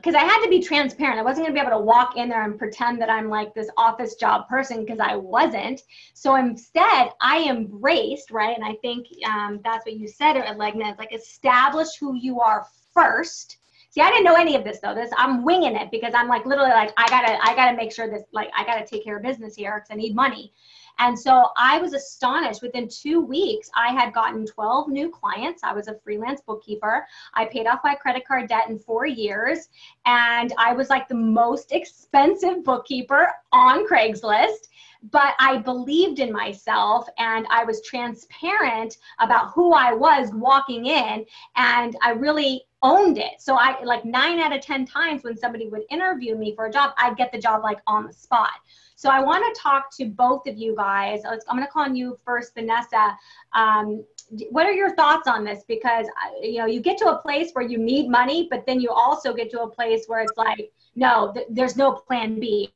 because 0.05 0.21
I 0.21 0.25
had 0.25 0.43
to 0.43 0.51
be 0.51 0.61
transparent. 0.61 1.19
I 1.19 1.23
wasn't 1.23 1.47
going 1.47 1.55
to 1.55 1.61
be 1.61 1.67
able 1.67 1.79
to 1.79 1.83
walk 1.83 2.19
in 2.19 2.29
there 2.29 2.45
and 2.45 2.59
pretend 2.59 3.01
that 3.01 3.09
I'm 3.09 3.31
like 3.31 3.55
this 3.55 3.71
office 3.79 4.17
job 4.17 4.47
person 4.49 4.85
because 4.85 5.01
I 5.01 5.17
wasn't. 5.17 5.81
So 6.13 6.37
instead, 6.37 7.09
I 7.23 7.47
embraced, 7.49 8.31
right? 8.31 8.55
And 8.55 8.65
I 8.65 8.75
think 8.83 9.07
um, 9.27 9.61
that's 9.65 9.87
what 9.87 9.97
you 9.97 10.07
said, 10.07 10.37
Alegna, 10.37 10.93
is 10.93 10.99
like 10.99 11.15
establish 11.15 11.97
who 11.99 12.17
you 12.17 12.41
are 12.41 12.67
first. 12.93 13.57
See, 13.89 14.03
I 14.03 14.11
didn't 14.11 14.25
know 14.25 14.35
any 14.35 14.57
of 14.57 14.65
this 14.65 14.81
though. 14.81 14.95
This 14.95 15.11
I'm 15.17 15.43
winging 15.43 15.77
it 15.77 15.91
because 15.91 16.13
I'm 16.15 16.29
like 16.29 16.45
literally 16.45 16.71
like 16.71 16.93
I 16.97 17.09
gotta 17.09 17.39
I 17.43 17.55
gotta 17.55 17.77
make 17.77 17.93
sure 17.93 18.11
this 18.11 18.25
like 18.33 18.51
I 18.55 18.65
gotta 18.65 18.85
take 18.85 19.05
care 19.05 19.17
of 19.17 19.23
business 19.23 19.55
here 19.55 19.77
because 19.77 19.89
I 19.91 19.95
need 19.95 20.17
money. 20.17 20.53
And 20.99 21.18
so 21.18 21.49
I 21.57 21.78
was 21.78 21.92
astonished. 21.92 22.62
Within 22.62 22.88
two 22.88 23.20
weeks, 23.20 23.70
I 23.76 23.92
had 23.92 24.14
gotten 24.14 24.47
12 24.47 24.88
new 24.88 25.11
clients. 25.11 25.62
I 25.62 25.72
was 25.72 25.88
a 25.88 25.99
freelance 26.05 26.40
bookkeeper. 26.40 27.07
I 27.34 27.47
paid 27.47 27.66
off 27.66 27.80
my 27.84 27.95
credit 27.95 28.26
card 28.26 28.49
debt 28.49 28.68
in 28.68 28.78
four 28.78 29.07
years. 29.07 29.68
And 30.07 30.53
I 30.59 30.72
was 30.72 30.90
like 30.90 31.09
the 31.09 31.14
most 31.14 31.72
expensive 31.72 32.64
bookkeeper 32.64 33.32
on 33.53 33.86
Craigslist 33.86 34.68
but 35.11 35.34
I 35.38 35.59
believed 35.59 36.18
in 36.18 36.32
myself 36.32 37.07
and 37.18 37.47
I 37.51 37.64
was 37.64 37.82
transparent 37.82 38.97
about 39.20 39.53
who 39.53 39.72
I 39.72 39.92
was 39.92 40.30
walking 40.32 40.86
in 40.86 41.26
and 41.57 41.97
I 42.01 42.12
really 42.12 42.64
owned 42.82 43.18
it. 43.18 43.40
So 43.40 43.57
I 43.57 43.82
like 43.82 44.05
9 44.05 44.38
out 44.38 44.55
of 44.55 44.62
10 44.62 44.86
times 44.86 45.24
when 45.24 45.36
somebody 45.36 45.68
would 45.68 45.82
interview 45.90 46.36
me 46.36 46.55
for 46.55 46.66
a 46.66 46.72
job, 46.72 46.92
I'd 46.97 47.16
get 47.16 47.32
the 47.32 47.38
job 47.38 47.62
like 47.62 47.80
on 47.86 48.07
the 48.07 48.12
spot. 48.12 48.51
So 48.97 49.11
I 49.11 49.20
want 49.20 49.45
to 49.55 49.61
talk 49.61 49.95
to 49.97 50.07
both 50.07 50.47
of 50.47 50.57
you 50.57 50.76
guys. 50.76 51.22
I'm 51.24 51.38
going 51.49 51.66
to 51.66 51.70
call 51.70 51.84
on 51.84 51.97
you 51.97 52.18
first, 52.24 52.55
Vanessa. 52.55 53.16
Um, 53.53 54.05
what 54.51 54.66
are 54.66 54.72
your 54.72 54.95
thoughts 54.95 55.26
on 55.26 55.45
this? 55.45 55.64
Because 55.66 56.07
uh, 56.07 56.40
you 56.40 56.59
know, 56.59 56.66
you 56.66 56.80
get 56.80 56.97
to 56.99 57.07
a 57.07 57.18
place 57.18 57.51
where 57.53 57.66
you 57.66 57.78
need 57.78 58.09
money, 58.09 58.47
but 58.51 58.64
then 58.66 58.80
you 58.80 58.90
also 58.90 59.34
get 59.34 59.51
to 59.51 59.62
a 59.62 59.68
place 59.68 60.05
where 60.07 60.20
it's 60.20 60.36
like, 60.36 60.72
no, 60.95 61.32
th- 61.34 61.47
there's 61.51 61.76
no 61.76 61.92
plan 61.92 62.38
B. 62.38 62.72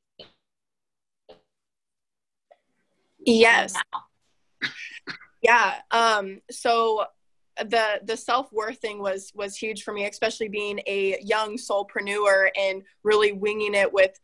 Yes. 3.25 3.75
Yeah. 5.41 5.75
Um, 5.91 6.41
so 6.51 7.05
the 7.69 8.01
the 8.05 8.17
self-worth 8.17 8.79
thing 8.79 9.01
was 9.01 9.33
was 9.35 9.57
huge 9.57 9.83
for 9.83 9.93
me 9.93 10.07
especially 10.07 10.47
being 10.47 10.79
a 10.87 11.19
young 11.21 11.57
soulpreneur 11.57 12.51
and 12.57 12.85
really 13.03 13.33
winging 13.33 13.75
it 13.75 13.93
with 13.93 14.17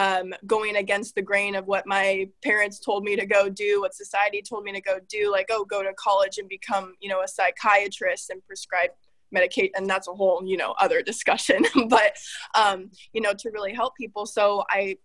um, 0.00 0.32
going 0.46 0.76
against 0.76 1.14
the 1.14 1.20
grain 1.20 1.54
of 1.54 1.66
what 1.66 1.86
my 1.86 2.26
parents 2.42 2.80
told 2.80 3.04
me 3.04 3.16
to 3.16 3.26
go 3.26 3.50
do, 3.50 3.82
what 3.82 3.94
society 3.94 4.40
told 4.40 4.64
me 4.64 4.72
to 4.72 4.80
go 4.80 4.98
do, 5.10 5.30
like, 5.30 5.48
oh, 5.50 5.62
go 5.66 5.82
to 5.82 5.92
college 5.92 6.38
and 6.38 6.48
become, 6.48 6.94
you 7.00 7.08
know, 7.10 7.20
a 7.20 7.28
psychiatrist 7.28 8.30
and 8.30 8.44
prescribe 8.46 8.90
medicate 9.32 9.70
and 9.76 9.88
that's 9.88 10.08
a 10.08 10.12
whole 10.12 10.42
you 10.44 10.56
know 10.56 10.74
other 10.80 11.02
discussion 11.02 11.64
but 11.88 12.16
um 12.56 12.90
you 13.12 13.20
know 13.20 13.32
to 13.32 13.48
really 13.50 13.72
help 13.72 13.94
people. 13.96 14.26
So 14.26 14.64
i 14.70 14.96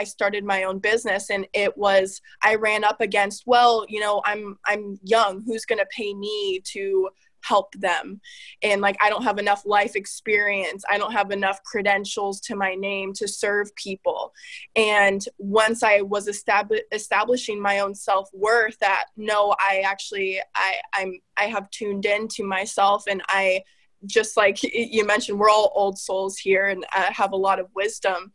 I 0.00 0.04
started 0.04 0.44
my 0.44 0.64
own 0.64 0.78
business 0.78 1.30
and 1.30 1.46
it 1.52 1.76
was 1.76 2.22
I 2.42 2.54
ran 2.54 2.82
up 2.82 3.00
against 3.00 3.44
well 3.46 3.84
you 3.88 4.00
know 4.00 4.20
I'm 4.24 4.58
I'm 4.66 4.98
young. 5.04 5.42
Who's 5.46 5.64
going 5.64 5.78
to 5.78 5.86
pay 5.96 6.12
me 6.14 6.60
to 6.72 7.10
help 7.42 7.72
them. 7.74 8.20
And 8.62 8.80
like 8.80 8.96
i 9.00 9.08
don't 9.10 9.24
have 9.24 9.38
enough 9.38 9.64
life 9.66 9.96
experience. 9.96 10.84
I 10.90 10.98
don't 10.98 11.12
have 11.12 11.30
enough 11.30 11.62
credentials 11.64 12.40
to 12.42 12.56
my 12.56 12.74
name 12.74 13.12
to 13.14 13.28
serve 13.28 13.74
people. 13.76 14.32
And 14.76 15.24
once 15.38 15.82
i 15.82 16.00
was 16.00 16.28
estab- 16.28 16.80
establishing 16.92 17.60
my 17.60 17.80
own 17.80 17.94
self-worth 17.94 18.78
that 18.78 19.04
no 19.16 19.54
i 19.58 19.82
actually 19.84 20.40
i 20.54 20.74
i'm 20.94 21.18
i 21.36 21.44
have 21.44 21.70
tuned 21.70 22.06
in 22.06 22.28
to 22.28 22.44
myself 22.44 23.04
and 23.08 23.22
i 23.28 23.62
just 24.06 24.36
like 24.36 24.58
you 24.62 25.06
mentioned 25.06 25.38
we're 25.38 25.50
all 25.50 25.72
old 25.74 25.98
souls 25.98 26.36
here 26.36 26.66
and 26.68 26.84
uh, 26.94 27.12
have 27.12 27.32
a 27.32 27.36
lot 27.36 27.60
of 27.60 27.68
wisdom. 27.74 28.32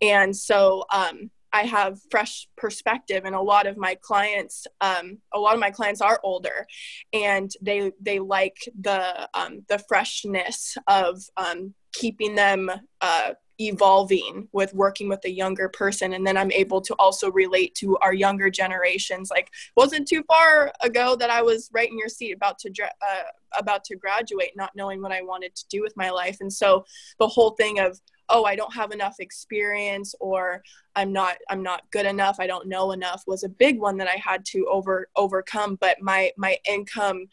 And 0.00 0.36
so 0.36 0.84
um 0.92 1.30
I 1.52 1.62
have 1.62 2.00
fresh 2.10 2.48
perspective, 2.56 3.24
and 3.24 3.34
a 3.34 3.40
lot 3.40 3.66
of 3.66 3.76
my 3.76 3.96
clients, 3.96 4.66
um, 4.80 5.18
a 5.34 5.38
lot 5.38 5.54
of 5.54 5.60
my 5.60 5.70
clients 5.70 6.00
are 6.00 6.20
older, 6.22 6.66
and 7.12 7.50
they 7.60 7.92
they 8.00 8.18
like 8.18 8.56
the 8.80 9.28
um, 9.34 9.64
the 9.68 9.78
freshness 9.78 10.76
of 10.86 11.22
um, 11.36 11.74
keeping 11.92 12.34
them 12.34 12.70
uh, 13.00 13.32
evolving 13.60 14.48
with 14.52 14.72
working 14.74 15.08
with 15.08 15.24
a 15.24 15.30
younger 15.30 15.68
person. 15.68 16.14
And 16.14 16.26
then 16.26 16.36
i'm 16.36 16.50
able 16.52 16.80
to 16.80 16.94
also 16.94 17.30
relate 17.30 17.74
to 17.76 17.96
our 17.98 18.14
younger 18.14 18.50
generations. 18.50 19.30
Like 19.30 19.50
wasn't 19.76 20.08
too 20.08 20.22
far 20.24 20.72
ago 20.80 21.14
that 21.16 21.30
i 21.30 21.42
was 21.42 21.68
right 21.72 21.90
in 21.90 21.98
your 21.98 22.08
seat 22.08 22.32
about 22.32 22.58
to 22.60 22.70
uh, 22.82 23.22
about 23.58 23.84
to 23.84 23.96
graduate 23.96 24.52
not 24.56 24.70
knowing 24.74 25.02
what 25.02 25.12
i 25.12 25.20
wanted 25.22 25.54
to 25.56 25.64
do 25.68 25.82
with 25.82 25.96
my 25.96 26.10
life. 26.10 26.38
And 26.40 26.52
so 26.52 26.84
the 27.18 27.28
whole 27.28 27.50
thing 27.50 27.78
of 27.78 28.00
oh 28.30 28.44
i 28.44 28.56
don't 28.56 28.74
have 28.74 28.92
enough 28.92 29.16
experience 29.18 30.14
or 30.20 30.62
i'm 30.96 31.12
not 31.12 31.36
i'm 31.50 31.62
not 31.62 31.82
good 31.90 32.06
enough 32.06 32.36
i 32.38 32.46
don't 32.46 32.68
know 32.68 32.92
enough 32.92 33.22
was 33.26 33.44
a 33.44 33.48
big 33.48 33.78
one 33.78 33.96
that 33.96 34.08
i 34.08 34.16
had 34.24 34.44
to 34.44 34.66
over 34.70 35.08
overcome 35.16 35.76
but 35.80 36.00
my 36.00 36.30
my 36.36 36.56
income 36.68 37.26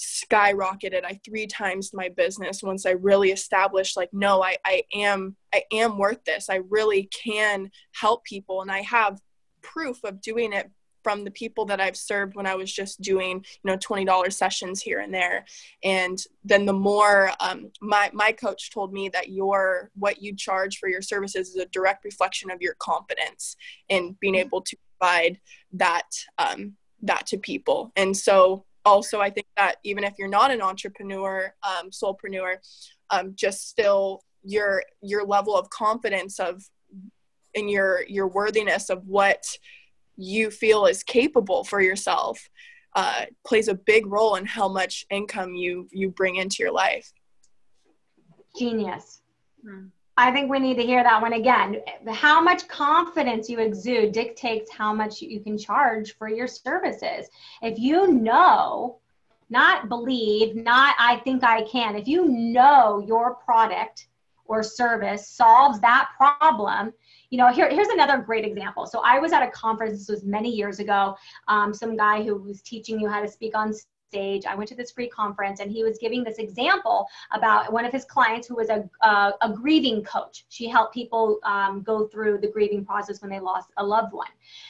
skyrocketed. 0.00 1.04
I 1.04 1.20
three 1.24 1.46
times 1.46 1.92
my 1.92 2.08
business 2.08 2.62
once 2.62 2.86
i 2.86 2.92
really 2.92 3.32
established 3.32 3.96
like 3.96 4.08
no 4.12 4.42
i 4.42 4.56
i 4.64 4.82
am 4.94 5.36
i 5.52 5.62
am 5.72 5.98
worth 5.98 6.24
this. 6.24 6.48
I 6.48 6.60
really 6.70 7.10
can 7.12 7.70
help 7.92 8.24
people 8.24 8.62
and 8.62 8.70
i 8.70 8.80
have 8.80 9.20
proof 9.62 10.02
of 10.04 10.20
doing 10.20 10.52
it 10.52 10.70
from 11.02 11.24
the 11.24 11.30
people 11.30 11.64
that 11.66 11.80
I've 11.80 11.96
served 11.96 12.34
when 12.34 12.46
I 12.46 12.54
was 12.54 12.72
just 12.72 13.00
doing, 13.00 13.44
you 13.62 13.70
know, 13.70 13.76
$20 13.76 14.32
sessions 14.32 14.82
here 14.82 15.00
and 15.00 15.12
there. 15.12 15.44
And 15.82 16.18
then 16.44 16.66
the 16.66 16.72
more, 16.72 17.32
um, 17.40 17.70
my, 17.80 18.10
my 18.12 18.32
coach 18.32 18.70
told 18.70 18.92
me 18.92 19.08
that 19.10 19.30
your, 19.30 19.90
what 19.94 20.22
you 20.22 20.34
charge 20.34 20.78
for 20.78 20.88
your 20.88 21.02
services 21.02 21.50
is 21.50 21.56
a 21.56 21.66
direct 21.66 22.04
reflection 22.04 22.50
of 22.50 22.60
your 22.60 22.74
confidence 22.78 23.56
in 23.88 24.16
being 24.20 24.34
mm-hmm. 24.34 24.46
able 24.46 24.60
to 24.62 24.76
provide 24.98 25.40
that, 25.72 26.10
um, 26.38 26.74
that 27.02 27.26
to 27.28 27.38
people. 27.38 27.92
And 27.96 28.16
so 28.16 28.64
also, 28.84 29.20
I 29.20 29.30
think 29.30 29.46
that 29.56 29.76
even 29.84 30.04
if 30.04 30.14
you're 30.18 30.28
not 30.28 30.50
an 30.50 30.62
entrepreneur, 30.62 31.54
um, 31.62 31.90
soulpreneur, 31.90 32.56
um, 33.10 33.32
just 33.34 33.68
still 33.68 34.22
your, 34.42 34.82
your 35.02 35.24
level 35.24 35.56
of 35.56 35.68
confidence 35.70 36.40
of, 36.40 36.62
in 37.54 37.68
your, 37.68 38.04
your 38.06 38.28
worthiness 38.28 38.90
of 38.90 39.06
what, 39.06 39.44
you 40.20 40.50
feel 40.50 40.86
is 40.86 41.02
capable 41.02 41.64
for 41.64 41.80
yourself 41.80 42.48
uh, 42.94 43.26
plays 43.46 43.68
a 43.68 43.74
big 43.74 44.06
role 44.06 44.36
in 44.36 44.44
how 44.46 44.68
much 44.68 45.06
income 45.10 45.54
you 45.54 45.88
you 45.92 46.10
bring 46.10 46.36
into 46.36 46.62
your 46.62 46.72
life. 46.72 47.12
Genius. 48.58 49.22
Hmm. 49.62 49.86
i 50.16 50.32
think 50.32 50.50
we 50.50 50.58
need 50.58 50.76
to 50.76 50.82
hear 50.82 51.02
that 51.02 51.20
one 51.20 51.34
again. 51.34 51.80
How 52.08 52.40
much 52.40 52.66
confidence 52.66 53.48
you 53.48 53.60
exude 53.60 54.12
dictates 54.12 54.72
how 54.72 54.92
much 54.92 55.22
you 55.22 55.40
can 55.40 55.56
charge 55.58 56.16
for 56.16 56.28
your 56.28 56.48
services. 56.48 57.28
If 57.62 57.78
you 57.78 58.12
know 58.12 59.00
not 59.50 59.88
believe 59.88 60.54
not 60.54 60.94
i 60.98 61.16
think 61.24 61.42
i 61.42 61.62
can 61.62 61.96
if 61.96 62.06
you 62.06 62.26
know 62.28 63.04
your 63.06 63.34
product 63.34 64.06
or 64.50 64.62
service 64.62 65.28
solves 65.28 65.80
that 65.80 66.08
problem 66.16 66.92
you 67.30 67.38
know, 67.38 67.48
here, 67.52 67.70
here's 67.70 67.88
another 67.88 68.18
great 68.18 68.44
example. 68.44 68.86
So 68.86 69.00
I 69.04 69.18
was 69.18 69.32
at 69.32 69.42
a 69.42 69.50
conference, 69.50 69.98
this 70.00 70.08
was 70.08 70.24
many 70.24 70.50
years 70.50 70.80
ago, 70.80 71.16
um, 71.46 71.72
some 71.72 71.96
guy 71.96 72.22
who 72.24 72.34
was 72.36 72.60
teaching 72.60 72.98
you 73.00 73.08
how 73.08 73.22
to 73.22 73.28
speak 73.28 73.56
on 73.56 73.72
stage. 73.72 74.44
I 74.44 74.56
went 74.56 74.68
to 74.70 74.74
this 74.74 74.90
free 74.90 75.08
conference 75.08 75.60
and 75.60 75.70
he 75.70 75.84
was 75.84 75.96
giving 75.98 76.24
this 76.24 76.38
example 76.38 77.06
about 77.32 77.72
one 77.72 77.84
of 77.84 77.92
his 77.92 78.04
clients 78.04 78.48
who 78.48 78.56
was 78.56 78.68
a, 78.68 78.88
a, 79.02 79.32
a 79.42 79.52
grieving 79.52 80.02
coach. 80.02 80.44
She 80.48 80.68
helped 80.68 80.92
people 80.92 81.38
um, 81.44 81.82
go 81.82 82.08
through 82.08 82.38
the 82.38 82.48
grieving 82.48 82.84
process 82.84 83.22
when 83.22 83.30
they 83.30 83.38
lost 83.38 83.70
a 83.76 83.86
loved 83.86 84.12
one. 84.12 84.26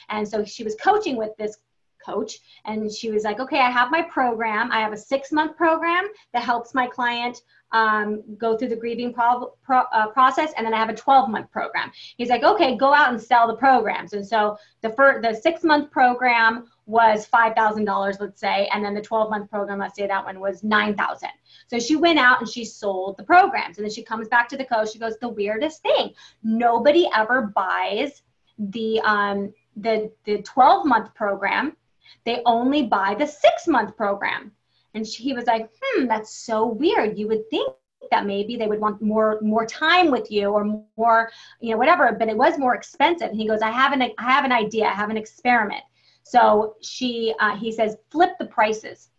And 0.09 0.27
so 0.27 0.45
she 0.45 0.63
was 0.63 0.75
coaching 0.75 1.17
with 1.17 1.35
this 1.37 1.57
coach 2.05 2.39
and 2.65 2.91
she 2.91 3.11
was 3.11 3.23
like 3.23 3.39
okay 3.39 3.59
i 3.59 3.69
have 3.69 3.91
my 3.91 4.01
program. 4.01 4.71
I 4.71 4.79
have 4.79 4.93
a 4.93 4.97
six 4.97 5.31
month 5.31 5.57
program 5.57 6.07
that 6.33 6.43
helps 6.43 6.73
my 6.73 6.87
client 6.87 7.41
um, 7.73 8.21
go 8.37 8.57
through 8.57 8.67
the 8.67 8.75
grieving 8.75 9.13
pro- 9.13 9.53
pro- 9.63 9.89
uh, 9.93 10.07
process 10.07 10.51
and 10.57 10.65
then 10.65 10.73
i 10.73 10.77
have 10.77 10.89
a 10.89 10.95
12 10.95 11.29
month 11.29 11.51
program. 11.51 11.91
He's 12.17 12.29
like 12.29 12.43
okay 12.43 12.75
go 12.75 12.93
out 12.93 13.09
and 13.11 13.21
sell 13.21 13.47
the 13.47 13.55
programs. 13.55 14.13
And 14.13 14.25
so 14.25 14.57
the 14.81 14.89
first 14.89 15.21
the 15.21 15.33
six 15.33 15.63
month 15.63 15.91
program 15.91 16.67
was 16.85 17.27
$5000 17.27 18.19
let's 18.19 18.39
say 18.39 18.67
and 18.73 18.83
then 18.83 18.93
the 18.93 19.01
12 19.01 19.29
month 19.29 19.49
program 19.49 19.79
let's 19.79 19.95
say 19.95 20.07
that 20.07 20.25
one 20.25 20.39
was 20.39 20.63
9000 20.63 21.29
so 21.67 21.79
she 21.79 21.95
went 21.95 22.19
out 22.19 22.41
and 22.41 22.49
she 22.49 22.65
sold 22.65 23.17
the 23.17 23.23
programs 23.23 23.77
and 23.77 23.85
then 23.85 23.93
she 23.93 24.03
comes 24.03 24.27
back 24.27 24.49
to 24.49 24.57
the 24.57 24.65
coach. 24.65 24.91
She 24.91 24.99
goes 24.99 25.17
the 25.19 25.29
weirdest 25.29 25.81
thing. 25.81 26.13
Nobody 26.43 27.09
ever 27.15 27.43
buys 27.43 28.21
the 28.57 28.99
um 29.01 29.53
the 29.77 30.11
the 30.25 30.41
12 30.41 30.85
month 30.85 31.13
program 31.15 31.75
they 32.25 32.41
only 32.45 32.83
buy 32.83 33.15
the 33.17 33.25
six 33.25 33.67
month 33.67 33.95
program. 33.97 34.51
And 34.93 35.07
she, 35.07 35.23
he 35.23 35.33
was 35.33 35.45
like, 35.45 35.69
hmm, 35.81 36.07
that's 36.07 36.35
so 36.35 36.67
weird. 36.67 37.17
You 37.17 37.27
would 37.29 37.49
think 37.49 37.73
that 38.09 38.25
maybe 38.25 38.57
they 38.57 38.67
would 38.67 38.79
want 38.79 39.01
more 39.01 39.39
more 39.41 39.65
time 39.65 40.11
with 40.11 40.29
you 40.31 40.49
or 40.49 40.65
more 40.97 41.31
you 41.61 41.71
know 41.71 41.77
whatever 41.77 42.11
but 42.17 42.27
it 42.27 42.37
was 42.37 42.57
more 42.57 42.75
expensive. 42.75 43.29
And 43.29 43.37
he 43.37 43.47
goes 43.47 43.61
i 43.61 43.71
have 43.71 43.93
an 43.93 44.01
i 44.01 44.11
have 44.17 44.45
an 44.45 44.51
idea. 44.51 44.85
I 44.85 44.93
have 44.93 45.09
an 45.09 45.17
experiment. 45.17 45.83
So 46.23 46.75
she 46.81 47.33
uh, 47.39 47.55
he 47.55 47.71
says 47.71 47.97
flip 48.09 48.31
the 48.39 48.45
prices. 48.45 49.09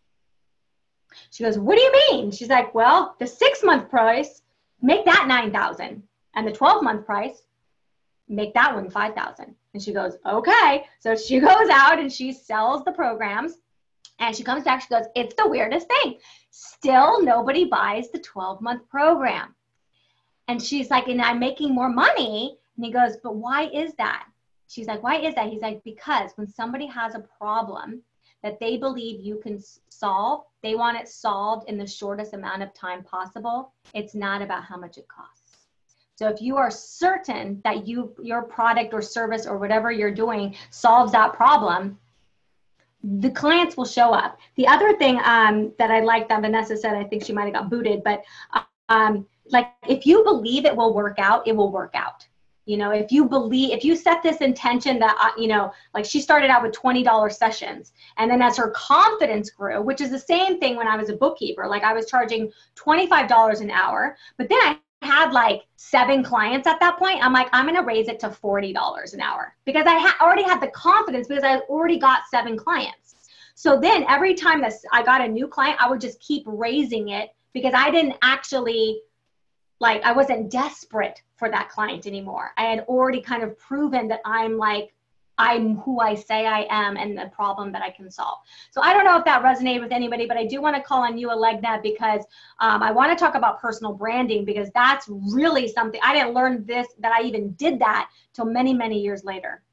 She 1.31 1.45
goes 1.45 1.59
what 1.59 1.77
do 1.77 1.83
you 1.83 1.93
mean? 2.11 2.31
She's 2.31 2.49
like 2.49 2.75
well 2.75 3.17
the 3.19 3.27
six 3.27 3.63
month 3.63 3.89
price 3.89 4.43
make 4.83 5.05
that 5.05 5.27
9000 5.29 6.03
and 6.35 6.47
the 6.47 6.53
12 6.53 6.83
month 6.83 7.07
price 7.07 7.43
make 8.29 8.53
that 8.55 8.75
one 8.75 8.91
5000 8.91 9.55
and 9.75 9.83
she 9.83 9.93
goes, 9.93 10.17
okay. 10.27 10.85
So 11.01 11.17
she 11.17 11.41
goes 11.51 11.69
out 11.71 11.99
and 11.99 12.13
she 12.13 12.33
sells 12.33 12.85
the 12.85 12.93
programs. 12.93 13.59
And 14.19 14.37
she 14.37 14.45
comes 14.45 14.65
back, 14.65 14.83
she 14.83 14.89
goes, 14.89 15.07
it's 15.17 15.35
the 15.35 15.49
weirdest 15.49 15.89
thing. 15.89 16.19
Still, 16.51 17.23
nobody 17.23 17.65
buys 17.65 18.11
the 18.11 18.19
12 18.19 18.61
month 18.61 18.89
program. 18.89 19.55
And 20.49 20.63
she's 20.63 20.91
like, 20.91 21.09
and 21.09 21.21
I'm 21.21 21.41
making 21.41 21.75
more 21.75 21.89
money. 21.89 22.57
And 22.77 22.85
he 22.85 22.93
goes, 22.93 23.17
but 23.23 23.37
why 23.37 23.69
is 23.69 23.95
that? 23.95 24.27
She's 24.69 24.87
like, 24.87 25.03
why 25.03 25.17
is 25.17 25.35
that? 25.35 25.49
He's 25.49 25.63
like, 25.63 25.83
because 25.85 26.33
when 26.37 26.47
somebody 26.47 26.87
has 26.87 27.15
a 27.15 27.27
problem 27.39 28.03
that 28.43 28.59
they 28.61 28.77
believe 28.77 29.21
you 29.21 29.41
can 29.43 29.61
solve, 29.89 30.45
they 30.63 30.75
want 30.75 30.99
it 30.99 31.09
solved 31.09 31.69
in 31.69 31.79
the 31.79 31.87
shortest 31.87 32.33
amount 32.33 32.63
of 32.63 32.73
time 32.75 33.03
possible. 33.03 33.73
It's 33.95 34.15
not 34.15 34.43
about 34.43 34.65
how 34.65 34.77
much 34.77 34.99
it 34.99 35.09
costs. 35.09 35.42
So 36.23 36.29
if 36.29 36.41
you 36.41 36.57
are 36.57 36.71
certain 36.71 37.61
that 37.65 37.85
you 37.85 38.15
your 38.23 38.43
product 38.43 38.95
or 38.95 39.03
service 39.03 39.45
or 39.45 39.59
whatever 39.59 39.91
you're 39.91 40.15
doing 40.15 40.55
solves 40.71 41.11
that 41.11 41.33
problem, 41.33 41.99
the 43.03 43.31
clients 43.31 43.77
will 43.77 43.85
show 43.85 44.13
up. 44.13 44.39
The 44.55 44.69
other 44.69 44.97
thing 44.99 45.21
um, 45.25 45.73
that 45.81 45.91
I 45.91 45.99
like 45.99 46.29
that 46.29 46.41
Vanessa 46.43 46.77
said, 46.77 46.95
I 46.95 47.03
think 47.03 47.25
she 47.25 47.33
might 47.33 47.47
have 47.47 47.55
got 47.55 47.71
booted, 47.71 48.05
but 48.05 48.23
um, 48.89 49.27
like 49.49 49.73
if 49.89 50.07
you 50.07 50.23
believe 50.23 50.65
it 50.65 50.77
will 50.77 50.95
work 50.95 51.19
out, 51.19 51.45
it 51.49 51.57
will 51.57 51.73
work 51.73 51.91
out. 51.95 52.25
You 52.67 52.77
know, 52.77 52.93
if 52.93 53.11
you 53.11 53.25
believe, 53.25 53.73
if 53.73 53.85
you 53.85 53.97
set 53.97 54.23
this 54.23 54.37
intention 54.37 55.01
that, 55.01 55.17
uh, 55.21 55.37
you 55.37 55.49
know, 55.49 55.73
like 55.93 56.05
she 56.05 56.21
started 56.21 56.51
out 56.51 56.63
with 56.63 56.71
$20 56.71 57.33
sessions. 57.33 57.95
And 58.17 58.31
then 58.31 58.41
as 58.41 58.57
her 58.59 58.71
confidence 58.71 59.51
grew, 59.51 59.83
which 59.83 60.01
is 60.01 60.11
the 60.11 60.21
same 60.21 60.61
thing 60.61 60.77
when 60.77 60.87
I 60.87 60.97
was 60.97 61.09
a 61.09 61.17
bookkeeper, 61.17 61.67
like 61.67 61.83
I 61.83 61.93
was 61.93 62.07
charging 62.07 62.53
$25 62.77 63.61
an 63.61 63.73
hour, 63.73 64.17
but 64.37 64.49
then 64.49 64.61
I 64.63 64.79
had 65.05 65.33
like 65.33 65.63
seven 65.77 66.23
clients 66.23 66.67
at 66.67 66.81
that 66.81 66.99
point, 66.99 67.25
I'm 67.25 67.33
like, 67.33 67.49
I'm 67.53 67.67
going 67.67 67.77
to 67.77 67.83
raise 67.83 68.09
it 68.09 68.21
to 68.21 68.29
$40 68.29 69.15
an 69.15 69.21
hour 69.21 69.55
because 69.65 69.87
I 69.87 69.99
ha- 69.99 70.17
already 70.21 70.45
had 70.45 70.61
the 70.61 70.69
confidence 70.69 71.29
because 71.29 71.45
I 71.45 71.59
already 71.69 71.99
got 71.99 72.23
seven 72.31 72.57
clients. 72.57 73.17
So 73.55 73.79
then 73.79 74.05
every 74.09 74.35
time 74.35 74.61
that 74.63 74.73
I 74.93 75.03
got 75.03 75.21
a 75.21 75.29
new 75.29 75.47
client, 75.47 75.79
I 75.81 75.89
would 75.89 76.01
just 76.01 76.21
keep 76.21 76.45
raising 76.47 77.09
it 77.09 77.31
because 77.53 77.75
I 77.75 77.91
didn't 77.91 78.17
actually 78.23 79.01
like, 79.81 80.03
I 80.05 80.13
wasn't 80.13 80.51
desperate 80.51 81.21
for 81.37 81.51
that 81.51 81.69
client 81.69 82.07
anymore. 82.07 82.53
I 82.57 82.63
had 82.63 82.81
already 82.81 83.21
kind 83.21 83.43
of 83.43 83.59
proven 83.59 84.09
that 84.09 84.21
I'm 84.25 84.57
like 84.57 84.95
I'm 85.43 85.77
who 85.79 85.99
I 85.99 86.15
say 86.15 86.47
I 86.47 86.67
am 86.71 86.97
and 86.97 87.19
the 87.19 87.29
problem 87.35 87.73
that 87.73 87.83
I 87.83 87.91
can 87.91 88.09
solve. 88.09 88.39
So 88.71 88.81
I 88.81 88.93
don't 88.93 89.05
know 89.05 89.19
if 89.19 89.25
that 89.25 89.43
resonated 89.43 89.81
with 89.81 89.91
anybody, 89.91 90.27
but 90.27 90.37
I 90.37 90.47
do 90.47 90.63
want 90.63 90.77
to 90.77 90.83
call 90.83 91.03
on 91.03 91.19
you, 91.19 91.31
Alegna, 91.31 91.81
because 91.83 92.21
um, 92.61 92.81
I 92.81 92.93
want 92.93 93.17
to 93.17 93.21
talk 93.23 93.35
about 93.35 93.61
personal 93.61 93.93
branding 93.93 94.45
because 94.45 94.71
that's 94.73 95.07
really 95.09 95.67
something 95.67 96.01
I 96.03 96.15
didn't 96.15 96.33
learn 96.33 96.65
this 96.65 96.87
that 97.01 97.11
I 97.11 97.23
even 97.23 97.55
did 97.55 97.81
that 97.81 98.09
till 98.33 98.45
many, 98.45 98.73
many 98.73 99.01
years 99.01 99.25
later. 99.25 99.65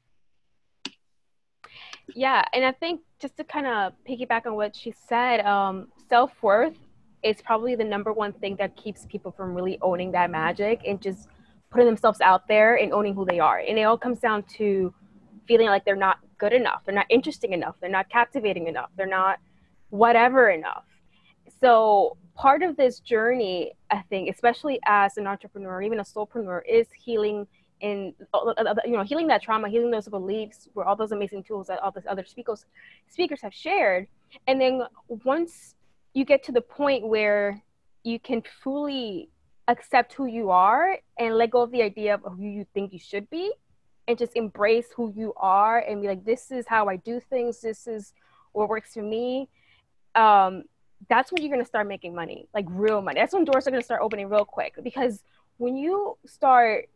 Yeah, 2.16 2.42
and 2.52 2.64
I 2.64 2.72
think 2.72 3.02
just 3.20 3.36
to 3.36 3.44
kind 3.44 3.68
of 3.68 3.92
piggyback 4.08 4.46
on 4.46 4.56
what 4.56 4.74
she 4.74 4.92
said, 5.08 5.46
um, 5.46 5.86
self 6.08 6.32
worth 6.42 6.76
is 7.22 7.40
probably 7.42 7.76
the 7.76 7.84
number 7.84 8.12
one 8.12 8.32
thing 8.32 8.56
that 8.56 8.76
keeps 8.76 9.06
people 9.06 9.30
from 9.30 9.54
really 9.54 9.78
owning 9.82 10.10
that 10.12 10.32
magic 10.32 10.80
and 10.84 11.00
just 11.00 11.28
putting 11.70 11.86
themselves 11.86 12.20
out 12.20 12.48
there 12.48 12.76
and 12.76 12.92
owning 12.92 13.14
who 13.14 13.24
they 13.24 13.38
are. 13.38 13.58
And 13.60 13.78
it 13.78 13.82
all 13.82 13.98
comes 13.98 14.18
down 14.18 14.42
to 14.56 14.92
feeling 15.46 15.66
like 15.66 15.84
they're 15.84 15.96
not 15.96 16.18
good 16.38 16.52
enough, 16.52 16.82
they're 16.84 16.94
not 16.94 17.06
interesting 17.10 17.52
enough, 17.52 17.76
they're 17.80 17.90
not 17.90 18.08
captivating 18.08 18.66
enough, 18.66 18.90
they're 18.96 19.06
not 19.06 19.38
whatever 19.90 20.50
enough. 20.50 20.84
So 21.60 22.16
part 22.34 22.62
of 22.62 22.76
this 22.76 23.00
journey, 23.00 23.72
I 23.90 24.02
think, 24.08 24.30
especially 24.30 24.80
as 24.86 25.16
an 25.16 25.26
entrepreneur, 25.26 25.82
even 25.82 26.00
a 26.00 26.04
soulpreneur, 26.04 26.62
is 26.68 26.88
healing 26.92 27.46
in 27.80 28.14
you 28.84 28.92
know 28.92 29.02
healing 29.02 29.26
that 29.28 29.42
trauma, 29.42 29.68
healing 29.68 29.90
those 29.90 30.08
beliefs, 30.08 30.68
where 30.74 30.86
all 30.86 30.96
those 30.96 31.12
amazing 31.12 31.42
tools 31.42 31.66
that 31.66 31.78
all 31.80 31.90
those 31.90 32.06
other 32.08 32.24
speakers 32.24 32.64
speakers 33.08 33.40
have 33.42 33.54
shared, 33.54 34.06
and 34.46 34.60
then 34.60 34.82
once 35.08 35.74
you 36.14 36.24
get 36.24 36.42
to 36.44 36.52
the 36.52 36.60
point 36.60 37.06
where 37.06 37.62
you 38.02 38.18
can 38.18 38.42
fully 38.62 39.28
accept 39.68 40.12
who 40.14 40.26
you 40.26 40.50
are 40.50 40.98
and 41.18 41.36
let 41.36 41.50
go 41.50 41.62
of 41.62 41.70
the 41.70 41.82
idea 41.82 42.14
of 42.14 42.32
who 42.36 42.44
you 42.44 42.66
think 42.74 42.92
you 42.92 42.98
should 42.98 43.28
be 43.30 43.52
and 44.08 44.18
just 44.18 44.36
embrace 44.36 44.88
who 44.94 45.12
you 45.16 45.32
are 45.36 45.78
and 45.78 46.02
be 46.02 46.08
like 46.08 46.24
this 46.24 46.50
is 46.50 46.66
how 46.66 46.88
i 46.88 46.96
do 46.96 47.20
things. 47.20 47.60
This 47.60 47.86
is 47.86 48.12
what 48.52 48.68
works 48.68 48.94
for 48.94 49.02
me. 49.02 49.48
Um, 50.14 50.64
that's 51.08 51.32
when 51.32 51.42
you're 51.42 51.50
going 51.50 51.64
to 51.64 51.68
start 51.68 51.86
making 51.86 52.14
money 52.14 52.48
like 52.52 52.66
real 52.68 53.00
money. 53.00 53.20
That's 53.20 53.32
when 53.32 53.44
doors 53.44 53.66
are 53.66 53.70
going 53.70 53.80
to 53.80 53.84
start 53.84 54.02
opening 54.02 54.28
real 54.28 54.44
quick. 54.44 54.74
Because 54.82 55.22
when 55.56 55.76
you 55.76 56.18
start 56.26 56.88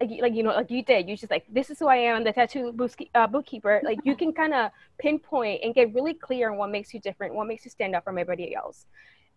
like, 0.00 0.10
like 0.20 0.34
you 0.34 0.42
know 0.42 0.50
like 0.50 0.70
you 0.70 0.82
did 0.82 1.08
you 1.08 1.16
just 1.16 1.30
like 1.30 1.44
this 1.48 1.70
is 1.70 1.78
who 1.78 1.86
i 1.86 1.94
am 1.94 2.24
the 2.24 2.32
tattoo 2.32 2.74
uh, 3.14 3.26
bookkeeper. 3.26 3.80
Like 3.84 3.98
you 4.04 4.16
can 4.16 4.32
kind 4.32 4.52
of 4.52 4.70
pinpoint 4.98 5.62
and 5.62 5.74
get 5.74 5.94
really 5.94 6.14
clear 6.14 6.50
on 6.50 6.58
what 6.58 6.70
makes 6.70 6.92
you 6.92 7.00
different 7.00 7.34
what 7.34 7.46
makes 7.46 7.64
you 7.64 7.70
stand 7.70 7.94
out 7.94 8.04
from 8.04 8.18
everybody 8.18 8.54
else. 8.54 8.86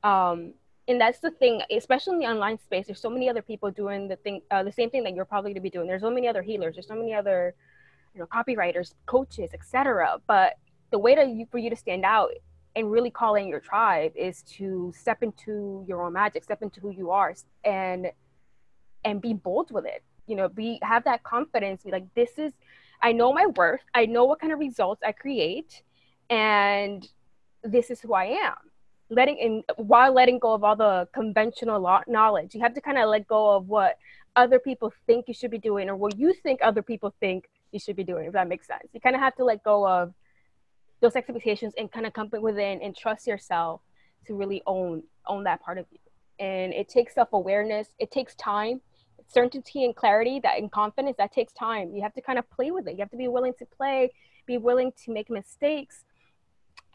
Um, 0.03 0.53
and 0.87 1.01
that's 1.01 1.19
the 1.19 1.31
thing 1.31 1.61
especially 1.71 2.13
in 2.13 2.19
the 2.19 2.25
online 2.25 2.59
space 2.59 2.87
there's 2.87 3.01
so 3.01 3.09
many 3.09 3.29
other 3.29 3.41
people 3.41 3.71
doing 3.71 4.07
the 4.07 4.15
thing 4.17 4.41
uh, 4.51 4.63
the 4.63 4.71
same 4.71 4.89
thing 4.89 5.03
that 5.03 5.15
you're 5.15 5.25
probably 5.25 5.49
going 5.49 5.55
to 5.55 5.61
be 5.61 5.69
doing. 5.69 5.87
There's 5.87 6.01
so 6.01 6.11
many 6.11 6.27
other 6.27 6.41
healers 6.41 6.75
there's 6.75 6.87
so 6.87 6.95
many 6.95 7.13
other 7.13 7.55
you 8.13 8.19
know 8.19 8.27
copywriters 8.27 8.93
coaches 9.05 9.49
etc 9.53 10.17
but 10.27 10.53
the 10.91 10.99
way 10.99 11.15
to 11.15 11.25
you 11.25 11.45
for 11.51 11.57
you 11.57 11.69
to 11.69 11.75
stand 11.75 12.05
out 12.05 12.31
and 12.75 12.91
really 12.91 13.09
call 13.09 13.35
in 13.35 13.47
your 13.47 13.59
tribe 13.59 14.11
is 14.15 14.43
to 14.43 14.93
step 14.95 15.23
into 15.23 15.83
your 15.87 16.03
own 16.03 16.13
magic 16.13 16.43
step 16.43 16.61
into 16.61 16.79
who 16.79 16.91
you 16.91 17.11
are 17.11 17.33
and 17.63 18.07
and 19.03 19.21
be 19.21 19.33
bold 19.33 19.71
with 19.71 19.85
it. 19.85 20.03
You 20.27 20.35
know 20.35 20.49
be 20.49 20.79
have 20.81 21.03
that 21.05 21.23
confidence 21.23 21.83
be 21.83 21.91
like 21.91 22.05
this 22.15 22.37
is 22.37 22.53
i 23.01 23.11
know 23.11 23.33
my 23.33 23.45
worth 23.55 23.81
i 23.93 24.05
know 24.05 24.25
what 24.25 24.39
kind 24.39 24.53
of 24.53 24.59
results 24.59 25.01
i 25.05 25.11
create 25.11 25.83
and 26.29 27.07
this 27.63 27.91
is 27.91 27.99
who 28.01 28.13
i 28.13 28.25
am 28.25 28.55
letting 29.09 29.37
in 29.37 29.63
while 29.77 30.13
letting 30.13 30.39
go 30.39 30.53
of 30.53 30.63
all 30.63 30.75
the 30.75 31.07
conventional 31.13 31.79
knowledge. 32.07 32.55
You 32.55 32.61
have 32.61 32.73
to 32.73 32.81
kind 32.81 32.97
of 32.97 33.09
let 33.09 33.27
go 33.27 33.55
of 33.55 33.67
what 33.67 33.97
other 34.35 34.59
people 34.59 34.91
think 35.05 35.27
you 35.27 35.33
should 35.33 35.51
be 35.51 35.57
doing 35.57 35.89
or 35.89 35.95
what 35.95 36.17
you 36.17 36.33
think 36.33 36.59
other 36.61 36.81
people 36.81 37.13
think 37.19 37.49
you 37.71 37.79
should 37.79 37.95
be 37.95 38.03
doing 38.03 38.27
if 38.27 38.33
that 38.33 38.47
makes 38.47 38.67
sense. 38.67 38.87
You 38.93 38.99
kind 38.99 39.15
of 39.15 39.21
have 39.21 39.35
to 39.35 39.43
let 39.43 39.63
go 39.63 39.87
of 39.87 40.13
those 41.01 41.15
expectations 41.15 41.73
and 41.77 41.91
kind 41.91 42.05
of 42.05 42.13
come 42.13 42.29
within 42.41 42.81
and 42.81 42.95
trust 42.95 43.27
yourself 43.27 43.81
to 44.27 44.33
really 44.33 44.61
own 44.65 45.03
own 45.27 45.43
that 45.43 45.61
part 45.61 45.77
of 45.77 45.85
you. 45.91 45.99
And 46.39 46.73
it 46.73 46.89
takes 46.89 47.13
self-awareness. 47.15 47.89
It 47.99 48.11
takes 48.11 48.35
time 48.35 48.81
certainty 49.27 49.85
and 49.85 49.95
clarity 49.95 50.39
that 50.39 50.59
and 50.59 50.71
confidence 50.71 51.15
that 51.17 51.33
takes 51.33 51.51
time. 51.53 51.91
You 51.95 52.01
have 52.03 52.13
to 52.13 52.21
kind 52.21 52.37
of 52.37 52.47
play 52.51 52.69
with 52.69 52.87
it. 52.87 52.93
You 52.93 52.99
have 52.99 53.09
to 53.09 53.17
be 53.17 53.27
willing 53.27 53.53
to 53.59 53.65
play 53.65 54.11
be 54.45 54.57
willing 54.57 54.91
to 55.03 55.11
make 55.11 55.29
mistakes 55.29 56.05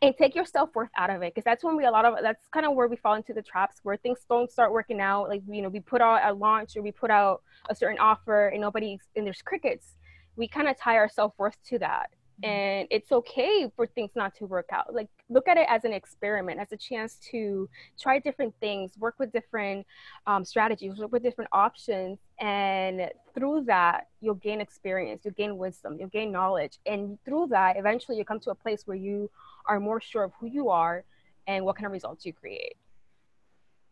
and 0.02 0.16
take 0.16 0.34
your 0.34 0.46
self-worth 0.46 0.90
out 0.96 1.10
of 1.10 1.22
it 1.22 1.34
because 1.34 1.44
that's 1.44 1.62
when 1.62 1.76
we 1.76 1.84
a 1.84 1.90
lot 1.90 2.04
of 2.04 2.14
that's 2.22 2.46
kind 2.48 2.64
of 2.64 2.74
where 2.74 2.88
we 2.88 2.96
fall 2.96 3.14
into 3.14 3.34
the 3.34 3.42
traps 3.42 3.80
where 3.82 3.96
things 3.96 4.20
don't 4.28 4.50
start 4.50 4.72
working 4.72 5.00
out 5.00 5.28
like 5.28 5.42
you 5.46 5.60
know 5.60 5.68
we 5.68 5.80
put 5.80 6.00
out 6.00 6.20
a 6.24 6.32
launch 6.32 6.76
or 6.76 6.82
we 6.82 6.90
put 6.90 7.10
out 7.10 7.42
a 7.68 7.74
certain 7.74 7.98
offer 7.98 8.48
and 8.48 8.60
nobody 8.60 8.98
and 9.14 9.26
there's 9.26 9.42
crickets 9.42 9.96
we 10.36 10.48
kind 10.48 10.68
of 10.68 10.76
tie 10.76 10.96
our 10.96 11.08
self-worth 11.08 11.56
to 11.66 11.78
that. 11.78 12.10
And 12.42 12.88
it's 12.90 13.12
okay 13.12 13.70
for 13.76 13.86
things 13.86 14.10
not 14.14 14.34
to 14.34 14.46
work 14.46 14.68
out 14.72 14.94
like 14.94 15.08
look 15.28 15.46
at 15.48 15.56
it 15.56 15.66
as 15.68 15.84
an 15.84 15.92
experiment 15.92 16.58
as 16.58 16.72
a 16.72 16.76
chance 16.76 17.16
to 17.16 17.68
try 17.98 18.18
different 18.18 18.54
things 18.60 18.92
work 18.98 19.14
with 19.18 19.30
different 19.32 19.86
um, 20.26 20.44
strategies 20.44 20.98
work 20.98 21.12
with 21.12 21.22
different 21.22 21.50
options 21.52 22.18
and 22.40 23.10
through 23.34 23.62
that 23.64 24.06
you'll 24.20 24.34
gain 24.34 24.60
experience 24.60 25.22
you'll 25.24 25.34
gain 25.34 25.56
wisdom 25.56 25.96
you'll 25.98 26.08
gain 26.08 26.32
knowledge 26.32 26.78
and 26.86 27.18
through 27.24 27.46
that 27.46 27.76
eventually 27.76 28.16
you 28.16 28.24
come 28.24 28.40
to 28.40 28.50
a 28.50 28.54
place 28.54 28.82
where 28.86 28.96
you 28.96 29.30
are 29.66 29.78
more 29.78 30.00
sure 30.00 30.24
of 30.24 30.32
who 30.40 30.46
you 30.46 30.68
are 30.68 31.04
and 31.46 31.64
what 31.64 31.76
kind 31.76 31.86
of 31.86 31.92
results 31.92 32.24
you 32.24 32.32
create. 32.32 32.76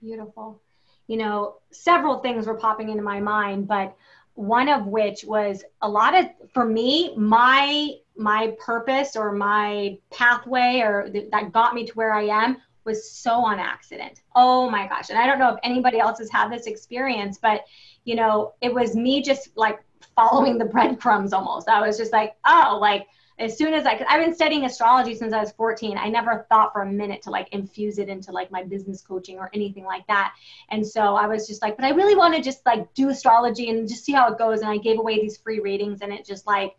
Beautiful. 0.02 0.60
You 1.06 1.16
know, 1.16 1.56
several 1.70 2.18
things 2.18 2.46
were 2.46 2.54
popping 2.54 2.90
into 2.90 3.02
my 3.02 3.20
mind, 3.20 3.66
but 3.66 3.96
one 4.34 4.68
of 4.68 4.86
which 4.86 5.24
was 5.24 5.64
a 5.82 5.88
lot 5.88 6.14
of 6.14 6.26
for 6.54 6.64
me 6.64 7.16
my 7.16 7.90
my 8.18 8.54
purpose 8.58 9.16
or 9.16 9.32
my 9.32 9.98
pathway 10.10 10.80
or 10.80 11.08
th- 11.08 11.30
that 11.30 11.52
got 11.52 11.74
me 11.74 11.86
to 11.86 11.92
where 11.92 12.12
I 12.12 12.24
am 12.24 12.58
was 12.84 13.10
so 13.10 13.32
on 13.32 13.58
accident. 13.58 14.22
Oh 14.34 14.68
my 14.70 14.88
gosh. 14.88 15.10
And 15.10 15.18
I 15.18 15.26
don't 15.26 15.38
know 15.38 15.52
if 15.54 15.60
anybody 15.62 15.98
else 15.98 16.18
has 16.18 16.30
had 16.30 16.50
this 16.50 16.66
experience, 16.66 17.38
but 17.40 17.64
you 18.04 18.16
know, 18.16 18.54
it 18.60 18.72
was 18.72 18.96
me 18.96 19.22
just 19.22 19.50
like 19.56 19.80
following 20.16 20.58
the 20.58 20.64
breadcrumbs 20.64 21.32
almost. 21.32 21.68
I 21.68 21.86
was 21.86 21.96
just 21.96 22.12
like, 22.12 22.34
oh, 22.46 22.78
like 22.80 23.06
as 23.38 23.56
soon 23.56 23.72
as 23.72 23.86
I, 23.86 23.94
could, 23.94 24.06
I've 24.08 24.24
been 24.24 24.34
studying 24.34 24.64
astrology 24.64 25.14
since 25.14 25.32
I 25.32 25.38
was 25.38 25.52
14. 25.52 25.96
I 25.96 26.08
never 26.08 26.46
thought 26.48 26.72
for 26.72 26.82
a 26.82 26.90
minute 26.90 27.22
to 27.22 27.30
like 27.30 27.48
infuse 27.52 27.98
it 27.98 28.08
into 28.08 28.32
like 28.32 28.50
my 28.50 28.64
business 28.64 29.00
coaching 29.00 29.38
or 29.38 29.48
anything 29.54 29.84
like 29.84 30.06
that. 30.08 30.34
And 30.70 30.84
so 30.84 31.14
I 31.14 31.26
was 31.28 31.46
just 31.46 31.62
like, 31.62 31.76
but 31.76 31.84
I 31.84 31.90
really 31.90 32.16
want 32.16 32.34
to 32.34 32.42
just 32.42 32.66
like 32.66 32.92
do 32.94 33.10
astrology 33.10 33.70
and 33.70 33.88
just 33.88 34.04
see 34.04 34.12
how 34.12 34.32
it 34.32 34.38
goes. 34.38 34.60
And 34.60 34.70
I 34.70 34.78
gave 34.78 34.98
away 34.98 35.20
these 35.20 35.36
free 35.36 35.60
readings 35.60 36.00
and 36.00 36.12
it 36.12 36.26
just 36.26 36.46
like, 36.46 36.74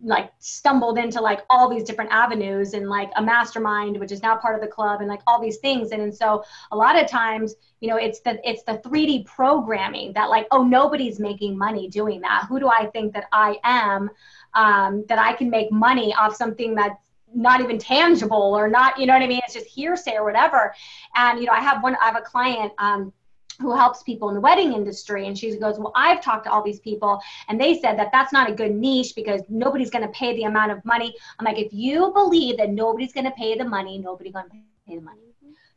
like 0.00 0.32
stumbled 0.38 0.96
into 0.96 1.20
like 1.20 1.40
all 1.50 1.68
these 1.68 1.82
different 1.82 2.10
avenues 2.12 2.74
and 2.74 2.88
like 2.88 3.10
a 3.16 3.22
mastermind 3.22 3.98
which 3.98 4.12
is 4.12 4.22
now 4.22 4.36
part 4.36 4.54
of 4.54 4.60
the 4.60 4.66
club 4.66 5.00
and 5.00 5.08
like 5.08 5.20
all 5.26 5.42
these 5.42 5.56
things 5.56 5.90
and, 5.90 6.00
and 6.00 6.14
so 6.14 6.44
a 6.70 6.76
lot 6.76 6.96
of 6.96 7.08
times 7.08 7.56
you 7.80 7.88
know 7.88 7.96
it's 7.96 8.20
the 8.20 8.38
it's 8.48 8.62
the 8.62 8.74
3d 8.74 9.26
programming 9.26 10.12
that 10.12 10.30
like 10.30 10.46
oh 10.52 10.62
nobody's 10.62 11.18
making 11.18 11.58
money 11.58 11.88
doing 11.88 12.20
that 12.20 12.46
who 12.48 12.60
do 12.60 12.68
i 12.68 12.86
think 12.86 13.12
that 13.12 13.24
i 13.32 13.56
am 13.64 14.08
um, 14.54 15.04
that 15.08 15.18
I 15.18 15.32
can 15.34 15.50
make 15.50 15.70
money 15.70 16.14
off 16.14 16.34
something 16.34 16.74
that's 16.74 16.96
not 17.34 17.60
even 17.60 17.78
tangible 17.78 18.54
or 18.56 18.68
not, 18.68 18.98
you 18.98 19.06
know 19.06 19.12
what 19.12 19.22
I 19.22 19.26
mean? 19.26 19.40
It's 19.44 19.54
just 19.54 19.66
hearsay 19.66 20.14
or 20.14 20.24
whatever. 20.24 20.74
And, 21.14 21.38
you 21.38 21.46
know, 21.46 21.52
I 21.52 21.60
have 21.60 21.82
one, 21.82 21.96
I 22.00 22.06
have 22.06 22.16
a 22.16 22.22
client, 22.22 22.72
um, 22.78 23.12
who 23.60 23.74
helps 23.74 24.02
people 24.02 24.28
in 24.28 24.34
the 24.34 24.40
wedding 24.40 24.72
industry 24.72 25.26
and 25.26 25.36
she 25.36 25.56
goes 25.58 25.78
well 25.78 25.92
i've 25.94 26.20
talked 26.20 26.44
to 26.44 26.50
all 26.50 26.62
these 26.62 26.80
people 26.80 27.20
and 27.48 27.60
they 27.60 27.78
said 27.80 27.98
that 27.98 28.10
that's 28.12 28.32
not 28.32 28.50
a 28.50 28.54
good 28.54 28.74
niche 28.74 29.14
because 29.14 29.42
nobody's 29.48 29.90
going 29.90 30.04
to 30.04 30.12
pay 30.12 30.34
the 30.36 30.44
amount 30.44 30.70
of 30.70 30.84
money. 30.84 31.14
I'm 31.38 31.44
like 31.44 31.58
if 31.58 31.72
you 31.72 32.12
believe 32.12 32.56
that 32.58 32.70
nobody's 32.70 33.12
going 33.12 33.24
to 33.24 33.32
pay 33.32 33.56
the 33.56 33.64
money 33.64 33.98
nobody's 33.98 34.32
going 34.32 34.46
to 34.46 34.56
pay 34.86 34.96
the 34.96 35.02
money. 35.02 35.22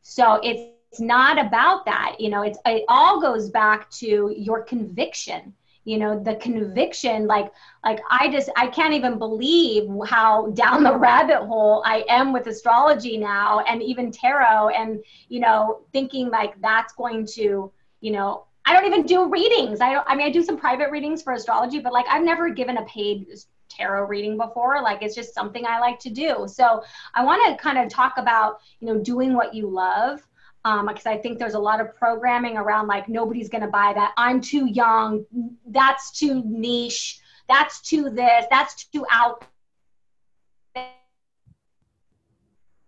So 0.01 0.39
it's, 0.43 0.61
it's 0.91 0.99
not 0.99 1.43
about 1.43 1.85
that 1.85 2.15
you 2.19 2.29
know 2.29 2.41
it's 2.41 2.59
it 2.65 2.83
all 2.87 3.21
goes 3.21 3.49
back 3.49 3.89
to 3.91 4.33
your 4.37 4.63
conviction 4.63 5.53
you 5.83 5.97
know 5.97 6.21
the 6.23 6.35
conviction 6.35 7.25
like 7.27 7.51
like 7.83 7.99
i 8.09 8.29
just 8.29 8.49
i 8.55 8.67
can't 8.67 8.93
even 8.93 9.17
believe 9.17 9.89
how 10.05 10.47
down 10.51 10.83
the 10.83 10.95
rabbit 11.07 11.45
hole 11.45 11.81
i 11.85 12.03
am 12.07 12.31
with 12.31 12.47
astrology 12.47 13.17
now 13.17 13.59
and 13.61 13.81
even 13.81 14.11
tarot 14.11 14.69
and 14.69 15.03
you 15.29 15.39
know 15.39 15.81
thinking 15.91 16.29
like 16.29 16.59
that's 16.61 16.93
going 16.93 17.25
to 17.25 17.71
you 18.01 18.11
know 18.11 18.45
i 18.65 18.73
don't 18.73 18.85
even 18.85 19.05
do 19.05 19.29
readings. 19.29 19.81
I 19.81 19.93
don't 19.93 20.07
i 20.07 20.15
mean 20.15 20.27
i 20.27 20.31
do 20.31 20.43
some 20.43 20.57
private 20.57 20.91
readings 20.91 21.21
for 21.23 21.33
astrology 21.33 21.79
but 21.79 21.93
like 21.93 22.05
i've 22.09 22.23
never 22.23 22.49
given 22.49 22.77
a 22.77 22.85
paid 22.85 23.27
tarot 23.71 24.05
reading 24.05 24.37
before. 24.37 24.81
Like 24.81 25.01
it's 25.01 25.15
just 25.15 25.33
something 25.33 25.65
i 25.65 25.79
like 25.79 25.99
to 25.99 26.09
do. 26.09 26.45
So 26.47 26.83
i 27.15 27.23
want 27.23 27.41
to 27.47 27.63
kind 27.63 27.77
of 27.77 27.89
talk 27.89 28.13
about 28.17 28.59
you 28.79 28.87
know 28.87 28.99
doing 28.99 29.33
what 29.33 29.53
you 29.53 29.67
love 29.67 30.21
because 30.63 31.05
um, 31.05 31.13
I 31.13 31.17
think 31.17 31.39
there's 31.39 31.55
a 31.55 31.59
lot 31.59 31.81
of 31.81 31.95
programming 31.95 32.57
around 32.57 32.87
like 32.87 33.09
nobody's 33.09 33.49
going 33.49 33.63
to 33.63 33.69
buy 33.69 33.93
that. 33.95 34.13
I'm 34.15 34.41
too 34.41 34.67
young. 34.67 35.25
That's 35.65 36.11
too 36.11 36.43
niche. 36.45 37.19
That's 37.49 37.81
too 37.81 38.11
this. 38.11 38.45
That's 38.51 38.85
too 38.85 39.05
out. 39.09 39.43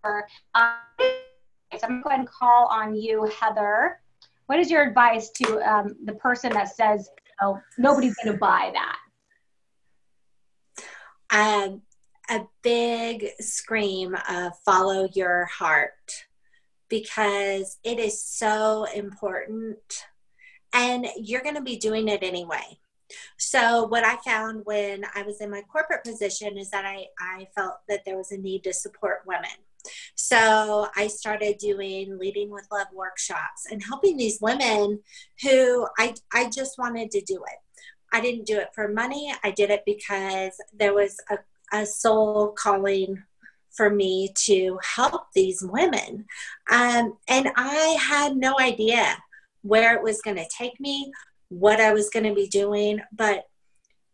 Um, 0.04 0.22
so 1.78 1.86
I'm 1.88 1.88
going 1.88 1.98
to 1.98 2.02
go 2.02 2.08
ahead 2.10 2.20
and 2.20 2.28
call 2.28 2.66
on 2.66 2.94
you, 2.94 3.24
Heather. 3.40 4.00
What 4.46 4.60
is 4.60 4.70
your 4.70 4.82
advice 4.82 5.30
to 5.30 5.58
um, 5.68 5.96
the 6.04 6.12
person 6.14 6.52
that 6.52 6.68
says, 6.68 7.08
"Oh, 7.42 7.58
nobody's 7.78 8.14
going 8.22 8.34
to 8.34 8.38
buy 8.38 8.72
that"? 8.74 8.98
Um, 11.30 11.82
a 12.30 12.46
big 12.62 13.30
scream 13.40 14.14
of 14.28 14.52
"Follow 14.64 15.08
your 15.14 15.46
heart." 15.46 16.26
Because 16.88 17.78
it 17.84 17.98
is 17.98 18.22
so 18.22 18.84
important 18.94 20.06
and 20.72 21.06
you're 21.16 21.42
going 21.42 21.54
to 21.54 21.62
be 21.62 21.76
doing 21.76 22.08
it 22.08 22.22
anyway. 22.22 22.78
So, 23.38 23.84
what 23.86 24.04
I 24.04 24.16
found 24.16 24.62
when 24.64 25.04
I 25.14 25.22
was 25.22 25.40
in 25.40 25.50
my 25.50 25.62
corporate 25.62 26.04
position 26.04 26.58
is 26.58 26.70
that 26.70 26.84
I, 26.84 27.06
I 27.20 27.46
felt 27.54 27.76
that 27.88 28.04
there 28.04 28.16
was 28.16 28.32
a 28.32 28.38
need 28.38 28.64
to 28.64 28.72
support 28.72 29.22
women. 29.26 29.50
So, 30.14 30.88
I 30.96 31.06
started 31.08 31.58
doing 31.58 32.18
leading 32.18 32.50
with 32.50 32.66
love 32.72 32.88
workshops 32.92 33.66
and 33.70 33.82
helping 33.82 34.16
these 34.16 34.38
women 34.40 35.00
who 35.42 35.86
I, 35.98 36.14
I 36.32 36.50
just 36.50 36.78
wanted 36.78 37.10
to 37.12 37.20
do 37.20 37.36
it. 37.36 37.58
I 38.12 38.20
didn't 38.20 38.46
do 38.46 38.58
it 38.58 38.70
for 38.74 38.88
money, 38.88 39.32
I 39.44 39.50
did 39.50 39.70
it 39.70 39.82
because 39.84 40.52
there 40.72 40.94
was 40.94 41.16
a, 41.30 41.38
a 41.76 41.84
soul 41.86 42.52
calling 42.52 43.22
for 43.76 43.90
me 43.90 44.32
to 44.34 44.78
help 44.82 45.32
these 45.34 45.62
women. 45.62 46.26
Um, 46.70 47.16
and 47.28 47.50
I 47.56 47.96
had 48.00 48.36
no 48.36 48.58
idea 48.58 49.16
where 49.62 49.94
it 49.96 50.02
was 50.02 50.22
going 50.22 50.36
to 50.36 50.48
take 50.56 50.78
me, 50.80 51.10
what 51.48 51.80
I 51.80 51.92
was 51.92 52.10
going 52.10 52.26
to 52.26 52.34
be 52.34 52.46
doing. 52.46 53.00
But 53.12 53.48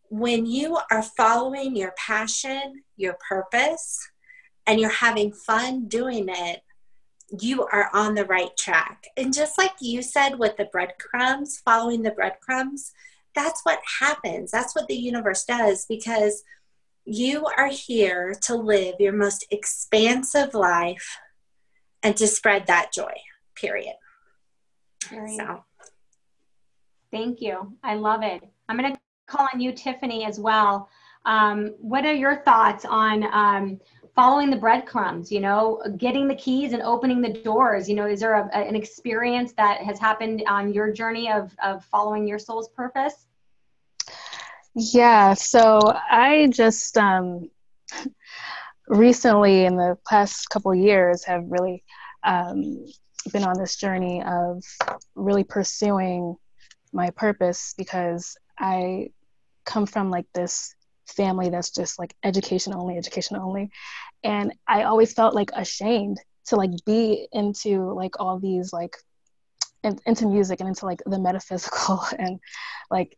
when 0.09 0.47
you 0.47 0.79
are 0.91 1.03
following 1.03 1.77
your 1.77 1.93
passion, 1.97 2.83
your 2.97 3.17
purpose, 3.29 3.99
and 4.67 4.81
you're 4.81 4.91
having 4.91 5.33
fun 5.33 5.89
doing 5.89 6.27
it, 6.29 6.63
you 7.41 7.63
are 7.65 7.91
on 7.93 8.15
the 8.15 8.25
right 8.25 8.57
track. 8.57 9.07
And 9.17 9.33
just 9.33 9.57
like 9.57 9.73
you 9.81 10.03
said 10.03 10.39
with 10.39 10.57
the 10.57 10.67
breadcrumbs, 10.67 11.59
following 11.65 12.03
the 12.03 12.11
breadcrumbs, 12.11 12.93
that's 13.35 13.61
what 13.65 13.81
happens. 14.01 14.51
That's 14.51 14.75
what 14.75 14.89
the 14.89 14.97
universe 14.97 15.45
does 15.45 15.87
because 15.89 16.43
you 17.05 17.47
are 17.57 17.69
here 17.69 18.35
to 18.43 18.55
live 18.55 18.97
your 18.99 19.13
most 19.13 19.47
expansive 19.51 20.55
life 20.55 21.19
and 22.03 22.17
to 22.17 22.27
spread 22.27 22.67
that 22.67 22.93
joy, 22.93 23.13
period. 23.55 23.95
Right. 25.13 25.37
So. 25.37 25.65
Thank 27.11 27.41
you. 27.41 27.77
I 27.83 27.95
love 27.95 28.23
it. 28.23 28.43
I'm 28.69 28.79
going 28.79 28.93
to 28.93 29.01
call 29.27 29.49
on 29.53 29.61
you, 29.61 29.73
Tiffany, 29.73 30.25
as 30.25 30.39
well. 30.39 30.89
Um, 31.27 31.75
what 31.79 32.07
are 32.07 32.15
your 32.15 32.37
thoughts 32.45 32.85
on 32.85 33.25
um, 33.33 33.81
following 34.15 34.51
the 34.51 34.57
breadcrumbs 34.57 35.31
you 35.31 35.41
know 35.41 35.83
getting 35.97 36.27
the 36.27 36.35
keys 36.35 36.73
and 36.73 36.83
opening 36.83 37.21
the 37.21 37.33
doors 37.43 37.89
you 37.89 37.95
know 37.95 38.07
is 38.07 38.21
there 38.21 38.35
a, 38.35 38.57
an 38.57 38.75
experience 38.75 39.53
that 39.53 39.81
has 39.81 39.99
happened 39.99 40.43
on 40.49 40.73
your 40.73 40.93
journey 40.93 41.31
of, 41.31 41.55
of 41.63 41.85
following 41.85 42.27
your 42.27 42.39
soul's 42.39 42.69
purpose 42.69 43.27
yeah 44.75 45.35
so 45.35 45.81
i 46.11 46.49
just 46.53 46.97
um, 46.97 47.49
recently 48.89 49.65
in 49.65 49.77
the 49.77 49.97
past 50.09 50.49
couple 50.51 50.75
years 50.75 51.25
have 51.25 51.45
really 51.49 51.83
um, 52.25 52.85
been 53.33 53.45
on 53.45 53.59
this 53.59 53.77
journey 53.77 54.23
of 54.23 54.63
really 55.15 55.45
pursuing 55.45 56.37
my 56.93 57.11
purpose 57.11 57.75
because 57.77 58.37
i 58.59 59.09
come 59.65 59.87
from 59.87 60.11
like 60.11 60.27
this 60.35 60.75
family 61.11 61.51
that's 61.51 61.71
just 61.71 61.99
like 61.99 62.15
education 62.25 62.75
only, 62.75 62.97
education 62.97 63.37
only. 63.37 63.71
And 64.25 64.55
I 64.67 64.85
always 64.85 65.13
felt 65.13 65.35
like 65.35 65.51
ashamed 65.55 66.19
to 66.47 66.57
like 66.57 66.71
be 66.87 67.29
into 67.33 67.93
like 67.93 68.19
all 68.21 68.39
these 68.39 68.73
like 68.73 68.97
in, 69.83 69.99
into 70.07 70.27
music 70.27 70.61
and 70.61 70.69
into 70.69 70.87
like 70.87 71.03
the 71.07 71.19
metaphysical 71.19 72.03
and 72.19 72.39
like 72.91 73.17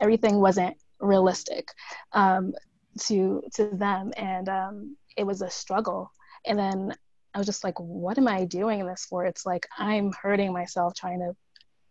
everything 0.00 0.40
wasn't 0.40 0.76
realistic 1.00 1.68
um, 2.12 2.54
to 3.02 3.42
to 3.54 3.66
them. 3.68 4.12
And 4.16 4.48
um, 4.48 4.96
it 5.16 5.24
was 5.24 5.42
a 5.42 5.50
struggle. 5.50 6.10
And 6.46 6.58
then 6.58 6.94
I 7.34 7.38
was 7.38 7.46
just 7.46 7.64
like 7.64 7.78
what 7.78 8.18
am 8.18 8.28
I 8.28 8.44
doing 8.44 8.86
this 8.86 9.06
for? 9.08 9.24
It's 9.24 9.46
like 9.46 9.66
I'm 9.78 10.12
hurting 10.20 10.52
myself 10.52 10.94
trying 10.94 11.20
to 11.20 11.36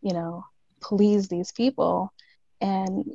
you 0.02 0.14
know 0.14 0.44
please 0.82 1.28
these 1.28 1.52
people. 1.52 2.14
And 2.62 3.06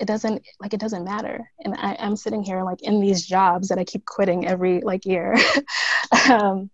it 0.00 0.06
doesn't 0.06 0.42
like 0.60 0.72
it 0.72 0.80
doesn't 0.80 1.04
matter. 1.04 1.52
And 1.60 1.74
I, 1.76 1.92
am 1.98 2.16
sitting 2.16 2.42
here 2.42 2.64
like 2.64 2.82
in 2.82 3.00
these 3.00 3.26
jobs 3.26 3.68
that 3.68 3.78
i 3.78 3.84
keep 3.84 4.06
quitting 4.06 4.46
every 4.46 4.80
like 4.80 5.04
year 5.04 5.36
um, 6.30 6.70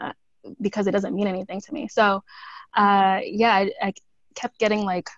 uh, 0.00 0.12
because 0.60 0.88
it 0.88 0.90
doesn't 0.90 1.14
mean 1.14 1.28
anything 1.28 1.60
to 1.60 1.72
me. 1.72 1.86
So 1.88 2.22
uh, 2.76 3.20
yeah 3.24 3.54
I, 3.54 3.70
I, 3.80 3.92
kept 4.34 4.58
getting 4.60 4.84
like 4.84 5.10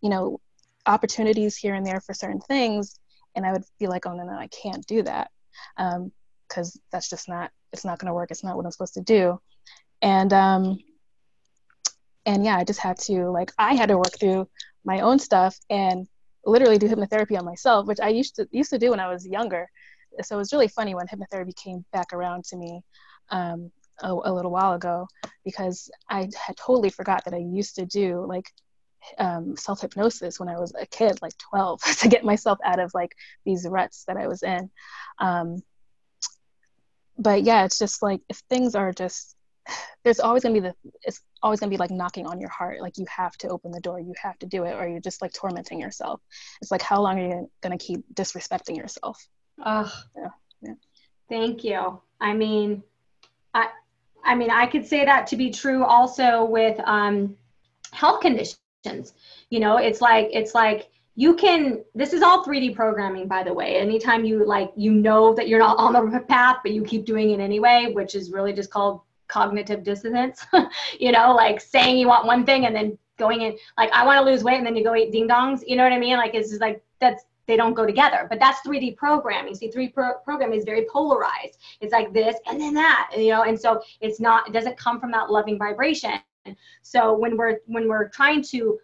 you 0.00 0.08
know 0.08 0.40
opportunities 0.86 1.56
here 1.56 1.74
and 1.74 1.86
there 1.86 2.00
for 2.00 2.14
certain 2.14 2.40
things 2.40 2.98
and 3.34 3.46
i 3.46 3.52
would 3.52 3.64
be 3.78 3.86
like 3.86 4.06
oh 4.06 4.14
no 4.14 4.24
no 4.24 4.32
i 4.32 4.48
can't 4.48 4.86
do 4.86 5.02
that 5.02 5.30
because 5.76 6.76
um, 6.76 6.82
that's 6.92 7.08
just 7.08 7.28
not 7.28 7.50
it's 7.72 7.84
not 7.84 7.98
going 7.98 8.08
to 8.08 8.14
work 8.14 8.30
it's 8.30 8.44
not 8.44 8.56
what 8.56 8.64
i'm 8.64 8.72
supposed 8.72 8.94
to 8.94 9.00
do 9.00 9.38
and 10.02 10.32
um 10.32 10.78
and 12.26 12.44
yeah 12.44 12.56
i 12.56 12.64
just 12.64 12.80
had 12.80 12.98
to 12.98 13.30
like 13.30 13.52
i 13.58 13.74
had 13.74 13.88
to 13.88 13.96
work 13.96 14.18
through 14.18 14.48
my 14.84 15.00
own 15.00 15.18
stuff 15.18 15.58
and 15.70 16.06
literally 16.46 16.78
do 16.78 16.88
hypnotherapy 16.88 17.38
on 17.38 17.44
myself, 17.44 17.86
which 17.86 18.00
I 18.00 18.08
used 18.08 18.36
to 18.36 18.48
used 18.50 18.70
to 18.70 18.78
do 18.78 18.90
when 18.90 19.00
I 19.00 19.08
was 19.08 19.26
younger. 19.26 19.68
So 20.22 20.36
it 20.36 20.38
was 20.38 20.52
really 20.52 20.68
funny 20.68 20.94
when 20.94 21.06
hypnotherapy 21.06 21.56
came 21.56 21.84
back 21.92 22.12
around 22.12 22.44
to 22.46 22.56
me 22.56 22.82
um, 23.30 23.70
a, 24.00 24.12
a, 24.12 24.32
little 24.32 24.50
while 24.50 24.74
ago 24.74 25.08
because 25.44 25.90
I 26.08 26.28
had 26.36 26.56
totally 26.56 26.90
forgot 26.90 27.24
that 27.24 27.34
I 27.34 27.38
used 27.38 27.76
to 27.76 27.86
do 27.86 28.24
like 28.28 28.46
um, 29.18 29.56
self 29.56 29.80
hypnosis 29.80 30.38
when 30.40 30.48
I 30.48 30.58
was 30.58 30.72
a 30.78 30.86
kid, 30.86 31.20
like 31.22 31.36
12, 31.50 31.80
to 32.00 32.08
get 32.08 32.24
myself 32.24 32.58
out 32.64 32.78
of 32.78 32.92
like 32.94 33.14
these 33.44 33.66
ruts 33.68 34.04
that 34.06 34.16
I 34.16 34.26
was 34.26 34.42
in. 34.42 34.70
Um, 35.18 35.62
but 37.18 37.42
yeah, 37.42 37.64
it's 37.64 37.78
just 37.78 38.02
like 38.02 38.20
if 38.28 38.38
things 38.50 38.74
are 38.74 38.92
just 38.92 39.34
there's 40.04 40.20
always 40.20 40.42
gonna 40.42 40.54
be 40.54 40.60
the 40.60 40.74
it's 41.02 41.20
always 41.42 41.60
gonna 41.60 41.70
be 41.70 41.76
like 41.76 41.90
knocking 41.90 42.26
on 42.26 42.40
your 42.40 42.50
heart 42.50 42.80
like 42.80 42.98
you 42.98 43.06
have 43.08 43.36
to 43.36 43.48
open 43.48 43.70
the 43.70 43.80
door 43.80 43.98
you 43.98 44.14
have 44.20 44.38
to 44.38 44.46
do 44.46 44.64
it 44.64 44.74
or 44.74 44.86
you're 44.86 45.00
just 45.00 45.22
like 45.22 45.32
tormenting 45.32 45.80
yourself 45.80 46.20
it's 46.60 46.70
like 46.70 46.82
how 46.82 47.00
long 47.00 47.18
are 47.18 47.28
you 47.28 47.50
gonna 47.62 47.78
keep 47.78 48.02
disrespecting 48.14 48.76
yourself 48.76 49.26
oh 49.64 49.92
yeah, 50.16 50.28
yeah. 50.62 50.74
thank 51.28 51.64
you 51.64 52.00
i 52.20 52.32
mean 52.32 52.82
i 53.52 53.68
i 54.24 54.34
mean 54.34 54.50
i 54.50 54.66
could 54.66 54.86
say 54.86 55.04
that 55.04 55.26
to 55.26 55.36
be 55.36 55.50
true 55.50 55.84
also 55.84 56.44
with 56.44 56.78
um 56.84 57.36
health 57.92 58.20
conditions 58.20 58.58
you 59.50 59.60
know 59.60 59.76
it's 59.76 60.00
like 60.00 60.28
it's 60.32 60.54
like 60.54 60.88
you 61.16 61.34
can 61.34 61.84
this 61.94 62.12
is 62.12 62.22
all 62.22 62.44
3d 62.44 62.74
programming 62.74 63.28
by 63.28 63.42
the 63.42 63.52
way 63.52 63.76
anytime 63.76 64.24
you 64.24 64.44
like 64.44 64.72
you 64.76 64.92
know 64.92 65.34
that 65.34 65.48
you're 65.48 65.58
not 65.58 65.78
on 65.78 66.10
the 66.10 66.20
path 66.28 66.56
but 66.62 66.72
you 66.72 66.82
keep 66.82 67.04
doing 67.04 67.30
it 67.30 67.40
anyway 67.40 67.90
which 67.92 68.14
is 68.14 68.30
really 68.30 68.52
just 68.52 68.70
called 68.70 69.00
cognitive 69.28 69.82
dissonance, 69.82 70.46
you 71.00 71.12
know, 71.12 71.34
like 71.34 71.60
saying 71.60 71.98
you 71.98 72.08
want 72.08 72.26
one 72.26 72.44
thing 72.44 72.66
and 72.66 72.74
then 72.74 72.98
going 73.18 73.42
in, 73.42 73.56
like, 73.78 73.90
I 73.92 74.04
want 74.04 74.18
to 74.18 74.30
lose 74.30 74.42
weight 74.42 74.58
and 74.58 74.66
then 74.66 74.76
you 74.76 74.84
go 74.84 74.94
eat 74.94 75.12
ding 75.12 75.28
dongs, 75.28 75.62
you 75.66 75.76
know 75.76 75.84
what 75.84 75.92
I 75.92 75.98
mean? 75.98 76.16
Like, 76.16 76.34
it's 76.34 76.50
just 76.50 76.60
like, 76.60 76.82
that's, 77.00 77.24
they 77.46 77.56
don't 77.56 77.74
go 77.74 77.84
together, 77.84 78.26
but 78.30 78.40
that's 78.40 78.66
3D 78.66 78.96
programming. 78.96 79.54
See, 79.54 79.70
3D 79.70 79.92
pro- 79.92 80.18
programming 80.24 80.58
is 80.58 80.64
very 80.64 80.86
polarized. 80.90 81.58
It's 81.80 81.92
like 81.92 82.12
this 82.12 82.36
and 82.46 82.60
then 82.60 82.74
that, 82.74 83.10
you 83.16 83.30
know, 83.30 83.42
and 83.42 83.60
so 83.60 83.82
it's 84.00 84.18
not, 84.18 84.48
it 84.48 84.52
doesn't 84.52 84.78
come 84.78 84.98
from 84.98 85.10
that 85.12 85.30
loving 85.30 85.58
vibration. 85.58 86.12
So 86.82 87.16
when 87.16 87.36
we're, 87.36 87.58
when 87.66 87.88
we're 87.88 88.08
trying 88.08 88.42
to 88.44 88.78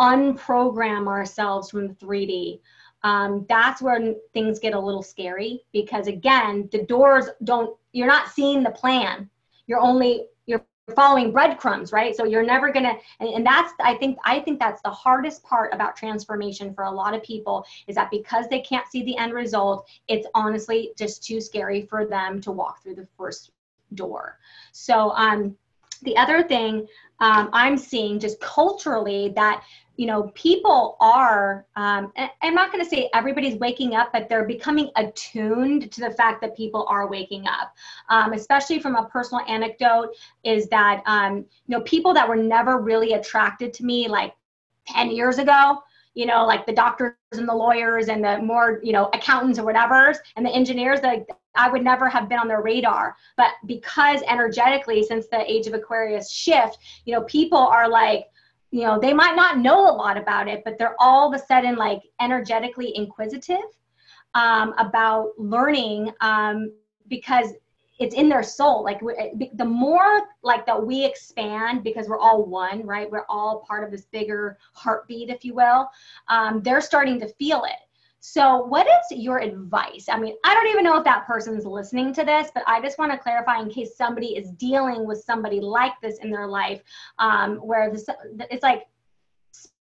unprogram 0.00 1.06
ourselves 1.06 1.70
from 1.70 1.94
3D, 1.94 2.60
um, 3.02 3.46
that's 3.48 3.80
where 3.80 4.14
things 4.32 4.58
get 4.58 4.74
a 4.74 4.80
little 4.80 5.02
scary 5.02 5.62
because 5.72 6.08
again, 6.08 6.68
the 6.72 6.82
doors 6.84 7.28
don't, 7.44 7.76
you're 7.92 8.06
not 8.06 8.28
seeing 8.28 8.62
the 8.62 8.70
plan. 8.70 9.30
You're 9.66 9.80
only 9.80 10.26
you're 10.46 10.64
following 10.94 11.32
breadcrumbs 11.32 11.92
right? 11.92 12.14
So 12.16 12.24
you're 12.24 12.44
never 12.44 12.70
gonna 12.72 12.94
and, 13.18 13.28
and 13.30 13.46
that's 13.46 13.72
i 13.80 13.94
think 13.94 14.16
i 14.24 14.38
think 14.38 14.60
that's 14.60 14.80
the 14.82 14.90
hardest 14.90 15.42
part 15.42 15.74
about 15.74 15.96
transformation 15.96 16.72
for 16.72 16.84
a 16.84 16.90
lot 16.90 17.14
of 17.14 17.22
people 17.24 17.66
is 17.88 17.96
that 17.96 18.10
because 18.10 18.46
they 18.48 18.60
can't 18.60 18.86
see 18.86 19.02
the 19.02 19.16
end 19.18 19.32
result 19.32 19.88
it's 20.06 20.28
honestly 20.34 20.92
just 20.96 21.24
too 21.24 21.40
scary 21.40 21.82
for 21.82 22.06
them 22.06 22.40
to 22.40 22.52
walk 22.52 22.82
through 22.82 22.94
the 22.94 23.08
first 23.16 23.50
door. 23.94 24.38
So 24.72 25.10
um 25.16 25.56
the 26.06 26.16
other 26.16 26.42
thing 26.42 26.86
um, 27.20 27.50
i'm 27.52 27.76
seeing 27.76 28.18
just 28.18 28.40
culturally 28.40 29.32
that 29.36 29.62
you 29.96 30.06
know, 30.06 30.30
people 30.34 30.96
are, 31.00 31.66
um, 31.76 32.12
I'm 32.42 32.54
not 32.54 32.70
going 32.70 32.84
to 32.84 32.88
say 32.88 33.08
everybody's 33.14 33.58
waking 33.58 33.94
up, 33.94 34.12
but 34.12 34.28
they're 34.28 34.44
becoming 34.44 34.90
attuned 34.96 35.90
to 35.92 36.00
the 36.00 36.10
fact 36.10 36.42
that 36.42 36.56
people 36.56 36.86
are 36.88 37.08
waking 37.08 37.46
up. 37.46 37.74
Um, 38.10 38.34
especially 38.34 38.78
from 38.78 38.96
a 38.96 39.06
personal 39.06 39.44
anecdote, 39.46 40.10
is 40.44 40.68
that, 40.68 41.02
um, 41.06 41.36
you 41.36 41.76
know, 41.76 41.80
people 41.82 42.12
that 42.14 42.28
were 42.28 42.36
never 42.36 42.78
really 42.78 43.14
attracted 43.14 43.72
to 43.74 43.84
me 43.84 44.06
like 44.06 44.34
10 44.88 45.10
years 45.10 45.38
ago, 45.38 45.82
you 46.16 46.24
know, 46.24 46.46
like 46.46 46.64
the 46.64 46.72
doctors 46.72 47.12
and 47.32 47.46
the 47.46 47.54
lawyers 47.54 48.08
and 48.08 48.24
the 48.24 48.38
more, 48.38 48.80
you 48.82 48.92
know, 48.92 49.10
accountants 49.12 49.58
or 49.58 49.64
whatever, 49.64 50.14
and 50.34 50.46
the 50.46 50.50
engineers 50.50 51.00
that 51.02 51.26
I 51.54 51.70
would 51.70 51.84
never 51.84 52.08
have 52.08 52.26
been 52.26 52.38
on 52.38 52.48
their 52.48 52.62
radar. 52.62 53.14
But 53.36 53.50
because 53.66 54.22
energetically, 54.26 55.02
since 55.02 55.28
the 55.28 55.48
age 55.50 55.66
of 55.66 55.74
Aquarius 55.74 56.30
shift, 56.30 56.78
you 57.04 57.14
know, 57.14 57.22
people 57.24 57.58
are 57.58 57.88
like, 57.88 58.24
you 58.72 58.82
know 58.82 58.98
they 58.98 59.14
might 59.14 59.36
not 59.36 59.58
know 59.58 59.88
a 59.88 59.94
lot 59.94 60.16
about 60.16 60.48
it 60.48 60.62
but 60.64 60.76
they're 60.76 60.96
all 60.98 61.32
of 61.32 61.40
a 61.40 61.46
sudden 61.46 61.76
like 61.76 62.02
energetically 62.20 62.92
inquisitive 62.96 63.64
um, 64.34 64.74
about 64.78 65.30
learning 65.38 66.12
um, 66.20 66.72
because 67.06 67.52
it's 67.98 68.14
in 68.14 68.28
their 68.28 68.42
soul 68.42 68.84
like 68.84 69.00
the 69.54 69.64
more 69.64 70.22
like 70.42 70.66
that 70.66 70.86
we 70.86 71.04
expand 71.04 71.82
because 71.82 72.08
we're 72.08 72.18
all 72.18 72.44
one 72.44 72.84
right 72.84 73.10
we're 73.10 73.26
all 73.28 73.64
part 73.66 73.84
of 73.84 73.90
this 73.90 74.06
bigger 74.06 74.58
heartbeat 74.74 75.30
if 75.30 75.44
you 75.44 75.54
will 75.54 75.88
um, 76.28 76.62
they're 76.62 76.80
starting 76.80 77.18
to 77.20 77.28
feel 77.34 77.64
it 77.64 77.76
so, 78.28 78.64
what 78.64 78.88
is 78.88 79.18
your 79.20 79.38
advice? 79.38 80.06
I 80.10 80.18
mean, 80.18 80.34
I 80.42 80.52
don't 80.52 80.66
even 80.66 80.82
know 80.82 80.98
if 80.98 81.04
that 81.04 81.28
person's 81.28 81.64
listening 81.64 82.12
to 82.14 82.24
this, 82.24 82.50
but 82.52 82.64
I 82.66 82.80
just 82.80 82.98
want 82.98 83.12
to 83.12 83.18
clarify 83.18 83.60
in 83.60 83.70
case 83.70 83.96
somebody 83.96 84.36
is 84.36 84.50
dealing 84.50 85.06
with 85.06 85.22
somebody 85.22 85.60
like 85.60 85.92
this 86.02 86.18
in 86.18 86.32
their 86.32 86.48
life, 86.48 86.82
um, 87.20 87.58
where 87.58 87.88
this, 87.88 88.04
it's 88.50 88.64
like 88.64 88.88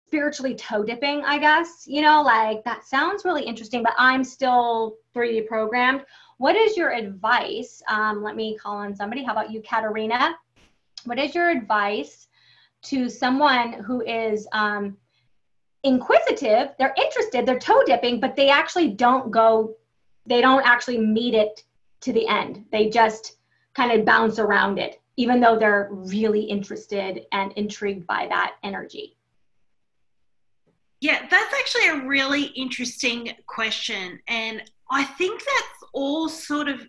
spiritually 0.08 0.54
toe 0.54 0.84
dipping, 0.84 1.24
I 1.24 1.38
guess. 1.38 1.84
You 1.88 2.00
know, 2.02 2.22
like 2.22 2.62
that 2.62 2.84
sounds 2.84 3.24
really 3.24 3.42
interesting, 3.42 3.82
but 3.82 3.94
I'm 3.98 4.22
still 4.22 4.98
3D 5.16 5.48
programmed. 5.48 6.04
What 6.38 6.56
is 6.56 6.76
your 6.76 6.90
advice? 6.90 7.82
Um, 7.88 8.22
let 8.22 8.36
me 8.36 8.56
call 8.56 8.76
on 8.76 8.94
somebody. 8.94 9.22
How 9.22 9.32
about 9.32 9.50
you, 9.50 9.60
Katarina? 9.60 10.36
What 11.04 11.18
is 11.18 11.34
your 11.34 11.50
advice 11.50 12.28
to 12.82 13.08
someone 13.08 13.72
who 13.72 14.02
is 14.02 14.46
um, 14.52 14.96
inquisitive, 15.82 16.70
they're 16.78 16.94
interested, 16.96 17.44
they're 17.44 17.58
toe 17.58 17.82
dipping, 17.86 18.20
but 18.20 18.36
they 18.36 18.50
actually 18.50 18.88
don't 18.88 19.30
go, 19.30 19.74
they 20.26 20.40
don't 20.40 20.64
actually 20.66 20.98
meet 20.98 21.34
it 21.34 21.64
to 22.00 22.12
the 22.12 22.26
end. 22.28 22.64
They 22.70 22.88
just 22.88 23.38
kind 23.74 23.92
of 23.92 24.06
bounce 24.06 24.38
around 24.38 24.78
it. 24.78 25.00
even 25.18 25.40
though 25.40 25.58
they're 25.58 25.88
really 25.90 26.42
interested 26.42 27.26
and 27.32 27.52
intrigued 27.54 28.06
by 28.06 28.28
that 28.28 28.54
energy? 28.62 29.16
Yeah, 31.00 31.26
that's 31.28 31.54
actually 31.58 31.88
a 31.88 32.06
really 32.06 32.44
interesting 32.44 33.32
question. 33.46 34.20
And 34.28 34.62
I 34.90 35.02
think 35.02 35.40
that's 35.40 35.77
all 35.92 36.28
sort 36.28 36.68
of 36.68 36.86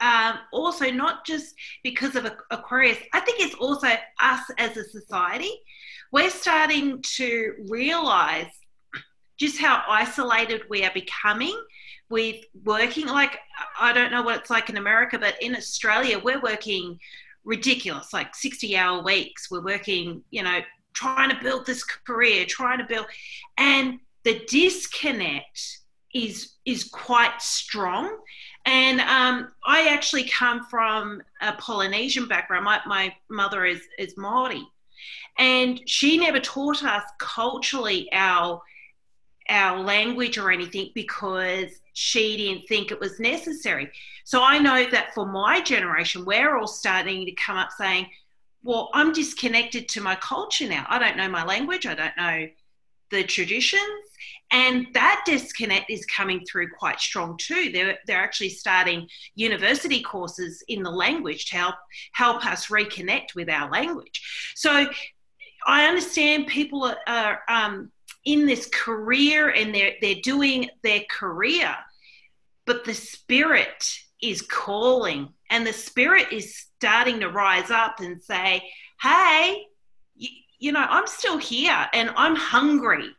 um, 0.00 0.38
also 0.52 0.90
not 0.90 1.24
just 1.24 1.54
because 1.82 2.14
of 2.16 2.30
Aquarius, 2.50 2.98
I 3.12 3.20
think 3.20 3.40
it's 3.40 3.54
also 3.54 3.88
us 4.20 4.42
as 4.58 4.76
a 4.76 4.84
society. 4.84 5.50
We're 6.12 6.30
starting 6.30 7.02
to 7.16 7.54
realize 7.68 8.50
just 9.38 9.58
how 9.58 9.82
isolated 9.88 10.62
we 10.68 10.84
are 10.84 10.92
becoming 10.92 11.58
with 12.10 12.36
working. 12.64 13.06
Like, 13.06 13.38
I 13.80 13.92
don't 13.92 14.10
know 14.10 14.22
what 14.22 14.40
it's 14.40 14.50
like 14.50 14.68
in 14.68 14.76
America, 14.76 15.18
but 15.18 15.40
in 15.42 15.56
Australia, 15.56 16.18
we're 16.18 16.40
working 16.40 16.98
ridiculous, 17.44 18.12
like 18.12 18.34
60 18.34 18.76
hour 18.76 19.02
weeks. 19.02 19.50
We're 19.50 19.64
working, 19.64 20.22
you 20.30 20.42
know, 20.42 20.60
trying 20.92 21.30
to 21.30 21.42
build 21.42 21.66
this 21.66 21.82
career, 21.82 22.46
trying 22.46 22.78
to 22.78 22.84
build, 22.84 23.06
and 23.58 23.98
the 24.24 24.44
disconnect 24.48 25.80
is 26.14 26.54
is 26.64 26.84
quite 26.84 27.42
strong. 27.42 28.18
And 28.66 29.00
um, 29.00 29.52
I 29.66 29.88
actually 29.88 30.24
come 30.24 30.64
from 30.64 31.22
a 31.42 31.52
Polynesian 31.52 32.26
background. 32.26 32.64
My, 32.64 32.80
my 32.86 33.14
mother 33.28 33.66
is 33.66 33.82
is 33.98 34.16
Maori, 34.16 34.66
and 35.38 35.80
she 35.86 36.16
never 36.16 36.40
taught 36.40 36.82
us 36.82 37.02
culturally 37.18 38.08
our 38.12 38.62
our 39.50 39.80
language 39.80 40.38
or 40.38 40.50
anything 40.50 40.90
because 40.94 41.70
she 41.92 42.38
didn't 42.38 42.66
think 42.66 42.90
it 42.90 42.98
was 42.98 43.20
necessary. 43.20 43.90
So 44.24 44.42
I 44.42 44.58
know 44.58 44.88
that 44.90 45.12
for 45.14 45.26
my 45.26 45.60
generation, 45.60 46.24
we're 46.24 46.56
all 46.56 46.66
starting 46.66 47.26
to 47.26 47.32
come 47.32 47.58
up 47.58 47.70
saying, 47.76 48.06
well, 48.62 48.88
I'm 48.94 49.12
disconnected 49.12 49.86
to 49.90 50.00
my 50.00 50.16
culture 50.16 50.66
now. 50.66 50.86
I 50.88 50.98
don't 50.98 51.18
know 51.18 51.28
my 51.28 51.44
language. 51.44 51.84
I 51.86 51.94
don't 51.94 52.16
know 52.16 52.48
the 53.14 53.24
traditions. 53.24 53.80
And 54.50 54.86
that 54.92 55.24
disconnect 55.26 55.90
is 55.90 56.06
coming 56.06 56.44
through 56.44 56.68
quite 56.78 57.00
strong 57.00 57.36
too. 57.38 57.70
They're, 57.72 57.98
they're 58.06 58.22
actually 58.22 58.50
starting 58.50 59.08
university 59.34 60.02
courses 60.02 60.62
in 60.68 60.82
the 60.82 60.90
language 60.90 61.46
to 61.46 61.56
help, 61.56 61.74
help 62.12 62.46
us 62.46 62.66
reconnect 62.66 63.34
with 63.34 63.48
our 63.48 63.70
language. 63.70 64.52
So 64.54 64.86
I 65.66 65.86
understand 65.86 66.46
people 66.46 66.84
are, 66.84 66.98
are 67.08 67.40
um, 67.48 67.90
in 68.24 68.46
this 68.46 68.68
career 68.72 69.50
and 69.50 69.74
they're, 69.74 69.94
they're 70.00 70.22
doing 70.22 70.68
their 70.82 71.02
career, 71.10 71.74
but 72.66 72.84
the 72.84 72.94
spirit 72.94 73.98
is 74.22 74.42
calling 74.42 75.30
and 75.50 75.66
the 75.66 75.72
spirit 75.72 76.32
is 76.32 76.66
starting 76.76 77.20
to 77.20 77.28
rise 77.28 77.70
up 77.70 78.00
and 78.00 78.22
say, 78.22 78.62
hey, 79.00 79.66
you, 80.58 80.72
know, 80.72 80.86
I'm 80.88 81.06
still 81.06 81.38
here 81.38 81.86
and 81.92 82.10
I'm 82.16 82.36
hungry. 82.36 83.10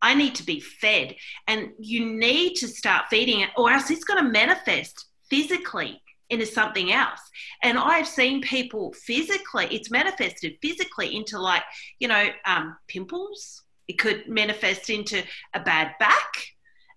I 0.00 0.14
need 0.14 0.34
to 0.36 0.44
be 0.44 0.60
fed. 0.60 1.16
And 1.46 1.70
you 1.78 2.04
need 2.04 2.54
to 2.56 2.68
start 2.68 3.06
feeding 3.10 3.40
it, 3.40 3.50
or 3.56 3.70
else 3.70 3.90
it's 3.90 4.04
going 4.04 4.24
to 4.24 4.30
manifest 4.30 5.06
physically 5.28 6.00
into 6.30 6.46
something 6.46 6.92
else. 6.92 7.20
And 7.62 7.78
I've 7.78 8.06
seen 8.06 8.42
people 8.42 8.92
physically, 8.92 9.66
it's 9.70 9.90
manifested 9.90 10.58
physically 10.62 11.16
into 11.16 11.38
like, 11.38 11.62
you 11.98 12.08
know, 12.08 12.28
um, 12.44 12.76
pimples. 12.86 13.62
It 13.88 13.98
could 13.98 14.28
manifest 14.28 14.90
into 14.90 15.22
a 15.54 15.60
bad 15.60 15.94
back, 15.98 16.30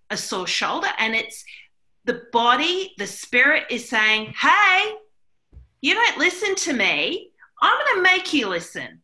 a 0.09 0.17
sore 0.17 0.47
shoulder. 0.47 0.89
And 0.97 1.15
it's 1.15 1.45
the 2.03 2.23
body, 2.33 2.93
the 2.97 3.07
spirit 3.07 3.63
is 3.69 3.87
saying, 3.87 4.33
hey, 4.37 4.93
you 5.81 5.93
don't 5.93 6.17
listen 6.17 6.55
to 6.55 6.73
me. 6.73 7.31
I'm 7.61 7.77
going 7.85 7.95
to 7.97 8.01
make 8.03 8.33
you 8.33 8.49
listen. 8.49 9.00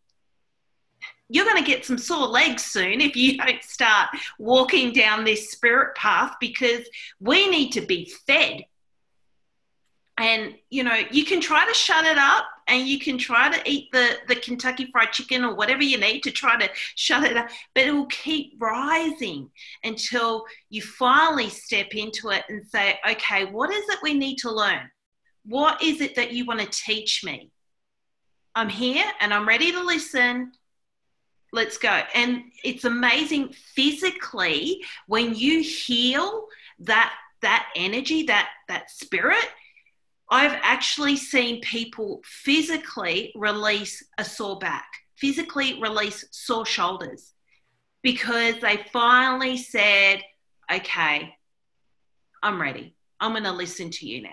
You're 1.29 1.45
going 1.45 1.63
to 1.63 1.69
get 1.69 1.85
some 1.85 1.97
sore 1.97 2.27
legs 2.27 2.63
soon 2.63 3.01
if 3.01 3.15
you 3.15 3.37
don't 3.45 3.63
start 3.63 4.09
walking 4.39 4.93
down 4.93 5.23
this 5.23 5.51
spirit 5.51 5.95
path 5.95 6.35
because 6.39 6.87
we 7.19 7.49
need 7.49 7.71
to 7.71 7.81
be 7.81 8.11
fed. 8.25 8.65
And, 10.19 10.55
you 10.71 10.83
know, 10.83 10.99
you 11.11 11.25
can 11.25 11.39
try 11.39 11.65
to 11.67 11.73
shut 11.75 12.05
it 12.05 12.17
up 12.17 12.45
and 12.67 12.87
you 12.87 12.99
can 12.99 13.19
try 13.19 13.55
to 13.55 13.69
eat 13.69 13.91
the, 13.91 14.17
the 14.27 14.35
Kentucky 14.35 14.89
Fried 14.91 15.11
Chicken 15.11 15.43
or 15.43 15.53
whatever 15.53 15.83
you 15.83 15.99
need 15.99 16.21
to 16.21 16.31
try 16.31 16.57
to 16.57 16.69
shut 16.95 17.23
it 17.23 17.37
up, 17.37 17.49
but 17.75 17.85
it 17.85 17.93
will 17.93 18.07
keep 18.07 18.55
rising 18.59 19.51
until 19.83 20.45
you 20.69 20.81
finally 20.81 21.49
step 21.49 21.93
into 21.93 22.29
it 22.29 22.43
and 22.49 22.65
say, 22.65 22.97
okay, 23.07 23.45
what 23.45 23.71
is 23.71 23.87
it 23.89 23.99
we 24.01 24.15
need 24.15 24.37
to 24.39 24.51
learn? 24.51 24.89
What 25.45 25.83
is 25.83 26.01
it 26.01 26.15
that 26.15 26.33
you 26.33 26.45
want 26.45 26.61
to 26.61 26.67
teach 26.67 27.23
me? 27.23 27.51
I'm 28.55 28.69
here 28.69 29.05
and 29.21 29.31
I'm 29.31 29.47
ready 29.47 29.71
to 29.71 29.83
listen. 29.83 30.51
Let's 31.53 31.77
go. 31.77 32.01
And 32.13 32.43
it's 32.63 32.83
amazing 32.83 33.53
physically 33.53 34.83
when 35.07 35.33
you 35.35 35.61
heal 35.61 36.47
that 36.79 37.13
that 37.41 37.69
energy, 37.75 38.23
that 38.23 38.49
that 38.67 38.89
spirit, 38.91 39.45
I've 40.29 40.59
actually 40.61 41.15
seen 41.15 41.61
people 41.61 42.21
physically 42.25 43.31
release 43.35 44.03
a 44.17 44.25
sore 44.25 44.59
back, 44.59 44.87
physically 45.15 45.79
release 45.81 46.25
sore 46.31 46.65
shoulders 46.65 47.33
because 48.01 48.55
they 48.61 48.85
finally 48.91 49.57
said, 49.57 50.21
okay, 50.71 51.35
I'm 52.43 52.61
ready. 52.61 52.95
I'm 53.19 53.31
going 53.31 53.43
to 53.43 53.51
listen 53.51 53.89
to 53.89 54.07
you 54.07 54.21
now. 54.21 54.29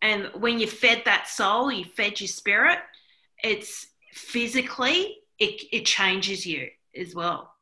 And 0.00 0.30
when 0.34 0.58
you 0.58 0.66
fed 0.66 1.02
that 1.04 1.28
soul, 1.28 1.70
you 1.70 1.84
fed 1.84 2.20
your 2.20 2.28
spirit, 2.28 2.78
it's 3.42 3.86
physically, 4.12 5.17
it, 5.38 5.62
it 5.72 5.86
changes 5.86 6.46
you 6.46 6.68
as 6.96 7.14
well. 7.14 7.52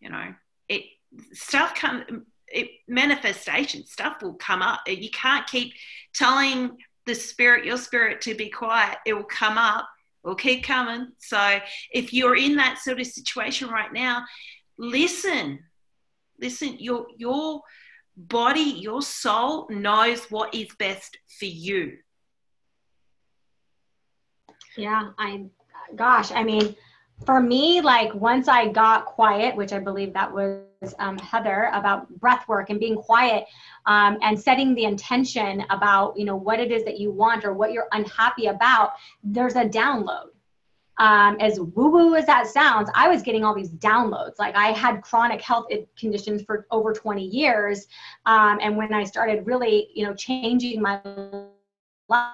You 0.00 0.10
know, 0.10 0.34
it 0.68 0.84
stuff 1.32 1.74
come 1.74 2.24
it, 2.48 2.70
manifestation 2.86 3.84
stuff 3.84 4.22
will 4.22 4.34
come 4.34 4.62
up. 4.62 4.80
You 4.86 5.10
can't 5.10 5.46
keep 5.46 5.74
telling 6.14 6.76
the 7.06 7.14
spirit, 7.14 7.64
your 7.64 7.76
spirit, 7.76 8.20
to 8.22 8.34
be 8.34 8.48
quiet. 8.48 8.98
It 9.06 9.14
will 9.14 9.24
come 9.24 9.58
up. 9.58 9.88
It 10.24 10.28
will 10.28 10.34
keep 10.34 10.64
coming. 10.64 11.08
So 11.18 11.58
if 11.92 12.12
you're 12.12 12.36
in 12.36 12.56
that 12.56 12.78
sort 12.78 13.00
of 13.00 13.06
situation 13.06 13.68
right 13.68 13.92
now, 13.92 14.24
listen. 14.78 15.60
Listen. 16.40 16.76
Your 16.78 17.06
your 17.16 17.62
body, 18.16 18.60
your 18.60 19.02
soul 19.02 19.68
knows 19.70 20.24
what 20.30 20.54
is 20.54 20.68
best 20.78 21.18
for 21.38 21.46
you. 21.46 21.98
Yeah, 24.76 25.10
I, 25.18 25.46
gosh, 25.96 26.30
I 26.30 26.44
mean, 26.44 26.76
for 27.24 27.40
me, 27.40 27.80
like 27.80 28.14
once 28.14 28.48
I 28.48 28.68
got 28.68 29.06
quiet, 29.06 29.56
which 29.56 29.72
I 29.72 29.78
believe 29.78 30.12
that 30.14 30.32
was 30.32 30.62
um, 30.98 31.18
Heather 31.18 31.70
about 31.72 32.08
breath 32.20 32.46
work 32.48 32.70
and 32.70 32.78
being 32.78 32.96
quiet 32.96 33.44
um, 33.86 34.18
and 34.22 34.38
setting 34.38 34.74
the 34.74 34.84
intention 34.84 35.64
about, 35.70 36.16
you 36.16 36.24
know, 36.24 36.36
what 36.36 36.60
it 36.60 36.70
is 36.70 36.84
that 36.84 36.98
you 36.98 37.10
want 37.10 37.44
or 37.44 37.52
what 37.52 37.72
you're 37.72 37.88
unhappy 37.92 38.46
about, 38.46 38.92
there's 39.22 39.56
a 39.56 39.64
download 39.64 40.28
um, 40.98 41.36
as 41.40 41.60
woo 41.60 41.90
woo 41.90 42.14
as 42.16 42.26
that 42.26 42.46
sounds, 42.46 42.90
I 42.94 43.08
was 43.08 43.22
getting 43.22 43.44
all 43.44 43.54
these 43.54 43.70
downloads. 43.70 44.38
Like 44.38 44.56
I 44.56 44.72
had 44.72 45.00
chronic 45.02 45.40
health 45.40 45.66
conditions 45.96 46.42
for 46.42 46.66
over 46.70 46.92
20 46.92 47.24
years. 47.24 47.86
Um, 48.26 48.58
and 48.60 48.76
when 48.76 48.92
I 48.92 49.04
started 49.04 49.46
really, 49.46 49.88
you 49.94 50.04
know, 50.04 50.14
changing 50.14 50.82
my 50.82 51.00
life, 52.08 52.32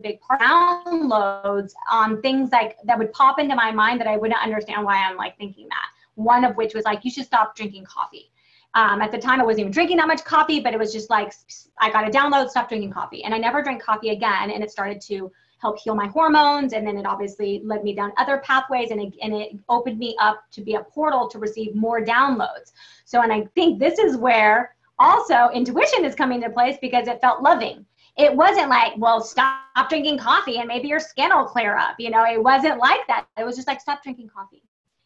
big 0.00 0.20
part 0.20 0.40
downloads 0.40 1.72
on 1.90 2.20
things 2.22 2.50
like 2.50 2.76
that 2.84 2.98
would 2.98 3.12
pop 3.12 3.38
into 3.38 3.54
my 3.54 3.70
mind 3.70 4.00
that 4.00 4.06
I 4.06 4.16
wouldn't 4.16 4.42
understand 4.42 4.84
why 4.84 4.96
I'm 4.96 5.16
like 5.16 5.36
thinking 5.38 5.68
that. 5.68 5.86
One 6.14 6.44
of 6.44 6.56
which 6.56 6.74
was 6.74 6.84
like, 6.84 7.04
you 7.04 7.10
should 7.10 7.24
stop 7.24 7.56
drinking 7.56 7.84
coffee. 7.84 8.30
Um, 8.74 9.02
at 9.02 9.10
the 9.10 9.18
time, 9.18 9.40
I 9.40 9.44
wasn't 9.44 9.60
even 9.60 9.72
drinking 9.72 9.96
that 9.96 10.06
much 10.06 10.24
coffee, 10.24 10.60
but 10.60 10.72
it 10.72 10.78
was 10.78 10.92
just 10.92 11.10
like, 11.10 11.32
I 11.80 11.90
got 11.90 12.06
a 12.06 12.10
download, 12.10 12.50
stop 12.50 12.68
drinking 12.68 12.92
coffee. 12.92 13.24
And 13.24 13.34
I 13.34 13.38
never 13.38 13.62
drank 13.62 13.82
coffee 13.82 14.10
again. 14.10 14.50
And 14.50 14.62
it 14.62 14.70
started 14.70 15.00
to 15.02 15.30
help 15.58 15.78
heal 15.78 15.94
my 15.94 16.06
hormones. 16.06 16.72
And 16.72 16.86
then 16.86 16.96
it 16.96 17.04
obviously 17.04 17.60
led 17.64 17.82
me 17.82 17.94
down 17.94 18.12
other 18.16 18.38
pathways 18.38 18.90
and 18.92 19.00
it, 19.00 19.14
and 19.22 19.34
it 19.34 19.58
opened 19.68 19.98
me 19.98 20.16
up 20.20 20.44
to 20.52 20.60
be 20.62 20.74
a 20.74 20.84
portal 20.84 21.28
to 21.28 21.38
receive 21.38 21.74
more 21.74 22.00
downloads. 22.00 22.72
So, 23.04 23.22
and 23.22 23.32
I 23.32 23.46
think 23.54 23.78
this 23.78 23.98
is 23.98 24.16
where 24.16 24.74
also 24.98 25.48
intuition 25.52 26.04
is 26.04 26.14
coming 26.14 26.42
into 26.42 26.54
place 26.54 26.76
because 26.80 27.08
it 27.08 27.20
felt 27.20 27.42
loving. 27.42 27.84
It 28.16 28.34
wasn't 28.34 28.68
like, 28.68 28.92
well, 28.96 29.20
stop 29.20 29.88
drinking 29.88 30.18
coffee 30.18 30.58
and 30.58 30.68
maybe 30.68 30.88
your 30.88 31.00
skin 31.00 31.30
will 31.34 31.44
clear 31.44 31.76
up. 31.76 31.96
You 31.98 32.10
know, 32.10 32.24
it 32.24 32.42
wasn't 32.42 32.78
like 32.78 33.06
that. 33.06 33.26
It 33.38 33.44
was 33.44 33.56
just 33.56 33.68
like, 33.68 33.80
stop 33.80 34.02
drinking 34.02 34.28
coffee, 34.28 34.62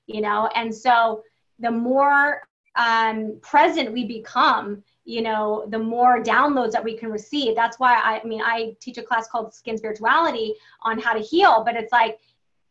you 0.07 0.21
know? 0.21 0.49
And 0.55 0.75
so 0.75 1.23
the 1.59 1.71
more 1.71 2.43
um, 2.77 3.39
present 3.41 3.93
we 3.93 4.05
become 4.05 4.83
you 5.05 5.21
know 5.23 5.67
the 5.69 5.79
more 5.79 6.23
downloads 6.23 6.73
that 6.73 6.83
we 6.83 6.97
can 6.97 7.11
receive 7.11 7.55
that's 7.55 7.79
why 7.79 7.95
I, 7.95 8.21
I 8.21 8.25
mean 8.25 8.41
i 8.43 8.75
teach 8.81 8.99
a 8.99 9.03
class 9.03 9.29
called 9.29 9.55
skin 9.55 9.77
spirituality 9.77 10.55
on 10.83 10.99
how 10.99 11.13
to 11.13 11.21
heal 11.21 11.63
but 11.65 11.77
it's 11.77 11.93
like 11.93 12.19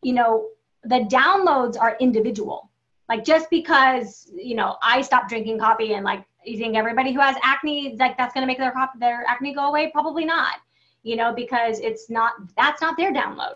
you 0.01 0.13
know 0.13 0.49
the 0.83 1.01
downloads 1.01 1.79
are 1.79 1.95
individual 1.99 2.69
like 3.07 3.23
just 3.23 3.49
because 3.49 4.31
you 4.35 4.55
know 4.55 4.77
i 4.81 5.01
stopped 5.01 5.29
drinking 5.29 5.59
coffee 5.59 5.93
and 5.93 6.03
like 6.03 6.25
you 6.45 6.57
think 6.57 6.75
everybody 6.75 7.13
who 7.13 7.19
has 7.19 7.35
acne 7.43 7.95
like 7.99 8.17
that's 8.17 8.33
going 8.33 8.41
to 8.41 8.47
make 8.47 8.57
their 8.57 8.73
their 8.99 9.23
acne 9.27 9.53
go 9.53 9.67
away 9.67 9.89
probably 9.91 10.25
not 10.25 10.57
you 11.03 11.17
know, 11.17 11.33
because 11.33 11.79
it's 11.79 12.09
not, 12.09 12.33
that's 12.57 12.81
not 12.81 12.97
their 12.97 13.13
download. 13.13 13.55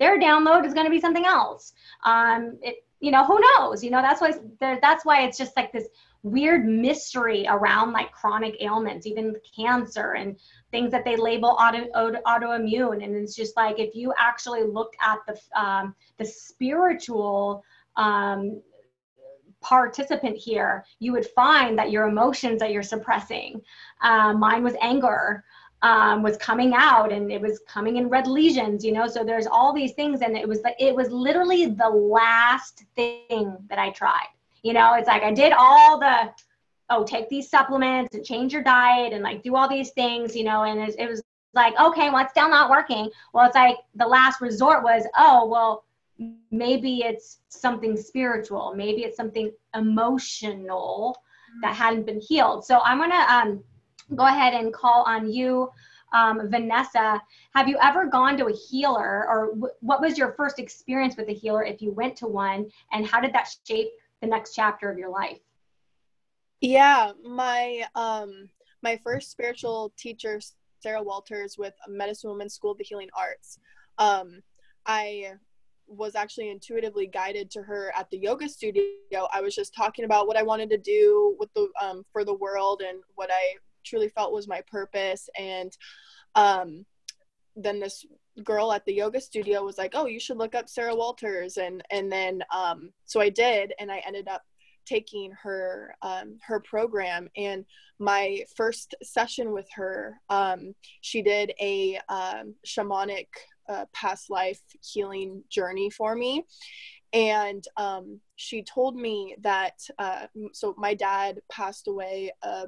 Their 0.00 0.18
download 0.18 0.64
is 0.64 0.74
going 0.74 0.86
to 0.86 0.90
be 0.90 1.00
something 1.00 1.26
else. 1.26 1.72
Um, 2.04 2.58
it, 2.62 2.76
you 3.00 3.10
know, 3.10 3.24
who 3.24 3.38
knows? 3.40 3.84
You 3.84 3.90
know, 3.90 4.02
that's 4.02 4.20
why 4.20 4.32
that's 4.60 5.04
why 5.04 5.22
it's 5.22 5.38
just 5.38 5.56
like 5.56 5.72
this 5.72 5.86
weird 6.24 6.66
mystery 6.66 7.46
around 7.48 7.92
like 7.92 8.10
chronic 8.10 8.56
ailments, 8.60 9.06
even 9.06 9.36
cancer 9.56 10.14
and 10.14 10.36
things 10.72 10.90
that 10.90 11.04
they 11.04 11.16
label 11.16 11.50
auto, 11.60 11.84
auto, 11.94 12.20
autoimmune. 12.26 13.04
And 13.04 13.14
it's 13.14 13.36
just 13.36 13.56
like 13.56 13.78
if 13.78 13.94
you 13.94 14.12
actually 14.18 14.64
looked 14.64 14.96
at 15.00 15.18
the 15.28 15.60
um, 15.60 15.94
the 16.18 16.24
spiritual 16.24 17.62
um, 17.96 18.60
participant 19.68 20.36
here, 20.36 20.84
you 20.98 21.12
would 21.12 21.26
find 21.26 21.78
that 21.78 21.90
your 21.90 22.06
emotions 22.08 22.60
that 22.60 22.72
you're 22.72 22.82
suppressing. 22.82 23.60
Uh, 24.02 24.32
mine 24.32 24.62
was 24.62 24.74
anger. 24.80 25.44
Um, 25.80 26.24
was 26.24 26.36
coming 26.38 26.72
out 26.74 27.12
and 27.12 27.30
it 27.30 27.40
was 27.40 27.60
coming 27.68 27.98
in 27.98 28.08
red 28.08 28.26
lesions, 28.26 28.84
you 28.84 28.90
know. 28.90 29.06
So 29.06 29.22
there's 29.22 29.46
all 29.46 29.72
these 29.72 29.92
things, 29.92 30.22
and 30.22 30.36
it 30.36 30.48
was 30.48 30.60
like 30.62 30.74
it 30.80 30.92
was 30.92 31.08
literally 31.12 31.66
the 31.66 31.88
last 31.88 32.82
thing 32.96 33.56
that 33.68 33.78
I 33.78 33.90
tried. 33.90 34.26
You 34.64 34.72
know, 34.72 34.94
it's 34.94 35.06
like 35.06 35.22
I 35.22 35.32
did 35.32 35.52
all 35.52 36.00
the 36.00 36.32
oh, 36.90 37.04
take 37.04 37.28
these 37.28 37.48
supplements 37.48 38.14
and 38.14 38.24
change 38.24 38.52
your 38.52 38.62
diet 38.62 39.12
and 39.12 39.22
like 39.22 39.42
do 39.42 39.54
all 39.54 39.68
these 39.68 39.90
things, 39.90 40.34
you 40.34 40.44
know, 40.44 40.64
and 40.64 40.80
it, 40.80 40.96
it 40.98 41.08
was 41.08 41.22
like, 41.54 41.78
okay, 41.78 42.10
well, 42.10 42.22
it's 42.22 42.30
still 42.30 42.48
not 42.48 42.70
working. 42.70 43.10
Well, 43.32 43.46
it's 43.46 43.54
like 43.54 43.76
the 43.94 44.06
last 44.06 44.40
resort 44.40 44.82
was, 44.82 45.04
oh, 45.16 45.46
well, 45.46 45.84
maybe 46.50 47.00
it's 47.00 47.40
something 47.48 47.96
spiritual, 47.96 48.74
maybe 48.76 49.02
it's 49.02 49.16
something 49.16 49.52
emotional 49.74 51.16
that 51.62 51.74
hadn't 51.74 52.06
been 52.06 52.20
healed. 52.20 52.64
So 52.64 52.80
I'm 52.80 52.98
going 52.98 53.10
to 53.10 53.32
um, 53.32 53.64
go 54.14 54.26
ahead 54.26 54.54
and 54.54 54.72
call 54.72 55.04
on 55.04 55.30
you. 55.30 55.70
Um, 56.12 56.48
Vanessa, 56.50 57.20
have 57.54 57.68
you 57.68 57.78
ever 57.82 58.06
gone 58.06 58.36
to 58.38 58.46
a 58.46 58.52
healer 58.52 59.26
or 59.28 59.48
w- 59.48 59.74
what 59.80 60.00
was 60.00 60.16
your 60.16 60.32
first 60.32 60.58
experience 60.58 61.16
with 61.16 61.28
a 61.28 61.34
healer 61.34 61.64
if 61.64 61.82
you 61.82 61.92
went 61.92 62.16
to 62.16 62.26
one 62.26 62.70
and 62.92 63.06
how 63.06 63.20
did 63.20 63.34
that 63.34 63.48
shape 63.66 63.88
the 64.22 64.26
next 64.26 64.54
chapter 64.54 64.90
of 64.90 64.98
your 64.98 65.10
life? 65.10 65.38
Yeah, 66.60 67.12
my 67.24 67.84
um 67.94 68.48
my 68.82 68.98
first 69.04 69.30
spiritual 69.30 69.92
teacher, 69.96 70.40
Sarah 70.80 71.02
Walters, 71.02 71.56
with 71.58 71.74
Medicine 71.88 72.30
Women's 72.30 72.54
School 72.54 72.72
of 72.72 72.78
the 72.78 72.84
Healing 72.84 73.10
Arts. 73.14 73.58
Um, 73.98 74.40
I 74.86 75.34
was 75.88 76.14
actually 76.14 76.50
intuitively 76.50 77.06
guided 77.06 77.50
to 77.52 77.62
her 77.62 77.92
at 77.96 78.10
the 78.10 78.18
yoga 78.18 78.48
studio. 78.48 79.28
I 79.32 79.40
was 79.40 79.54
just 79.54 79.74
talking 79.74 80.04
about 80.04 80.26
what 80.26 80.36
I 80.36 80.42
wanted 80.42 80.70
to 80.70 80.78
do 80.78 81.36
with 81.38 81.52
the 81.54 81.68
um, 81.82 82.04
for 82.12 82.24
the 82.24 82.34
world 82.34 82.82
and 82.86 82.98
what 83.14 83.30
I 83.32 83.56
truly 83.84 84.08
felt 84.08 84.32
was 84.32 84.48
my 84.48 84.62
purpose. 84.70 85.28
And 85.38 85.76
um, 86.34 86.84
then 87.56 87.80
this 87.80 88.04
girl 88.44 88.72
at 88.72 88.84
the 88.84 88.94
yoga 88.94 89.20
studio 89.20 89.64
was 89.64 89.78
like, 89.78 89.92
"Oh, 89.94 90.06
you 90.06 90.20
should 90.20 90.36
look 90.36 90.54
up 90.54 90.68
Sarah 90.68 90.94
Walters." 90.94 91.56
And 91.56 91.82
and 91.90 92.12
then 92.12 92.42
um, 92.54 92.92
so 93.04 93.20
I 93.20 93.30
did, 93.30 93.72
and 93.78 93.90
I 93.90 94.02
ended 94.06 94.28
up 94.28 94.42
taking 94.88 95.32
her 95.42 95.94
um, 96.02 96.38
her 96.46 96.60
program 96.60 97.28
and 97.36 97.64
my 97.98 98.42
first 98.56 98.94
session 99.02 99.52
with 99.52 99.68
her 99.74 100.18
um, 100.30 100.74
she 101.02 101.20
did 101.20 101.52
a 101.60 101.98
um, 102.08 102.54
shamanic 102.66 103.26
uh, 103.68 103.84
past 103.92 104.30
life 104.30 104.60
healing 104.80 105.42
journey 105.48 105.90
for 105.90 106.14
me. 106.14 106.44
And 107.12 107.64
um, 107.76 108.20
she 108.36 108.62
told 108.62 108.94
me 108.94 109.34
that 109.40 109.78
uh, 109.98 110.26
so 110.52 110.74
my 110.76 110.92
dad 110.92 111.40
passed 111.50 111.88
away 111.88 112.32
uh, 112.42 112.66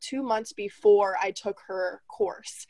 two 0.00 0.22
months 0.22 0.52
before 0.52 1.16
i 1.22 1.30
took 1.30 1.60
her 1.68 2.02
course. 2.08 2.66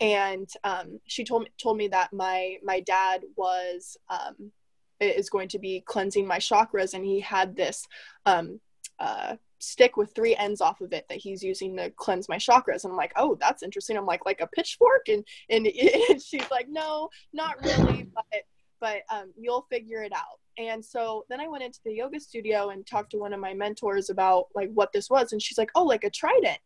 And 0.00 0.48
um, 0.64 1.00
she 1.06 1.24
told 1.24 1.42
me 1.42 1.48
told 1.58 1.76
me 1.76 1.88
that 1.88 2.12
my 2.12 2.56
my 2.62 2.80
dad 2.80 3.22
was 3.36 3.98
um, 4.08 4.50
is 4.98 5.28
going 5.28 5.48
to 5.48 5.58
be 5.58 5.82
cleansing 5.86 6.26
my 6.26 6.38
chakras 6.38 6.94
and 6.94 7.04
he 7.04 7.20
had 7.20 7.54
this 7.54 7.86
um, 8.24 8.60
uh, 8.98 9.36
stick 9.66 9.96
with 9.96 10.14
three 10.14 10.36
ends 10.36 10.60
off 10.60 10.80
of 10.80 10.92
it 10.92 11.06
that 11.08 11.18
he's 11.18 11.42
using 11.42 11.76
to 11.76 11.90
cleanse 11.90 12.28
my 12.28 12.36
chakras. 12.36 12.84
And 12.84 12.92
i'm 12.92 12.96
like 12.96 13.12
oh 13.16 13.36
that's 13.40 13.62
interesting. 13.62 13.96
I'm 13.96 14.06
like 14.06 14.24
like 14.24 14.40
a 14.40 14.46
pitchfork? 14.46 15.08
And 15.08 15.24
and, 15.50 15.66
and 16.10 16.22
she's 16.22 16.50
like 16.50 16.68
no 16.68 17.08
not 17.32 17.62
really 17.62 18.08
but 18.14 18.42
but 18.78 19.02
um, 19.10 19.32
you'll 19.38 19.66
figure 19.70 20.02
it 20.02 20.12
out. 20.12 20.38
And 20.58 20.84
so 20.84 21.24
then 21.28 21.40
i 21.40 21.48
went 21.48 21.64
into 21.64 21.80
the 21.84 21.92
yoga 21.92 22.20
studio 22.20 22.70
and 22.70 22.86
talked 22.86 23.10
to 23.12 23.18
one 23.18 23.32
of 23.32 23.40
my 23.40 23.54
mentors 23.54 24.10
about 24.10 24.46
like 24.54 24.70
what 24.72 24.92
this 24.92 25.10
was. 25.10 25.32
And 25.32 25.42
she's 25.42 25.58
like 25.58 25.70
oh 25.74 25.84
like 25.84 26.04
a 26.04 26.10
trident. 26.10 26.58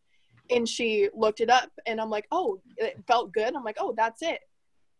And 0.51 0.69
she 0.69 1.09
looked 1.15 1.41
it 1.41 1.51
up 1.51 1.71
and 1.87 2.01
i'm 2.01 2.11
like 2.11 2.27
oh 2.31 2.61
it 2.77 3.03
felt 3.07 3.33
good. 3.33 3.55
I'm 3.55 3.65
like 3.65 3.79
oh 3.81 3.95
that's 3.97 4.23
it. 4.23 4.41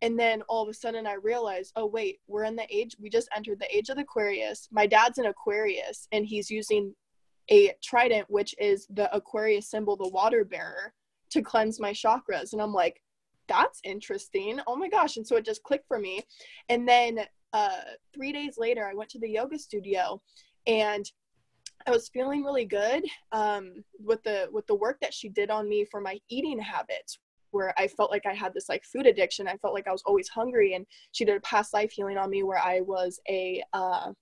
And 0.03 0.19
then 0.19 0.43
all 0.49 0.63
of 0.63 0.69
a 0.71 0.75
sudden 0.75 1.07
I 1.07 1.15
realized, 1.15 1.73
oh 1.77 1.85
wait, 1.85 2.21
we're 2.27 2.45
in 2.45 2.57
the 2.57 2.67
age 2.71 2.97
we 2.99 3.11
just 3.11 3.29
entered 3.37 3.61
the 3.61 3.77
age 3.77 3.91
of 3.91 3.99
Aquarius. 3.99 4.69
My 4.73 4.87
dad's 4.87 5.19
an 5.19 5.27
Aquarius 5.27 6.09
and 6.13 6.25
he's 6.25 6.51
using 6.51 6.95
a 7.51 7.75
trident 7.83 8.27
which 8.29 8.55
is 8.59 8.87
the 8.91 9.15
Aquarius 9.15 9.69
symbol, 9.69 9.97
the 9.97 10.09
water 10.09 10.45
bearer, 10.45 10.93
to 11.31 11.43
cleanse 11.43 11.81
my 11.81 11.93
chakras. 11.93 12.53
And 12.53 12.63
I'm 12.63 12.73
like, 12.73 13.03
that's 13.49 13.81
interesting. 13.85 14.61
Oh 14.67 14.77
my 14.77 14.89
gosh. 14.89 15.17
And 15.17 15.27
so 15.27 15.37
it 15.37 15.45
just 15.45 15.63
clicked 15.63 15.89
for 15.89 15.99
me. 15.99 16.23
And 16.69 16.89
then 16.89 17.21
uh 17.53 17.81
3 18.15 18.33
days 18.33 18.57
later 18.59 18.87
I 18.87 18.95
went 18.95 19.11
to 19.11 19.19
the 19.19 19.29
yoga 19.29 19.59
studio 19.59 20.23
and 20.67 21.11
I 21.87 21.91
was 21.91 22.09
feeling 22.09 22.45
really 22.45 22.65
good 22.65 23.05
um, 23.33 23.85
with 23.99 24.23
the 24.23 24.49
with 24.53 24.67
the 24.67 24.75
work 24.75 24.99
that 25.01 25.15
she 25.15 25.29
did 25.29 25.51
on 25.51 25.69
me 25.69 25.85
for 25.85 26.01
my 26.01 26.19
eating 26.29 26.59
habits, 26.59 27.19
where 27.53 27.75
I 27.79 27.89
felt 27.89 28.11
like 28.11 28.27
I 28.27 28.35
had 28.35 28.53
this 28.55 28.69
like 28.69 28.85
food 28.85 29.07
addiction. 29.07 29.49
I 29.49 29.57
felt 29.57 29.75
like 29.75 29.89
I 29.89 29.93
was 29.93 30.03
always 30.05 30.29
hungry, 30.29 30.75
and 30.75 30.87
she 31.13 31.25
did 31.25 31.37
a 31.37 31.41
past 31.41 31.73
life 31.73 31.91
healing 31.91 32.19
on 32.19 32.31
me 32.31 32.43
where 32.43 32.59
I 32.59 32.81
was 32.81 33.21
a 33.29 33.63
uh, 33.73 34.13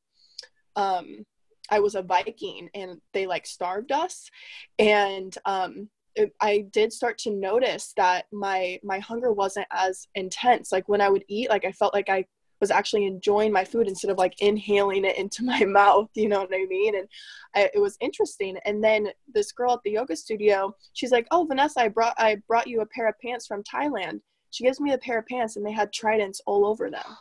um, 0.76 1.24
I 1.70 1.80
was 1.80 1.94
a 1.94 2.02
Viking, 2.02 2.68
and 2.74 3.00
they 3.12 3.26
like 3.26 3.46
starved 3.46 3.92
us, 3.92 4.30
and 4.78 5.36
um, 5.44 5.88
it, 6.14 6.34
I 6.40 6.66
did 6.72 6.92
start 6.92 7.18
to 7.18 7.30
notice 7.30 7.92
that 7.96 8.26
my 8.32 8.80
my 8.82 8.98
hunger 8.98 9.32
wasn't 9.32 9.68
as 9.70 10.08
intense. 10.14 10.72
Like 10.72 10.88
when 10.88 11.00
I 11.00 11.08
would 11.08 11.24
eat, 11.28 11.50
like 11.50 11.64
I 11.64 11.72
felt 11.72 11.94
like 11.94 12.08
I 12.08 12.26
was 12.60 12.70
actually 12.72 13.06
enjoying 13.06 13.52
my 13.52 13.64
food 13.64 13.86
instead 13.86 14.10
of 14.10 14.18
like 14.18 14.40
inhaling 14.40 15.04
it 15.04 15.16
into 15.16 15.44
my 15.52 15.64
mouth 15.64 16.08
you 16.14 16.28
know 16.28 16.40
what 16.40 16.54
i 16.54 16.66
mean? 16.66 16.96
And 16.96 17.08
I, 17.54 17.70
it 17.74 17.78
was 17.78 17.96
interesting. 18.00 18.56
And 18.64 18.82
then 18.82 19.08
this 19.32 19.52
girl 19.52 19.74
at 19.74 19.80
the 19.84 19.92
yoga 19.92 20.16
studio 20.16 20.74
she's 20.92 21.12
like 21.12 21.26
oh 21.30 21.44
vanessa 21.44 21.80
i 21.80 21.88
brought 21.88 22.14
i 22.18 22.36
brought 22.48 22.66
you 22.66 22.80
a 22.80 22.86
pair 22.86 23.08
of 23.08 23.14
pants 23.24 23.46
from 23.46 23.62
thailand. 23.62 24.20
She 24.50 24.64
gives 24.64 24.80
me 24.80 24.92
a 24.92 24.98
pair 24.98 25.18
of 25.18 25.26
pants 25.26 25.56
and 25.56 25.64
they 25.64 25.72
had 25.72 25.92
tridents 25.92 26.40
all 26.46 26.66
over 26.66 26.90
them 26.90 27.16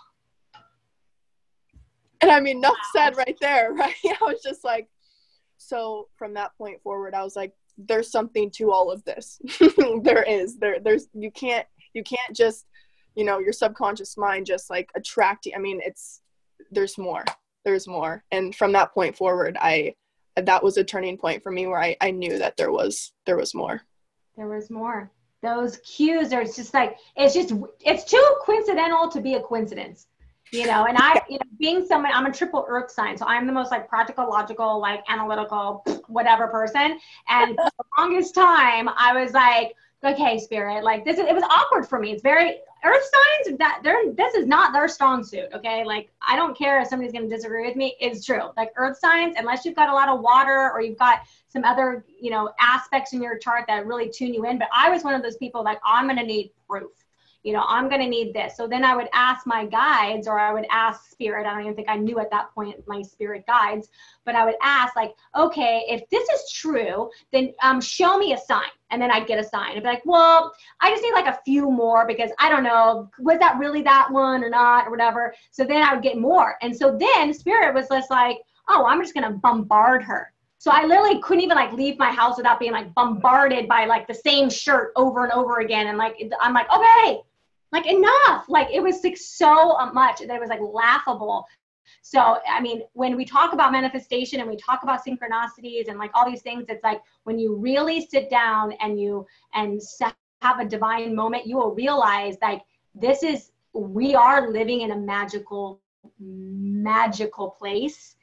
and 2.21 2.31
i 2.31 2.39
mean 2.39 2.57
enough 2.57 2.77
said 2.95 3.15
right 3.17 3.37
there 3.41 3.73
right? 3.77 3.95
I 4.05 4.17
was 4.21 4.41
just 4.43 4.63
like 4.63 4.87
so 5.57 6.07
from 6.17 6.33
that 6.35 6.51
point 6.57 6.81
forward 6.81 7.13
i 7.13 7.23
was 7.23 7.35
like 7.35 7.53
there's 7.77 8.11
something 8.11 8.49
to 8.51 8.71
all 8.71 8.91
of 8.91 9.03
this. 9.05 9.39
There 10.03 10.23
is. 10.23 10.57
There 10.57 10.79
there's 10.79 11.07
you 11.13 11.31
can't 11.31 11.67
you 11.93 12.03
can't 12.03 12.35
just 12.35 12.65
you 13.15 13.23
know 13.23 13.39
your 13.39 13.53
subconscious 13.53 14.17
mind 14.17 14.45
just 14.45 14.69
like 14.69 14.89
attracting 14.95 15.53
i 15.55 15.59
mean 15.59 15.79
it's 15.83 16.21
there's 16.71 16.97
more. 16.97 17.23
There's 17.63 17.87
more. 17.87 18.23
And 18.31 18.55
from 18.55 18.71
that 18.73 18.93
point 18.93 19.15
forward 19.15 19.57
i 19.59 19.93
that 20.35 20.63
was 20.63 20.77
a 20.77 20.83
turning 20.83 21.17
point 21.17 21.41
for 21.41 21.51
me 21.51 21.67
where 21.67 21.81
i, 21.81 21.95
I 22.01 22.11
knew 22.11 22.37
that 22.37 22.57
there 22.57 22.71
was 22.71 23.13
there 23.25 23.37
was 23.37 23.53
more. 23.53 23.81
There 24.35 24.47
was 24.47 24.69
more. 24.69 25.11
Those 25.41 25.77
cues 25.77 26.33
are 26.33 26.43
just 26.43 26.73
like 26.73 26.97
it's 27.15 27.33
just 27.33 27.53
it's 27.81 28.03
too 28.03 28.35
coincidental 28.43 29.09
to 29.09 29.21
be 29.21 29.35
a 29.35 29.41
coincidence 29.41 30.07
you 30.51 30.65
know 30.65 30.85
and 30.85 30.97
i 30.99 31.21
you 31.29 31.37
know 31.37 31.45
being 31.59 31.85
someone 31.85 32.11
i'm 32.13 32.25
a 32.25 32.31
triple 32.31 32.65
earth 32.67 32.91
sign 32.91 33.17
so 33.17 33.25
i'm 33.25 33.45
the 33.45 33.53
most 33.53 33.71
like 33.71 33.87
practical 33.87 34.29
logical 34.29 34.79
like 34.79 35.03
analytical 35.09 35.83
whatever 36.07 36.47
person. 36.47 36.99
And 37.29 37.55
for 37.55 37.69
the 37.77 37.85
longest 37.97 38.35
time 38.35 38.89
i 38.97 39.19
was 39.19 39.33
like 39.33 39.75
okay 40.05 40.37
spirit 40.39 40.83
like 40.83 41.03
this 41.03 41.17
is 41.17 41.25
it 41.25 41.33
was 41.33 41.43
awkward 41.49 41.87
for 41.87 41.99
me. 41.99 42.11
It's 42.11 42.21
very 42.21 42.59
earth 42.85 43.11
signs 43.45 43.57
that 43.57 43.81
they're 43.83 44.13
this 44.13 44.35
is 44.35 44.45
not 44.45 44.71
their 44.71 44.87
strong 44.87 45.23
suit 45.23 45.49
okay? 45.53 45.83
Like 45.83 46.09
i 46.25 46.35
don't 46.35 46.57
care 46.57 46.81
if 46.81 46.87
somebody's 46.87 47.11
going 47.11 47.27
to 47.27 47.35
disagree 47.35 47.67
with 47.67 47.75
me 47.75 47.95
it's 47.99 48.25
true. 48.25 48.49
Like 48.55 48.71
earth 48.75 48.97
signs 48.99 49.35
unless 49.37 49.65
you've 49.65 49.75
got 49.75 49.89
a 49.89 49.93
lot 49.93 50.09
of 50.09 50.21
water 50.21 50.71
or 50.71 50.81
you've 50.81 50.99
got 50.99 51.21
some 51.49 51.63
other 51.63 52.05
you 52.19 52.29
know 52.29 52.51
aspects 52.59 53.13
in 53.13 53.21
your 53.21 53.37
chart 53.37 53.65
that 53.67 53.85
really 53.85 54.09
tune 54.09 54.33
you 54.33 54.45
in 54.45 54.59
but 54.59 54.67
i 54.75 54.89
was 54.89 55.03
one 55.03 55.15
of 55.15 55.23
those 55.23 55.37
people 55.37 55.63
like 55.63 55.79
i'm 55.83 56.05
going 56.05 56.17
to 56.17 56.25
need 56.25 56.51
proof 56.67 56.91
you 57.43 57.53
know, 57.53 57.63
I'm 57.67 57.87
going 57.87 58.01
to 58.01 58.07
need 58.07 58.33
this. 58.33 58.57
So 58.57 58.67
then 58.67 58.83
I 58.83 58.95
would 58.95 59.07
ask 59.13 59.47
my 59.47 59.65
guides 59.65 60.27
or 60.27 60.39
I 60.39 60.51
would 60.51 60.65
ask 60.69 61.09
spirit. 61.09 61.45
I 61.45 61.53
don't 61.53 61.61
even 61.61 61.75
think 61.75 61.89
I 61.89 61.95
knew 61.95 62.19
at 62.19 62.29
that 62.31 62.53
point 62.53 62.75
my 62.87 63.01
spirit 63.01 63.45
guides, 63.47 63.89
but 64.25 64.35
I 64.35 64.43
would 64.45 64.55
ask 64.61 64.95
like, 64.95 65.13
okay, 65.35 65.85
if 65.87 66.09
this 66.09 66.27
is 66.29 66.51
true, 66.51 67.09
then 67.31 67.53
um, 67.61 67.79
show 67.79 68.17
me 68.17 68.33
a 68.33 68.37
sign. 68.37 68.69
And 68.89 69.01
then 69.01 69.11
I'd 69.11 69.27
get 69.27 69.39
a 69.39 69.43
sign. 69.43 69.77
I'd 69.77 69.83
be 69.83 69.89
like, 69.89 70.05
well, 70.05 70.53
I 70.81 70.89
just 70.91 71.03
need 71.03 71.13
like 71.13 71.27
a 71.27 71.39
few 71.45 71.69
more 71.69 72.05
because 72.07 72.31
I 72.39 72.49
don't 72.49 72.63
know, 72.63 73.09
was 73.19 73.39
that 73.39 73.57
really 73.57 73.81
that 73.83 74.09
one 74.11 74.43
or 74.43 74.49
not 74.49 74.87
or 74.87 74.91
whatever. 74.91 75.33
So 75.51 75.63
then 75.63 75.83
I 75.83 75.93
would 75.93 76.03
get 76.03 76.17
more. 76.17 76.55
And 76.61 76.75
so 76.75 76.97
then 76.97 77.33
spirit 77.33 77.73
was 77.73 77.87
just 77.89 78.09
like, 78.09 78.37
oh, 78.69 78.85
I'm 78.85 79.01
just 79.01 79.13
going 79.13 79.29
to 79.31 79.37
bombard 79.37 80.03
her 80.03 80.33
So 80.59 80.71
I 80.71 80.85
literally 80.85 81.21
couldn't 81.21 81.43
even 81.43 81.55
like 81.55 81.71
leave 81.73 81.97
my 81.99 82.11
house 82.11 82.37
without 82.37 82.59
being 82.59 82.71
like 82.71 82.93
bombarded 82.93 83.67
by 83.67 83.85
like 83.85 84.07
the 84.07 84.13
same 84.13 84.49
shirt 84.49 84.91
over 84.95 85.23
and 85.23 85.31
over 85.31 85.59
again. 85.59 85.87
And 85.87 85.97
like, 85.97 86.15
I'm 86.41 86.53
like, 86.53 86.67
okay, 86.73 87.21
like 87.71 87.85
enough. 87.85 88.45
Like 88.47 88.69
it 88.71 88.81
was 88.81 89.03
like 89.03 89.17
so 89.17 89.75
much 89.93 90.19
that 90.19 90.29
it 90.29 90.39
was 90.39 90.49
like 90.49 90.61
laughable. 90.61 91.45
So, 92.01 92.37
I 92.49 92.61
mean, 92.61 92.83
when 92.93 93.17
we 93.17 93.25
talk 93.25 93.53
about 93.53 93.71
manifestation 93.71 94.39
and 94.39 94.49
we 94.49 94.55
talk 94.57 94.83
about 94.83 95.05
synchronicities 95.05 95.89
and 95.89 95.97
like 95.97 96.11
all 96.13 96.29
these 96.29 96.41
things, 96.41 96.65
it's 96.69 96.83
like 96.83 97.01
when 97.23 97.37
you 97.37 97.55
really 97.55 98.05
sit 98.05 98.29
down 98.29 98.73
and 98.81 98.99
you 98.99 99.25
and 99.53 99.81
have 100.41 100.59
a 100.59 100.65
divine 100.65 101.15
moment, 101.15 101.45
you 101.45 101.57
will 101.57 101.73
realize 101.73 102.37
like 102.41 102.61
this 102.95 103.23
is 103.23 103.51
we 103.73 104.15
are 104.15 104.49
living 104.49 104.81
in 104.81 104.91
a 104.91 104.97
magical, 104.97 105.81
magical 106.19 107.49
place. 107.51 108.15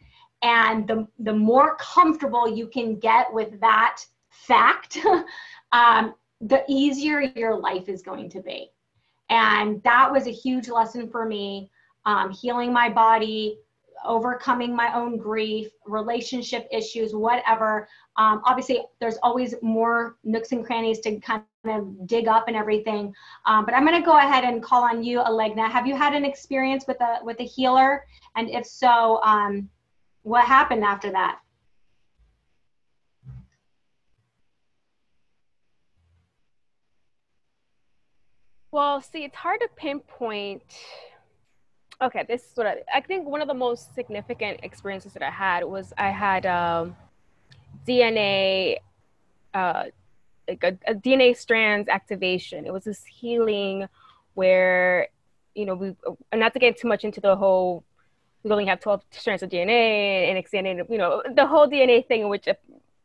And 0.42 0.86
the, 0.86 1.06
the 1.18 1.32
more 1.32 1.76
comfortable 1.76 2.48
you 2.48 2.66
can 2.66 2.98
get 2.98 3.32
with 3.32 3.60
that 3.60 4.00
fact, 4.30 4.98
um, 5.72 6.14
the 6.40 6.64
easier 6.68 7.20
your 7.20 7.58
life 7.58 7.88
is 7.88 8.02
going 8.02 8.28
to 8.30 8.40
be. 8.40 8.70
And 9.30 9.82
that 9.82 10.10
was 10.10 10.26
a 10.26 10.30
huge 10.32 10.68
lesson 10.68 11.08
for 11.08 11.24
me. 11.24 11.70
Um, 12.06 12.30
healing 12.30 12.72
my 12.72 12.90
body, 12.90 13.58
overcoming 14.04 14.74
my 14.74 14.94
own 14.94 15.16
grief, 15.16 15.70
relationship 15.86 16.68
issues, 16.70 17.14
whatever. 17.14 17.88
Um, 18.16 18.42
obviously, 18.44 18.82
there's 19.00 19.16
always 19.22 19.54
more 19.62 20.16
nooks 20.24 20.52
and 20.52 20.64
crannies 20.64 21.00
to 21.00 21.18
kind 21.20 21.42
of 21.64 22.06
dig 22.06 22.28
up 22.28 22.48
and 22.48 22.56
everything. 22.56 23.14
Um, 23.46 23.64
but 23.64 23.74
I'm 23.74 23.86
going 23.86 23.98
to 23.98 24.04
go 24.04 24.18
ahead 24.18 24.44
and 24.44 24.62
call 24.62 24.82
on 24.84 25.02
you, 25.02 25.20
Alegna. 25.20 25.68
Have 25.68 25.86
you 25.86 25.96
had 25.96 26.14
an 26.14 26.24
experience 26.24 26.86
with 26.86 27.00
a 27.00 27.18
with 27.22 27.40
a 27.40 27.44
healer? 27.44 28.04
And 28.36 28.50
if 28.50 28.66
so, 28.66 29.20
um, 29.24 29.68
what 30.22 30.44
happened 30.44 30.84
after 30.84 31.10
that? 31.12 31.38
Well, 38.74 39.00
see, 39.00 39.22
it's 39.22 39.36
hard 39.36 39.60
to 39.60 39.68
pinpoint. 39.76 40.64
Okay 42.02 42.24
this 42.26 42.42
is 42.42 42.56
what 42.56 42.66
I, 42.66 42.82
I 42.92 43.00
think 43.02 43.24
one 43.24 43.40
of 43.40 43.46
the 43.46 43.54
most 43.54 43.94
significant 43.94 44.58
experiences 44.64 45.12
that 45.12 45.22
i 45.22 45.30
had 45.30 45.62
was 45.62 45.92
i 45.96 46.10
had 46.10 46.44
um, 46.44 46.96
dna 47.86 48.78
uh, 49.54 49.84
like 50.48 50.64
a, 50.64 50.76
a, 50.88 50.94
dna 50.96 51.36
strands 51.36 51.88
activation. 51.88 52.66
It 52.66 52.72
was 52.72 52.82
this 52.82 53.04
healing 53.04 53.86
where 54.34 55.06
you 55.54 55.66
know 55.66 55.76
we 55.76 55.94
and 56.32 56.40
not 56.40 56.52
to 56.54 56.58
get 56.58 56.76
too 56.76 56.88
much 56.88 57.04
into 57.04 57.20
the 57.20 57.36
whole 57.36 57.84
we 58.42 58.50
only 58.50 58.66
have 58.66 58.80
12 58.80 59.04
strands 59.12 59.44
of 59.44 59.50
dna 59.50 60.28
and 60.28 60.36
extending 60.36 60.82
you 60.90 60.98
know 60.98 61.22
the 61.32 61.46
whole 61.46 61.68
dna 61.68 62.04
thing 62.08 62.28
which 62.28 62.48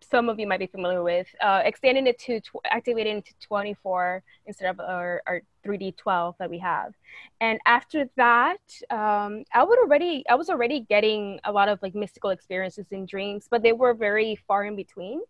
some 0.09 0.29
of 0.29 0.39
you 0.39 0.47
might 0.47 0.59
be 0.59 0.67
familiar 0.67 1.03
with, 1.03 1.27
uh, 1.41 1.61
extending 1.63 2.07
it 2.07 2.17
to 2.19 2.39
tw- 2.41 2.65
activating 2.71 3.17
it 3.17 3.25
to 3.25 3.33
24 3.39 4.23
instead 4.45 4.69
of 4.69 4.79
our, 4.79 5.21
our 5.27 5.41
3D 5.63 5.95
12 5.97 6.35
that 6.39 6.49
we 6.49 6.59
have. 6.59 6.93
And 7.41 7.59
after 7.65 8.09
that, 8.17 8.59
um, 8.89 9.43
I 9.53 9.63
would 9.63 9.79
already, 9.79 10.23
I 10.29 10.35
was 10.35 10.49
already 10.49 10.81
getting 10.81 11.39
a 11.43 11.51
lot 11.51 11.69
of 11.69 11.79
like 11.81 11.95
mystical 11.95 12.31
experiences 12.31 12.85
and 12.91 13.07
dreams, 13.07 13.47
but 13.49 13.61
they 13.61 13.73
were 13.73 13.93
very 13.93 14.37
far 14.47 14.65
in 14.65 14.75
between. 14.75 15.21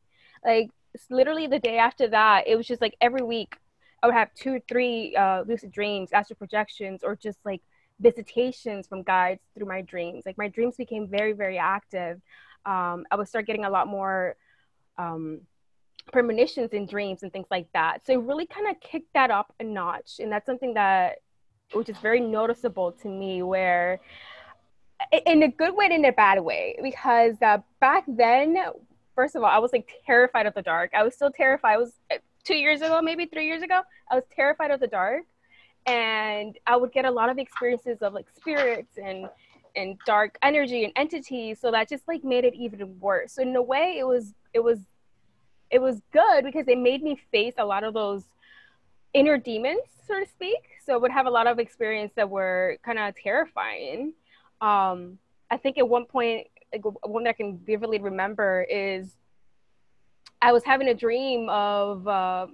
Like 0.46 0.70
literally 1.10 1.48
the 1.48 1.60
day 1.60 1.78
after 1.78 2.08
that, 2.10 2.48
it 2.48 2.56
was 2.56 2.68
just 2.68 2.82
like 2.82 2.96
every 3.02 3.22
week 3.22 3.56
I 4.02 4.08
would 4.08 4.16
have 4.16 4.34
two, 4.34 4.62
three 4.68 5.16
uh, 5.16 5.44
lucid 5.46 5.72
dreams, 5.72 6.12
astral 6.14 6.38
projections, 6.38 7.04
or 7.04 7.16
just 7.16 7.38
like 7.44 7.62
visitations 8.00 8.88
from 8.88 9.04
guides 9.04 9.42
through 9.56 9.68
my 9.68 9.82
dreams. 9.82 10.24
Like 10.26 10.38
my 10.38 10.48
dreams 10.48 10.78
became 10.78 11.08
very, 11.08 11.34
very 11.34 11.58
active. 11.58 12.22
Um, 12.66 13.06
I 13.12 13.16
would 13.18 13.28
start 13.28 13.46
getting 13.46 13.66
a 13.66 13.70
lot 13.70 13.88
more 13.88 14.36
um, 15.00 15.42
premonitions 16.12 16.74
and 16.74 16.88
dreams 16.88 17.24
and 17.24 17.32
things 17.32 17.48
like 17.50 17.68
that. 17.74 18.06
So 18.06 18.14
it 18.14 18.20
really 18.20 18.46
kind 18.46 18.68
of 18.68 18.80
kicked 18.82 19.14
that 19.14 19.32
up 19.32 19.54
a 19.60 19.64
notch. 19.64 20.20
And 20.20 20.32
that's 20.32 20.46
something 20.46 20.74
that, 20.76 21.20
which 21.74 21.90
is 21.90 21.98
very 22.00 22.20
noticeable 22.20 22.92
to 22.92 23.08
me, 23.08 23.42
where 23.42 24.02
in 25.26 25.44
a 25.44 25.48
good 25.48 25.76
way 25.76 25.86
and 25.86 25.94
in 25.94 26.06
a 26.06 26.12
bad 26.12 26.42
way, 26.42 26.78
because 26.84 27.36
uh, 27.42 27.60
back 27.80 28.04
then, 28.08 28.58
first 29.16 29.36
of 29.36 29.44
all, 29.44 29.50
I 29.50 29.60
was 29.60 29.72
like 29.72 29.90
terrified 30.06 30.46
of 30.46 30.54
the 30.54 30.62
dark. 30.62 30.92
I 30.94 31.04
was 31.04 31.16
still 31.16 31.32
terrified. 31.32 31.74
I 31.74 31.78
was 31.78 31.94
uh, 32.12 32.18
two 32.44 32.56
years 32.56 32.82
ago, 32.82 33.02
maybe 33.02 33.26
three 33.26 33.46
years 33.46 33.62
ago, 33.62 33.82
I 34.12 34.16
was 34.16 34.24
terrified 34.36 34.72
of 34.72 34.80
the 34.80 34.88
dark. 34.88 35.24
And 35.86 36.58
I 36.68 36.76
would 36.76 36.92
get 36.92 37.06
a 37.06 37.12
lot 37.12 37.30
of 37.30 37.40
experiences 37.40 38.00
of 38.02 38.14
like 38.14 38.28
spirits 38.36 38.98
and 38.98 39.28
and 39.76 39.98
dark 40.04 40.36
energy 40.42 40.84
and 40.84 40.92
entities 40.96 41.60
so 41.62 41.70
that 41.70 41.88
just 41.88 42.08
like 42.08 42.24
made 42.24 42.44
it 42.44 42.56
even 42.56 43.00
worse 43.00 43.34
so 43.34 43.44
in 43.44 43.56
a 43.56 43.62
way 43.62 43.98
it 44.00 44.04
was 44.04 44.34
it 44.54 44.60
was 44.60 44.80
it 45.72 45.82
was 45.82 46.02
good 46.12 46.44
because 46.44 46.68
it 46.68 46.78
made 46.78 47.04
me 47.04 47.20
face 47.32 47.54
a 47.58 47.66
lot 47.66 47.84
of 47.84 47.94
those 47.94 48.24
inner 49.14 49.38
demons 49.38 49.82
so 50.08 50.20
to 50.20 50.26
speak. 50.26 50.64
So 50.84 50.94
I 50.96 50.98
would 50.98 51.12
have 51.12 51.28
a 51.28 51.30
lot 51.30 51.46
of 51.46 51.60
experience 51.60 52.14
that 52.16 52.28
were 52.28 52.78
kind 52.84 52.98
of 52.98 53.16
terrifying. 53.16 54.14
Um 54.62 55.20
i 55.52 55.58
think 55.58 55.78
at 55.78 55.88
one 55.88 56.06
point 56.06 56.48
like, 56.72 56.84
one 56.84 57.24
that 57.24 57.32
i 57.32 57.34
can 57.34 57.58
vividly 57.66 58.00
remember 58.00 58.66
is 58.70 59.16
i 60.42 60.52
was 60.52 60.64
having 60.64 60.88
a 60.90 60.94
dream 60.94 61.50
of 61.50 62.08
uh, 62.08 62.48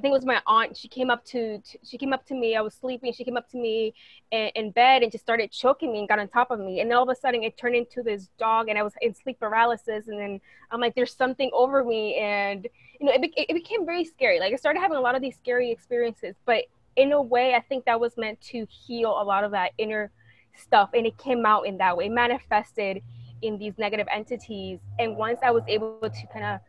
I 0.00 0.02
think 0.02 0.12
it 0.12 0.14
was 0.14 0.24
my 0.24 0.40
aunt. 0.46 0.78
She 0.78 0.88
came 0.88 1.10
up 1.10 1.22
to, 1.26 1.60
she 1.84 1.98
came 1.98 2.14
up 2.14 2.24
to 2.28 2.34
me. 2.34 2.56
I 2.56 2.62
was 2.62 2.72
sleeping. 2.72 3.12
She 3.12 3.22
came 3.22 3.36
up 3.36 3.50
to 3.50 3.58
me 3.58 3.92
in, 4.30 4.48
in, 4.54 4.70
bed 4.70 5.02
and 5.02 5.12
just 5.12 5.22
started 5.22 5.52
choking 5.52 5.92
me 5.92 5.98
and 5.98 6.08
got 6.08 6.18
on 6.18 6.26
top 6.28 6.50
of 6.50 6.58
me. 6.58 6.80
And 6.80 6.90
all 6.90 7.02
of 7.02 7.10
a 7.10 7.14
sudden, 7.14 7.42
it 7.42 7.58
turned 7.58 7.76
into 7.76 8.02
this 8.02 8.30
dog, 8.38 8.70
and 8.70 8.78
I 8.78 8.82
was 8.82 8.94
in 9.02 9.14
sleep 9.14 9.38
paralysis. 9.38 10.08
And 10.08 10.18
then 10.18 10.40
I'm 10.70 10.80
like, 10.80 10.94
"There's 10.94 11.14
something 11.14 11.50
over 11.52 11.84
me," 11.84 12.14
and 12.14 12.66
you 12.98 13.06
know, 13.08 13.12
it, 13.12 13.20
be- 13.20 13.46
it 13.46 13.52
became 13.52 13.84
very 13.84 14.06
scary. 14.06 14.40
Like 14.40 14.54
I 14.54 14.56
started 14.56 14.80
having 14.80 14.96
a 14.96 15.02
lot 15.02 15.16
of 15.16 15.20
these 15.20 15.36
scary 15.36 15.70
experiences, 15.70 16.34
but 16.46 16.64
in 16.96 17.12
a 17.12 17.20
way, 17.20 17.54
I 17.54 17.60
think 17.60 17.84
that 17.84 18.00
was 18.00 18.16
meant 18.16 18.40
to 18.52 18.66
heal 18.70 19.10
a 19.20 19.22
lot 19.22 19.44
of 19.44 19.50
that 19.50 19.72
inner 19.76 20.10
stuff, 20.56 20.88
and 20.94 21.04
it 21.04 21.18
came 21.18 21.44
out 21.44 21.66
in 21.66 21.76
that 21.76 21.94
way, 21.94 22.06
it 22.06 22.12
manifested 22.12 23.02
in 23.42 23.58
these 23.58 23.74
negative 23.76 24.06
entities. 24.10 24.78
And 24.98 25.18
once 25.18 25.40
I 25.42 25.50
was 25.50 25.64
able 25.68 26.00
to 26.00 26.26
kind 26.32 26.46
of 26.46 26.60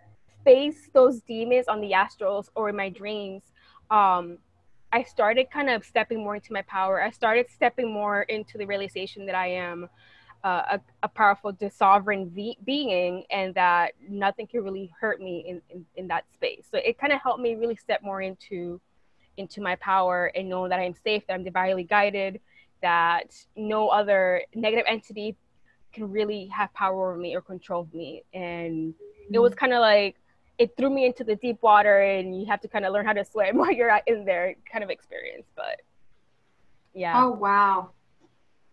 face 0.43 0.89
those 0.93 1.21
demons 1.21 1.67
on 1.67 1.81
the 1.81 1.91
astrals 1.91 2.49
or 2.55 2.69
in 2.69 2.75
my 2.75 2.89
dreams, 2.89 3.43
um, 3.89 4.37
I 4.93 5.03
started 5.03 5.49
kind 5.49 5.69
of 5.69 5.85
stepping 5.85 6.19
more 6.19 6.35
into 6.35 6.51
my 6.53 6.63
power. 6.63 7.01
I 7.01 7.11
started 7.11 7.49
stepping 7.49 7.91
more 7.91 8.23
into 8.23 8.57
the 8.57 8.65
realization 8.65 9.25
that 9.25 9.35
I 9.35 9.47
am 9.47 9.89
uh, 10.43 10.63
a, 10.71 10.81
a, 11.03 11.07
powerful, 11.07 11.55
sovereign 11.71 12.27
be- 12.29 12.57
being, 12.65 13.23
and 13.29 13.53
that 13.55 13.93
nothing 14.09 14.47
can 14.47 14.63
really 14.63 14.91
hurt 14.99 15.21
me 15.21 15.45
in, 15.47 15.61
in, 15.69 15.85
in 15.95 16.07
that 16.07 16.25
space. 16.33 16.65
So 16.69 16.77
it 16.77 16.97
kind 16.97 17.13
of 17.13 17.21
helped 17.21 17.41
me 17.41 17.55
really 17.55 17.75
step 17.75 18.01
more 18.03 18.21
into 18.21 18.81
into 19.37 19.61
my 19.61 19.75
power 19.77 20.31
and 20.35 20.49
know 20.49 20.67
that 20.67 20.79
I'm 20.79 20.95
safe, 21.03 21.23
that 21.27 21.33
I'm 21.33 21.43
divinely 21.43 21.85
guided, 21.85 22.41
that 22.81 23.33
no 23.55 23.87
other 23.87 24.41
negative 24.53 24.85
entity 24.87 25.37
can 25.93 26.11
really 26.11 26.47
have 26.47 26.73
power 26.73 27.11
over 27.11 27.17
me 27.17 27.35
or 27.35 27.41
control 27.41 27.87
me. 27.93 28.23
And 28.33 28.93
it 29.31 29.39
was 29.39 29.51
mm-hmm. 29.51 29.59
kind 29.59 29.73
of 29.73 29.79
like 29.79 30.17
it 30.57 30.75
threw 30.77 30.89
me 30.89 31.05
into 31.05 31.23
the 31.23 31.35
deep 31.35 31.61
water 31.61 32.01
and 32.01 32.39
you 32.39 32.45
have 32.45 32.61
to 32.61 32.67
kind 32.67 32.85
of 32.85 32.93
learn 32.93 33.05
how 33.05 33.13
to 33.13 33.25
swim 33.25 33.57
while 33.57 33.71
you're 33.71 33.99
in 34.07 34.25
there 34.25 34.55
kind 34.71 34.83
of 34.83 34.89
experience 34.89 35.47
but 35.55 35.81
yeah. 36.93 37.23
Oh 37.23 37.31
wow. 37.31 37.91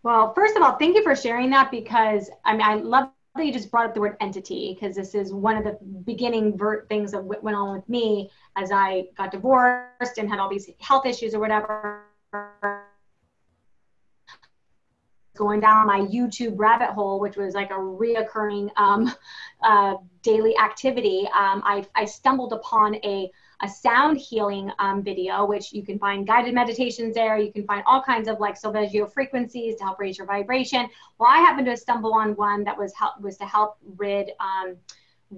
Well 0.03 0.33
first 0.33 0.55
of 0.55 0.63
all 0.63 0.77
thank 0.77 0.95
you 0.95 1.03
for 1.03 1.15
sharing 1.15 1.49
that 1.51 1.71
because 1.71 2.29
i 2.45 2.53
mean 2.53 2.61
i 2.61 2.75
love 2.75 3.09
that 3.35 3.45
you 3.45 3.53
just 3.53 3.69
brought 3.69 3.85
up 3.85 3.93
the 3.93 3.99
word 3.99 4.17
entity 4.19 4.73
because 4.73 4.95
this 4.95 5.13
is 5.13 5.31
one 5.31 5.55
of 5.55 5.63
the 5.63 5.77
beginning 6.03 6.57
ver- 6.57 6.85
things 6.87 7.11
that 7.11 7.23
went 7.23 7.55
on 7.55 7.75
with 7.75 7.87
me 7.87 8.29
as 8.55 8.71
i 8.71 9.05
got 9.17 9.31
divorced 9.31 10.17
and 10.17 10.29
had 10.29 10.39
all 10.39 10.49
these 10.49 10.69
health 10.79 11.05
issues 11.05 11.33
or 11.33 11.39
whatever 11.39 12.03
going 15.39 15.61
down 15.61 15.87
my 15.87 16.01
YouTube 16.01 16.55
rabbit 16.57 16.89
hole, 16.89 17.17
which 17.19 17.37
was 17.37 17.55
like 17.55 17.71
a 17.71 17.73
reoccurring 17.73 18.69
um, 18.75 19.11
uh, 19.63 19.95
daily 20.21 20.55
activity, 20.57 21.27
um, 21.27 21.63
I, 21.65 21.85
I, 21.95 22.03
stumbled 22.03 22.51
upon 22.51 22.95
a, 22.95 23.31
a 23.61 23.69
sound 23.69 24.17
healing 24.17 24.69
um, 24.79 25.01
video, 25.01 25.45
which 25.45 25.71
you 25.71 25.81
can 25.81 25.97
find 25.97 26.27
guided 26.27 26.53
meditations 26.53 27.15
there. 27.15 27.37
You 27.37 27.53
can 27.53 27.65
find 27.65 27.83
all 27.87 28.03
kinds 28.03 28.27
of 28.27 28.41
like 28.41 28.57
solfeggio 28.57 29.07
frequencies 29.07 29.77
to 29.77 29.85
help 29.85 29.97
raise 29.97 30.17
your 30.17 30.27
vibration. 30.27 30.89
Well, 31.17 31.29
I 31.31 31.37
happened 31.37 31.67
to 31.67 31.77
stumble 31.77 32.13
on 32.13 32.35
one 32.35 32.65
that 32.65 32.77
was 32.77 32.93
help 32.93 33.19
was 33.21 33.37
to 33.37 33.45
help 33.45 33.77
rid 33.95 34.31
um, 34.41 34.75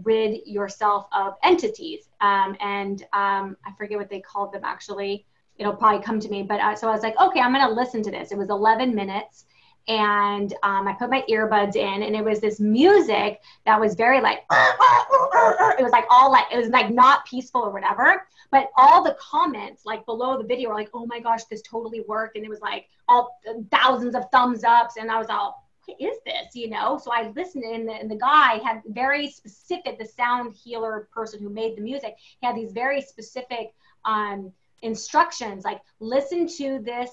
rid 0.04 0.48
yourself 0.48 1.06
of 1.14 1.36
entities. 1.44 2.10
Um, 2.22 2.58
and 2.60 3.04
um, 3.14 3.56
I 3.66 3.72
forget 3.78 4.00
what 4.00 4.10
they 4.10 4.22
called 4.22 4.52
them 4.52 4.64
actually. 4.64 5.28
It'll 5.60 5.76
probably 5.76 6.04
come 6.04 6.20
to 6.20 6.30
me. 6.30 6.42
But 6.42 6.60
uh, 6.60 6.76
so 6.76 6.90
I 6.90 6.92
was 6.92 7.04
like, 7.04 7.20
okay, 7.22 7.40
I'm 7.40 7.54
going 7.54 7.68
to 7.68 7.74
listen 7.74 8.02
to 8.04 8.10
this. 8.10 8.32
It 8.32 8.38
was 8.38 8.50
11 8.50 8.96
minutes 8.96 9.46
and 9.88 10.54
um, 10.64 10.88
I 10.88 10.94
put 10.94 11.10
my 11.10 11.24
earbuds 11.30 11.76
in, 11.76 12.04
and 12.04 12.16
it 12.16 12.24
was 12.24 12.40
this 12.40 12.60
music 12.60 13.42
that 13.66 13.80
was 13.80 13.96
very 13.96 14.22
like, 14.22 14.44
it 14.52 15.84
was 15.84 15.92
like 15.92 16.06
all 16.10 16.32
like, 16.32 16.46
it 16.52 16.58
was 16.58 16.70
like 16.70 16.92
not 16.92 17.26
peaceful 17.26 17.62
or 17.62 17.72
whatever. 17.72 18.28
But 18.52 18.70
all 18.76 19.04
the 19.04 19.16
comments 19.20 19.86
like 19.86 20.06
below 20.06 20.38
the 20.38 20.44
video 20.44 20.70
were 20.70 20.76
like, 20.76 20.90
oh 20.94 21.06
my 21.06 21.20
gosh, 21.20 21.46
this 21.46 21.62
totally 21.62 22.02
worked. 22.02 22.36
And 22.36 22.46
it 22.46 22.50
was 22.50 22.62
like 22.62 22.88
all 23.08 23.40
thousands 23.72 24.14
of 24.14 24.26
thumbs 24.32 24.64
ups. 24.64 24.98
And 24.98 25.10
I 25.10 25.18
was 25.18 25.28
all, 25.30 25.68
is 26.00 26.18
this? 26.26 26.54
You 26.54 26.70
know, 26.70 27.00
so 27.02 27.12
I 27.12 27.32
listened 27.36 27.64
and 27.64 27.88
the, 27.88 27.94
and 27.94 28.12
the 28.12 28.18
guy 28.18 28.60
had 28.64 28.82
very 28.88 29.30
specific, 29.30 29.98
the 29.98 30.06
sound 30.06 30.54
healer 30.54 31.08
person 31.14 31.42
who 31.42 31.50
made 31.50 31.78
the 31.78 31.82
music, 31.82 32.16
he 32.40 32.46
had 32.46 32.56
these 32.56 32.72
very 32.72 33.02
specific 33.02 33.74
um, 34.06 34.52
instructions 34.82 35.64
like 35.64 35.82
listen 36.00 36.48
to 36.48 36.80
this 36.80 37.10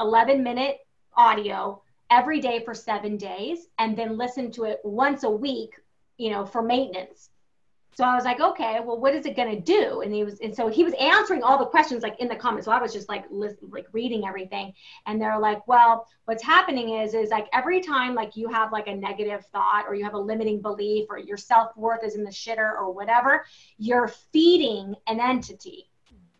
11 0.00 0.42
minute 0.42 0.78
audio 1.16 1.82
every 2.10 2.40
day 2.40 2.64
for 2.64 2.74
seven 2.74 3.16
days 3.16 3.66
and 3.78 3.96
then 3.96 4.16
listen 4.16 4.50
to 4.52 4.64
it 4.64 4.80
once 4.84 5.24
a 5.24 5.30
week, 5.30 5.74
you 6.16 6.30
know, 6.30 6.44
for 6.44 6.62
maintenance 6.62 7.30
so 7.98 8.04
I 8.04 8.14
was 8.14 8.24
like, 8.24 8.38
okay, 8.38 8.78
well, 8.78 9.00
what 9.00 9.12
is 9.12 9.26
it 9.26 9.34
going 9.34 9.50
to 9.50 9.60
do? 9.60 10.02
And 10.02 10.14
he 10.14 10.22
was, 10.22 10.38
and 10.38 10.54
so 10.54 10.68
he 10.68 10.84
was 10.84 10.94
answering 11.00 11.42
all 11.42 11.58
the 11.58 11.66
questions 11.66 12.04
like 12.04 12.14
in 12.20 12.28
the 12.28 12.36
comments. 12.36 12.66
So 12.66 12.70
I 12.70 12.80
was 12.80 12.92
just 12.92 13.08
like, 13.08 13.24
listen, 13.28 13.70
like 13.72 13.86
reading 13.90 14.24
everything. 14.24 14.72
And 15.06 15.20
they're 15.20 15.40
like, 15.40 15.66
well, 15.66 16.06
what's 16.26 16.44
happening 16.44 16.90
is, 16.90 17.12
is 17.12 17.30
like 17.30 17.48
every 17.52 17.80
time 17.80 18.14
like 18.14 18.36
you 18.36 18.48
have 18.50 18.70
like 18.70 18.86
a 18.86 18.94
negative 18.94 19.44
thought 19.46 19.86
or 19.88 19.96
you 19.96 20.04
have 20.04 20.14
a 20.14 20.18
limiting 20.18 20.62
belief 20.62 21.06
or 21.10 21.18
your 21.18 21.36
self 21.36 21.76
worth 21.76 22.04
is 22.04 22.14
in 22.14 22.22
the 22.22 22.30
shitter 22.30 22.70
or 22.78 22.92
whatever, 22.92 23.44
you're 23.78 24.06
feeding 24.06 24.94
an 25.08 25.18
entity. 25.18 25.90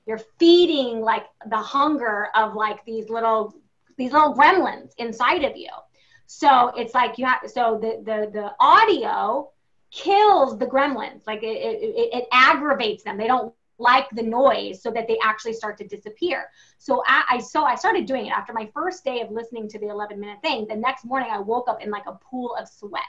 You're 0.07 0.23
feeding 0.39 1.01
like 1.01 1.24
the 1.51 1.57
hunger 1.57 2.28
of 2.36 2.55
like 2.55 2.85
these 2.85 3.11
little, 3.11 3.53
these 3.99 4.12
little 4.12 4.35
gremlins 4.35 4.93
inside 4.97 5.45
of 5.45 5.57
you. 5.57 5.69
So 6.27 6.69
it's 6.77 6.95
like 6.95 7.19
you 7.19 7.27
have, 7.27 7.41
so 7.47 7.79
the, 7.81 8.03
the, 8.05 8.31
the 8.33 8.53
audio 8.61 9.51
kills 9.91 10.59
the 10.59 10.66
gremlins. 10.66 11.27
Like 11.27 11.43
it, 11.43 11.57
it, 11.57 12.15
it, 12.15 12.25
aggravates 12.33 13.03
them. 13.03 13.19
They 13.19 13.27
don't 13.27 13.53
like 13.79 14.09
the 14.11 14.23
noise 14.23 14.83
so 14.83 14.91
that 14.91 15.07
they 15.09 15.19
actually 15.23 15.53
start 15.53 15.79
to 15.79 15.87
disappear. 15.87 16.47
So 16.79 17.03
I, 17.07 17.25
I 17.31 17.39
so 17.39 17.65
I 17.65 17.75
started 17.75 18.07
doing 18.07 18.27
it 18.27 18.33
after 18.33 18.53
my 18.53 18.69
first 18.75 19.05
day 19.05 19.20
of 19.20 19.31
listening 19.31 19.69
to 19.69 19.79
the 19.79 19.89
11 19.89 20.19
minute 20.19 20.41
thing. 20.43 20.66
The 20.69 20.77
next 20.77 21.05
morning 21.05 21.31
I 21.33 21.39
woke 21.39 21.69
up 21.69 21.83
in 21.83 21.91
like 21.91 22.07
a 22.07 22.12
pool 22.12 22.57
of 22.57 22.69
sweat. 22.69 23.03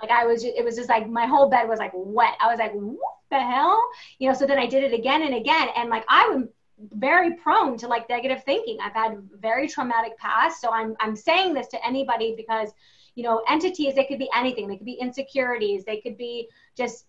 Like 0.00 0.10
I 0.10 0.26
was, 0.26 0.44
it 0.44 0.62
was 0.62 0.76
just 0.76 0.90
like 0.90 1.08
my 1.08 1.26
whole 1.26 1.48
bed 1.48 1.68
was 1.68 1.78
like 1.78 1.92
wet. 1.94 2.36
I 2.40 2.48
was 2.48 2.58
like, 2.58 2.72
what 2.72 3.14
the 3.30 3.40
hell? 3.40 3.82
You 4.18 4.28
know, 4.28 4.34
so 4.34 4.46
then 4.46 4.58
I 4.58 4.66
did 4.66 4.84
it 4.84 4.92
again 4.92 5.22
and 5.22 5.34
again. 5.34 5.68
And 5.74 5.88
like 5.88 6.04
I 6.08 6.22
am 6.24 6.50
very 6.92 7.34
prone 7.34 7.76
to 7.78 7.88
like 7.88 8.08
negative 8.08 8.44
thinking. 8.44 8.78
I've 8.82 8.92
had 8.92 9.18
very 9.40 9.68
traumatic 9.68 10.18
past. 10.18 10.60
So 10.60 10.70
I'm, 10.70 10.96
I'm 11.00 11.16
saying 11.16 11.54
this 11.54 11.68
to 11.68 11.86
anybody 11.86 12.34
because 12.36 12.72
you 13.16 13.22
know 13.22 13.42
entities 13.48 13.94
they 13.94 14.04
could 14.04 14.18
be 14.18 14.28
anything 14.36 14.68
they 14.68 14.76
could 14.76 14.86
be 14.86 14.92
insecurities 14.92 15.84
they 15.84 16.00
could 16.00 16.16
be 16.16 16.48
just 16.76 17.06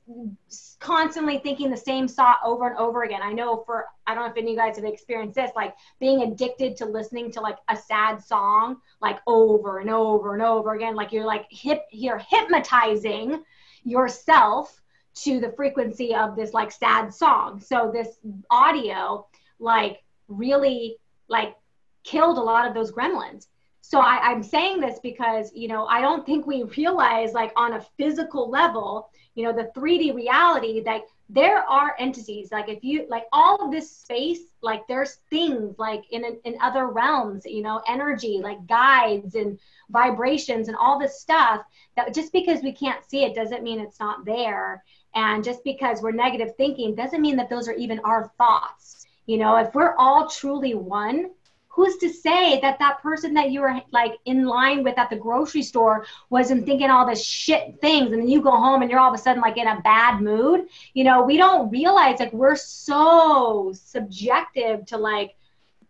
constantly 0.80 1.38
thinking 1.38 1.70
the 1.70 1.78
same 1.78 2.08
thought 2.08 2.40
over 2.44 2.68
and 2.68 2.78
over 2.78 3.04
again 3.04 3.22
i 3.22 3.32
know 3.32 3.62
for 3.66 3.86
i 4.08 4.16
don't 4.16 4.24
know 4.24 4.32
if 4.32 4.38
any 4.38 4.48
of 4.48 4.52
you 4.52 4.58
guys 4.58 4.78
have 4.78 4.86
experienced 4.86 5.36
this 5.36 5.52
like 5.56 5.76
being 6.00 6.24
addicted 6.24 6.76
to 6.78 6.86
listening 6.86 7.30
to 7.30 7.42
like 7.42 7.58
a 7.68 7.76
sad 7.76 8.24
song 8.24 8.78
like 9.02 9.20
over 9.28 9.80
and 9.80 9.90
over 9.90 10.34
and 10.34 10.42
over 10.42 10.74
again 10.74 10.96
like 10.96 11.12
you're 11.12 11.26
like 11.26 11.46
hip 11.52 11.84
you're 11.92 12.22
hypnotizing 12.30 13.44
yourself 13.84 14.82
to 15.14 15.40
the 15.40 15.52
frequency 15.52 16.16
of 16.16 16.36
this 16.36 16.54
like 16.54 16.72
sad 16.72 17.14
song 17.14 17.60
so 17.60 17.92
this 17.94 18.20
audio 18.50 19.28
like 19.60 20.04
really 20.28 20.98
like 21.28 21.56
killed 22.04 22.38
a 22.38 22.42
lot 22.42 22.68
of 22.68 22.74
those 22.74 22.92
gremlins. 22.92 23.48
So 23.82 24.00
I, 24.00 24.20
i'm 24.24 24.44
saying 24.44 24.82
this 24.82 25.00
because 25.00 25.50
you 25.56 25.70
know 25.70 25.86
i 25.86 26.02
don't 26.02 26.26
think 26.26 26.46
we 26.46 26.64
realize 26.64 27.32
like 27.32 27.54
on 27.56 27.74
a 27.74 27.86
physical 27.98 28.50
level 28.50 29.10
you 29.34 29.44
know 29.44 29.54
the 29.54 29.72
3d 29.74 30.14
reality 30.14 30.84
that 30.84 31.04
there 31.30 31.60
are 31.60 31.96
entities 31.98 32.52
like 32.52 32.68
if 32.68 32.84
you 32.84 33.06
like 33.10 33.24
all 33.32 33.64
of 33.64 33.72
this 33.72 33.90
space 33.90 34.40
like 34.62 34.86
there's 34.88 35.20
things 35.30 35.78
like 35.78 36.04
in 36.12 36.24
in 36.44 36.58
other 36.62 36.88
realms 36.88 37.46
you 37.46 37.62
know 37.62 37.82
energy 37.88 38.40
like 38.44 38.66
guides 38.68 39.36
and 39.36 39.58
vibrations 39.90 40.68
and 40.68 40.78
all 40.78 41.00
this 41.00 41.20
stuff 41.20 41.62
that 41.96 42.14
just 42.14 42.32
because 42.32 42.62
we 42.62 42.72
can't 42.72 43.04
see 43.10 43.24
it 43.24 43.36
doesn't 43.36 43.64
mean 43.64 43.80
it's 43.80 44.00
not 44.00 44.24
there. 44.24 44.84
And 45.16 45.44
just 45.44 45.64
because 45.64 46.02
we're 46.02 46.12
negative 46.12 46.56
thinking 46.58 46.94
doesn't 46.94 47.22
mean 47.22 47.36
that 47.38 47.50
those 47.50 47.68
are 47.68 47.74
even 47.74 48.00
our 48.00 48.32
thoughts 48.38 49.07
you 49.28 49.38
know 49.38 49.56
if 49.58 49.74
we're 49.76 49.96
all 49.98 50.28
truly 50.28 50.74
one 50.74 51.30
who's 51.78 51.98
to 51.98 52.10
say 52.10 52.60
that 52.60 52.80
that 52.80 53.00
person 53.04 53.36
that 53.36 53.52
you 53.52 53.62
were 53.62 53.80
like 53.92 54.14
in 54.26 54.46
line 54.46 54.84
with 54.84 54.98
at 54.98 55.12
the 55.12 55.16
grocery 55.16 55.62
store 55.62 56.08
wasn't 56.32 56.66
thinking 56.66 56.90
all 56.90 57.06
this 57.06 57.24
shit 57.24 57.80
things 57.82 58.12
and 58.12 58.20
then 58.20 58.28
you 58.28 58.42
go 58.42 58.50
home 58.50 58.82
and 58.82 58.90
you're 58.90 59.00
all 59.00 59.14
of 59.14 59.20
a 59.20 59.22
sudden 59.22 59.40
like 59.44 59.58
in 59.58 59.68
a 59.68 59.80
bad 59.82 60.20
mood? 60.20 60.62
You 60.96 61.04
know 61.04 61.22
we 61.22 61.38
don't 61.38 61.70
realize 61.70 62.20
like 62.20 62.34
we're 62.34 62.56
so 62.56 63.72
subjective 63.76 64.88
to 64.88 64.98
like 64.98 65.36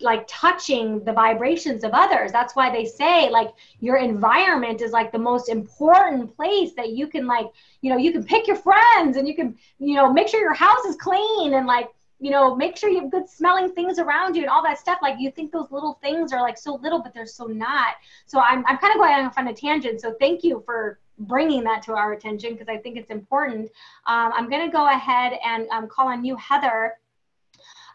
like 0.02 0.26
touching 0.28 1.04
the 1.06 1.14
vibrations 1.14 1.84
of 1.84 1.92
others. 1.94 2.32
That's 2.32 2.56
why 2.56 2.70
they 2.70 2.86
say 2.86 3.30
like 3.30 3.50
your 3.80 3.96
environment 3.96 4.82
is 4.82 4.92
like 4.92 5.14
the 5.14 5.20
most 5.20 5.48
important 5.48 6.36
place 6.36 6.74
that 6.76 6.90
you 6.90 7.08
can 7.08 7.26
like 7.26 7.48
you 7.80 7.90
know 7.90 7.98
you 7.98 8.12
can 8.12 8.26
pick 8.26 8.46
your 8.46 8.58
friends 8.58 9.16
and 9.16 9.26
you 9.26 9.36
can 9.36 9.56
you 9.80 9.96
know 9.96 10.12
make 10.12 10.28
sure 10.28 10.42
your 10.42 10.54
house 10.54 10.84
is 10.86 10.98
clean 10.98 11.54
and 11.54 11.66
like 11.66 11.88
you 12.20 12.32
know, 12.32 12.56
make 12.56 12.78
sure 12.78 12.90
you 12.90 13.02
have 13.02 13.12
good 13.12 13.30
smelling 13.30 13.72
things 13.74 14.00
around 14.00 14.36
you 14.36 14.42
and 14.42 14.50
all 14.50 14.64
that 14.64 14.80
stuff. 14.80 15.00
Like 15.02 15.18
you 15.20 15.30
think 15.32 15.52
those 15.52 15.70
little 15.70 16.00
things 16.02 16.34
are 16.34 16.42
like 16.42 16.58
so 16.58 16.76
little, 16.76 17.00
but 17.00 17.14
they're 17.14 17.28
so 17.28 17.46
not. 17.46 17.96
So 18.26 18.40
I'm, 18.40 18.66
I'm 18.66 18.78
kind 18.78 18.94
of 18.94 19.00
going 19.00 19.14
off 19.14 19.38
on 19.38 19.48
a 19.48 19.54
tangent. 19.54 20.02
So 20.02 20.16
thank 20.20 20.44
you 20.44 20.64
for 20.66 21.00
bringing 21.20 21.64
that 21.64 21.84
to 21.84 21.94
our 21.94 22.14
attention 22.14 22.54
because 22.54 22.68
I 22.68 22.78
think 22.78 22.98
it's 22.98 23.12
important. 23.12 23.70
Um, 24.08 24.32
I'm 24.34 24.50
going 24.50 24.66
to 24.66 24.72
go 24.72 24.90
ahead 24.90 25.34
and 25.46 25.68
um, 25.70 25.88
call 25.88 26.08
on 26.08 26.26
you, 26.26 26.36
Heather, 26.38 26.94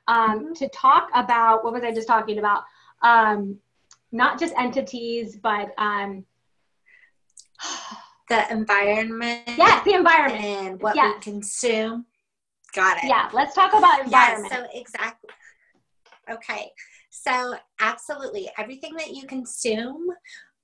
um, 0.06 0.44
mm-hmm. 0.44 0.52
to 0.54 0.68
talk 0.68 1.08
about 1.14 1.64
what 1.64 1.72
was 1.72 1.82
I 1.82 1.92
just 1.92 2.06
talking 2.06 2.38
about? 2.38 2.62
Um, 3.02 3.58
not 4.12 4.38
just 4.38 4.54
entities, 4.56 5.36
but 5.36 5.72
um, 5.78 6.24
the 8.28 8.52
environment. 8.52 9.42
Yes, 9.56 9.84
the 9.84 9.94
environment 9.94 10.44
and 10.44 10.80
what 10.80 10.94
yes. 10.94 11.14
we 11.16 11.32
consume. 11.32 12.06
Got 12.74 12.98
it. 12.98 13.08
Yeah, 13.08 13.28
let's 13.32 13.54
talk 13.54 13.72
about 13.74 14.04
environment. 14.04 14.52
Yeah, 14.52 14.64
so 14.64 14.66
exactly. 14.72 15.30
Okay. 16.30 16.70
So 17.10 17.54
absolutely 17.80 18.50
everything 18.56 18.94
that 18.96 19.14
you 19.14 19.26
consume, 19.26 20.08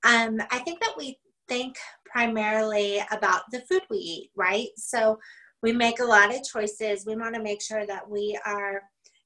um, 0.03 0.41
I 0.49 0.59
think 0.59 0.79
that 0.79 0.95
we 0.97 1.19
think 1.47 1.75
primarily 2.05 3.01
about 3.11 3.43
the 3.51 3.61
food 3.61 3.81
we 3.89 3.97
eat, 3.97 4.31
right? 4.35 4.69
So 4.77 5.19
we 5.61 5.73
make 5.73 5.99
a 5.99 6.05
lot 6.05 6.33
of 6.33 6.43
choices. 6.43 7.05
We 7.05 7.15
want 7.15 7.35
to 7.35 7.41
make 7.41 7.61
sure 7.61 7.85
that 7.85 8.09
we 8.09 8.39
are 8.45 8.83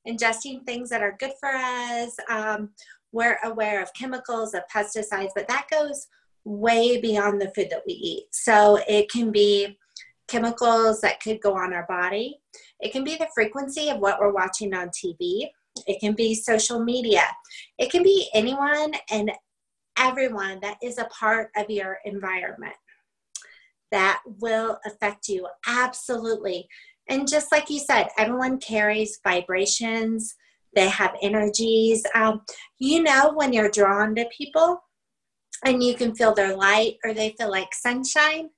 ingesting 0.08 0.66
things 0.66 0.90
that 0.90 1.02
are 1.02 1.16
good 1.20 1.34
for 1.40 1.50
us. 1.50 2.16
Um, 2.30 2.72
we're 3.12 3.38
aware 3.44 3.82
of 3.82 3.94
chemicals, 3.94 4.54
of 4.54 4.64
pesticides, 4.74 5.30
but 5.36 5.48
that 5.48 5.68
goes 5.72 6.08
way 6.44 7.00
beyond 7.00 7.40
the 7.40 7.52
food 7.56 7.70
that 7.70 7.84
we 7.86 7.94
eat. 7.94 8.24
So 8.32 8.80
it 8.88 9.10
can 9.10 9.32
be 9.32 9.78
chemicals 10.28 11.00
that 11.02 11.22
could 11.22 11.40
go 11.42 11.56
on 11.56 11.74
our 11.74 11.86
body. 11.88 12.40
It 12.84 12.92
can 12.92 13.04
be 13.04 13.16
the 13.16 13.30
frequency 13.34 13.90
of 13.90 14.00
what 14.00 14.20
we're 14.20 14.34
watching 14.34 14.74
on 14.74 14.90
TV. 14.90 15.48
It 15.88 16.00
can 16.00 16.14
be 16.14 16.36
social 16.36 16.84
media. 16.84 17.24
It 17.80 17.90
can 17.90 18.04
be 18.04 18.30
anyone 18.34 18.94
and 19.10 19.32
everyone 19.98 20.60
that 20.62 20.78
is 20.84 20.98
a 20.98 21.06
part 21.06 21.50
of 21.56 21.70
your 21.70 21.98
environment 22.06 22.76
that 23.92 24.22
will 24.40 24.80
affect 24.86 25.30
you. 25.30 25.48
Absolutely. 25.68 26.68
And 27.10 27.28
just 27.28 27.52
like 27.52 27.70
you 27.70 27.80
said, 27.80 28.08
everyone 28.18 28.60
carries 28.60 29.20
vibrations, 29.24 30.36
they 30.76 30.90
have 30.90 31.16
energies. 31.22 32.04
Um, 32.16 32.42
you 32.80 33.04
know, 33.04 33.34
when 33.34 33.54
you're 33.54 33.70
drawn 33.70 34.16
to 34.16 34.26
people 34.36 34.82
and 35.64 35.84
you 35.84 35.96
can 35.96 36.16
feel 36.16 36.34
their 36.34 36.56
light 36.56 36.96
or 37.06 37.14
they 37.14 37.36
feel 37.38 37.52
like 37.52 37.74
sunshine, 37.74 38.50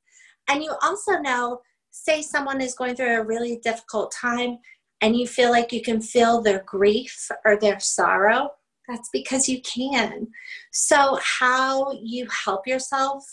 and 0.48 0.64
you 0.64 0.74
also 0.82 1.20
know, 1.20 1.60
say 1.96 2.22
someone 2.22 2.62
is 2.62 2.76
going 2.76 2.96
through 2.96 3.16
a 3.16 3.24
really 3.24 3.60
difficult 3.64 4.12
time 4.12 4.58
and 5.02 5.16
you 5.16 5.28
feel 5.28 5.52
like 5.52 5.72
you 5.72 5.82
can 5.82 6.02
feel 6.02 6.42
their 6.42 6.64
grief 6.66 7.30
or 7.46 7.58
their 7.58 7.80
sorrow, 7.80 8.50
that's 8.88 9.10
because 9.12 9.48
you 9.48 9.62
can. 9.62 10.28
So, 10.72 11.20
how 11.22 11.92
you 12.02 12.28
help 12.46 12.68
yourself 12.68 13.24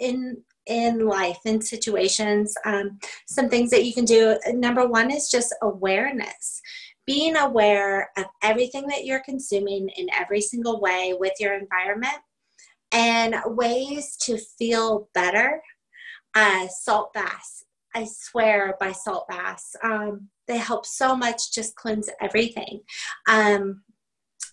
in 0.00 0.42
in 0.66 1.06
life 1.06 1.38
in 1.46 1.62
situations 1.62 2.54
um, 2.66 2.98
some 3.26 3.48
things 3.48 3.70
that 3.70 3.86
you 3.86 3.94
can 3.94 4.04
do 4.04 4.38
number 4.52 4.86
one 4.86 5.10
is 5.10 5.30
just 5.30 5.54
awareness 5.62 6.60
being 7.06 7.36
aware 7.36 8.10
of 8.18 8.26
everything 8.42 8.86
that 8.86 9.06
you're 9.06 9.22
consuming 9.24 9.88
in 9.96 10.06
every 10.12 10.42
single 10.42 10.78
way 10.78 11.16
with 11.18 11.32
your 11.40 11.54
environment 11.54 12.18
and 12.92 13.34
ways 13.46 14.14
to 14.20 14.36
feel 14.36 15.08
better 15.14 15.62
uh, 16.34 16.68
salt 16.68 17.12
baths. 17.12 17.64
I 17.94 18.06
swear 18.10 18.76
by 18.80 18.92
salt 18.92 19.28
baths. 19.28 19.74
Um, 19.82 20.28
they 20.46 20.58
help 20.58 20.86
so 20.86 21.16
much, 21.16 21.52
just 21.52 21.74
cleanse 21.76 22.08
everything. 22.20 22.80
Um, 23.28 23.82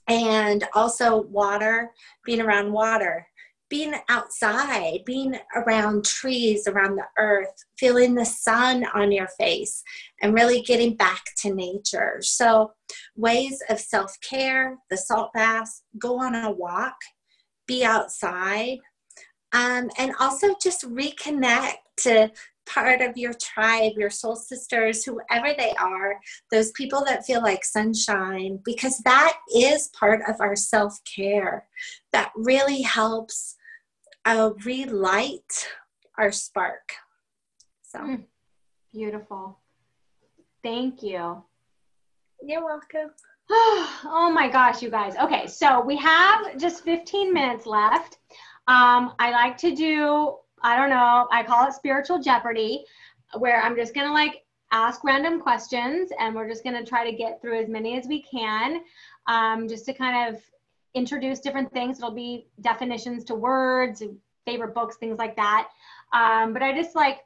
and 0.07 0.64
also 0.74 1.22
water, 1.22 1.91
being 2.26 2.41
around 2.41 2.72
water, 2.72 3.28
being 3.70 3.95
outside, 4.10 4.99
being 5.06 5.36
around 5.56 6.06
trees, 6.06 6.68
around 6.68 6.95
the 6.95 7.07
earth, 7.18 7.66
feeling 7.80 8.14
the 8.14 8.26
sun 8.26 8.86
on 8.94 9.12
your 9.12 9.28
face, 9.40 9.82
and 10.22 10.34
really 10.36 10.62
getting 10.62 10.95
back 10.95 11.24
to 11.38 11.53
nature. 11.53 12.18
So, 12.22 12.74
ways 13.16 13.62
of 13.70 13.80
self 13.80 14.16
care, 14.22 14.78
the 14.90 14.98
salt 14.98 15.34
baths, 15.34 15.82
go 15.98 16.20
on 16.20 16.36
a 16.36 16.52
walk, 16.52 16.98
be 17.68 17.84
outside, 17.84 18.78
Um, 19.53 19.90
and 19.98 20.14
also 20.20 20.56
just 20.62 20.84
reconnect 20.84 21.78
to 22.02 22.32
part 22.65 23.01
of 23.01 23.17
your 23.17 23.33
tribe, 23.33 23.93
your 23.97 24.09
soul 24.09 24.35
sisters, 24.35 25.03
whoever 25.03 25.53
they 25.57 25.73
are, 25.79 26.19
those 26.51 26.71
people 26.71 27.03
that 27.05 27.25
feel 27.25 27.41
like 27.41 27.63
sunshine, 27.63 28.59
because 28.63 28.97
that 28.99 29.37
is 29.55 29.89
part 29.89 30.21
of 30.27 30.39
our 30.39 30.55
self 30.55 30.99
care. 31.03 31.67
That 32.11 32.31
really 32.35 32.81
helps 32.81 33.55
uh, 34.25 34.51
relight 34.63 35.67
our 36.17 36.31
spark. 36.31 36.93
So 37.83 37.99
mm, 37.99 38.23
beautiful. 38.93 39.59
Thank 40.63 41.03
you. 41.03 41.43
You're 42.41 42.65
welcome. 42.65 43.11
oh 43.49 44.31
my 44.33 44.49
gosh, 44.49 44.81
you 44.81 44.89
guys. 44.89 45.15
Okay, 45.17 45.45
so 45.47 45.81
we 45.81 45.95
have 45.97 46.57
just 46.57 46.83
15 46.83 47.31
minutes 47.33 47.65
left. 47.65 48.17
Um, 48.67 49.13
I 49.19 49.29
like 49.31 49.57
to 49.59 49.75
do 49.75 50.37
I 50.65 50.75
don't 50.77 50.89
know, 50.89 51.27
I 51.31 51.43
call 51.43 51.67
it 51.67 51.73
spiritual 51.73 52.19
jeopardy, 52.19 52.85
where 53.37 53.61
I'm 53.61 53.75
just 53.75 53.93
gonna 53.93 54.11
like 54.11 54.43
ask 54.71 55.03
random 55.03 55.39
questions 55.39 56.09
and 56.19 56.33
we're 56.33 56.49
just 56.49 56.63
gonna 56.63 56.83
try 56.83 57.09
to 57.09 57.15
get 57.15 57.39
through 57.39 57.59
as 57.61 57.69
many 57.69 57.99
as 57.99 58.07
we 58.07 58.23
can, 58.23 58.81
um, 59.27 59.67
just 59.67 59.85
to 59.85 59.93
kind 59.93 60.33
of 60.33 60.41
introduce 60.95 61.39
different 61.39 61.71
things. 61.71 61.99
It'll 61.99 62.09
be 62.09 62.47
definitions 62.61 63.23
to 63.25 63.35
words, 63.35 64.01
favorite 64.47 64.73
books, 64.73 64.97
things 64.97 65.19
like 65.19 65.35
that. 65.35 65.67
Um, 66.13 66.51
but 66.51 66.63
I 66.63 66.73
just 66.73 66.95
like 66.95 67.19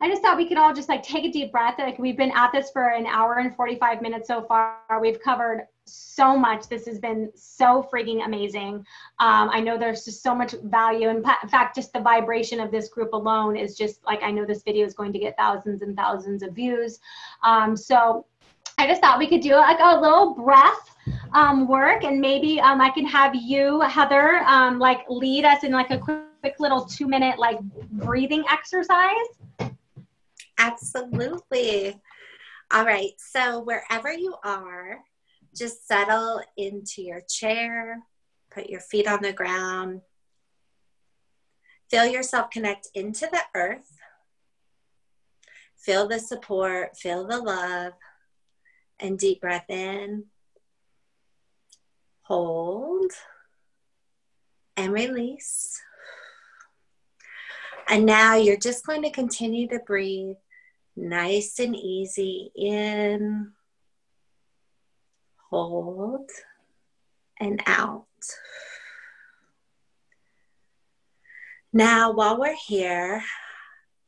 I 0.00 0.08
just 0.08 0.20
thought 0.20 0.36
we 0.36 0.48
could 0.48 0.58
all 0.58 0.74
just 0.74 0.88
like 0.88 1.04
take 1.04 1.24
a 1.24 1.30
deep 1.30 1.52
breath. 1.52 1.74
Like 1.78 1.98
we've 2.00 2.16
been 2.16 2.32
at 2.34 2.50
this 2.50 2.72
for 2.72 2.88
an 2.88 3.06
hour 3.06 3.34
and 3.34 3.54
45 3.54 4.02
minutes 4.02 4.26
so 4.26 4.42
far. 4.42 4.78
We've 5.00 5.20
covered 5.22 5.68
so 5.90 6.36
much. 6.36 6.68
This 6.68 6.86
has 6.86 6.98
been 6.98 7.30
so 7.34 7.88
freaking 7.92 8.24
amazing. 8.24 8.76
Um, 9.18 9.50
I 9.50 9.60
know 9.60 9.78
there's 9.78 10.04
just 10.04 10.22
so 10.22 10.34
much 10.34 10.54
value. 10.64 11.08
And 11.08 11.18
in 11.18 11.48
fact, 11.48 11.74
just 11.74 11.92
the 11.92 12.00
vibration 12.00 12.60
of 12.60 12.70
this 12.70 12.88
group 12.88 13.12
alone 13.12 13.56
is 13.56 13.76
just 13.76 14.04
like, 14.04 14.22
I 14.22 14.30
know 14.30 14.44
this 14.44 14.62
video 14.62 14.86
is 14.86 14.94
going 14.94 15.12
to 15.12 15.18
get 15.18 15.36
thousands 15.36 15.82
and 15.82 15.96
thousands 15.96 16.42
of 16.42 16.54
views. 16.54 17.00
Um, 17.42 17.76
so 17.76 18.26
I 18.78 18.86
just 18.86 19.00
thought 19.00 19.18
we 19.18 19.26
could 19.26 19.42
do 19.42 19.54
like 19.54 19.78
a 19.80 20.00
little 20.00 20.34
breath 20.34 20.96
um, 21.34 21.68
work 21.68 22.04
and 22.04 22.20
maybe 22.20 22.60
um, 22.60 22.80
I 22.80 22.90
can 22.90 23.06
have 23.06 23.34
you, 23.34 23.80
Heather, 23.82 24.38
um, 24.46 24.78
like 24.78 25.04
lead 25.08 25.44
us 25.44 25.64
in 25.64 25.72
like 25.72 25.90
a 25.90 25.98
quick, 25.98 26.20
quick 26.40 26.54
little 26.58 26.84
two 26.84 27.06
minute 27.06 27.38
like 27.38 27.60
breathing 27.60 28.44
exercise. 28.50 29.70
Absolutely. 30.58 31.98
All 32.72 32.84
right. 32.84 33.12
So, 33.18 33.60
wherever 33.60 34.12
you 34.12 34.34
are, 34.44 35.00
just 35.54 35.86
settle 35.86 36.40
into 36.56 37.02
your 37.02 37.20
chair, 37.28 38.02
put 38.50 38.68
your 38.68 38.80
feet 38.80 39.08
on 39.08 39.22
the 39.22 39.32
ground. 39.32 40.02
Feel 41.90 42.06
yourself 42.06 42.50
connect 42.50 42.88
into 42.94 43.28
the 43.30 43.42
earth. 43.54 43.98
Feel 45.76 46.06
the 46.06 46.20
support, 46.20 46.96
feel 46.96 47.26
the 47.26 47.38
love, 47.38 47.94
and 49.00 49.18
deep 49.18 49.40
breath 49.40 49.68
in. 49.68 50.24
Hold 52.22 53.10
and 54.76 54.92
release. 54.92 55.80
And 57.88 58.06
now 58.06 58.36
you're 58.36 58.56
just 58.56 58.86
going 58.86 59.02
to 59.02 59.10
continue 59.10 59.66
to 59.68 59.80
breathe 59.80 60.36
nice 60.96 61.58
and 61.58 61.74
easy 61.74 62.52
in, 62.54 63.52
hold, 65.50 66.30
and 67.38 67.62
out. 67.66 68.06
Now, 71.72 72.12
while 72.12 72.38
we're 72.38 72.56
here, 72.56 73.22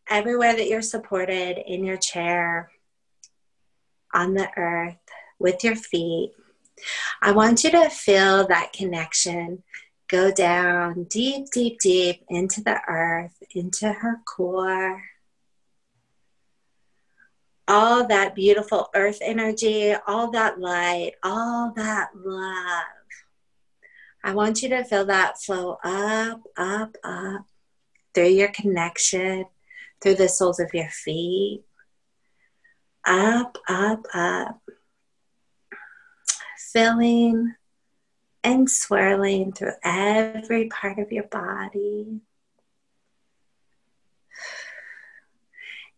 everywhere 0.08 0.54
that 0.54 0.68
you're 0.68 0.82
supported 0.82 1.58
in 1.58 1.84
your 1.84 1.96
chair, 1.96 2.70
on 4.14 4.34
the 4.34 4.48
earth, 4.56 4.98
with 5.38 5.64
your 5.64 5.74
feet, 5.76 6.32
I 7.20 7.32
want 7.32 7.64
you 7.64 7.70
to 7.70 7.88
feel 7.88 8.46
that 8.48 8.72
connection 8.72 9.62
go 10.08 10.30
down 10.30 11.04
deep, 11.04 11.46
deep, 11.52 11.78
deep 11.80 12.22
into 12.28 12.62
the 12.62 12.80
earth, 12.86 13.42
into 13.54 13.92
her 13.92 14.20
core 14.26 15.02
all 17.68 18.06
that 18.06 18.34
beautiful 18.34 18.88
earth 18.94 19.18
energy, 19.22 19.94
all 20.06 20.30
that 20.30 20.58
light, 20.58 21.12
all 21.22 21.72
that 21.76 22.10
love. 22.14 22.84
I 24.24 24.34
want 24.34 24.62
you 24.62 24.68
to 24.70 24.84
feel 24.84 25.06
that 25.06 25.40
flow 25.40 25.78
up, 25.82 26.42
up, 26.56 26.96
up 27.02 27.46
through 28.14 28.28
your 28.28 28.48
connection, 28.48 29.46
through 30.00 30.14
the 30.14 30.28
soles 30.28 30.60
of 30.60 30.74
your 30.74 30.88
feet, 30.88 31.64
up, 33.06 33.58
up, 33.68 34.06
up, 34.14 34.60
filling 36.72 37.54
and 38.44 38.68
swirling 38.68 39.52
through 39.52 39.72
every 39.84 40.68
part 40.68 40.98
of 40.98 41.12
your 41.12 41.24
body. 41.24 42.20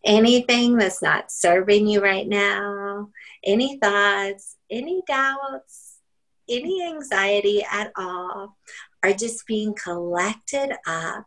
Anything 0.05 0.77
that's 0.77 1.03
not 1.03 1.33
serving 1.33 1.87
you 1.87 2.01
right 2.01 2.29
now, 2.29 3.11
any 3.45 3.79
thoughts, 3.79 4.57
any 4.71 5.03
doubts, 5.07 5.99
any 6.49 6.85
anxiety 6.87 7.65
at 7.71 7.91
all 7.97 8.57
are 9.03 9.13
just 9.13 9.47
being 9.47 9.75
collected 9.75 10.75
up. 10.87 11.27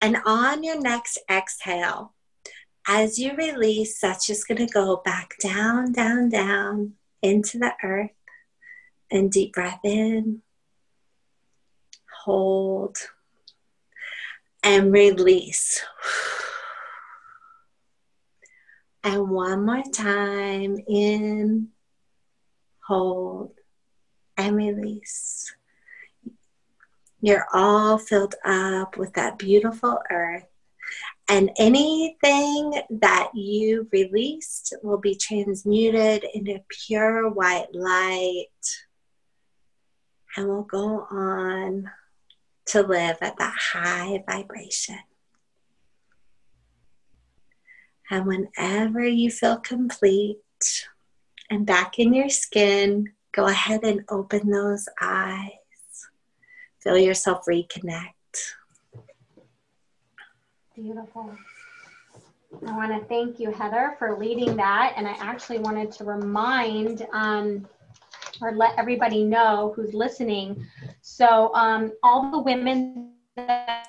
And 0.00 0.18
on 0.26 0.62
your 0.62 0.80
next 0.80 1.18
exhale, 1.30 2.14
as 2.86 3.18
you 3.18 3.34
release, 3.36 4.00
that's 4.00 4.26
just 4.26 4.48
going 4.48 4.66
to 4.66 4.72
go 4.72 5.00
back 5.04 5.34
down, 5.40 5.92
down, 5.92 6.28
down 6.28 6.94
into 7.22 7.58
the 7.58 7.72
earth. 7.82 8.10
And 9.10 9.30
deep 9.30 9.52
breath 9.52 9.80
in, 9.84 10.40
hold, 12.24 12.96
and 14.62 14.90
release. 14.90 15.84
And 19.04 19.30
one 19.30 19.66
more 19.66 19.82
time 19.92 20.78
in, 20.86 21.68
hold, 22.86 23.52
and 24.36 24.56
release. 24.56 25.54
You're 27.20 27.46
all 27.52 27.98
filled 27.98 28.34
up 28.44 28.96
with 28.96 29.12
that 29.14 29.38
beautiful 29.38 29.98
earth. 30.10 30.46
And 31.28 31.50
anything 31.56 32.82
that 32.90 33.30
you 33.34 33.88
released 33.92 34.74
will 34.82 34.98
be 34.98 35.14
transmuted 35.14 36.24
into 36.34 36.60
pure 36.68 37.28
white 37.30 37.72
light 37.72 38.46
and 40.36 40.48
will 40.48 40.64
go 40.64 41.06
on 41.10 41.90
to 42.66 42.82
live 42.82 43.18
at 43.20 43.36
that 43.38 43.54
high 43.56 44.22
vibration. 44.28 44.98
And 48.12 48.26
whenever 48.26 49.02
you 49.02 49.30
feel 49.30 49.56
complete 49.56 50.36
and 51.48 51.64
back 51.64 51.98
in 51.98 52.12
your 52.12 52.28
skin, 52.28 53.10
go 53.32 53.46
ahead 53.46 53.84
and 53.84 54.04
open 54.10 54.50
those 54.50 54.86
eyes. 55.00 55.48
Feel 56.80 56.98
yourself 56.98 57.46
reconnect. 57.48 58.12
Beautiful. 60.74 61.34
I 62.66 62.76
want 62.76 62.92
to 62.92 63.08
thank 63.08 63.40
you, 63.40 63.50
Heather, 63.50 63.96
for 63.98 64.18
leading 64.18 64.56
that. 64.56 64.92
And 64.98 65.08
I 65.08 65.12
actually 65.12 65.60
wanted 65.60 65.90
to 65.92 66.04
remind 66.04 67.06
um, 67.14 67.66
or 68.42 68.52
let 68.52 68.78
everybody 68.78 69.24
know 69.24 69.72
who's 69.74 69.94
listening. 69.94 70.66
So, 71.00 71.50
um, 71.54 71.92
all 72.02 72.30
the 72.30 72.40
women 72.40 73.12
that 73.36 73.81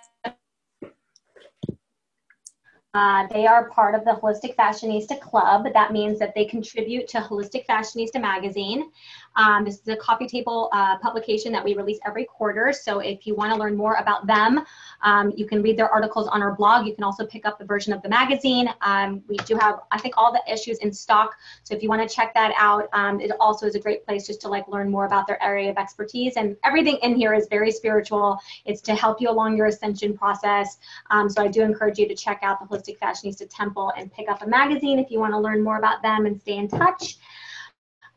uh, 2.94 3.28
they 3.32 3.48
are 3.48 3.70
part 3.70 3.96
of 3.96 4.06
the 4.06 4.12
Holistic 4.12 4.56
Fashionista 4.56 5.20
Club. 5.20 5.66
That 5.74 5.92
means 5.92 6.20
that 6.20 6.36
they 6.36 6.46
contribute 6.46 7.08
to 7.10 7.18
Holistic 7.20 7.66
Fashionista 7.66 8.22
magazine. 8.22 8.92
Um, 9.36 9.66
this 9.66 9.80
is 9.80 9.88
a 9.88 9.96
coffee 9.96 10.28
table 10.28 10.70
uh, 10.74 10.98
publication 11.00 11.52
that 11.52 11.64
we 11.64 11.76
release 11.76 12.00
every 12.06 12.26
quarter. 12.26 12.74
So 12.74 13.00
if 13.00 13.26
you 13.26 13.36
want 13.36 13.52
to 13.54 13.60
learn 13.60 13.76
more 13.76 13.96
about 13.96 14.28
them, 14.28 14.64
um, 15.02 15.32
you 15.36 15.46
can 15.46 15.62
read 15.62 15.78
their 15.78 15.90
articles 15.90 16.28
on 16.28 16.42
our 16.42 16.56
blog. 16.56 16.86
You 16.86 16.96
can 16.96 17.04
also 17.04 17.26
pick 17.26 17.46
up 17.46 17.60
the 17.60 17.66
version 17.66 17.94
of 17.94 18.02
the 18.02 18.10
magazine. 18.10 18.70
Um, 18.82 19.24
we 19.28 19.38
do 19.38 19.56
have, 19.56 19.80
I 19.92 20.00
think, 20.00 20.16
all 20.18 20.32
the 20.32 20.42
issues 20.52 20.78
in 20.80 20.92
stock. 20.92 21.36
So 21.64 21.76
if 21.76 21.82
you 21.82 21.90
want 21.90 22.08
to 22.08 22.16
check 22.16 22.34
that 22.34 22.54
out, 22.58 22.90
um, 22.94 23.20
it 23.20 23.32
also 23.40 23.66
is 23.66 23.76
a 23.76 23.80
great 23.80 24.06
place 24.06 24.28
just 24.28 24.42
to 24.42 24.48
like 24.48 24.68
learn 24.68 24.90
more 24.90 25.06
about 25.06 25.28
their 25.28 25.42
area 25.44 25.70
of 25.70 25.78
expertise. 25.78 26.34
And 26.38 26.56
everything 26.64 26.98
in 27.02 27.16
here 27.16 27.34
is 27.34 27.48
very 27.50 27.72
spiritual. 27.72 28.40
It's 28.66 28.82
to 28.82 28.96
help 28.96 29.22
you 29.22 29.30
along 29.30 29.58
your 29.58 29.68
ascension 29.68 30.18
process. 30.18 30.78
Um, 31.12 31.30
so 31.30 31.42
I 31.44 31.48
do 31.48 31.62
encourage 31.62 31.98
you 31.98 32.08
to 32.08 32.16
check 32.16 32.40
out 32.44 32.60
the 32.60 32.66
Holistic 32.66 32.98
Fashionista 33.00 33.48
Temple 33.50 33.92
and 33.98 34.12
pick 34.12 34.30
up 34.30 34.42
a 34.42 34.48
magazine 34.48 35.00
if 35.00 35.10
you 35.12 35.20
want 35.20 35.34
to 35.34 35.40
learn 35.40 35.64
more 35.64 35.78
about 35.78 36.02
them 36.02 36.26
and 36.26 36.40
stay 36.40 36.58
in 36.58 36.68
touch. 36.68 37.18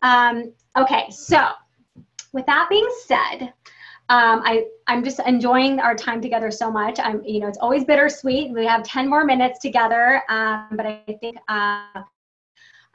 Um, 0.02 0.52
okay, 0.76 1.10
so 1.10 1.48
with 2.32 2.46
that 2.46 2.68
being 2.68 2.88
said, 3.06 3.52
Um, 4.08 4.42
I, 4.44 4.66
I'm 4.86 5.02
just 5.02 5.18
enjoying 5.26 5.80
our 5.80 5.96
time 5.96 6.20
together 6.20 6.52
so 6.52 6.70
much. 6.70 7.00
I'm, 7.00 7.24
you 7.24 7.40
know, 7.40 7.48
it's 7.48 7.58
always 7.58 7.84
bittersweet. 7.84 8.52
We 8.52 8.64
have 8.64 8.84
10 8.84 9.08
more 9.08 9.24
minutes 9.24 9.58
together, 9.58 10.22
um, 10.28 10.68
but 10.76 10.86
I 10.86 11.02
think, 11.20 11.36
uh, 11.48 12.02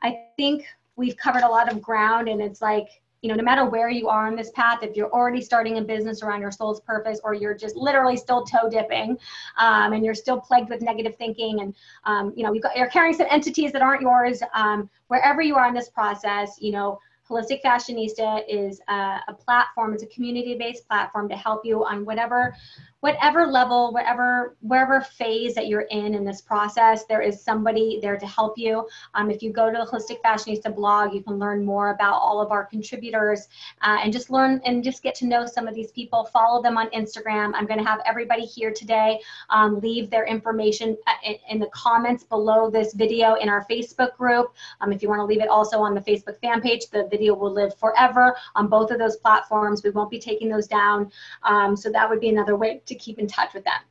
I 0.02 0.20
think 0.38 0.64
we've 0.96 1.18
covered 1.18 1.44
a 1.44 1.48
lot 1.50 1.70
of 1.70 1.82
ground 1.82 2.30
and 2.30 2.42
it's 2.42 2.62
like, 2.62 2.88
you 3.22 3.30
know, 3.30 3.36
no 3.36 3.44
matter 3.44 3.66
where 3.66 3.90
you 3.90 4.08
are 4.08 4.26
on 4.26 4.38
this 4.38 4.52
path, 4.52 4.84
if 4.84 4.96
you're 4.96 5.12
already 5.12 5.42
starting 5.42 5.78
a 5.80 5.82
business 5.82 6.24
around 6.24 6.40
your 6.40 6.50
soul's 6.50 6.80
purpose, 6.80 7.20
or 7.24 7.34
you're 7.36 7.54
just 7.54 7.76
literally 7.76 8.16
still 8.18 8.46
toe 8.46 8.70
dipping, 8.70 9.18
um, 9.58 9.92
and 9.94 10.06
you're 10.06 10.16
still 10.16 10.40
plagued 10.40 10.70
with 10.70 10.82
negative 10.82 11.16
thinking, 11.18 11.60
and 11.60 11.76
um, 12.06 12.34
you 12.38 12.44
know, 12.44 12.54
you 12.54 12.62
are 12.78 12.88
carrying 12.88 13.14
some 13.14 13.28
entities 13.30 13.72
that 13.74 13.82
aren't 13.84 14.02
yours, 14.02 14.42
um, 14.56 14.90
wherever 15.10 15.42
you 15.42 15.56
are 15.56 15.68
in 15.68 15.74
this 15.76 15.90
process, 15.90 16.58
you 16.60 16.72
know, 16.72 16.98
Holistic 17.32 17.62
Fashionista 17.64 18.44
is 18.48 18.82
a, 18.90 19.20
a 19.30 19.34
platform, 19.34 19.94
it's 19.94 20.04
a 20.04 20.08
community-based 20.08 20.86
platform 20.88 21.30
to 21.30 21.36
help 21.36 21.66
you 21.66 21.86
on 21.86 22.04
whatever 22.04 22.54
whatever 23.02 23.48
level, 23.48 23.92
whatever 23.92 24.56
wherever 24.62 25.02
phase 25.02 25.54
that 25.56 25.68
you're 25.68 25.88
in 25.90 26.16
in 26.16 26.24
this 26.24 26.42
process, 26.42 27.06
there 27.06 27.22
is 27.22 27.44
somebody 27.44 28.00
there 28.02 28.18
to 28.18 28.28
help 28.28 28.58
you. 28.58 28.88
Um, 29.16 29.30
if 29.30 29.42
you 29.42 29.52
go 29.52 29.72
to 29.72 29.78
the 29.78 29.86
Holistic 29.86 30.22
Fashionista 30.24 30.74
blog, 30.74 31.14
you 31.14 31.22
can 31.22 31.38
learn 31.38 31.66
more 31.66 31.90
about 31.90 32.14
all 32.14 32.40
of 32.40 32.52
our 32.52 32.66
contributors 32.66 33.48
uh, 33.82 33.98
and 34.04 34.14
just 34.14 34.30
learn 34.30 34.62
and 34.66 34.84
just 34.84 35.02
get 35.04 35.16
to 35.16 35.26
know 35.26 35.46
some 35.46 35.68
of 35.68 35.74
these 35.74 35.92
people. 35.92 36.26
Follow 36.26 36.62
them 36.62 36.78
on 36.78 36.90
Instagram. 36.92 37.52
I'm 37.56 37.66
going 37.66 37.80
to 37.80 37.86
have 37.86 38.00
everybody 38.06 38.46
here 38.46 38.72
today 38.72 39.20
um, 39.50 39.80
leave 39.80 40.10
their 40.10 40.26
information 40.26 40.96
uh, 41.08 41.14
in, 41.24 41.36
in, 41.50 41.60
the 41.60 41.70
comments 41.74 42.24
below 42.24 42.70
this 42.70 42.94
video 42.94 43.36
in 43.36 43.50
our 43.50 43.66
Facebook 43.70 44.16
group. 44.16 44.54
Um, 44.80 44.92
if 44.92 45.02
you 45.02 45.10
want 45.10 45.20
to 45.20 45.26
leave 45.26 45.42
it 45.42 45.50
also 45.50 45.80
on 45.80 45.94
the 45.94 46.02
Facebook 46.02 46.40
fan 46.40 46.62
page, 46.62 46.88
the 46.92 47.08
video 47.10 47.34
will 47.34 47.52
live 47.52 47.76
forever 47.78 48.36
on 48.56 48.68
both 48.68 48.92
of 48.92 49.00
those 49.00 49.18
platforms. 49.18 49.84
We 49.84 49.90
won't 49.90 50.10
be 50.10 50.20
taking 50.20 50.50
those 50.50 50.68
down. 50.68 51.12
Um, 51.44 51.76
so 51.76 51.92
that 51.92 52.10
would 52.10 52.20
be 52.20 52.30
another 52.30 52.56
way 52.56 52.82
to 52.92 52.96
keep 52.96 53.20
in 53.20 53.28
touch 53.28 53.54
with 53.54 53.64
them. 53.64 53.82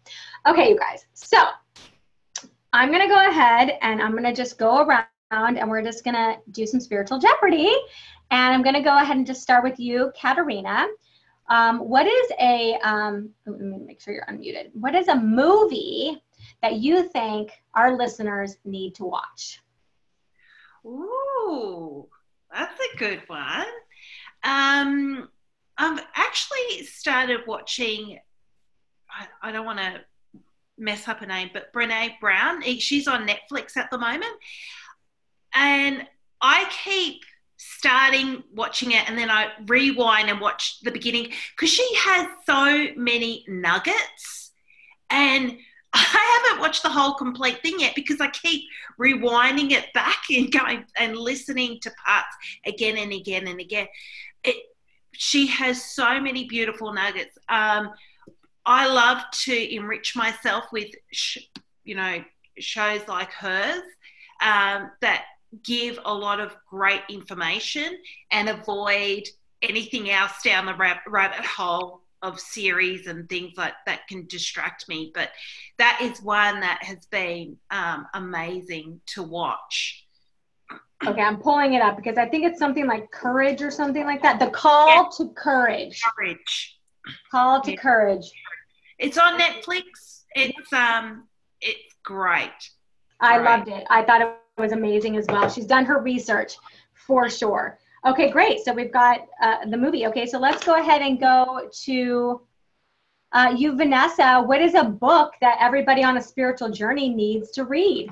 Okay, 0.47 0.69
you 0.69 0.79
guys. 0.79 1.07
So 1.15 1.39
I'm 2.73 2.91
going 2.91 3.03
to 3.03 3.09
go 3.09 3.29
ahead 3.29 3.79
and 3.83 4.01
I'm 4.01 4.13
going 4.13 4.25
to 4.25 4.33
just 4.33 4.59
go 4.59 4.83
around 4.83 5.59
and 5.59 5.69
we're 5.69 5.83
just 5.83 6.05
going 6.05 6.15
to 6.15 6.37
do 6.51 6.67
some 6.67 6.81
spiritual 6.81 7.19
jeopardy. 7.19 7.75
And 8.31 8.55
I'm 8.55 8.63
going 8.63 8.77
to 8.77 8.83
go 8.83 8.97
ahead 8.97 9.17
and 9.17 9.27
just 9.27 9.43
start 9.43 9.65
with 9.65 9.81
you, 9.81 10.13
Katarina. 10.21 10.87
Um, 11.49 11.81
what 11.81 12.07
is 12.07 12.31
a, 12.41 12.79
um, 12.85 13.31
let 13.47 13.61
me 13.61 13.79
make 13.79 14.01
sure 14.01 14.15
you're 14.15 14.27
unmuted. 14.27 14.71
What 14.75 14.95
is 14.95 15.09
a 15.09 15.17
movie 15.17 16.23
that 16.63 16.75
you 16.75 17.09
think 17.09 17.51
our 17.75 17.97
listeners 17.97 18.59
need 18.65 18.95
to 18.97 19.05
watch? 19.05 19.61
Ooh, 20.87 22.07
that's 22.53 22.79
a 22.95 22.97
good 22.99 23.23
one. 23.27 23.67
Um, 24.45 25.29
I've 25.77 26.05
actually 26.15 26.85
started 26.85 27.41
watching 27.47 28.19
I, 29.19 29.49
I 29.49 29.53
don't 29.53 29.65
want 29.65 29.79
to 29.79 30.01
mess 30.79 31.07
up 31.09 31.21
her 31.21 31.27
name, 31.27 31.51
but 31.53 31.73
Brene 31.73 32.19
Brown. 32.21 32.63
She's 32.63 33.07
on 33.07 33.29
Netflix 33.29 33.77
at 33.77 33.91
the 33.91 33.99
moment. 33.99 34.33
And 35.55 36.07
I 36.41 36.71
keep 36.85 37.23
starting 37.57 38.43
watching 38.55 38.93
it 38.93 39.07
and 39.09 39.19
then 39.19 39.31
I 39.31 39.49
rewind 39.67 40.31
and 40.31 40.41
watch 40.41 40.81
the 40.81 40.91
beginning 40.91 41.31
because 41.55 41.71
she 41.71 41.87
has 41.97 42.27
so 42.47 42.89
many 42.97 43.45
nuggets. 43.49 44.53
And 45.11 45.59
I 45.93 46.43
haven't 46.47 46.63
watched 46.63 46.83
the 46.83 46.89
whole 46.89 47.15
complete 47.15 47.61
thing 47.63 47.81
yet 47.81 47.95
because 47.95 48.21
I 48.21 48.29
keep 48.29 48.63
rewinding 48.99 49.73
it 49.73 49.93
back 49.93 50.23
and 50.31 50.51
going 50.51 50.85
and 50.97 51.17
listening 51.17 51.81
to 51.83 51.91
parts 52.07 52.35
again 52.65 52.97
and 52.97 53.13
again 53.13 53.49
and 53.49 53.61
again. 53.61 53.89
It, 54.45 54.57
she 55.13 55.49
has 55.49 55.85
so 55.85 56.21
many 56.21 56.47
beautiful 56.47 56.93
nuggets. 56.93 57.37
Um, 57.49 57.91
I 58.67 58.87
love 58.89 59.23
to 59.45 59.75
enrich 59.75 60.15
myself 60.17 60.65
with, 60.73 60.89
sh- 61.13 61.39
you 61.85 61.95
know, 61.95 62.23
shows 62.59 63.07
like 63.09 63.33
hers 63.33 63.83
um, 64.43 64.91
that 65.01 65.25
give 65.65 65.99
a 66.05 66.15
lot 66.15 66.41
of 66.41 66.55
great 66.69 67.03
information 67.09 67.99
and 68.31 68.49
avoid 68.49 69.25
anything 69.63 70.11
else 70.11 70.43
down 70.45 70.67
the 70.67 70.75
rab- 70.75 70.99
rabbit 71.07 71.45
hole 71.45 72.03
of 72.23 72.39
series 72.39 73.07
and 73.07 73.29
things 73.29 73.53
like 73.57 73.73
that 73.87 74.07
can 74.07 74.27
distract 74.27 74.89
me. 74.89 75.11
But 75.15 75.31
that 75.79 75.99
is 76.03 76.23
one 76.23 76.61
that 76.61 76.83
has 76.83 77.07
been 77.07 77.57
um, 77.71 78.07
amazing 78.15 79.01
to 79.15 79.23
watch. 79.23 80.07
Okay, 81.07 81.23
I'm 81.23 81.39
pulling 81.39 81.75
it 81.75 81.81
up 81.81 81.97
because 81.97 82.19
I 82.19 82.29
think 82.29 82.45
it's 82.45 82.59
something 82.59 82.87
like 82.87 83.11
courage 83.11 83.63
or 83.63 83.71
something 83.71 84.05
like 84.05 84.23
that. 84.23 84.39
The 84.39 84.51
call 84.51 85.11
to 85.13 85.31
courage. 85.31 86.03
Courage. 86.03 86.79
Call 87.31 87.63
to 87.63 87.75
courage. 87.75 88.31
It's 89.01 89.17
on 89.17 89.41
Netflix. 89.41 90.25
It's 90.35 90.73
um, 90.75 91.27
it's 91.63 91.95
great. 92.05 92.51
I 93.19 93.39
great. 93.39 93.45
loved 93.45 93.69
it. 93.69 93.87
I 93.89 94.03
thought 94.05 94.21
it 94.21 94.29
was 94.59 94.73
amazing 94.73 95.17
as 95.17 95.27
well. 95.27 95.49
She's 95.49 95.65
done 95.65 95.87
her 95.87 96.01
research 96.03 96.57
for 96.93 97.31
sure. 97.31 97.79
Okay, 98.07 98.31
great. 98.31 98.61
So 98.61 98.75
we've 98.75 98.93
got 98.93 99.27
uh, 99.43 99.65
the 99.67 99.77
movie. 99.77 100.07
Okay, 100.07 100.27
so 100.27 100.39
let's 100.39 100.63
go 100.65 100.79
ahead 100.79 101.01
and 101.01 101.19
go 101.19 101.71
to 101.85 102.43
uh, 103.33 103.55
you, 103.57 103.75
Vanessa. 103.75 104.43
What 104.43 104.61
is 104.61 104.75
a 104.75 104.85
book 104.85 105.33
that 105.41 105.57
everybody 105.61 106.05
on 106.05 106.19
a 106.19 106.23
spiritual 106.23 106.71
journey 106.71 107.09
needs 107.09 107.51
to 107.53 107.65
read? 107.65 108.11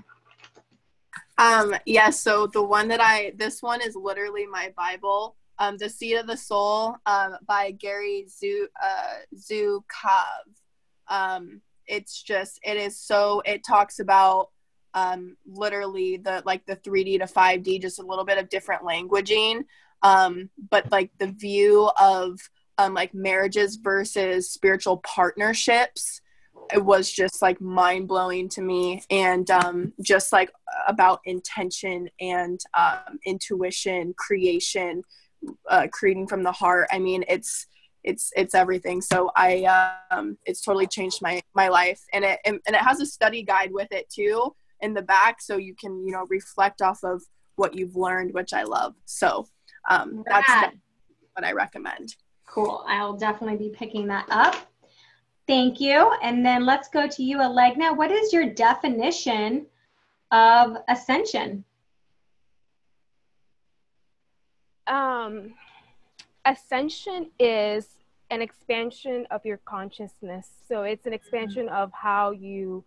Um, 1.37 1.71
yes. 1.71 1.83
Yeah, 1.85 2.11
so 2.11 2.47
the 2.47 2.63
one 2.63 2.89
that 2.89 3.01
I, 3.01 3.33
this 3.37 3.63
one 3.63 3.83
is 3.83 3.95
literally 3.95 4.47
my 4.47 4.73
Bible. 4.75 5.37
Um, 5.59 5.77
the 5.77 5.89
Seat 5.89 6.15
of 6.15 6.27
the 6.27 6.37
Soul 6.37 6.97
um, 7.05 7.37
by 7.47 7.73
Gary 7.73 8.27
Zu, 8.29 8.69
uh, 8.83 9.17
Zukav 9.37 9.83
um, 11.09 11.61
it's 11.87 12.23
just 12.23 12.61
it 12.63 12.77
is 12.77 12.99
so 12.99 13.43
it 13.45 13.65
talks 13.65 13.99
about 13.99 14.51
um, 14.95 15.37
literally 15.47 16.17
the 16.17 16.43
like 16.45 16.67
the 16.67 16.77
3d 16.77 17.21
to 17.21 17.27
5d 17.27 17.81
just 17.81 17.99
a 17.99 18.07
little 18.07 18.25
bit 18.25 18.39
of 18.39 18.49
different 18.49 18.83
languaging. 18.83 19.65
Um, 20.03 20.51
but 20.71 20.91
like 20.93 21.11
the 21.19 21.29
view 21.29 21.91
of 22.01 22.39
um, 22.79 22.95
like 22.95 23.15
marriages 23.15 23.77
versus 23.77 24.51
spiritual 24.51 24.99
partnerships 24.99 26.21
it 26.73 26.85
was 26.85 27.11
just 27.11 27.41
like 27.43 27.61
mind 27.61 28.09
blowing 28.09 28.49
to 28.51 28.63
me 28.63 29.03
and 29.11 29.51
um, 29.51 29.93
just 30.03 30.33
like 30.33 30.51
about 30.87 31.21
intention 31.25 32.09
and 32.21 32.61
um, 32.77 33.19
intuition 33.25 34.15
creation 34.17 35.03
uh, 35.69 35.87
creating 35.93 36.27
from 36.27 36.43
the 36.43 36.53
heart. 36.53 36.89
I 36.93 36.99
mean 36.99 37.25
it's 37.29 37.67
it's 38.09 38.33
it's 38.35 38.55
everything. 38.55 39.01
So 39.03 39.31
i 39.37 39.95
um 40.11 40.39
it's 40.47 40.63
totally 40.63 40.87
changed 40.87 41.21
my 41.21 41.41
my 41.55 41.69
life. 41.69 42.01
And 42.13 42.25
it 42.25 42.41
and, 42.45 42.59
and 42.67 42.75
it 42.75 42.81
has 42.81 43.01
a 43.01 43.07
study 43.07 43.43
guide 43.43 43.71
with 43.71 43.93
it 43.93 44.07
too 44.11 44.55
in 44.81 44.95
the 44.95 45.03
back 45.03 45.43
so 45.43 45.57
you 45.57 45.75
can 45.75 46.07
you 46.07 46.13
know 46.13 46.25
reflect 46.29 46.81
off 46.81 47.01
of 47.05 47.23
what 47.57 47.75
you've 47.75 47.97
learned 47.97 48.33
which 48.33 48.53
i 48.53 48.63
love. 48.63 48.95
So 49.05 49.47
um 49.91 50.25
that's 50.27 50.73
what 51.35 51.45
i 51.45 51.53
recommend. 51.53 52.15
Cool. 52.47 52.83
I'll 52.89 53.17
definitely 53.17 53.59
be 53.59 53.75
picking 53.75 54.07
that 54.09 54.27
up. 54.31 54.57
Thank 55.47 55.81
you. 55.81 56.13
And 56.23 56.45
then 56.45 56.65
let's 56.65 56.89
go 56.89 57.07
to 57.07 57.23
you 57.23 57.39
alegna. 57.39 57.95
What 57.95 58.11
is 58.11 58.33
your 58.33 58.47
definition 58.47 59.67
of 60.31 60.79
ascension? 60.89 61.65
Um 64.87 65.55
ascension 66.49 67.31
is 67.39 67.98
an 68.31 68.43
expansion 68.43 69.27
of 69.31 69.45
your 69.45 69.59
consciousness. 69.59 70.49
So 70.69 70.83
it's 70.83 71.07
an 71.07 71.13
expansion 71.13 71.67
mm-hmm. 71.67 71.75
of 71.75 71.93
how 71.93 72.33
you 72.33 72.85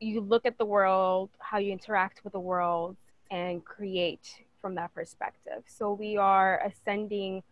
you 0.00 0.20
look 0.20 0.46
at 0.46 0.56
the 0.58 0.64
world 0.64 1.28
how 1.38 1.58
you 1.58 1.72
interact 1.72 2.22
with 2.22 2.32
the 2.32 2.40
world 2.40 2.96
and 3.30 3.64
create 3.64 4.44
from 4.60 4.74
that 4.76 4.94
perspective. 4.94 5.62
So 5.66 5.92
we 5.92 6.16
are 6.16 6.62
ascending 6.64 7.42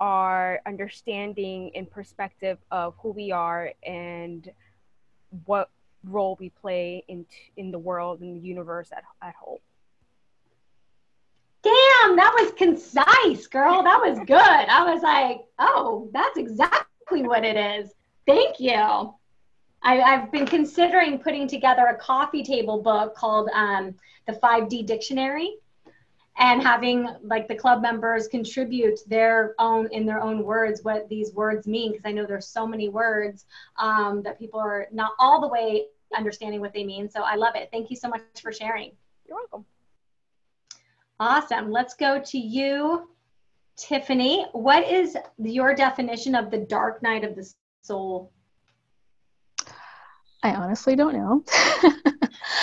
our 0.00 0.60
understanding 0.64 1.72
and 1.74 1.90
perspective 1.90 2.58
of 2.70 2.94
who 3.02 3.10
we 3.10 3.32
are 3.32 3.72
and 3.82 4.48
what 5.44 5.70
role 6.04 6.36
we 6.38 6.50
play 6.50 7.04
in 7.08 7.26
in 7.56 7.70
the 7.70 7.78
world 7.78 8.20
and 8.20 8.36
the 8.36 8.46
universe 8.46 8.90
at, 8.92 9.02
at 9.20 9.34
whole 9.34 9.60
damn, 11.68 12.16
that 12.16 12.34
was 12.40 12.52
concise, 12.52 13.46
girl. 13.46 13.82
That 13.82 14.00
was 14.00 14.18
good. 14.26 14.38
I 14.38 14.92
was 14.92 15.02
like, 15.02 15.40
oh, 15.58 16.08
that's 16.12 16.38
exactly 16.38 17.22
what 17.22 17.44
it 17.44 17.56
is. 17.56 17.90
Thank 18.26 18.60
you. 18.60 19.14
I, 19.82 19.96
have 19.96 20.32
been 20.32 20.46
considering 20.46 21.18
putting 21.18 21.46
together 21.46 21.86
a 21.86 21.96
coffee 21.96 22.42
table 22.42 22.82
book 22.82 23.14
called 23.14 23.48
um, 23.54 23.94
the 24.26 24.32
5D 24.34 24.86
Dictionary 24.86 25.54
and 26.38 26.62
having 26.62 27.08
like 27.22 27.48
the 27.48 27.54
club 27.54 27.82
members 27.82 28.28
contribute 28.28 29.00
their 29.06 29.54
own 29.58 29.88
in 29.92 30.06
their 30.06 30.20
own 30.20 30.44
words 30.44 30.84
what 30.84 31.08
these 31.08 31.32
words 31.32 31.66
mean 31.66 31.92
because 31.92 32.06
I 32.06 32.12
know 32.12 32.26
there's 32.26 32.46
so 32.46 32.66
many 32.66 32.88
words 32.88 33.46
um, 33.76 34.22
that 34.22 34.38
people 34.38 34.60
are 34.60 34.86
not 34.92 35.12
all 35.18 35.40
the 35.40 35.48
way 35.48 35.86
understanding 36.16 36.60
what 36.60 36.72
they 36.72 36.84
mean. 36.84 37.08
So 37.08 37.22
I 37.22 37.36
love 37.36 37.54
it. 37.56 37.68
Thank 37.72 37.90
you 37.90 37.96
so 37.96 38.08
much 38.08 38.22
for 38.40 38.52
sharing. 38.52 38.92
You're 39.26 39.36
welcome. 39.36 39.64
Awesome. 41.20 41.70
Let's 41.70 41.94
go 41.94 42.20
to 42.20 42.38
you, 42.38 43.08
Tiffany, 43.78 44.44
what 44.52 44.88
is 44.88 45.16
your 45.38 45.74
definition 45.74 46.34
of 46.34 46.50
the 46.50 46.58
dark 46.58 47.02
night 47.02 47.24
of 47.24 47.36
the 47.36 47.48
soul? 47.82 48.32
I 50.42 50.54
honestly 50.54 50.96
don't 50.96 51.14
know. 51.14 51.44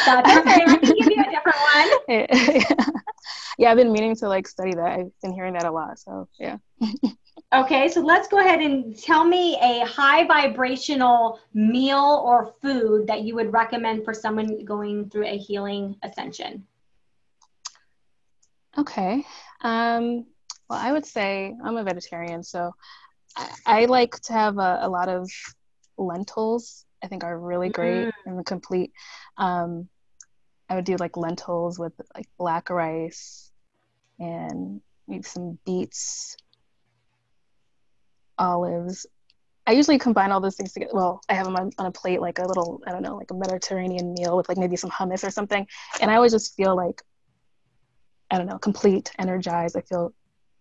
That's 0.05 0.37
okay. 0.37 0.63
I 0.63 0.77
can 0.77 0.79
give 0.81 1.07
you 1.09 1.23
a 1.25 1.31
different 1.31 1.57
one. 1.73 2.95
yeah, 3.57 3.71
I've 3.71 3.77
been 3.77 3.91
meaning 3.91 4.15
to 4.17 4.27
like 4.27 4.47
study 4.47 4.73
that. 4.75 4.99
I've 4.99 5.11
been 5.21 5.33
hearing 5.33 5.53
that 5.53 5.65
a 5.65 5.71
lot. 5.71 5.99
So 5.99 6.27
yeah. 6.39 6.57
okay, 7.53 7.87
so 7.87 8.01
let's 8.01 8.27
go 8.27 8.39
ahead 8.39 8.59
and 8.59 8.97
tell 8.97 9.25
me 9.25 9.57
a 9.61 9.85
high 9.85 10.25
vibrational 10.25 11.39
meal 11.53 12.23
or 12.25 12.53
food 12.61 13.07
that 13.07 13.23
you 13.23 13.35
would 13.35 13.51
recommend 13.51 14.03
for 14.03 14.13
someone 14.13 14.63
going 14.65 15.09
through 15.09 15.27
a 15.27 15.37
healing 15.37 15.95
ascension. 16.03 16.65
Okay. 18.77 19.25
Um, 19.61 20.25
well, 20.69 20.79
I 20.79 20.91
would 20.91 21.05
say 21.05 21.53
I'm 21.63 21.77
a 21.77 21.83
vegetarian, 21.83 22.43
so 22.43 22.71
I, 23.35 23.49
I 23.65 23.85
like 23.85 24.19
to 24.21 24.33
have 24.33 24.57
a, 24.57 24.79
a, 24.81 24.89
lot 24.89 25.09
of 25.09 25.29
lentils. 25.97 26.85
I 27.03 27.07
think 27.07 27.23
are 27.23 27.37
really 27.37 27.69
great 27.69 28.07
mm-hmm. 28.07 28.29
and 28.37 28.45
complete. 28.45 28.91
Um, 29.37 29.87
I 30.69 30.75
would 30.75 30.85
do 30.85 30.95
like 30.97 31.17
lentils 31.17 31.77
with 31.77 31.93
like 32.15 32.27
black 32.37 32.69
rice 32.69 33.51
and 34.19 34.81
maybe 35.07 35.23
some 35.23 35.59
beets, 35.65 36.35
olives. 38.37 39.05
I 39.67 39.71
usually 39.71 39.97
combine 39.97 40.31
all 40.31 40.41
those 40.41 40.55
things 40.55 40.73
together. 40.73 40.91
Well, 40.93 41.21
I 41.29 41.33
have 41.33 41.45
them 41.45 41.55
on, 41.55 41.71
on 41.77 41.85
a 41.87 41.91
plate, 41.91 42.21
like 42.21 42.39
a 42.39 42.47
little, 42.47 42.81
I 42.85 42.91
don't 42.91 43.01
know, 43.01 43.15
like 43.15 43.31
a 43.31 43.35
Mediterranean 43.35 44.13
meal 44.13 44.37
with 44.37 44.47
like 44.47 44.57
maybe 44.57 44.75
some 44.75 44.91
hummus 44.91 45.23
or 45.23 45.31
something. 45.31 45.65
And 46.01 46.11
I 46.11 46.15
always 46.15 46.31
just 46.31 46.55
feel 46.55 46.75
like, 46.75 47.01
I 48.31 48.37
don't 48.37 48.47
know, 48.47 48.57
complete, 48.57 49.11
energized. 49.19 49.77
I 49.77 49.81
feel 49.81 50.13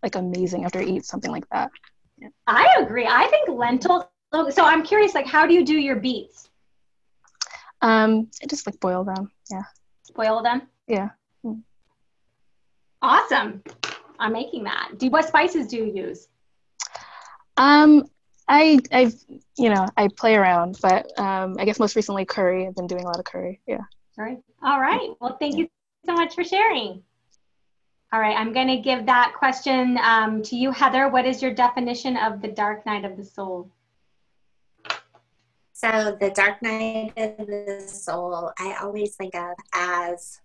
like 0.02 0.14
amazing 0.14 0.64
after 0.64 0.80
I 0.80 0.84
eat 0.84 1.04
something 1.04 1.30
like 1.30 1.48
that. 1.50 1.70
Yeah. 2.18 2.28
I 2.46 2.66
agree. 2.78 3.06
I 3.06 3.26
think 3.28 3.48
lentils. 3.48 4.04
So 4.50 4.64
I'm 4.64 4.82
curious, 4.82 5.14
like, 5.14 5.26
how 5.26 5.46
do 5.46 5.54
you 5.54 5.64
do 5.64 5.74
your 5.74 5.96
beets? 5.96 6.50
Um, 7.80 8.30
I 8.42 8.46
just 8.46 8.66
like 8.66 8.80
boil 8.80 9.04
them. 9.04 9.30
Yeah. 9.50 9.62
Boil 10.14 10.42
them. 10.42 10.62
Yeah. 10.86 11.10
Mm. 11.44 11.62
Awesome. 13.02 13.62
I'm 14.18 14.32
making 14.32 14.64
that. 14.64 14.92
Do 14.98 15.10
what 15.10 15.26
spices 15.26 15.66
do 15.68 15.76
you 15.76 15.92
use? 15.92 16.28
Um, 17.56 18.04
I 18.48 18.78
I 18.92 19.12
you 19.56 19.70
know 19.70 19.88
I 19.96 20.08
play 20.08 20.34
around, 20.34 20.78
but 20.82 21.18
um, 21.18 21.56
I 21.58 21.64
guess 21.64 21.78
most 21.78 21.96
recently 21.96 22.24
curry. 22.24 22.66
I've 22.66 22.74
been 22.74 22.86
doing 22.86 23.04
a 23.04 23.06
lot 23.06 23.18
of 23.18 23.24
curry. 23.24 23.60
Yeah. 23.66 23.80
All 24.18 24.24
right. 24.24 24.38
All 24.62 24.80
right. 24.80 25.10
Well, 25.20 25.36
thank 25.38 25.56
you 25.56 25.68
so 26.06 26.14
much 26.14 26.34
for 26.34 26.44
sharing. 26.44 27.02
All 28.14 28.20
right, 28.20 28.38
I'm 28.38 28.52
going 28.52 28.68
to 28.68 28.76
give 28.76 29.06
that 29.06 29.34
question 29.36 29.98
um, 30.00 30.40
to 30.42 30.54
you, 30.54 30.70
Heather. 30.70 31.08
What 31.08 31.26
is 31.26 31.42
your 31.42 31.52
definition 31.52 32.16
of 32.16 32.40
the 32.40 32.46
dark 32.46 32.86
night 32.86 33.04
of 33.04 33.16
the 33.16 33.24
soul? 33.24 33.72
So, 35.72 36.16
the 36.20 36.30
dark 36.30 36.62
night 36.62 37.12
of 37.16 37.44
the 37.44 37.82
soul, 37.88 38.52
I 38.56 38.76
always 38.80 39.16
think 39.16 39.34
of 39.34 39.56
as 39.74 40.40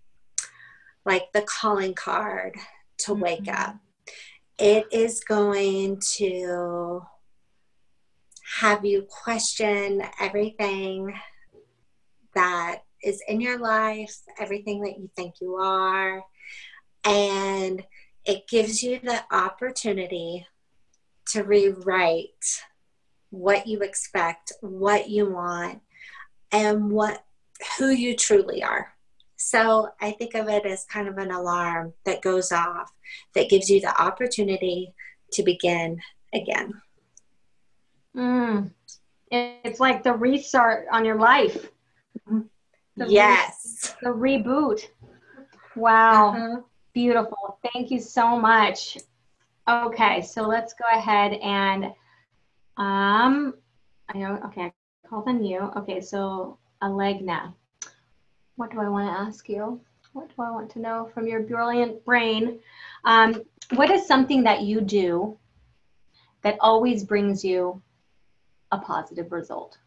like 1.05 1.31
the 1.31 1.43
calling 1.43 1.93
card 1.93 2.55
to 3.01 3.11
mm-hmm. 3.11 3.21
wake 3.21 3.47
up. 3.47 3.75
It 4.57 4.87
is 4.91 5.19
going 5.19 6.01
to 6.15 7.03
have 8.57 8.83
you 8.83 9.05
question 9.07 10.01
everything 10.19 11.13
that 12.33 12.79
is 13.03 13.21
in 13.27 13.39
your 13.39 13.59
life, 13.59 14.17
everything 14.39 14.81
that 14.81 14.97
you 14.97 15.07
think 15.15 15.35
you 15.39 15.57
are 15.57 16.23
and 17.03 17.83
it 18.25 18.47
gives 18.47 18.83
you 18.83 18.99
the 19.01 19.23
opportunity 19.31 20.45
to 21.27 21.43
rewrite 21.43 22.63
what 23.29 23.67
you 23.67 23.79
expect, 23.81 24.51
what 24.61 25.09
you 25.09 25.29
want, 25.31 25.81
and 26.51 26.91
what 26.91 27.23
who 27.77 27.89
you 27.89 28.15
truly 28.15 28.63
are. 28.63 28.93
So 29.35 29.89
I 30.01 30.11
think 30.11 30.35
of 30.35 30.49
it 30.49 30.65
as 30.65 30.85
kind 30.85 31.07
of 31.07 31.17
an 31.17 31.31
alarm 31.31 31.93
that 32.05 32.21
goes 32.21 32.51
off 32.51 32.91
that 33.35 33.49
gives 33.49 33.69
you 33.69 33.79
the 33.79 34.01
opportunity 34.01 34.93
to 35.33 35.43
begin 35.43 35.99
again. 36.33 36.73
Mm. 38.15 38.71
It's 39.31 39.79
like 39.79 40.03
the 40.03 40.13
restart 40.13 40.87
on 40.91 41.05
your 41.05 41.17
life. 41.17 41.69
The 42.27 43.07
yes. 43.07 43.95
Re- 44.01 44.09
the 44.09 44.17
reboot. 44.17 44.81
Wow. 45.75 46.29
Uh-huh. 46.35 46.61
Beautiful. 46.99 47.57
Thank 47.71 47.91
you 47.91 47.99
so 48.01 48.37
much. 48.37 48.97
Okay, 49.69 50.21
so 50.21 50.41
let's 50.41 50.73
go 50.73 50.83
ahead 50.91 51.31
and 51.31 51.85
um 52.75 53.53
I 54.09 54.17
know 54.17 54.37
okay, 54.47 54.63
I 54.63 54.73
called 55.07 55.29
on 55.29 55.41
you. 55.41 55.59
Okay, 55.77 56.01
so 56.01 56.57
Alegna. 56.83 57.53
What 58.57 58.71
do 58.71 58.81
I 58.81 58.89
want 58.89 59.07
to 59.07 59.17
ask 59.17 59.47
you? 59.47 59.79
What 60.11 60.27
do 60.27 60.43
I 60.43 60.51
want 60.51 60.69
to 60.71 60.79
know 60.79 61.09
from 61.13 61.25
your 61.25 61.39
brilliant 61.43 62.03
brain? 62.03 62.59
Um, 63.05 63.43
what 63.75 63.89
is 63.91 64.05
something 64.05 64.43
that 64.43 64.63
you 64.63 64.81
do 64.81 65.37
that 66.41 66.57
always 66.59 67.05
brings 67.05 67.45
you 67.45 67.81
a 68.73 68.77
positive 68.77 69.31
result? 69.31 69.77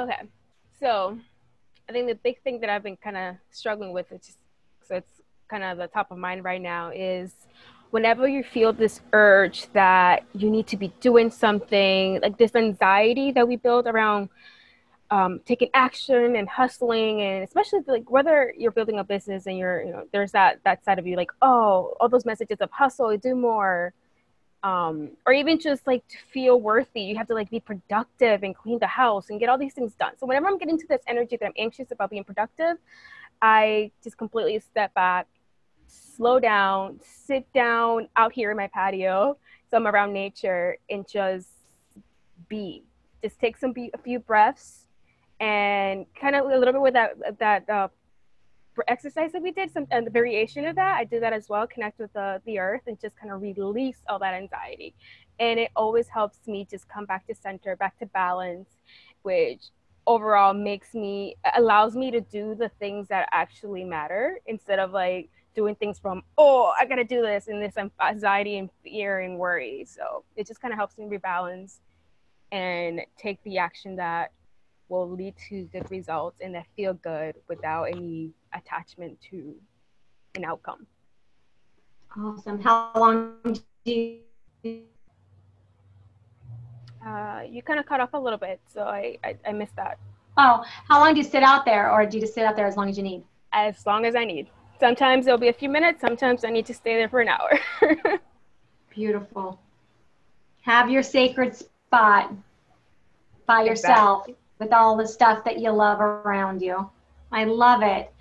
Okay, 0.00 0.22
so 0.78 1.18
I 1.86 1.92
think 1.92 2.08
the 2.08 2.14
big 2.14 2.40
thing 2.40 2.58
that 2.60 2.70
I've 2.70 2.82
been 2.82 2.96
kind 2.96 3.18
of 3.18 3.34
struggling 3.50 3.92
with, 3.92 4.06
so 4.08 4.94
it's 4.94 5.20
kind 5.46 5.62
of 5.62 5.76
the 5.76 5.88
top 5.88 6.10
of 6.10 6.16
mind 6.16 6.42
right 6.42 6.62
now, 6.62 6.90
is 6.90 7.34
whenever 7.90 8.26
you 8.26 8.42
feel 8.42 8.72
this 8.72 9.02
urge 9.12 9.70
that 9.74 10.24
you 10.32 10.48
need 10.48 10.66
to 10.68 10.78
be 10.78 10.88
doing 11.00 11.30
something, 11.30 12.18
like 12.22 12.38
this 12.38 12.54
anxiety 12.54 13.30
that 13.32 13.46
we 13.46 13.56
build 13.56 13.86
around 13.86 14.30
um, 15.10 15.38
taking 15.44 15.68
action 15.74 16.34
and 16.34 16.48
hustling, 16.48 17.20
and 17.20 17.44
especially 17.44 17.80
like 17.86 18.10
whether 18.10 18.54
you're 18.56 18.70
building 18.70 18.98
a 19.00 19.04
business 19.04 19.44
and 19.44 19.58
you're, 19.58 19.82
you 19.82 19.92
know, 19.92 20.04
there's 20.12 20.32
that 20.32 20.60
that 20.64 20.82
side 20.82 20.98
of 20.98 21.06
you 21.06 21.14
like, 21.14 21.30
oh, 21.42 21.94
all 22.00 22.08
those 22.08 22.24
messages 22.24 22.56
of 22.62 22.70
hustle, 22.70 23.14
do 23.18 23.34
more, 23.34 23.92
um, 24.62 25.10
or 25.26 25.32
even 25.32 25.58
just 25.58 25.86
like 25.86 26.06
to 26.08 26.16
feel 26.32 26.60
worthy, 26.60 27.00
you 27.00 27.16
have 27.16 27.26
to 27.28 27.34
like 27.34 27.50
be 27.50 27.60
productive 27.60 28.42
and 28.42 28.54
clean 28.54 28.78
the 28.78 28.86
house 28.86 29.30
and 29.30 29.40
get 29.40 29.48
all 29.48 29.58
these 29.58 29.74
things 29.74 29.94
done. 29.94 30.12
So 30.18 30.26
whenever 30.26 30.48
I'm 30.48 30.58
getting 30.58 30.78
to 30.78 30.86
this 30.86 31.00
energy 31.06 31.36
that 31.38 31.46
I'm 31.46 31.52
anxious 31.56 31.90
about 31.90 32.10
being 32.10 32.24
productive, 32.24 32.76
I 33.40 33.90
just 34.04 34.18
completely 34.18 34.58
step 34.60 34.92
back, 34.94 35.26
slow 35.86 36.38
down, 36.38 37.00
sit 37.02 37.50
down 37.52 38.08
out 38.16 38.32
here 38.32 38.50
in 38.50 38.56
my 38.56 38.66
patio, 38.66 39.38
so 39.70 39.76
I'm 39.76 39.86
around 39.86 40.12
nature, 40.12 40.76
and 40.90 41.08
just 41.08 41.48
be. 42.48 42.82
Just 43.22 43.38
take 43.38 43.56
some 43.56 43.72
be- 43.72 43.90
a 43.94 43.98
few 43.98 44.18
breaths, 44.18 44.86
and 45.40 46.06
kind 46.18 46.34
of 46.34 46.46
a 46.46 46.58
little 46.58 46.72
bit 46.72 46.82
with 46.82 46.94
that 46.94 47.38
that 47.38 47.68
uh, 47.68 47.88
exercise 48.88 49.32
that 49.32 49.42
we 49.42 49.52
did, 49.52 49.72
some 49.72 49.86
and 49.90 50.06
the 50.06 50.10
variation 50.10 50.66
of 50.66 50.76
that, 50.76 50.96
I 50.96 51.04
did 51.04 51.22
that 51.22 51.32
as 51.32 51.48
well, 51.48 51.66
connect 51.66 51.98
with 51.98 52.12
the, 52.12 52.40
the 52.46 52.58
earth 52.58 52.82
and 52.86 53.00
just 53.00 53.16
kind 53.16 53.32
of 53.32 53.40
release 53.40 53.98
all 54.08 54.18
that 54.18 54.34
anxiety. 54.34 54.94
And 55.38 55.58
it 55.58 55.70
always 55.74 56.08
helps 56.08 56.46
me 56.46 56.66
just 56.70 56.88
come 56.88 57.06
back 57.06 57.26
to 57.26 57.34
center, 57.34 57.76
back 57.76 57.98
to 57.98 58.06
balance, 58.06 58.68
which 59.22 59.70
overall 60.06 60.54
makes 60.54 60.94
me 60.94 61.36
allows 61.56 61.94
me 61.94 62.10
to 62.10 62.20
do 62.20 62.54
the 62.54 62.70
things 62.78 63.08
that 63.08 63.28
actually 63.32 63.84
matter 63.84 64.40
instead 64.46 64.78
of 64.78 64.92
like 64.92 65.30
doing 65.54 65.74
things 65.74 65.98
from 65.98 66.22
oh 66.38 66.72
i 66.78 66.86
gotta 66.86 67.04
do 67.04 67.20
this 67.20 67.48
and 67.48 67.62
this 67.62 67.76
um, 67.76 67.90
anxiety 68.00 68.58
and 68.58 68.70
fear 68.82 69.20
and 69.20 69.38
worry 69.38 69.84
so 69.84 70.24
it 70.36 70.46
just 70.46 70.60
kind 70.60 70.72
of 70.72 70.78
helps 70.78 70.96
me 70.96 71.04
rebalance 71.04 71.80
and 72.50 73.00
take 73.18 73.42
the 73.44 73.58
action 73.58 73.94
that 73.96 74.32
will 74.88 75.08
lead 75.08 75.34
to 75.48 75.64
good 75.72 75.88
results 75.90 76.38
and 76.40 76.54
that 76.54 76.66
feel 76.76 76.94
good 76.94 77.36
without 77.48 77.84
any 77.84 78.30
attachment 78.54 79.20
to 79.30 79.54
an 80.34 80.44
outcome. 80.44 80.86
Awesome. 82.16 82.60
How 82.60 82.90
long 82.94 83.34
do 83.84 84.18
you? 84.64 84.82
Uh, 87.06 87.42
you 87.48 87.62
kind 87.62 87.80
of 87.80 87.86
cut 87.86 88.00
off 88.00 88.10
a 88.12 88.18
little 88.18 88.38
bit, 88.38 88.60
so 88.66 88.82
I, 88.82 89.16
I, 89.24 89.36
I 89.46 89.52
missed 89.52 89.76
that. 89.76 89.98
Oh, 90.36 90.62
how 90.88 91.00
long 91.00 91.14
do 91.14 91.20
you 91.20 91.24
sit 91.24 91.42
out 91.42 91.64
there, 91.64 91.90
or 91.90 92.04
do 92.04 92.18
you 92.18 92.20
just 92.20 92.34
sit 92.34 92.44
out 92.44 92.56
there 92.56 92.66
as 92.66 92.76
long 92.76 92.88
as 92.88 92.96
you 92.96 93.02
need? 93.02 93.22
As 93.52 93.86
long 93.86 94.04
as 94.04 94.14
I 94.14 94.24
need. 94.24 94.48
Sometimes 94.78 95.26
it'll 95.26 95.38
be 95.38 95.48
a 95.48 95.52
few 95.52 95.68
minutes. 95.68 96.00
Sometimes 96.00 96.44
I 96.44 96.50
need 96.50 96.66
to 96.66 96.74
stay 96.74 96.94
there 96.94 97.08
for 97.08 97.20
an 97.20 97.28
hour. 97.28 97.58
Beautiful. 98.90 99.60
Have 100.62 100.90
your 100.90 101.02
sacred 101.02 101.56
spot 101.56 102.32
by 103.46 103.62
yourself 103.62 104.22
exactly. 104.22 104.36
with 104.58 104.72
all 104.72 104.96
the 104.96 105.06
stuff 105.06 105.44
that 105.44 105.58
you 105.58 105.70
love 105.70 106.00
around 106.00 106.62
you. 106.62 106.90
I 107.32 107.44
love 107.44 107.82
it. 107.82 108.12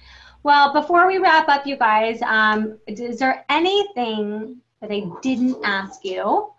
Well, 0.44 0.72
before 0.72 1.06
we 1.06 1.18
wrap 1.18 1.50
up, 1.50 1.68
you 1.68 1.76
guys, 1.76 2.22
um, 2.22 2.80
is 2.88 3.20
there 3.20 3.44
anything 3.50 4.62
that 4.82 4.90
I 4.90 5.04
didn't 5.22 5.58
ask 5.66 6.06
you 6.06 6.54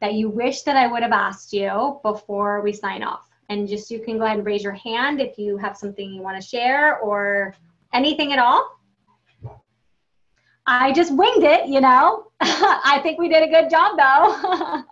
that 0.00 0.14
you 0.14 0.30
wish 0.30 0.62
that 0.62 0.76
I 0.76 0.86
would 0.86 1.02
have 1.02 1.12
asked 1.12 1.52
you 1.52 2.00
before 2.02 2.62
we 2.62 2.72
sign 2.72 3.02
off? 3.02 3.28
And 3.50 3.68
just 3.68 3.90
you 3.90 4.00
can 4.00 4.16
go 4.16 4.24
ahead 4.24 4.38
and 4.38 4.46
raise 4.46 4.62
your 4.62 4.72
hand 4.72 5.20
if 5.20 5.38
you 5.38 5.58
have 5.58 5.76
something 5.76 6.10
you 6.10 6.22
want 6.22 6.40
to 6.40 6.48
share 6.48 6.98
or 7.00 7.54
anything 7.92 8.32
at 8.32 8.38
all. 8.38 8.80
I 10.66 10.92
just 10.92 11.14
winged 11.14 11.44
it, 11.44 11.68
you 11.68 11.82
know. 11.82 12.28
I 12.40 13.00
think 13.02 13.18
we 13.18 13.28
did 13.28 13.42
a 13.42 13.48
good 13.48 13.68
job 13.70 13.98
though. 13.98 14.82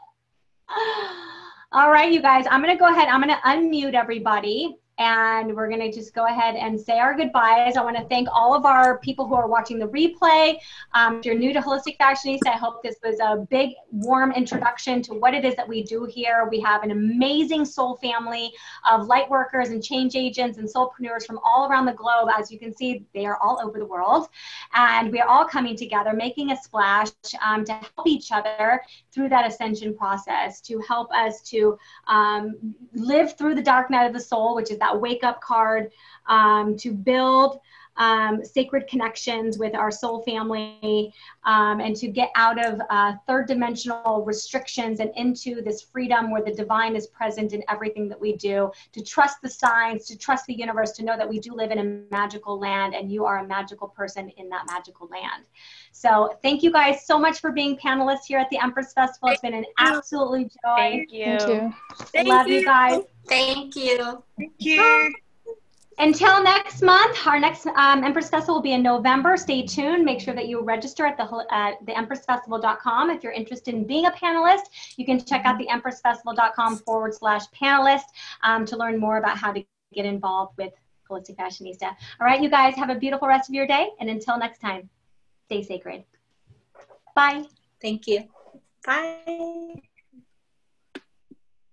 all 1.72 1.90
right, 1.90 2.12
you 2.12 2.20
guys, 2.20 2.44
I'm 2.50 2.62
going 2.62 2.76
to 2.76 2.78
go 2.78 2.92
ahead. 2.92 3.08
I'm 3.08 3.22
going 3.22 3.34
to 3.34 3.40
unmute 3.42 3.94
everybody 3.94 4.76
and 4.98 5.54
we're 5.54 5.68
going 5.68 5.80
to 5.80 5.92
just 5.92 6.14
go 6.14 6.26
ahead 6.26 6.54
and 6.54 6.80
say 6.80 6.98
our 6.98 7.16
goodbyes. 7.16 7.76
I 7.76 7.82
want 7.82 7.96
to 7.96 8.04
thank 8.04 8.28
all 8.32 8.54
of 8.54 8.64
our 8.64 8.98
people 8.98 9.26
who 9.26 9.34
are 9.34 9.48
watching 9.48 9.78
the 9.78 9.88
replay. 9.88 10.56
Um, 10.92 11.18
if 11.18 11.26
you're 11.26 11.34
new 11.34 11.52
to 11.52 11.60
Holistic 11.60 11.96
Fashionista, 11.98 12.46
I 12.46 12.56
hope 12.56 12.82
this 12.82 12.96
was 13.02 13.18
a 13.20 13.44
big, 13.50 13.70
warm 13.90 14.30
introduction 14.32 15.02
to 15.02 15.14
what 15.14 15.34
it 15.34 15.44
is 15.44 15.56
that 15.56 15.66
we 15.66 15.82
do 15.82 16.04
here. 16.04 16.46
We 16.48 16.60
have 16.60 16.84
an 16.84 16.92
amazing 16.92 17.64
soul 17.64 17.96
family 17.96 18.52
of 18.88 19.06
light 19.06 19.28
workers 19.28 19.70
and 19.70 19.82
change 19.82 20.14
agents 20.14 20.58
and 20.58 20.68
soulpreneurs 20.68 21.26
from 21.26 21.40
all 21.44 21.68
around 21.68 21.86
the 21.86 21.92
globe. 21.92 22.28
As 22.36 22.52
you 22.52 22.58
can 22.60 22.74
see, 22.74 23.04
they 23.14 23.26
are 23.26 23.38
all 23.42 23.58
over 23.62 23.78
the 23.78 23.86
world. 23.86 24.28
And 24.74 25.10
we 25.10 25.20
are 25.20 25.28
all 25.28 25.44
coming 25.44 25.76
together, 25.76 26.12
making 26.12 26.52
a 26.52 26.56
splash 26.56 27.08
um, 27.44 27.64
to 27.64 27.72
help 27.72 28.06
each 28.06 28.30
other 28.30 28.80
through 29.12 29.28
that 29.30 29.46
ascension 29.46 29.96
process, 29.96 30.60
to 30.60 30.78
help 30.86 31.10
us 31.12 31.42
to 31.42 31.76
um, 32.06 32.74
live 32.92 33.36
through 33.36 33.56
the 33.56 33.62
dark 33.62 33.90
night 33.90 34.06
of 34.06 34.12
the 34.12 34.20
soul, 34.20 34.54
which 34.54 34.70
is 34.70 34.78
that 34.84 35.00
wake 35.00 35.24
up 35.24 35.40
card 35.40 35.90
um, 36.26 36.76
to 36.76 36.92
build 36.92 37.60
um, 37.96 38.44
sacred 38.44 38.86
connections 38.86 39.58
with 39.58 39.74
our 39.74 39.90
soul 39.90 40.22
family 40.22 41.12
um, 41.44 41.80
and 41.80 41.94
to 41.96 42.08
get 42.08 42.30
out 42.34 42.64
of 42.64 42.80
uh, 42.90 43.12
third 43.26 43.46
dimensional 43.46 44.24
restrictions 44.24 45.00
and 45.00 45.10
into 45.16 45.62
this 45.62 45.82
freedom 45.82 46.30
where 46.30 46.42
the 46.42 46.52
divine 46.52 46.96
is 46.96 47.06
present 47.06 47.52
in 47.52 47.62
everything 47.68 48.08
that 48.08 48.20
we 48.20 48.36
do, 48.36 48.70
to 48.92 49.02
trust 49.02 49.40
the 49.42 49.48
signs, 49.48 50.06
to 50.06 50.16
trust 50.16 50.46
the 50.46 50.54
universe, 50.54 50.92
to 50.92 51.04
know 51.04 51.16
that 51.16 51.28
we 51.28 51.38
do 51.38 51.54
live 51.54 51.70
in 51.70 51.78
a 51.78 52.14
magical 52.14 52.58
land 52.58 52.94
and 52.94 53.10
you 53.10 53.24
are 53.24 53.38
a 53.38 53.46
magical 53.46 53.88
person 53.88 54.28
in 54.36 54.48
that 54.48 54.64
magical 54.66 55.08
land. 55.08 55.44
So 55.92 56.36
thank 56.42 56.62
you 56.62 56.72
guys 56.72 57.06
so 57.06 57.18
much 57.18 57.40
for 57.40 57.52
being 57.52 57.76
panelists 57.76 58.26
here 58.26 58.38
at 58.38 58.50
the 58.50 58.58
Empress 58.58 58.92
Festival. 58.92 59.28
It's 59.30 59.40
been 59.40 59.54
an 59.54 59.66
absolutely 59.78 60.44
joy. 60.44 60.76
Thank 60.76 61.12
you. 61.12 61.24
Thank 61.24 61.48
you. 61.48 61.74
Thank 62.12 62.28
Love 62.28 62.48
you 62.48 62.60
you. 62.60 62.64
guys. 62.64 63.02
Thank 63.28 63.76
you. 63.76 64.22
Thank 64.36 64.52
you. 64.58 65.14
Until 65.98 66.42
next 66.42 66.82
month, 66.82 67.16
our 67.26 67.38
next 67.38 67.66
um, 67.66 68.02
Empress 68.02 68.28
Festival 68.28 68.56
will 68.56 68.62
be 68.62 68.72
in 68.72 68.82
November. 68.82 69.36
Stay 69.36 69.62
tuned. 69.62 70.04
Make 70.04 70.20
sure 70.20 70.34
that 70.34 70.48
you 70.48 70.60
register 70.60 71.06
at 71.06 71.16
the 71.16 71.46
at 71.50 71.84
theempressfestival.com. 71.86 73.10
If 73.10 73.22
you're 73.22 73.32
interested 73.32 73.74
in 73.74 73.84
being 73.84 74.06
a 74.06 74.10
panelist, 74.10 74.64
you 74.96 75.04
can 75.04 75.24
check 75.24 75.42
out 75.44 75.56
the 75.58 75.66
empressfestival.com 75.66 76.78
forward 76.78 77.14
slash 77.14 77.42
panelist 77.50 78.04
um, 78.42 78.64
to 78.66 78.76
learn 78.76 78.98
more 78.98 79.18
about 79.18 79.38
how 79.38 79.52
to 79.52 79.64
get 79.92 80.04
involved 80.04 80.58
with 80.58 80.72
Holistic 81.08 81.36
Fashionista. 81.36 81.94
All 82.20 82.26
right, 82.26 82.42
you 82.42 82.50
guys 82.50 82.74
have 82.74 82.90
a 82.90 82.96
beautiful 82.96 83.28
rest 83.28 83.48
of 83.48 83.54
your 83.54 83.66
day. 83.66 83.88
And 84.00 84.10
until 84.10 84.38
next 84.38 84.58
time, 84.58 84.88
stay 85.46 85.62
sacred. 85.62 86.04
Bye. 87.14 87.44
Thank 87.80 88.06
you. 88.06 88.24
Bye. 88.84 89.82